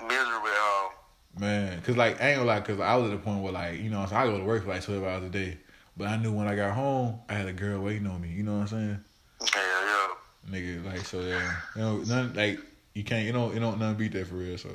Miserable 0.00 0.46
at 0.46 0.54
home. 0.56 0.92
Man, 1.38 1.80
cause 1.82 1.96
like 1.96 2.20
I 2.20 2.30
ain't 2.30 2.38
gonna 2.38 2.48
lie, 2.48 2.60
cause 2.60 2.80
I 2.80 2.94
was 2.96 3.10
at 3.10 3.16
the 3.16 3.18
point 3.18 3.42
where 3.42 3.52
like 3.52 3.80
you 3.80 3.90
know 3.90 4.04
so 4.06 4.14
I 4.16 4.24
go 4.26 4.38
to 4.38 4.44
work 4.44 4.62
for 4.64 4.70
like 4.70 4.82
twelve 4.82 5.04
hours 5.04 5.24
a 5.24 5.28
day, 5.28 5.58
but 5.96 6.08
I 6.08 6.16
knew 6.16 6.32
when 6.32 6.48
I 6.48 6.54
got 6.54 6.74
home 6.74 7.20
I 7.28 7.34
had 7.34 7.46
a 7.46 7.52
girl 7.52 7.80
waiting 7.80 8.06
on 8.06 8.20
me. 8.20 8.28
You 8.28 8.44
know 8.44 8.54
what 8.54 8.60
I'm 8.60 8.66
saying? 8.68 9.00
Hell 9.40 9.62
yeah. 9.62 10.08
Nigga, 10.50 10.84
like 10.84 11.00
so 11.00 11.20
yeah, 11.20 11.52
you 11.74 11.82
know 11.82 11.98
none 11.98 12.32
like 12.34 12.60
you 12.94 13.04
can't 13.04 13.26
you 13.26 13.32
know 13.32 13.52
you 13.52 13.60
don't 13.60 13.78
none 13.78 13.94
beat 13.96 14.12
that 14.12 14.26
for 14.26 14.36
real. 14.36 14.56
So 14.56 14.70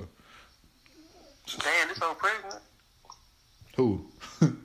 Damn, 1.59 1.87
this 1.89 2.01
on 2.01 2.15
pregnant. 2.15 2.61
who? 3.75 4.05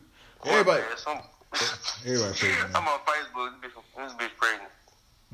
everybody, 0.44 0.82
Man, 0.82 0.96
some, 0.96 1.18
everybody 2.06 2.38
pregnant. 2.38 2.76
I'm 2.76 2.88
on 2.88 2.98
Facebook. 3.00 3.62
This 3.62 3.72
bitch, 3.72 3.82
this 3.96 4.12
bitch 4.14 4.36
pregnant. 4.36 4.70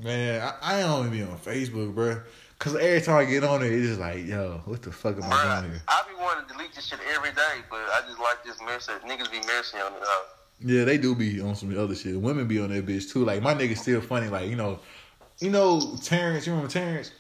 Man, 0.03 0.41
I, 0.41 0.79
I 0.79 0.81
don't 0.81 1.07
even 1.07 1.13
be 1.13 1.23
on 1.23 1.39
Facebook, 1.39 1.95
bro. 1.95 2.21
Cause 2.65 2.77
every 2.77 3.03
time 3.03 3.17
I 3.17 3.27
get 3.27 3.45
on 3.45 3.61
there, 3.61 3.71
it's 3.71 3.89
just 3.89 4.01
like, 4.01 4.25
yo, 4.25 4.63
what 4.65 4.81
the 4.81 4.91
fuck 4.91 5.23
am 5.23 5.25
I 5.25 5.61
doing 5.61 5.73
here? 5.73 5.83
I 5.87 6.03
be 6.09 6.15
wanting 6.19 6.49
to 6.49 6.55
delete 6.55 6.75
this 6.75 6.87
shit 6.87 6.99
every 7.15 7.29
day, 7.33 7.61
but 7.69 7.77
I 7.77 8.01
just 8.09 8.19
like 8.19 8.43
this 8.43 8.59
message. 8.65 9.03
Niggas 9.03 9.31
be 9.31 9.41
messy 9.41 9.77
on 9.77 9.93
it. 9.93 9.99
Huh? 10.01 10.25
Yeah, 10.61 10.85
they 10.85 10.97
do 10.97 11.15
be 11.15 11.43
on 11.43 11.57
some 11.57 11.79
other 11.79 11.95
shit. 11.95 12.19
Women 12.19 12.49
be 12.49 12.59
on 12.61 12.71
that 12.71 12.87
bitch 12.87 13.13
too. 13.13 13.23
Like 13.23 13.43
my 13.43 13.55
nigga 13.55 13.77
still 13.77 14.01
funny. 14.01 14.29
Like 14.29 14.49
you 14.49 14.57
know, 14.57 14.79
you 15.41 15.51
know 15.51 15.99
Terrence. 16.03 16.47
You 16.47 16.55
remember 16.55 16.73
Terrence? 16.73 17.11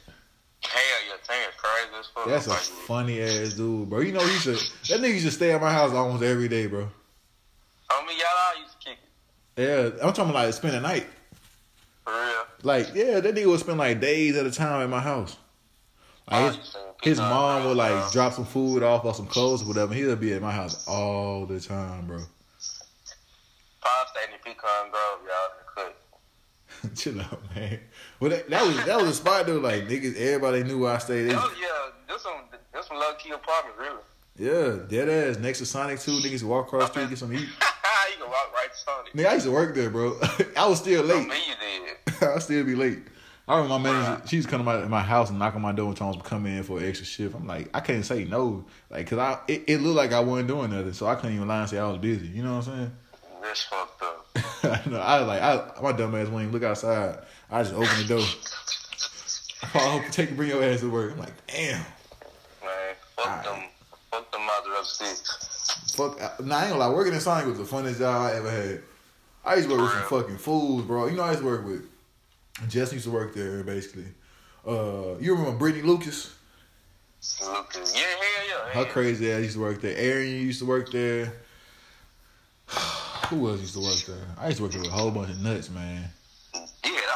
Hell 0.62 0.82
yeah, 1.10 1.16
Terrence 1.22 1.54
crazy 1.58 2.00
as 2.00 2.06
fuck. 2.06 2.26
That's 2.26 2.46
a 2.46 2.54
funny 2.86 3.20
ass 3.20 3.52
dude, 3.52 3.90
bro. 3.90 4.00
You 4.00 4.12
know 4.12 4.26
he 4.26 4.38
should. 4.38 4.56
That 4.88 5.00
nigga 5.00 5.12
used 5.12 5.26
to 5.26 5.30
stay 5.30 5.52
at 5.52 5.60
my 5.60 5.70
house 5.70 5.92
almost 5.92 6.22
every 6.22 6.48
day, 6.48 6.68
bro. 6.68 6.84
On 6.84 8.06
me, 8.06 8.14
y'all 8.14 8.24
all 8.48 8.62
used 8.62 8.80
to 8.80 8.88
kick 8.88 8.98
it. 9.58 9.62
Yeah, 9.62 10.06
I'm 10.06 10.14
talking 10.14 10.32
like 10.32 10.54
spend 10.54 10.74
a 10.74 10.80
night. 10.80 11.06
Like 12.62 12.94
yeah, 12.94 13.20
that 13.20 13.34
nigga 13.34 13.46
would 13.46 13.60
spend 13.60 13.78
like 13.78 14.00
days 14.00 14.36
at 14.36 14.46
a 14.46 14.50
time 14.50 14.82
at 14.82 14.88
my 14.88 15.00
house. 15.00 15.36
Like 16.30 16.54
his, 16.54 16.76
his 17.02 17.18
mom 17.18 17.66
would 17.66 17.76
like 17.76 18.12
drop 18.12 18.32
some 18.32 18.46
food 18.46 18.82
off 18.82 19.04
or 19.04 19.14
some 19.14 19.26
clothes 19.26 19.62
or 19.62 19.66
whatever. 19.66 19.92
He'll 19.92 20.16
be 20.16 20.32
at 20.32 20.40
my 20.40 20.52
house 20.52 20.86
all 20.88 21.44
the 21.44 21.60
time, 21.60 22.06
bro. 22.06 22.18
Paul 22.18 24.04
stayed 24.14 24.32
in 24.32 24.40
Pecan 24.42 24.90
Grove, 24.90 25.20
y'all. 25.26 25.64
Chill 26.96 27.20
out, 27.20 27.40
man. 27.54 27.80
Well, 28.20 28.30
that, 28.30 28.48
that 28.50 28.66
was 28.66 28.84
that 28.84 28.96
was 28.96 29.08
a 29.08 29.14
spot 29.14 29.46
though. 29.46 29.58
Like 29.58 29.86
niggas, 29.88 30.16
everybody 30.16 30.64
knew 30.64 30.80
where 30.80 30.94
I 30.94 30.98
stayed. 30.98 31.32
Oh 31.32 31.54
yeah, 31.60 31.92
this 32.08 32.22
some 32.22 32.34
this 32.72 32.86
some 32.86 32.96
low 32.96 33.14
key 33.18 33.30
apartment, 33.30 33.76
really. 33.78 34.02
Yeah, 34.36 34.78
dead 34.88 35.08
ass 35.08 35.38
next 35.38 35.60
to 35.60 35.66
Sonic 35.66 36.00
Two. 36.00 36.12
Niggas 36.12 36.42
walk 36.42 36.66
across 36.66 36.88
the 36.88 36.92
street 36.92 37.08
get 37.10 37.18
some 37.18 37.32
eat. 37.32 37.40
you 37.40 37.46
can 37.46 38.28
walk 38.28 38.52
right 38.52 38.68
to 38.72 38.78
Sonic. 38.78 39.12
Nigga, 39.12 39.26
I 39.26 39.34
used 39.34 39.46
to 39.46 39.52
work 39.52 39.74
there, 39.76 39.90
bro. 39.90 40.18
I 40.56 40.66
was 40.66 40.80
still 40.80 41.04
late. 41.04 41.28
me, 41.28 41.36
you 41.46 41.54
did. 42.16 42.22
I 42.28 42.38
still 42.40 42.64
be 42.64 42.74
late. 42.74 42.98
I 43.46 43.58
remember 43.58 43.78
my 43.78 43.92
manager. 43.92 44.26
She 44.26 44.38
was 44.38 44.46
coming 44.46 44.66
to 44.66 44.72
my, 44.72 44.88
my 44.88 45.02
house 45.02 45.30
and 45.30 45.38
knocking 45.38 45.56
on 45.56 45.62
my 45.62 45.72
door 45.72 45.88
and 45.88 45.96
trying 45.96 46.14
to 46.14 46.20
come 46.20 46.46
in 46.46 46.62
for 46.64 46.78
an 46.78 46.88
extra 46.88 47.06
shift. 47.06 47.36
I'm 47.36 47.46
like, 47.46 47.68
I 47.74 47.80
can't 47.80 48.04
say 48.04 48.24
no, 48.24 48.64
like, 48.90 49.06
cause 49.06 49.18
I 49.18 49.38
it, 49.46 49.64
it 49.68 49.78
looked 49.82 49.96
like 49.96 50.12
I 50.12 50.20
wasn't 50.20 50.48
doing 50.48 50.70
nothing, 50.70 50.94
so 50.94 51.06
I 51.06 51.14
couldn't 51.14 51.36
even 51.36 51.46
lie 51.46 51.60
and 51.60 51.68
say 51.68 51.78
I 51.78 51.86
was 51.86 51.98
busy. 51.98 52.26
You 52.26 52.42
know 52.42 52.56
what 52.56 52.68
I'm 52.68 52.74
saying? 52.74 52.92
That's 53.42 53.62
fucked 53.64 54.02
up. 54.02 54.38
saying? 54.62 54.92
no, 54.92 54.98
I 54.98 55.20
was 55.20 55.28
like, 55.28 55.42
I 55.42 55.80
my 55.80 55.92
dumb 55.92 56.14
ass 56.14 56.26
wouldn't 56.26 56.48
even 56.48 56.52
look 56.52 56.64
outside. 56.64 57.18
I 57.50 57.62
just 57.62 57.74
opened 57.74 58.08
the 58.08 58.16
door. 58.16 58.26
I 59.74 59.98
hope 59.98 60.10
take 60.10 60.34
bring 60.34 60.48
your 60.48 60.64
ass 60.64 60.80
to 60.80 60.90
work. 60.90 61.12
I'm 61.12 61.18
like, 61.18 61.46
damn. 61.46 61.78
Man, 61.78 62.94
fuck 63.14 63.26
Alright. 63.26 63.44
them. 63.44 63.62
Fuck 64.84 64.98
them 64.98 65.08
mother. 65.08 66.18
Fuck. 66.18 66.20
I- 66.40 66.42
Nah, 66.42 66.56
I 66.56 66.60
ain't 66.62 66.70
gonna 66.72 66.80
lie. 66.88 66.94
Working 66.94 67.14
in 67.14 67.20
Sonic 67.20 67.46
was 67.46 67.58
the 67.58 67.76
funnest 67.76 67.98
job 67.98 68.22
I 68.22 68.34
ever 68.36 68.50
had. 68.50 68.82
I 69.44 69.54
used 69.56 69.68
to 69.68 69.74
work 69.74 69.82
with 69.82 69.92
some 69.92 70.20
fucking 70.22 70.38
fools, 70.38 70.84
bro. 70.84 71.06
You 71.06 71.16
know, 71.16 71.22
I 71.22 71.30
used 71.30 71.40
to 71.40 71.46
work 71.46 71.64
with. 71.66 71.82
Jess 72.68 72.92
used 72.92 73.04
to 73.04 73.10
work 73.10 73.34
there, 73.34 73.62
basically. 73.64 74.06
Uh, 74.66 75.16
you 75.20 75.34
remember 75.34 75.52
Brittany 75.58 75.82
Lucas? 75.82 76.32
Lucas. 77.42 77.94
Yeah, 77.94 78.00
hell 78.00 78.66
yeah. 78.74 78.84
Her 78.84 78.90
crazy 78.90 79.30
ass 79.32 79.42
used 79.42 79.54
to 79.54 79.60
work 79.60 79.80
there. 79.82 79.96
Aaron 79.96 80.28
used 80.28 80.60
to 80.60 80.66
work 80.66 80.90
there. 80.92 81.32
Who 83.28 83.48
else 83.48 83.60
used 83.60 83.74
to 83.74 83.80
work 83.80 83.96
there? 84.06 84.26
I 84.38 84.46
used 84.46 84.58
to 84.58 84.62
work 84.64 84.72
there 84.72 84.80
with 84.82 84.90
a 84.90 84.94
whole 84.94 85.10
bunch 85.10 85.30
of 85.30 85.40
nuts, 85.40 85.70
man. 85.70 86.04
Had 86.54 86.62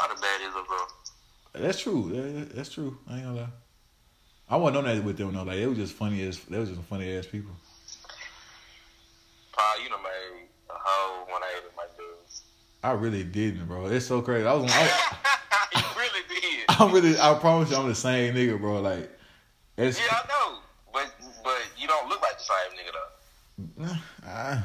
all 0.03 0.09
the 0.09 0.21
baddies 0.21 0.67
bro. 0.67 1.63
That's 1.63 1.79
true. 1.81 2.11
That- 2.15 2.35
that- 2.49 2.57
That's 2.57 2.71
true. 2.71 2.99
I 3.09 3.17
ain't 3.17 3.25
gonna 3.25 3.41
lie. 3.41 3.49
I 4.51 4.57
wasn't 4.57 4.79
on 4.79 4.97
that 4.97 5.05
with 5.05 5.19
them 5.19 5.35
though. 5.35 5.43
Like 5.43 5.57
they 5.57 5.67
was 5.67 5.79
just 5.79 5.95
funny 5.95 6.23
as 6.23 6.39
they 6.45 6.59
was 6.59 6.71
just 6.71 6.81
funny 6.83 7.17
ass 7.17 7.27
people. 7.27 7.53
Paul, 9.53 9.83
you 9.83 9.89
done 9.91 10.03
made 10.03 10.47
a 10.71 10.75
whole 10.75 11.27
180, 11.27 11.77
my 11.77 11.83
dude. 11.97 12.07
I 12.83 12.93
really 12.93 13.25
didn't, 13.25 13.67
bro. 13.67 13.87
It's 13.87 14.07
so 14.07 14.23
crazy. 14.23 14.47
I 14.47 14.55
was. 14.55 14.71
I, 14.73 14.89
you 15.75 15.83
really 15.97 16.21
did. 16.29 16.65
I'm 16.69 16.93
really. 16.93 17.19
I 17.19 17.35
promise 17.35 17.71
you, 17.71 17.77
I'm 17.77 17.89
the 17.89 17.95
same 17.95 18.35
nigga, 18.35 18.59
bro. 18.59 18.81
Like, 18.81 19.11
it's. 19.77 19.99
Yeah, 19.99 20.07
I 20.13 20.29
know. 20.29 20.59
But 20.93 21.13
but 21.45 21.59
you 21.77 21.89
don't 21.89 22.09
look 22.09 22.23
like 22.23 22.39
the 22.39 22.45
same 22.45 22.79
nigga 22.79 22.93
though. 22.95 23.97
I, 24.27 24.63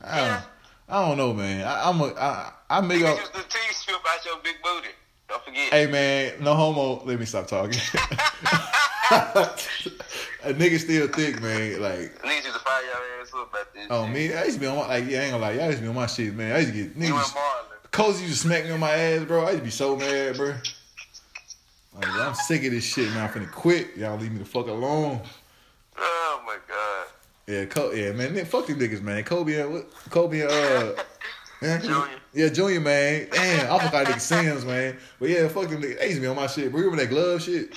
I, 0.00 0.28
don't, 0.28 0.42
I 0.88 1.08
don't 1.08 1.16
know, 1.16 1.32
man. 1.32 1.66
I, 1.66 1.88
I'm 1.88 2.00
a. 2.00 2.04
I, 2.14 2.52
I 2.70 2.80
make 2.82 3.02
up. 3.04 3.18
used 3.18 3.34
to 3.34 3.42
tease 3.48 3.84
you 3.88 3.96
about 3.96 4.24
your 4.24 4.36
big 4.44 4.56
booty. 4.62 4.88
Don't 5.32 5.44
forget. 5.46 5.72
Hey, 5.72 5.86
man, 5.86 6.44
no 6.44 6.54
homo. 6.54 7.02
Let 7.06 7.18
me 7.18 7.24
stop 7.24 7.46
talking. 7.46 7.72
a 9.10 10.52
nigga 10.52 10.78
still 10.78 11.08
thick, 11.08 11.40
man. 11.40 11.80
Like, 11.80 12.20
Niggas 12.20 12.44
used 12.44 12.52
to 12.52 12.58
fire 12.58 12.82
your 12.82 13.22
ass 13.22 13.32
up 13.34 13.50
about 13.50 13.72
this. 13.72 13.86
oh 13.88 14.04
shit. 14.04 14.14
me, 14.14 14.34
I 14.34 14.44
used 14.44 14.56
to 14.56 14.60
be 14.60 14.66
on 14.66 14.76
my 14.76 14.86
like. 14.88 15.08
Yeah, 15.08 15.20
I 15.20 15.22
ain't 15.22 15.30
gonna 15.32 15.42
lie. 15.42 15.52
Y'all 15.52 15.66
used 15.68 15.78
to 15.78 15.82
be 15.84 15.88
on 15.88 15.94
my 15.94 16.06
shit, 16.06 16.34
man. 16.34 16.54
I 16.54 16.58
used 16.58 16.72
to 16.72 16.76
get 16.76 16.96
You 16.96 17.16
and 17.16 17.24
niggas. 17.24 17.34
Cozy 17.92 18.24
used 18.24 18.42
to 18.42 18.46
smack 18.48 18.64
me 18.64 18.72
on 18.72 18.80
my 18.80 18.90
ass, 18.90 19.24
bro. 19.24 19.46
I 19.46 19.52
used 19.52 19.58
to 19.60 19.64
be 19.64 19.70
so 19.70 19.96
mad, 19.96 20.36
bro. 20.36 20.54
Like, 21.94 22.08
I'm 22.08 22.34
sick 22.34 22.64
of 22.66 22.72
this 22.72 22.84
shit, 22.84 23.08
man. 23.14 23.24
I'm 23.24 23.30
finna 23.30 23.50
quit. 23.50 23.96
Y'all 23.96 24.18
leave 24.18 24.32
me 24.32 24.38
the 24.40 24.44
fuck 24.44 24.66
alone. 24.66 25.18
Oh 25.96 26.42
my 26.44 26.58
god. 26.68 27.06
Yeah, 27.46 27.64
Co- 27.64 27.92
yeah, 27.92 28.12
man. 28.12 28.44
Fuck 28.44 28.66
them 28.66 28.78
niggas, 28.78 29.00
man. 29.00 29.24
Kobe 29.24 29.58
and 29.58 29.72
what? 29.72 29.90
Kobe 30.10 30.42
and 30.42 30.50
uh, 30.50 31.02
man, 31.62 31.80
Junior. 31.80 32.21
Yeah, 32.34 32.48
Junior, 32.48 32.80
man. 32.80 33.28
Damn, 33.30 33.72
I 33.72 33.78
forgot 33.84 34.06
nigga 34.06 34.20
Sims, 34.20 34.64
man. 34.64 34.96
But 35.20 35.28
yeah, 35.28 35.48
fuck 35.48 35.68
them 35.68 35.82
niggas. 35.82 35.98
They 35.98 36.06
used 36.06 36.16
to 36.16 36.20
be 36.22 36.26
on 36.26 36.36
my 36.36 36.46
shit. 36.46 36.70
Bro, 36.70 36.80
you 36.80 36.90
remember 36.90 37.04
that 37.04 37.10
glove 37.10 37.42
shit? 37.42 37.72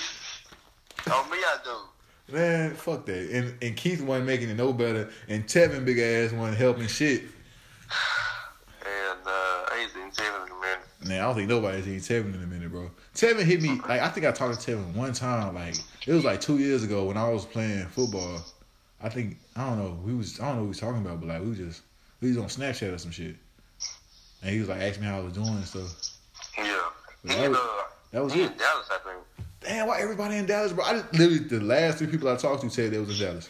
On 1.12 1.30
me, 1.30 1.36
I 1.36 1.56
do. 1.62 2.34
Man, 2.34 2.74
fuck 2.74 3.06
that. 3.06 3.30
And 3.30 3.54
and 3.62 3.76
Keith 3.76 4.00
wasn't 4.00 4.26
making 4.26 4.48
it 4.48 4.56
no 4.56 4.72
better. 4.72 5.10
And 5.28 5.44
Tevin 5.46 5.84
big 5.84 5.98
ass 5.98 6.32
wasn't 6.32 6.56
helping 6.56 6.86
shit. 6.88 7.22
And 8.80 9.20
uh, 9.24 9.28
I 9.28 9.88
to 9.92 10.16
tell 10.16 10.34
him 10.34 10.46
in 10.46 10.52
a 10.52 10.60
minute. 10.60 10.78
Man, 11.04 11.20
I 11.20 11.24
don't 11.24 11.34
think 11.36 11.48
nobody's 11.48 11.84
seen 11.84 12.00
Tevin 12.00 12.34
in 12.34 12.42
a 12.42 12.46
minute, 12.46 12.70
bro. 12.70 12.90
Tevin 13.14 13.44
hit 13.44 13.62
me 13.62 13.80
like 13.88 14.00
I 14.00 14.08
think 14.08 14.26
I 14.26 14.32
talked 14.32 14.60
to 14.60 14.72
Tevin 14.72 14.94
one 14.94 15.12
time, 15.12 15.54
like 15.54 15.76
it 16.06 16.12
was 16.12 16.24
like 16.24 16.40
two 16.40 16.58
years 16.58 16.82
ago 16.82 17.04
when 17.04 17.16
I 17.16 17.28
was 17.28 17.44
playing 17.44 17.86
football. 17.86 18.40
I 19.00 19.08
think 19.08 19.36
I 19.54 19.68
don't 19.68 19.78
know. 19.78 19.98
We 20.02 20.14
was 20.14 20.40
I 20.40 20.46
don't 20.46 20.54
know 20.54 20.60
what 20.60 20.64
we 20.64 20.68
was 20.68 20.80
talking 20.80 21.02
about, 21.04 21.20
but 21.20 21.28
like 21.28 21.42
we 21.42 21.50
was 21.50 21.58
just 21.58 21.82
we 22.20 22.28
was 22.28 22.38
on 22.38 22.46
Snapchat 22.46 22.92
or 22.92 22.98
some 22.98 23.12
shit. 23.12 23.36
And 24.42 24.50
he 24.50 24.60
was 24.60 24.68
like 24.68 24.80
asking 24.80 25.02
me 25.04 25.08
how 25.08 25.18
I 25.18 25.22
was 25.22 25.32
doing 25.32 25.48
and 25.48 25.64
stuff. 25.66 26.12
Yeah. 26.58 26.80
That 27.24 27.38
He 27.38 27.44
in, 27.44 27.50
was- 27.50 27.58
uh, 27.60 27.82
that 28.12 28.24
was 28.24 28.34
it. 28.34 28.38
in 28.52 28.56
Dallas, 28.56 28.88
I 28.90 28.98
think. 28.98 29.46
Damn, 29.60 29.88
why 29.88 30.00
everybody 30.00 30.36
in 30.36 30.46
Dallas, 30.46 30.72
bro? 30.72 30.84
I 30.84 30.92
just 30.92 31.12
literally 31.12 31.38
the 31.38 31.60
last 31.60 31.98
three 31.98 32.06
people 32.06 32.28
I 32.28 32.36
talked 32.36 32.62
to 32.62 32.70
said 32.70 32.92
they 32.92 32.98
was 32.98 33.20
in 33.20 33.26
Dallas. 33.26 33.48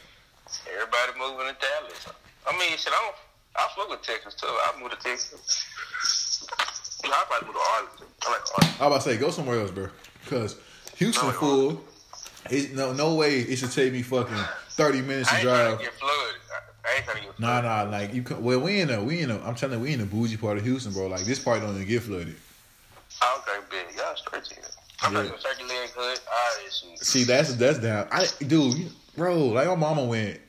Everybody 0.72 1.18
moving 1.18 1.46
to 1.52 1.56
Dallas. 1.60 2.06
I 2.48 2.52
mean, 2.58 2.70
shit, 2.78 2.88
I 2.92 3.02
don't. 3.02 3.14
I 3.56 3.68
fuck 3.76 3.90
with 3.90 4.02
Texas 4.02 4.34
too. 4.34 4.46
I 4.46 4.72
moved 4.80 4.92
to 4.92 4.98
Texas. 5.08 5.66
I 7.04 7.24
probably 7.28 7.46
moved 7.48 7.58
to 7.58 7.72
Arlington. 7.72 8.06
I 8.26 8.30
like 8.30 8.40
Arlington. 8.54 8.82
I 8.82 8.86
about 8.86 9.02
to 9.02 9.10
say 9.10 9.16
go 9.18 9.30
somewhere 9.30 9.60
else, 9.60 9.70
bro. 9.70 9.88
Cause 10.26 10.56
Houston 10.96 11.26
No, 11.28 11.32
full. 11.32 11.84
It's, 12.50 12.72
no, 12.72 12.92
no 12.92 13.14
way 13.14 13.40
it 13.40 13.56
should 13.56 13.72
take 13.72 13.92
me 13.92 14.02
fucking 14.02 14.34
thirty 14.70 15.02
minutes 15.02 15.34
to 15.34 15.40
drive. 15.42 15.78
to 15.78 15.84
get 15.84 15.92
flooded. 15.94 16.34
I, 16.96 16.98
I 16.98 17.02
ain't 17.02 17.04
trying 17.04 17.16
to 17.18 17.22
get 17.26 17.36
flooded. 17.36 17.64
nah, 17.64 17.82
like 17.96 18.14
you. 18.14 18.22
co- 18.22 18.38
Well, 18.40 18.60
we 18.60 18.80
in 18.80 18.90
a, 18.90 19.02
we 19.02 19.20
in 19.20 19.30
a. 19.30 19.38
I'm 19.44 19.54
telling 19.54 19.78
you, 19.78 19.84
we 19.84 19.92
in 19.92 20.00
the 20.00 20.06
bougie 20.06 20.36
part 20.36 20.58
of 20.58 20.64
Houston, 20.64 20.92
bro. 20.92 21.06
Like 21.08 21.24
this 21.24 21.38
part 21.38 21.60
don't 21.60 21.74
even 21.74 21.86
get 21.86 22.02
flooded. 22.02 22.28
Okay, 23.22 23.58
big. 23.70 23.96
Y'all 23.96 24.14
straight 24.16 24.44
to 24.44 24.54
it. 24.54 24.70
I'm 25.02 25.12
Yeah. 25.12 25.20
trying 25.20 25.30
to 25.32 25.36
go 25.36 25.50
Turkey 25.50 25.62
Leg 25.64 25.90
Hut. 25.94 26.20
Ah, 26.28 26.32
All 26.32 26.64
this 26.64 26.84
shit. 26.90 27.04
See, 27.06 27.24
that's 27.24 27.54
that's 27.54 27.78
down. 27.78 28.08
I 28.10 28.26
dude, 28.46 28.90
bro. 29.16 29.36
Like 29.46 29.66
my 29.68 29.74
mama 29.74 30.04
went. 30.04 30.40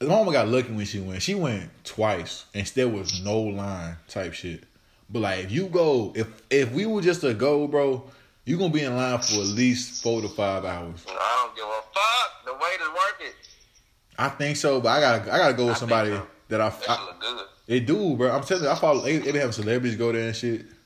My 0.00 0.08
mama 0.08 0.30
got 0.32 0.48
lucky 0.48 0.72
when 0.72 0.84
she 0.84 1.00
went. 1.00 1.22
She 1.22 1.34
went 1.34 1.70
twice, 1.84 2.44
and 2.54 2.66
there 2.74 2.88
was 2.88 3.22
no 3.24 3.40
line 3.40 3.96
type 4.08 4.34
shit. 4.34 4.64
But 5.08 5.20
like, 5.20 5.44
if 5.44 5.52
you 5.52 5.66
go, 5.68 6.12
if 6.14 6.26
if 6.50 6.70
we 6.72 6.84
were 6.84 7.00
just 7.00 7.22
to 7.22 7.32
go, 7.32 7.66
bro, 7.66 8.04
you 8.44 8.58
gonna 8.58 8.72
be 8.72 8.82
in 8.82 8.94
line 8.94 9.18
for 9.20 9.34
at 9.36 9.46
least 9.46 10.02
four 10.02 10.20
to 10.20 10.28
five 10.28 10.64
hours. 10.66 11.04
I 11.08 11.46
don't 11.46 11.56
give 11.56 11.64
a 11.64 11.82
fuck. 11.94 12.44
The 12.44 12.52
way 12.52 12.76
to 12.78 12.90
work 12.90 13.16
it. 13.20 13.34
I 14.18 14.28
think 14.30 14.56
so, 14.56 14.80
but 14.80 14.88
I 14.90 15.00
gotta 15.00 15.32
I 15.34 15.38
gotta 15.38 15.54
go 15.54 15.66
with 15.66 15.76
I 15.76 15.78
somebody 15.80 16.10
so. 16.10 16.26
that 16.48 16.60
I, 16.60 16.68
That 16.70 16.90
I 16.90 17.04
look 17.04 17.20
good. 17.20 17.46
they 17.66 17.80
do, 17.80 18.16
bro. 18.16 18.30
I'm 18.32 18.42
telling 18.42 18.64
you, 18.64 18.70
I 18.70 18.74
follow. 18.74 19.02
They, 19.02 19.18
they 19.18 19.38
having 19.38 19.52
celebrities 19.52 19.96
go 19.96 20.12
there 20.12 20.26
and 20.28 20.36
shit. 20.36 20.66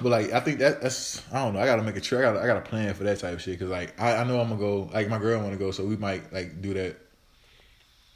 But 0.00 0.10
like, 0.10 0.32
I 0.32 0.40
think 0.40 0.58
that 0.60 0.80
that's 0.82 1.22
I 1.32 1.44
don't 1.44 1.54
know. 1.54 1.60
I 1.60 1.66
gotta 1.66 1.82
make 1.82 1.96
a 1.96 2.00
trip. 2.00 2.20
I 2.20 2.22
gotta 2.24 2.40
I 2.42 2.46
gotta 2.46 2.60
plan 2.60 2.92
for 2.94 3.04
that 3.04 3.18
type 3.18 3.34
of 3.34 3.42
shit 3.42 3.58
because 3.58 3.70
like 3.70 3.98
I, 4.00 4.16
I 4.16 4.24
know 4.24 4.40
I'm 4.40 4.48
gonna 4.48 4.60
go. 4.60 4.90
Like 4.92 5.08
my 5.08 5.18
girl 5.18 5.40
want 5.40 5.52
to 5.52 5.58
go, 5.58 5.70
so 5.70 5.84
we 5.84 5.96
might 5.96 6.32
like 6.32 6.60
do 6.62 6.74
that 6.74 6.96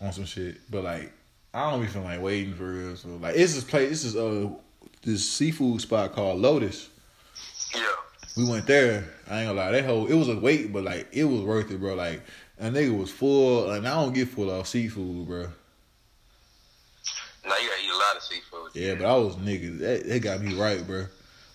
on 0.00 0.12
some 0.12 0.24
shit. 0.26 0.58
But 0.70 0.84
like, 0.84 1.12
I 1.54 1.70
don't 1.70 1.80
be 1.80 1.86
feeling 1.86 2.08
like 2.08 2.20
waiting 2.22 2.54
for 2.54 2.64
real. 2.70 2.96
So 2.96 3.08
like, 3.20 3.36
it's 3.36 3.54
this 3.54 3.64
place. 3.64 3.88
This 3.90 4.04
is 4.04 4.16
uh 4.16 4.50
this 5.02 5.28
seafood 5.28 5.80
spot 5.80 6.12
called 6.12 6.40
Lotus. 6.40 6.88
Yeah. 7.74 7.86
we 8.36 8.48
went 8.48 8.66
there. 8.66 9.04
I 9.28 9.40
ain't 9.40 9.48
gonna 9.48 9.60
lie, 9.60 9.70
that 9.72 9.84
whole 9.84 10.06
it 10.06 10.14
was 10.14 10.28
a 10.28 10.36
wait, 10.36 10.72
but 10.72 10.84
like 10.84 11.08
it 11.12 11.24
was 11.24 11.40
worth 11.40 11.70
it, 11.70 11.80
bro. 11.80 11.94
Like 11.94 12.22
a 12.60 12.64
nigga 12.64 12.96
was 12.96 13.10
full, 13.10 13.70
and 13.70 13.88
I 13.88 13.94
don't 13.94 14.12
get 14.12 14.28
full 14.28 14.50
off 14.50 14.68
seafood, 14.68 15.26
bro. 15.26 15.48
Now 17.46 17.56
you 17.56 17.68
gotta 17.68 17.82
eat 17.82 17.90
a 17.90 17.96
lot 17.96 18.16
of 18.16 18.22
seafood. 18.22 18.70
Yeah, 18.74 18.94
but 18.94 19.06
I 19.06 19.16
was 19.16 19.36
nigga. 19.36 19.78
That, 19.78 20.06
that 20.06 20.20
got 20.20 20.42
me 20.42 20.54
right, 20.54 20.86
bro. 20.86 21.06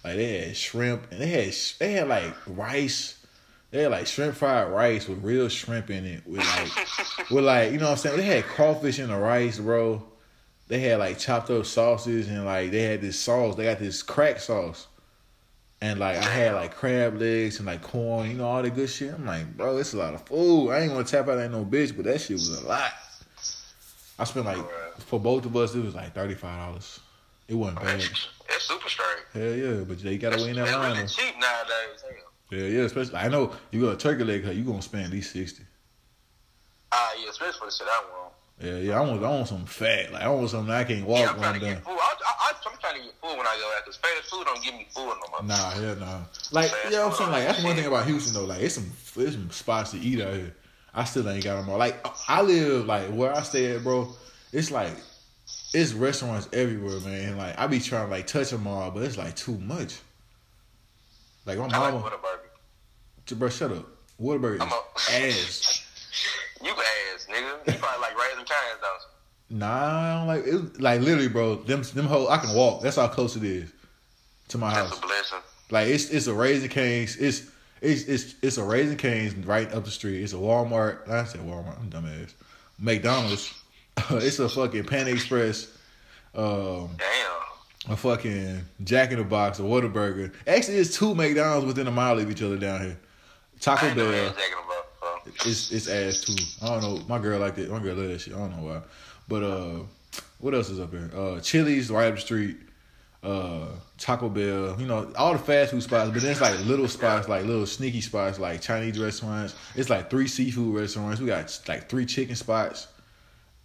Like 0.03 0.15
they 0.15 0.39
had 0.39 0.57
shrimp 0.57 1.11
and 1.11 1.21
they 1.21 1.27
had 1.27 1.55
they 1.79 1.91
had 1.93 2.07
like 2.07 2.33
rice. 2.47 3.23
They 3.71 3.83
had 3.83 3.91
like 3.91 4.07
shrimp 4.07 4.35
fried 4.35 4.71
rice 4.71 5.07
with 5.07 5.23
real 5.23 5.47
shrimp 5.47 5.89
in 5.91 6.05
it. 6.05 6.25
With 6.25 6.39
like 6.39 7.29
with 7.31 7.45
like 7.45 7.71
you 7.71 7.77
know 7.77 7.85
what 7.85 7.91
I'm 7.91 7.97
saying. 7.97 8.17
They 8.17 8.23
had 8.23 8.43
crawfish 8.45 8.99
in 8.99 9.09
the 9.09 9.17
rice, 9.17 9.59
bro. 9.59 10.03
They 10.67 10.79
had 10.79 10.97
like 10.97 11.19
chopped 11.19 11.51
up 11.51 11.67
sauces 11.67 12.27
and 12.27 12.45
like 12.45 12.71
they 12.71 12.81
had 12.81 13.01
this 13.01 13.19
sauce. 13.19 13.55
They 13.55 13.65
got 13.65 13.77
this 13.77 14.01
crack 14.01 14.39
sauce. 14.39 14.87
And 15.81 15.99
like 15.99 16.17
I 16.17 16.23
had 16.23 16.53
like 16.53 16.73
crab 16.75 17.19
legs 17.19 17.57
and 17.57 17.67
like 17.67 17.81
corn, 17.81 18.29
you 18.29 18.37
know, 18.37 18.47
all 18.47 18.61
the 18.61 18.69
good 18.69 18.89
shit. 18.89 19.13
I'm 19.13 19.25
like, 19.25 19.55
bro, 19.57 19.77
it's 19.77 19.93
a 19.93 19.97
lot 19.97 20.13
of 20.13 20.21
food. 20.21 20.71
I 20.71 20.79
ain't 20.79 20.91
gonna 20.91 21.03
tap 21.03 21.27
out 21.27 21.39
ain't 21.39 21.51
no 21.51 21.65
bitch, 21.65 21.95
but 21.95 22.05
that 22.05 22.21
shit 22.21 22.33
was 22.37 22.63
a 22.63 22.67
lot. 22.67 22.91
I 24.17 24.23
spent 24.23 24.45
like 24.45 24.57
for 25.01 25.19
both 25.19 25.45
of 25.45 25.55
us, 25.55 25.75
it 25.75 25.83
was 25.83 25.93
like 25.93 26.13
thirty 26.13 26.33
five 26.33 26.67
dollars. 26.67 26.99
It 27.47 27.55
wasn't 27.55 27.81
bad. 27.81 27.99
It's 27.99 28.27
super 28.59 28.89
straight. 28.89 29.07
Hell 29.33 29.53
yeah, 29.53 29.83
but 29.83 29.99
they 29.99 30.17
gotta 30.17 30.37
wait 30.37 30.51
in 30.51 30.55
that 30.55 30.71
line. 30.71 30.95
really 30.95 31.07
cheap 31.07 31.35
nowadays. 31.39 32.01
Hell. 32.01 32.59
Yeah, 32.59 32.67
yeah, 32.67 32.81
especially 32.83 33.15
I 33.17 33.27
know 33.27 33.53
you 33.71 33.81
go 33.81 33.91
to 33.91 33.97
turkey 33.97 34.23
leg 34.23 34.45
you 34.55 34.63
gonna 34.63 34.81
spend 34.81 35.05
at 35.05 35.11
least 35.11 35.33
sixty. 35.33 35.63
Ah, 36.91 37.11
yeah, 37.21 37.29
especially 37.29 37.59
for 37.59 37.65
the 37.65 37.71
shit 37.71 37.87
I 37.87 38.03
want. 38.11 38.33
Yeah, 38.61 38.77
yeah, 38.77 38.97
I 38.97 39.01
want 39.01 39.23
I 39.23 39.29
want 39.29 39.47
something 39.49 39.67
fat. 39.67 40.13
Like 40.13 40.21
I 40.23 40.29
want 40.29 40.49
something 40.49 40.73
I 40.73 40.83
can't 40.85 41.05
walk 41.05 41.19
Yeah, 41.19 41.29
I'm 41.31 41.35
trying 41.37 41.51
one 41.51 41.59
to 41.59 41.65
day. 41.65 41.75
food. 41.75 41.91
I, 41.91 42.15
I, 42.25 42.33
I, 42.39 42.44
I'm 42.65 42.77
trying 42.79 42.95
to 42.95 43.01
get 43.05 43.13
food 43.21 43.37
when 43.37 43.45
I 43.47 43.57
go 43.59 43.71
out 43.77 43.83
because 43.85 43.97
fast 43.97 44.29
food 44.29 44.45
don't 44.45 44.63
give 44.63 44.73
me 44.73 44.87
food 44.89 45.05
no 45.05 45.15
more. 45.31 45.43
Nah, 45.43 45.69
hell 45.71 45.95
nah. 45.97 46.19
Like, 46.51 46.71
you 46.85 46.91
know 46.91 47.07
I'm 47.07 47.13
saying? 47.13 47.31
Like, 47.31 47.47
that's 47.47 47.63
one 47.63 47.75
thing 47.75 47.85
about 47.85 48.05
Houston, 48.05 48.33
though. 48.33 48.45
Like, 48.45 48.61
it's 48.61 48.75
some, 48.75 48.91
it's 49.17 49.33
some 49.33 49.49
spots 49.51 49.91
to 49.91 49.99
eat 49.99 50.21
out 50.21 50.33
here. 50.33 50.55
I 50.93 51.03
still 51.03 51.29
ain't 51.29 51.43
got 51.43 51.57
them 51.59 51.69
all. 51.69 51.77
Like, 51.77 52.05
I 52.29 52.41
live, 52.41 52.85
like, 52.85 53.09
where 53.09 53.33
I 53.35 53.41
stay 53.41 53.75
at, 53.75 53.83
bro, 53.83 54.09
it's 54.53 54.71
like, 54.71 54.93
it's 55.73 55.91
restaurants 55.93 56.47
everywhere, 56.53 56.99
man. 57.01 57.37
Like, 57.37 57.59
I 57.59 57.67
be 57.67 57.79
trying 57.79 58.05
to, 58.05 58.11
like, 58.11 58.27
touch 58.27 58.49
them 58.49 58.65
all, 58.65 58.91
but 58.91 59.03
it's, 59.03 59.17
like, 59.17 59.35
too 59.35 59.57
much. 59.57 59.97
Like, 61.45 61.57
my 61.59 61.65
I 61.65 61.77
like 61.77 61.93
mama, 61.93 62.09
Whataburger. 62.09 63.37
bro, 63.39 63.49
shut 63.49 63.71
up. 63.71 63.85
Whataburger 64.21 64.61
I'm 64.61 64.67
is 64.67 65.09
a- 65.09 65.39
ass. 65.39 65.81
You 66.63 66.71
ass, 66.71 67.27
nigga. 67.29 67.73
You 67.73 67.77
probably 67.79 68.01
like 68.01 68.17
raising 68.17 68.39
you? 68.39 68.45
Nah, 69.49 69.67
I 69.67 70.17
don't 70.17 70.27
like, 70.27 70.43
it, 70.45 70.81
like, 70.81 71.01
literally, 71.01 71.27
bro, 71.27 71.55
them, 71.55 71.83
them 71.83 72.07
whole, 72.07 72.29
I 72.29 72.37
can 72.37 72.55
walk. 72.55 72.81
That's 72.81 72.95
how 72.95 73.07
close 73.07 73.35
it 73.35 73.43
is 73.43 73.71
to 74.49 74.57
my 74.57 74.71
house. 74.71 74.97
A 74.97 75.01
blessing. 75.01 75.39
Like 75.71 75.87
it's 75.87 76.09
it's 76.09 76.27
a 76.27 76.33
Raising 76.33 76.69
Cane's. 76.69 77.15
It's 77.17 77.49
it's 77.81 78.03
it's 78.03 78.35
it's 78.41 78.57
a 78.57 78.63
Raising 78.63 78.97
Cane's 78.97 79.35
right 79.45 79.71
up 79.73 79.83
the 79.85 79.91
street. 79.91 80.21
It's 80.21 80.33
a 80.33 80.37
Walmart. 80.37 81.09
I 81.09 81.25
said 81.25 81.41
Walmart. 81.41 81.79
I'm 81.79 81.89
dumbass. 81.89 82.33
McDonald's. 82.79 83.53
it's 84.11 84.39
a 84.39 84.49
fucking 84.49 84.85
Pan 84.85 85.07
Express. 85.07 85.71
Um, 86.35 86.89
Damn. 86.97 87.93
a 87.93 87.95
fucking 87.95 88.61
Jack 88.83 89.11
in 89.11 89.19
the 89.19 89.23
Box, 89.23 89.59
a 89.59 89.61
Whataburger. 89.61 90.33
Actually, 90.45 90.77
it's 90.77 90.95
two 90.95 91.15
McDonald's 91.15 91.65
within 91.65 91.87
a 91.87 91.91
mile 91.91 92.19
of 92.19 92.29
each 92.29 92.43
other 92.43 92.57
down 92.57 92.81
here. 92.81 92.97
Taco 93.61 93.95
Bell. 93.95 94.05
what 94.07 94.35
Jack 94.35 94.51
in 94.51 94.57
the 94.57 94.67
Box, 94.67 95.41
so. 95.43 95.49
It's 95.49 95.71
it's 95.71 95.87
ass 95.87 96.21
too. 96.21 96.35
I 96.61 96.67
don't 96.67 96.81
know. 96.81 97.05
My 97.07 97.19
girl 97.19 97.39
like 97.39 97.57
it. 97.57 97.71
My 97.71 97.79
girl 97.79 97.95
love 97.95 98.09
that 98.09 98.21
shit. 98.21 98.33
I 98.33 98.37
don't 98.39 98.57
know 98.57 98.63
why. 98.63 98.81
But 99.27 99.43
uh, 99.43 99.79
what 100.39 100.53
else 100.53 100.69
is 100.69 100.79
up 100.79 100.91
here? 100.91 101.09
Uh, 101.15 101.39
Chili's 101.39 101.89
right 101.89 102.07
up 102.07 102.15
the 102.15 102.21
street. 102.21 102.57
Uh, 103.23 103.67
Taco 103.97 104.29
Bell. 104.29 104.75
You 104.79 104.85
know 104.85 105.11
all 105.17 105.33
the 105.33 105.39
fast 105.39 105.71
food 105.71 105.81
spots. 105.81 106.11
But 106.11 106.21
then 106.21 106.31
it's 106.31 106.41
like 106.41 106.59
little 106.65 106.87
spots, 106.87 107.27
like 107.27 107.45
little 107.45 107.65
sneaky 107.65 108.01
spots, 108.01 108.37
like 108.39 108.61
Chinese 108.61 108.99
restaurants. 108.99 109.55
It's 109.75 109.89
like 109.89 110.09
three 110.11 110.27
seafood 110.27 110.75
restaurants. 110.75 111.19
We 111.19 111.27
got 111.27 111.59
like 111.67 111.89
three 111.89 112.05
chicken 112.05 112.35
spots. 112.35 112.87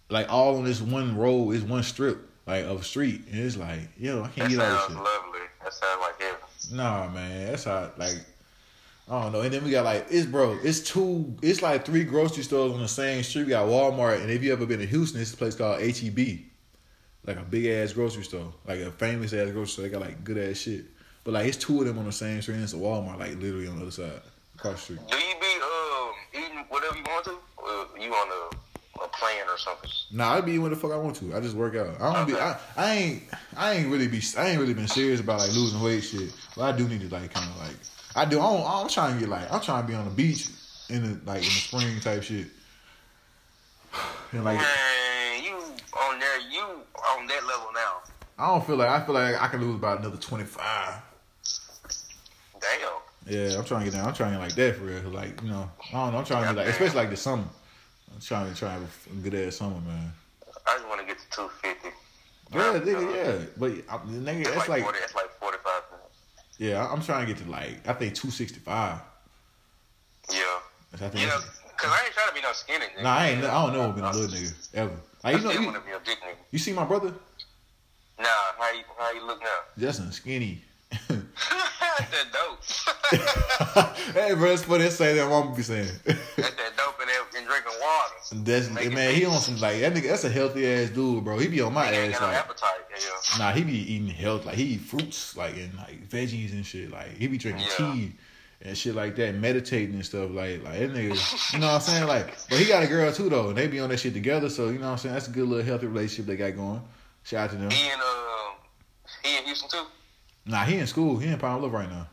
Like 0.09 0.31
all 0.31 0.57
on 0.57 0.65
this 0.65 0.81
one 0.81 1.15
road 1.15 1.51
is 1.51 1.63
one 1.63 1.83
strip 1.83 2.27
like 2.47 2.65
of 2.65 2.85
street, 2.85 3.21
and 3.31 3.39
it's 3.39 3.55
like 3.55 3.81
yo, 3.97 4.23
I 4.23 4.29
can't 4.29 4.49
That 4.49 4.49
get 4.49 4.59
all 4.59 4.71
this 4.71 4.79
sounds 4.81 4.93
shit. 4.93 4.97
lovely. 4.97 5.39
That 5.63 5.73
sounds 5.73 6.01
like 6.01 6.21
heaven. 6.21 6.77
Nah, 6.77 7.09
man, 7.09 7.45
that's 7.51 7.63
how 7.65 7.91
like 7.97 8.15
I 9.11 9.23
don't 9.23 9.33
know. 9.33 9.41
And 9.41 9.53
then 9.53 9.65
we 9.65 9.71
got 9.71 9.83
like 9.83 10.07
it's 10.09 10.25
bro, 10.25 10.57
it's 10.63 10.79
two, 10.79 11.35
it's 11.41 11.61
like 11.61 11.85
three 11.85 12.05
grocery 12.05 12.43
stores 12.43 12.71
on 12.71 12.79
the 12.79 12.87
same 12.87 13.23
street. 13.23 13.43
We 13.43 13.49
got 13.49 13.67
Walmart, 13.67 14.21
and 14.21 14.31
if 14.31 14.41
you 14.41 14.53
ever 14.53 14.65
been 14.65 14.79
to 14.79 14.85
Houston, 14.85 15.19
it's 15.19 15.33
a 15.33 15.37
place 15.37 15.53
called 15.53 15.81
HEB, 15.81 16.39
like 17.25 17.35
a 17.35 17.43
big 17.43 17.65
ass 17.65 17.91
grocery 17.91 18.23
store, 18.23 18.53
like 18.65 18.79
a 18.79 18.89
famous 18.89 19.33
ass 19.33 19.51
grocery 19.51 19.67
store. 19.67 19.83
They 19.83 19.91
got 19.91 20.01
like 20.01 20.23
good 20.23 20.37
ass 20.37 20.59
shit. 20.59 20.85
But 21.25 21.33
like 21.33 21.45
it's 21.45 21.57
two 21.57 21.81
of 21.81 21.87
them 21.87 21.99
on 21.99 22.05
the 22.05 22.11
same 22.13 22.41
street. 22.41 22.55
And 22.55 22.63
it's 22.63 22.71
a 22.71 22.77
Walmart, 22.77 23.19
like 23.19 23.35
literally 23.35 23.67
on 23.67 23.75
the 23.75 23.81
other 23.81 23.91
side, 23.91 24.21
across 24.55 24.75
the 24.75 24.95
street. 24.95 24.99
Do 25.09 25.17
you 25.17 25.35
be 25.41 25.61
um 25.61 26.13
eating 26.33 26.65
whatever 26.69 26.95
you 26.95 27.03
want 27.03 27.25
to? 27.25 27.37
Or 27.57 27.99
you 27.99 28.13
on 28.13 28.51
a, 28.53 29.03
a 29.03 29.07
plan 29.09 29.45
or 29.49 29.57
something? 29.57 29.89
Nah, 30.13 30.35
I 30.35 30.41
be 30.41 30.57
when 30.57 30.71
the 30.71 30.77
fuck 30.77 30.93
I 30.93 30.97
want 30.97 31.17
to. 31.17 31.35
I 31.35 31.41
just 31.41 31.55
work 31.55 31.75
out. 31.75 31.99
I 31.99 32.13
don't 32.13 32.27
be. 32.27 32.35
I, 32.35 32.57
I 32.77 32.95
ain't. 32.95 33.23
I 33.57 33.73
ain't 33.73 33.89
really 33.89 34.07
be. 34.07 34.21
I 34.37 34.47
ain't 34.47 34.59
really 34.61 34.73
been 34.73 34.87
serious 34.87 35.19
about 35.19 35.39
like 35.39 35.53
losing 35.53 35.81
weight 35.81 36.01
shit. 36.05 36.33
But 36.55 36.63
I 36.73 36.77
do 36.77 36.87
need 36.87 37.01
to 37.01 37.13
like 37.13 37.33
kind 37.33 37.49
of 37.51 37.57
like. 37.57 37.75
I 38.15 38.25
do. 38.25 38.39
I 38.39 38.43
don't, 38.43 38.65
I'm 38.65 38.87
trying 38.87 39.13
to 39.15 39.19
get 39.19 39.29
like. 39.29 39.51
I'm 39.51 39.61
trying 39.61 39.83
to 39.83 39.87
be 39.87 39.95
on 39.95 40.05
the 40.05 40.11
beach 40.11 40.47
in 40.89 41.03
the 41.03 41.19
like 41.25 41.39
in 41.39 41.43
the 41.43 41.49
spring 41.49 41.99
type 41.99 42.23
shit. 42.23 42.47
And 44.33 44.45
like 44.45 44.57
Man, 44.57 45.43
you 45.43 45.55
on 45.55 46.17
there? 46.17 46.39
You 46.49 46.61
on 46.61 47.27
that 47.27 47.45
level 47.45 47.67
now? 47.73 47.97
I 48.39 48.47
don't 48.47 48.65
feel 48.65 48.77
like 48.77 48.87
I 48.87 49.05
feel 49.05 49.13
like 49.13 49.41
I 49.41 49.47
can 49.49 49.59
lose 49.59 49.75
about 49.75 49.99
another 49.99 50.15
25. 50.15 51.01
Damn. 52.61 52.79
Yeah, 53.27 53.57
I'm 53.57 53.65
trying 53.65 53.81
to 53.81 53.91
get 53.91 53.97
down. 53.97 54.07
I'm 54.07 54.13
trying 54.13 54.31
to 54.31 54.37
get 54.37 54.43
like 54.43 54.55
that 54.55 54.75
for 54.77 54.85
real. 54.85 55.01
Like 55.11 55.41
you 55.41 55.49
know, 55.49 55.69
I 55.93 56.05
don't 56.05 56.13
know. 56.13 56.19
I'm 56.19 56.25
trying 56.25 56.47
to 56.47 56.53
like 56.53 56.67
especially 56.69 56.95
like 56.95 57.09
the 57.09 57.17
summer. 57.17 57.43
I'm 58.13 58.21
trying 58.21 58.53
to 58.53 58.57
try 58.57 58.75
a 58.75 59.15
good 59.21 59.35
ass 59.35 59.57
summer, 59.57 59.81
man. 59.81 60.13
I 60.65 60.75
just 60.77 60.87
want 60.87 61.01
to 61.01 61.07
get 61.07 61.17
to 61.19 61.29
two 61.29 61.49
fifty. 61.61 61.89
Yeah, 62.53 62.79
nigga, 62.79 63.15
yeah. 63.15 63.45
But 63.57 63.71
I, 63.89 63.97
nigga, 64.05 64.43
That's 64.43 64.55
that's 64.55 64.69
like, 64.69 64.69
like 64.69 64.83
40, 64.83 64.99
that's 64.99 65.15
like 65.15 65.20
five. 65.20 65.20
Yeah. 66.61 66.87
I'm 66.87 67.01
trying 67.01 67.25
to 67.27 67.33
get 67.33 67.43
to 67.43 67.49
like 67.49 67.87
I 67.87 67.93
think 67.93 68.13
265. 68.13 68.99
Yeah. 70.31 70.39
I 70.93 70.97
think 70.97 71.15
Yeah, 71.15 71.29
cause 71.77 71.91
I 71.91 72.03
ain't 72.05 72.13
trying 72.13 72.27
to 72.29 72.33
be 72.33 72.41
no 72.41 72.51
skinny 72.53 72.85
nigga. 72.85 73.03
Nah, 73.03 73.15
I 73.15 73.29
ain't. 73.29 73.43
I 73.43 73.65
don't 73.65 73.73
know 73.73 73.91
been 73.91 74.03
a 74.03 74.11
little 74.11 74.27
nigga 74.27 74.53
ever. 74.73 74.93
I 75.23 75.31
Like, 75.31 75.41
you 75.41 75.47
know, 75.47 75.53
you, 75.53 75.65
want 75.65 75.75
to 75.77 75.81
be 75.81 75.91
a 75.91 75.99
big 75.99 76.17
nigga. 76.17 76.35
you 76.51 76.59
see 76.59 76.73
my 76.73 76.83
brother? 76.83 77.13
Nah, 78.19 78.25
how 78.59 78.71
you 78.71 78.83
how 78.97 79.11
you 79.13 79.25
look 79.25 79.39
now? 79.41 79.47
Justin 79.77 80.11
skinny. 80.11 80.61
that 81.07 82.27
dope. 82.31 82.59
hey, 84.13 84.33
bro, 84.35 84.51
it's 84.51 84.63
funny. 84.63 84.83
That's 84.83 84.95
saying 84.95 85.17
that 85.17 85.29
mama 85.29 85.55
be 85.55 85.63
saying. 85.63 85.87
That's 86.05 86.19
that 86.35 86.77
dope 86.77 86.99
and, 87.01 87.09
and 87.37 87.47
drinking 87.47 87.71
water. 87.81 88.43
that's 88.43 88.69
Make 88.69 88.93
man. 88.93 89.15
He 89.15 89.25
on 89.25 89.39
some 89.39 89.59
like 89.59 89.79
that 89.79 89.93
nigga. 89.93 90.09
That's 90.09 90.23
a 90.23 90.29
healthy 90.29 90.67
ass 90.67 90.89
dude, 90.89 91.23
bro. 91.23 91.37
He 91.37 91.47
be 91.47 91.61
on 91.61 91.73
my 91.73 91.87
He 91.87 91.95
ain't 91.95 92.13
ass 92.13 92.19
got 92.19 92.27
no 92.27 92.33
like. 92.33 92.43
appetite. 92.43 92.90
Yeah. 93.01 93.37
Nah, 93.39 93.51
he 93.51 93.63
be 93.63 93.93
eating 93.93 94.07
health 94.07 94.45
like 94.45 94.55
he 94.55 94.63
eat 94.75 94.81
fruits 94.81 95.35
like 95.35 95.55
and 95.55 95.73
like 95.77 96.07
veggies 96.09 96.51
and 96.51 96.65
shit. 96.65 96.91
Like 96.91 97.17
he 97.17 97.27
be 97.27 97.37
drinking 97.37 97.65
Yeah. 97.79 97.93
tea 97.93 98.13
and 98.63 98.77
shit 98.77 98.93
like 98.95 99.15
that, 99.15 99.33
meditating 99.35 99.95
and 99.95 100.05
stuff. 100.05 100.29
Like 100.31 100.63
like 100.63 100.79
that 100.79 100.91
nigga, 100.93 101.53
you 101.53 101.59
know 101.59 101.67
what 101.67 101.73
I'm 101.75 101.81
saying? 101.81 102.07
Like, 102.07 102.37
but 102.49 102.59
he 102.59 102.65
got 102.65 102.83
a 102.83 102.87
girl 102.87 103.11
too 103.11 103.29
though, 103.29 103.49
and 103.49 103.57
they 103.57 103.67
be 103.67 103.79
on 103.79 103.89
that 103.89 103.99
shit 103.99 104.13
together. 104.13 104.49
So 104.49 104.69
you 104.69 104.79
know 104.79 104.85
what 104.87 104.91
I'm 104.93 104.97
saying? 104.99 105.13
That's 105.15 105.27
a 105.27 105.31
good 105.31 105.47
little 105.47 105.65
healthy 105.65 105.87
relationship 105.87 106.25
they 106.27 106.35
got 106.37 106.55
going. 106.55 106.81
Shout 107.23 107.45
out 107.45 107.49
to 107.51 107.55
them. 107.57 107.71
He 107.71 107.87
in 107.87 107.93
um 107.93 108.55
he 109.23 109.37
in 109.37 109.43
Houston 109.45 109.69
too. 109.69 109.85
Nah, 110.45 110.63
he 110.63 110.77
in 110.77 110.87
school. 110.87 111.17
He 111.17 111.27
in 111.27 111.37
Pine 111.37 111.59
Bluff 111.59 111.73
right 111.73 111.89
now. 111.89 112.07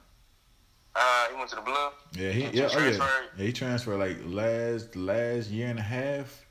Uh, 0.94 1.28
he 1.30 1.36
went 1.36 1.48
to 1.50 1.56
the 1.56 1.62
Blue. 1.62 1.74
Yeah, 2.12 2.30
he 2.32 2.42
He 2.42 2.58
yeah, 2.58 2.68
oh 2.72 2.78
yeah. 2.78 2.90
yeah. 3.36 3.44
He 3.44 3.52
transferred 3.52 3.98
like 3.98 4.16
last 4.24 4.96
last 4.96 5.48
year 5.50 5.68
and 5.68 5.78
a 5.78 5.82
half. 5.82 6.44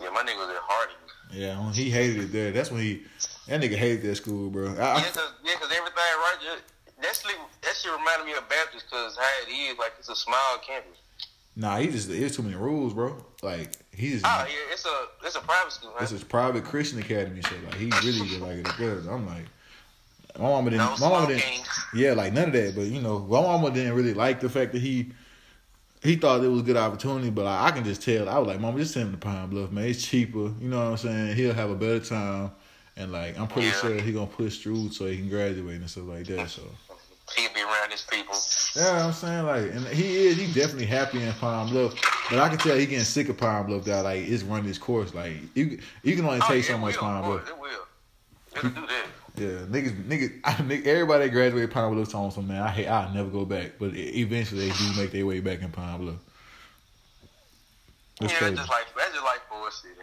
Yeah, 0.00 0.10
my 0.10 0.22
nigga 0.22 0.36
was 0.38 0.48
at 0.50 0.56
Harding. 0.62 0.96
Yeah, 1.32 1.72
he 1.72 1.90
hated 1.90 2.24
it 2.24 2.32
there. 2.32 2.52
That's 2.52 2.70
when 2.70 2.82
he 2.82 3.02
that 3.48 3.60
nigga 3.60 3.76
hated 3.76 4.02
that 4.02 4.16
school, 4.16 4.50
bro. 4.50 4.68
I, 4.68 4.72
Yeah, 4.72 4.94
I, 4.96 5.00
cause, 5.02 5.16
everything 5.44 5.94
right. 5.96 6.36
Just, 6.42 6.62
that 7.62 7.74
shit, 7.76 7.92
reminded 7.92 8.26
me 8.26 8.32
of 8.32 8.48
Baptist, 8.48 8.90
cause 8.90 9.16
how 9.16 9.28
it 9.46 9.52
is, 9.52 9.78
like 9.78 9.92
it's 9.98 10.08
a 10.08 10.16
small 10.16 10.58
campus. 10.66 10.98
nah, 11.54 11.76
he 11.78 11.88
just 11.88 12.08
there's 12.08 12.36
too 12.36 12.42
many 12.42 12.56
rules, 12.56 12.94
bro. 12.94 13.16
Like 13.42 13.70
he's 13.92 14.22
just 14.22 14.26
Oh 14.26 14.46
yeah, 14.48 14.72
it's 14.72 14.86
a 14.86 15.06
it's 15.24 15.36
a 15.36 15.40
private 15.40 15.72
school. 15.72 15.90
Huh? 15.94 16.00
This 16.00 16.12
is 16.12 16.24
private 16.24 16.64
Christian 16.64 16.98
academy 16.98 17.42
so 17.42 17.54
Like 17.64 17.74
he 17.74 17.86
really 18.04 18.28
did 18.28 18.40
like 18.40 18.58
it 18.58 18.68
there. 18.78 18.98
I'm 19.12 19.26
like, 19.26 19.46
my 20.38 20.44
mama 20.44 20.70
didn't. 20.70 20.86
No 20.86 20.96
my 20.98 21.08
mama 21.08 21.26
didn't. 21.28 21.62
Yeah, 21.94 22.12
like 22.12 22.32
none 22.32 22.48
of 22.48 22.52
that. 22.52 22.74
But 22.74 22.86
you 22.86 23.00
know, 23.00 23.20
my 23.20 23.40
mama 23.40 23.70
didn't 23.70 23.94
really 23.94 24.14
like 24.14 24.40
the 24.40 24.48
fact 24.48 24.72
that 24.72 24.80
he 24.80 25.12
he 26.06 26.16
thought 26.16 26.42
it 26.42 26.48
was 26.48 26.60
a 26.60 26.64
good 26.64 26.76
opportunity. 26.76 27.30
But 27.30 27.44
like, 27.44 27.60
I 27.60 27.70
can 27.74 27.84
just 27.84 28.02
tell. 28.02 28.28
I 28.28 28.38
was 28.38 28.48
like, 28.48 28.60
mama, 28.60 28.78
just 28.78 28.94
send 28.94 29.06
him 29.06 29.12
to 29.12 29.18
Pine 29.18 29.48
Bluff, 29.48 29.70
man. 29.72 29.84
It's 29.84 30.06
cheaper. 30.06 30.38
You 30.60 30.68
know 30.68 30.78
what 30.78 30.90
I'm 30.92 30.96
saying? 30.96 31.36
He'll 31.36 31.54
have 31.54 31.70
a 31.70 31.74
better 31.74 32.00
time. 32.00 32.52
And 32.96 33.12
like, 33.12 33.38
I'm 33.38 33.46
pretty 33.48 33.68
Yeah. 33.68 33.74
sure 33.80 34.00
he 34.00 34.12
gonna 34.12 34.26
push 34.26 34.58
through 34.58 34.90
so 34.90 35.06
he 35.06 35.16
can 35.18 35.28
graduate 35.28 35.76
and 35.80 35.90
stuff 35.90 36.04
like 36.06 36.26
that. 36.28 36.48
So. 36.48 36.62
He'd 37.36 37.52
be 37.52 37.60
around 37.60 37.90
his 37.90 38.02
people. 38.02 38.36
Yeah, 38.76 39.04
I'm 39.04 39.12
saying 39.12 39.44
like, 39.46 39.62
and 39.72 39.86
he 39.88 40.28
is. 40.28 40.36
He 40.36 40.46
definitely 40.52 40.86
happy 40.86 41.20
in 41.22 41.32
Pine 41.34 41.68
Bluff, 41.68 41.94
but 42.30 42.38
I 42.38 42.48
can 42.48 42.56
tell 42.58 42.76
he 42.76 42.86
getting 42.86 43.04
sick 43.04 43.28
of 43.28 43.36
Pine 43.36 43.66
Bluff. 43.66 43.84
That 43.84 44.04
like 44.04 44.22
it's 44.28 44.44
running 44.44 44.68
its 44.70 44.78
course. 44.78 45.12
Like 45.12 45.32
you, 45.54 45.78
you 46.04 46.14
can 46.14 46.24
only 46.24 46.40
Oh, 46.42 46.46
take 46.48 46.64
so 46.64 46.78
much 46.78 46.94
will, 46.94 47.00
Pine 47.02 47.22
Bluff. 47.24 47.48
It 47.48 47.58
will. 47.58 47.70
It'll 48.56 48.70
do 48.70 48.86
that. 48.86 49.06
Yeah, 49.36 49.66
niggas, 49.68 50.04
niggas, 50.04 50.40
I, 50.44 50.52
nigga, 50.54 50.86
everybody 50.86 51.26
that 51.26 51.32
graduated 51.32 51.70
Pine 51.70 51.94
Bluff 51.94 52.10
told 52.10 52.32
some 52.32 52.48
man, 52.48 52.62
I 52.62 52.70
hate, 52.70 52.86
I'll 52.86 53.12
never 53.12 53.28
go 53.28 53.44
back. 53.44 53.72
But 53.78 53.90
eventually, 53.94 54.68
they 54.68 54.76
do 54.76 55.00
make 55.00 55.10
their 55.12 55.26
way 55.26 55.40
back 55.40 55.60
in 55.60 55.70
Pine 55.70 55.98
Bluff. 55.98 56.16
That's 58.20 58.32
yeah, 58.32 58.38
crazy. 58.38 58.56
just 58.56 58.70
like 58.70 58.86
that's 58.96 59.12
just 59.12 59.24
like 59.24 59.40
Forrest 59.48 59.82
City. 59.82 59.94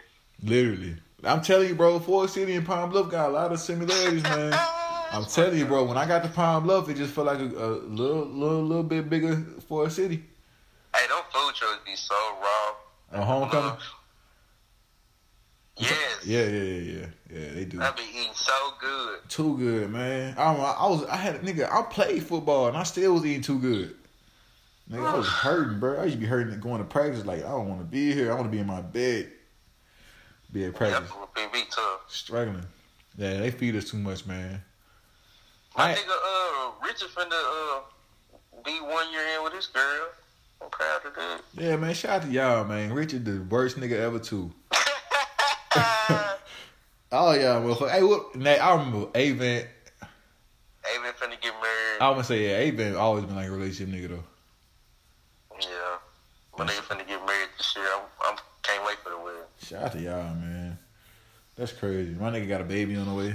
Literally, 0.42 0.96
I'm 1.24 1.42
telling 1.42 1.68
you, 1.68 1.74
bro. 1.74 1.98
Forrest 1.98 2.34
City 2.34 2.54
and 2.54 2.64
Pine 2.64 2.90
Bluff 2.90 3.10
got 3.10 3.30
a 3.30 3.32
lot 3.32 3.52
of 3.52 3.58
similarities, 3.58 4.22
man. 4.22 4.52
I'm 5.12 5.24
telling 5.24 5.58
you, 5.58 5.66
bro. 5.66 5.84
When 5.84 5.96
I 5.96 6.06
got 6.06 6.22
to 6.22 6.28
Pine 6.28 6.62
Bluff, 6.62 6.88
it 6.88 6.96
just 6.96 7.12
felt 7.12 7.26
like 7.26 7.38
a, 7.38 7.44
a 7.44 7.70
little, 7.82 8.26
little, 8.26 8.62
little 8.62 8.82
bit 8.82 9.10
bigger 9.10 9.36
Forrest 9.68 9.96
City. 9.96 10.22
Hey, 10.94 11.06
them 11.08 11.18
food 11.32 11.54
trucks 11.54 11.80
be 11.84 11.96
so 11.96 12.14
raw. 12.40 13.20
A 13.20 13.24
homecoming. 13.24 13.78
Yes. 15.76 16.24
Yeah, 16.24 16.44
yeah, 16.44 16.62
yeah, 16.62 17.00
yeah, 17.00 17.06
yeah. 17.34 17.52
They 17.52 17.64
do. 17.64 17.80
I 17.80 17.90
be 17.90 18.02
eating 18.14 18.32
so 18.34 18.52
good. 18.80 19.18
Too 19.28 19.58
good, 19.58 19.90
man. 19.90 20.34
I, 20.38 20.54
I 20.54 20.88
was, 20.88 21.04
I 21.06 21.16
had 21.16 21.34
a 21.34 21.38
nigga. 21.40 21.70
I 21.70 21.82
played 21.82 22.22
football 22.22 22.68
and 22.68 22.76
I 22.76 22.84
still 22.84 23.14
was 23.14 23.26
eating 23.26 23.42
too 23.42 23.58
good. 23.58 23.94
Nigga, 24.90 25.06
I 25.06 25.16
was 25.16 25.26
hurting, 25.42 25.80
bro. 25.80 25.98
I 26.00 26.04
used 26.04 26.16
to 26.16 26.20
be 26.20 26.26
hurting 26.26 26.58
going 26.60 26.78
to 26.78 26.84
practice. 26.84 27.24
Like 27.24 27.40
I 27.44 27.48
don't 27.48 27.68
want 27.68 27.80
to 27.80 27.86
be 27.86 28.12
here. 28.12 28.30
I 28.30 28.34
want 28.34 28.46
to 28.46 28.50
be 28.50 28.58
in 28.58 28.66
my 28.66 28.80
bed. 28.80 29.30
Be 30.52 30.66
at 30.66 30.74
practice, 30.74 31.10
be 31.52 31.62
tough. 31.68 32.02
struggling. 32.06 32.64
Yeah, 33.16 33.38
they 33.40 33.50
feed 33.50 33.74
us 33.74 33.90
too 33.90 33.96
much, 33.96 34.24
man. 34.24 34.62
My 35.76 35.90
I- 35.90 35.94
nigga, 35.94 36.10
uh, 36.10 36.86
Richard 36.86 37.08
finna 37.08 37.32
uh 37.32 37.80
be 38.64 38.78
one 38.80 39.10
year 39.10 39.22
in 39.36 39.42
with 39.42 39.52
this 39.52 39.66
girl. 39.66 40.08
I'm 40.62 40.70
proud 40.70 41.04
of 41.04 41.14
that. 41.16 41.40
Yeah, 41.54 41.76
man. 41.76 41.92
Shout 41.94 42.22
out 42.22 42.22
to 42.22 42.28
y'all, 42.28 42.64
man. 42.64 42.92
Richard, 42.92 43.24
the 43.24 43.42
worst 43.50 43.76
nigga 43.76 43.98
ever, 43.98 44.18
too. 44.20 44.52
Oh 47.16 47.32
yeah, 47.32 47.60
motherfucker. 47.60 47.90
Hey, 47.90 48.02
what? 48.02 48.34
Nate, 48.34 48.60
I 48.60 48.74
remember 48.74 49.06
Avent. 49.12 49.66
Aven 50.02 51.12
finna 51.12 51.40
get 51.40 51.54
married. 51.62 52.00
I 52.00 52.10
would 52.10 52.26
say 52.26 52.44
yeah, 52.44 52.72
Avent 52.72 52.98
always 52.98 53.24
been 53.24 53.36
like 53.36 53.46
a 53.46 53.52
relationship 53.52 53.94
nigga 53.94 54.08
though. 54.08 54.24
Yeah. 55.60 55.68
My 56.58 56.66
nigga 56.66 56.80
finna 56.80 57.06
get 57.06 57.24
married 57.24 57.50
this 57.56 57.74
year. 57.76 57.86
I'm, 57.94 58.02
I'm 58.20 58.36
can't 58.62 58.84
wait 58.84 58.98
for 58.98 59.10
the 59.10 59.18
wedding. 59.18 59.40
Shout 59.62 59.82
out 59.84 59.92
to 59.92 60.00
y'all, 60.00 60.34
man. 60.34 60.76
That's 61.54 61.72
crazy. 61.72 62.14
My 62.14 62.30
nigga 62.30 62.48
got 62.48 62.60
a 62.60 62.64
baby 62.64 62.96
on 62.96 63.06
the 63.06 63.14
way. 63.14 63.34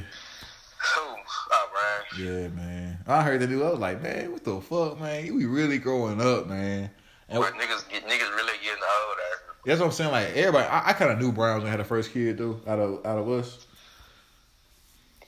Oh, 0.98 1.16
all 1.54 1.68
right. 1.74 2.20
Yeah, 2.20 2.48
man. 2.50 2.98
I 3.08 3.24
heard 3.24 3.40
the 3.40 3.48
news. 3.48 3.62
I 3.62 3.70
was 3.70 3.80
like, 3.80 4.02
man, 4.02 4.34
what 4.34 4.44
the 4.44 4.60
fuck, 4.60 5.00
man? 5.00 5.34
We 5.34 5.46
really 5.46 5.78
growing 5.78 6.20
up, 6.20 6.48
man. 6.48 6.90
And 7.30 7.40
But 7.40 7.54
niggas 7.54 7.90
get 7.90 8.04
niggas 8.04 8.36
really 8.36 8.58
getting 8.62 8.84
older. 8.84 9.56
that's 9.66 9.80
what 9.80 9.86
I'm 9.88 9.92
saying. 9.94 10.12
Like 10.12 10.36
everybody, 10.36 10.68
I, 10.68 10.90
I 10.90 10.94
kind 10.94 11.12
of 11.12 11.20
knew 11.20 11.32
Browns 11.32 11.64
had 11.64 11.80
the 11.80 11.86
first 11.86 12.12
kid 12.12 12.38
though, 12.38 12.60
out 12.68 12.80
of 12.80 13.06
out 13.06 13.18
of 13.20 13.30
us. 13.30 13.68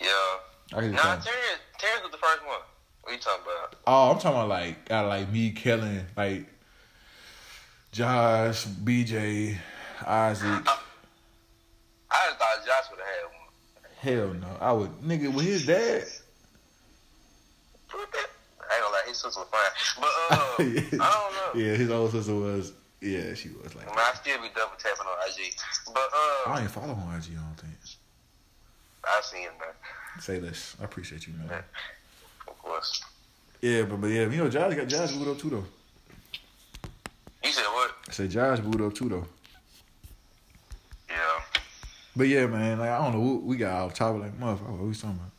Yeah. 0.02 0.78
I 0.78 0.88
Nah. 0.88 1.02
Terrence, 1.02 1.62
Terrence 1.78 2.04
was 2.04 2.12
the 2.12 2.18
first 2.18 2.46
one. 2.46 2.60
What 3.02 3.14
you 3.14 3.20
talking 3.20 3.44
about? 3.44 3.76
Oh, 3.88 4.12
I'm 4.12 4.20
talking 4.20 4.38
about 4.38 4.50
like 4.50 4.92
out 4.92 5.06
of 5.06 5.10
like 5.10 5.32
me, 5.32 5.52
Kellen, 5.52 6.06
like 6.16 6.46
Josh, 7.92 8.66
BJ, 8.66 9.58
Isaac. 10.06 10.68
I 12.10 12.28
just 12.28 12.40
thought 12.40 12.66
Josh 12.66 12.90
would 12.92 13.00
have 13.00 13.08
had 13.08 13.26
one. 13.26 13.42
Hell 14.00 14.34
no, 14.34 14.58
I 14.60 14.72
would 14.72 14.92
nigga 15.02 15.34
with 15.34 15.46
his 15.46 15.66
dad. 15.66 16.04
I 17.94 18.76
ain't 18.76 18.84
gonna 18.84 18.94
lie, 18.94 19.04
his 19.08 19.18
sister 19.18 19.42
was 19.42 19.50
fine. 19.50 19.72
But 20.00 20.10
uh, 20.32 21.04
I 21.04 21.12
don't 21.12 21.60
know. 21.60 21.62
Yeah, 21.62 21.76
his 21.76 21.90
old 21.90 22.12
sister 22.12 22.36
was. 22.36 22.74
Yeah, 23.02 23.34
she 23.34 23.50
was 23.50 23.76
like. 23.76 23.88
I, 23.88 23.90
mean, 23.90 24.00
I 24.00 24.14
still 24.14 24.42
be 24.42 24.50
double 24.56 24.78
tapping 24.78 25.08
on 25.08 25.18
IG. 25.28 25.54
But 25.88 26.08
I 26.14 26.44
uh, 26.48 26.60
ain't 26.60 26.72
follow 26.72 26.94
on 26.94 27.16
IG. 27.16 27.36
I 27.36 27.51
think. 27.51 27.51
I 29.04 29.22
seen 29.24 29.44
it, 29.44 29.54
man. 29.60 29.74
Say 30.20 30.40
less. 30.40 30.76
I 30.82 30.86
appreciate 30.86 31.28
you, 31.28 31.34
man. 31.34 31.64
Of 32.48 32.58
course. 32.58 33.04
Yeah, 33.62 33.84
but 33.84 34.02
but 34.02 34.08
yeah, 34.08 34.28
you 34.30 34.38
know, 34.38 34.50
Josh 34.50 34.76
got 34.76 34.88
Josh 34.88 35.12
booed 35.14 35.28
up 35.28 35.40
too 35.40 35.50
though. 35.50 35.64
You 37.44 37.52
said 37.52 37.66
what? 37.66 37.92
I 38.10 38.12
said 38.12 38.30
Josh 38.32 38.60
booed 38.60 38.82
up 38.82 38.94
too 38.94 39.10
though. 39.10 39.28
Yeah. 41.10 41.16
But 42.16 42.28
yeah, 42.28 42.48
man, 42.48 42.80
like 42.80 42.90
I 42.90 42.98
don't 42.98 43.14
know, 43.14 43.20
we 43.20 43.38
we 43.38 43.58
got 43.58 43.86
off 43.86 43.94
topic 43.94 44.24
like 44.24 44.40
motherfucker. 44.40 44.72
What 44.72 44.88
we 44.88 44.94
talking 44.94 45.12
about? 45.12 45.32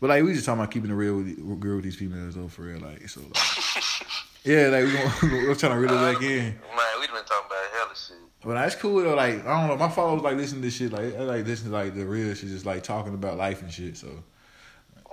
But 0.00 0.10
like 0.10 0.24
we 0.24 0.32
just 0.32 0.46
talking 0.46 0.60
about 0.60 0.70
keeping 0.70 0.90
it 0.90 0.94
real 0.94 1.16
with 1.16 1.34
real 1.38 1.76
with 1.76 1.84
these 1.84 1.96
females 1.96 2.34
though, 2.34 2.48
for 2.48 2.62
real. 2.62 2.80
Like 2.80 3.08
so, 3.08 3.20
like, 3.20 3.34
yeah, 4.44 4.68
like 4.68 4.84
we 4.84 4.92
gonna, 4.92 5.12
we're 5.48 5.54
trying 5.54 5.72
to 5.72 5.78
reel 5.78 5.92
it 5.92 6.14
back 6.14 6.22
uh, 6.22 6.26
in. 6.26 6.44
Man, 6.44 7.00
we've 7.00 7.08
been 7.12 7.24
talking 7.24 7.46
about 7.46 7.64
hella 7.72 7.94
shit. 7.96 8.27
But 8.44 8.54
that's 8.54 8.74
cool 8.76 9.02
though. 9.02 9.14
Like 9.14 9.44
I 9.46 9.60
don't 9.60 9.68
know, 9.68 9.76
my 9.76 9.88
followers 9.92 10.22
like 10.22 10.36
listen 10.36 10.58
to 10.58 10.62
this 10.62 10.74
shit. 10.76 10.92
Like 10.92 11.14
I 11.16 11.20
like 11.22 11.46
listen 11.46 11.66
to 11.70 11.72
like 11.72 11.94
the 11.94 12.04
real 12.06 12.32
shit, 12.34 12.48
just 12.50 12.64
like 12.66 12.82
talking 12.82 13.14
about 13.14 13.36
life 13.36 13.62
and 13.62 13.72
shit. 13.72 13.96
So 13.96 14.08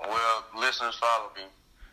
Well, 0.07 0.43
listeners 0.57 0.95
follow 0.95 1.29
me. 1.35 1.41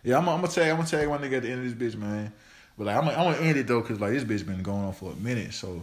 yeah, 0.05 0.19
I'm, 0.19 0.29
I'm 0.29 0.37
gonna 0.41 0.49
tag 0.53 0.69
I'm 0.71 0.77
gonna 0.77 0.89
tag 0.89 1.09
my 1.09 1.19
nigga 1.19 1.39
at 1.39 1.43
the 1.43 1.51
end 1.51 1.67
of 1.67 1.79
this 1.79 1.95
bitch, 1.95 1.99
man. 1.99 2.33
But 2.77 2.87
like 2.87 2.97
I'm 2.97 3.05
gonna, 3.05 3.17
I'm 3.17 3.33
gonna 3.33 3.45
end 3.47 3.59
it 3.59 3.67
though, 3.67 3.81
cause 3.83 3.99
like 4.01 4.13
this 4.13 4.25
bitch 4.25 4.47
been 4.47 4.63
going 4.63 4.85
on 4.85 4.93
for 4.93 5.13
a 5.13 5.17
minute. 5.17 5.55
So 5.55 5.81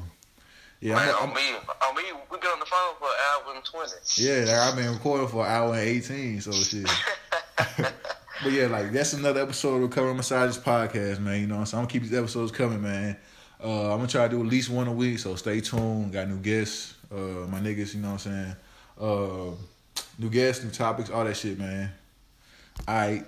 yeah, 0.81 0.95
Man, 0.95 1.09
I'm, 1.19 1.30
on 1.30 1.35
me, 1.35 1.41
on 1.88 1.95
me, 1.95 2.03
we 2.31 2.38
been 2.38 2.49
on 2.51 2.59
the 2.59 2.65
phone 2.65 2.95
for 2.99 3.05
an 3.07 3.11
hour 3.47 3.55
and 3.55 3.65
twenty. 3.65 3.91
yeah, 4.17 4.45
like 4.45 4.55
I've 4.55 4.76
been 4.76 4.93
recording 4.93 5.27
for 5.27 5.45
an 5.45 5.51
hour 5.51 5.73
and 5.73 5.81
eighteen. 5.81 6.41
So 6.41 6.51
shit. 6.51 6.88
But 8.41 8.53
yeah, 8.53 8.67
like 8.67 8.93
that's 8.93 9.11
another 9.11 9.41
episode 9.41 9.76
of 9.76 9.81
Recovering 9.81 10.15
Misogynist 10.15 10.63
podcast, 10.63 11.19
man. 11.19 11.41
You 11.41 11.47
know, 11.47 11.61
so 11.65 11.76
I'm 11.77 11.84
gonna 11.84 11.91
keep 11.91 12.03
these 12.03 12.13
episodes 12.13 12.53
coming, 12.53 12.81
man. 12.81 13.17
Uh, 13.61 13.91
I'm 13.91 13.98
gonna 13.98 14.07
try 14.07 14.23
to 14.27 14.30
do 14.30 14.41
at 14.41 14.48
least 14.48 14.69
one 14.69 14.88
a 14.88 14.94
week, 14.94 15.19
so 15.19 15.36
stay 15.36 15.60
tuned. 15.60 16.14
Got 16.14 16.30
new 16.30 16.40
guests, 16.40 16.94
uh, 17.11 17.45
my 17.48 17.60
niggas. 17.60 17.94
You 17.94 18.02
know 18.02 18.14
what 18.14 18.26
I'm 18.26 18.31
saying? 18.31 18.56
Uh, 18.99 19.56
new 20.18 20.30
guests, 20.30 20.64
new 20.64 20.72
topics, 20.72 21.10
all 21.10 21.26
that 21.26 21.36
shit, 21.36 21.60
man. 21.60 21.91
All 22.88 22.95
right. 22.95 23.26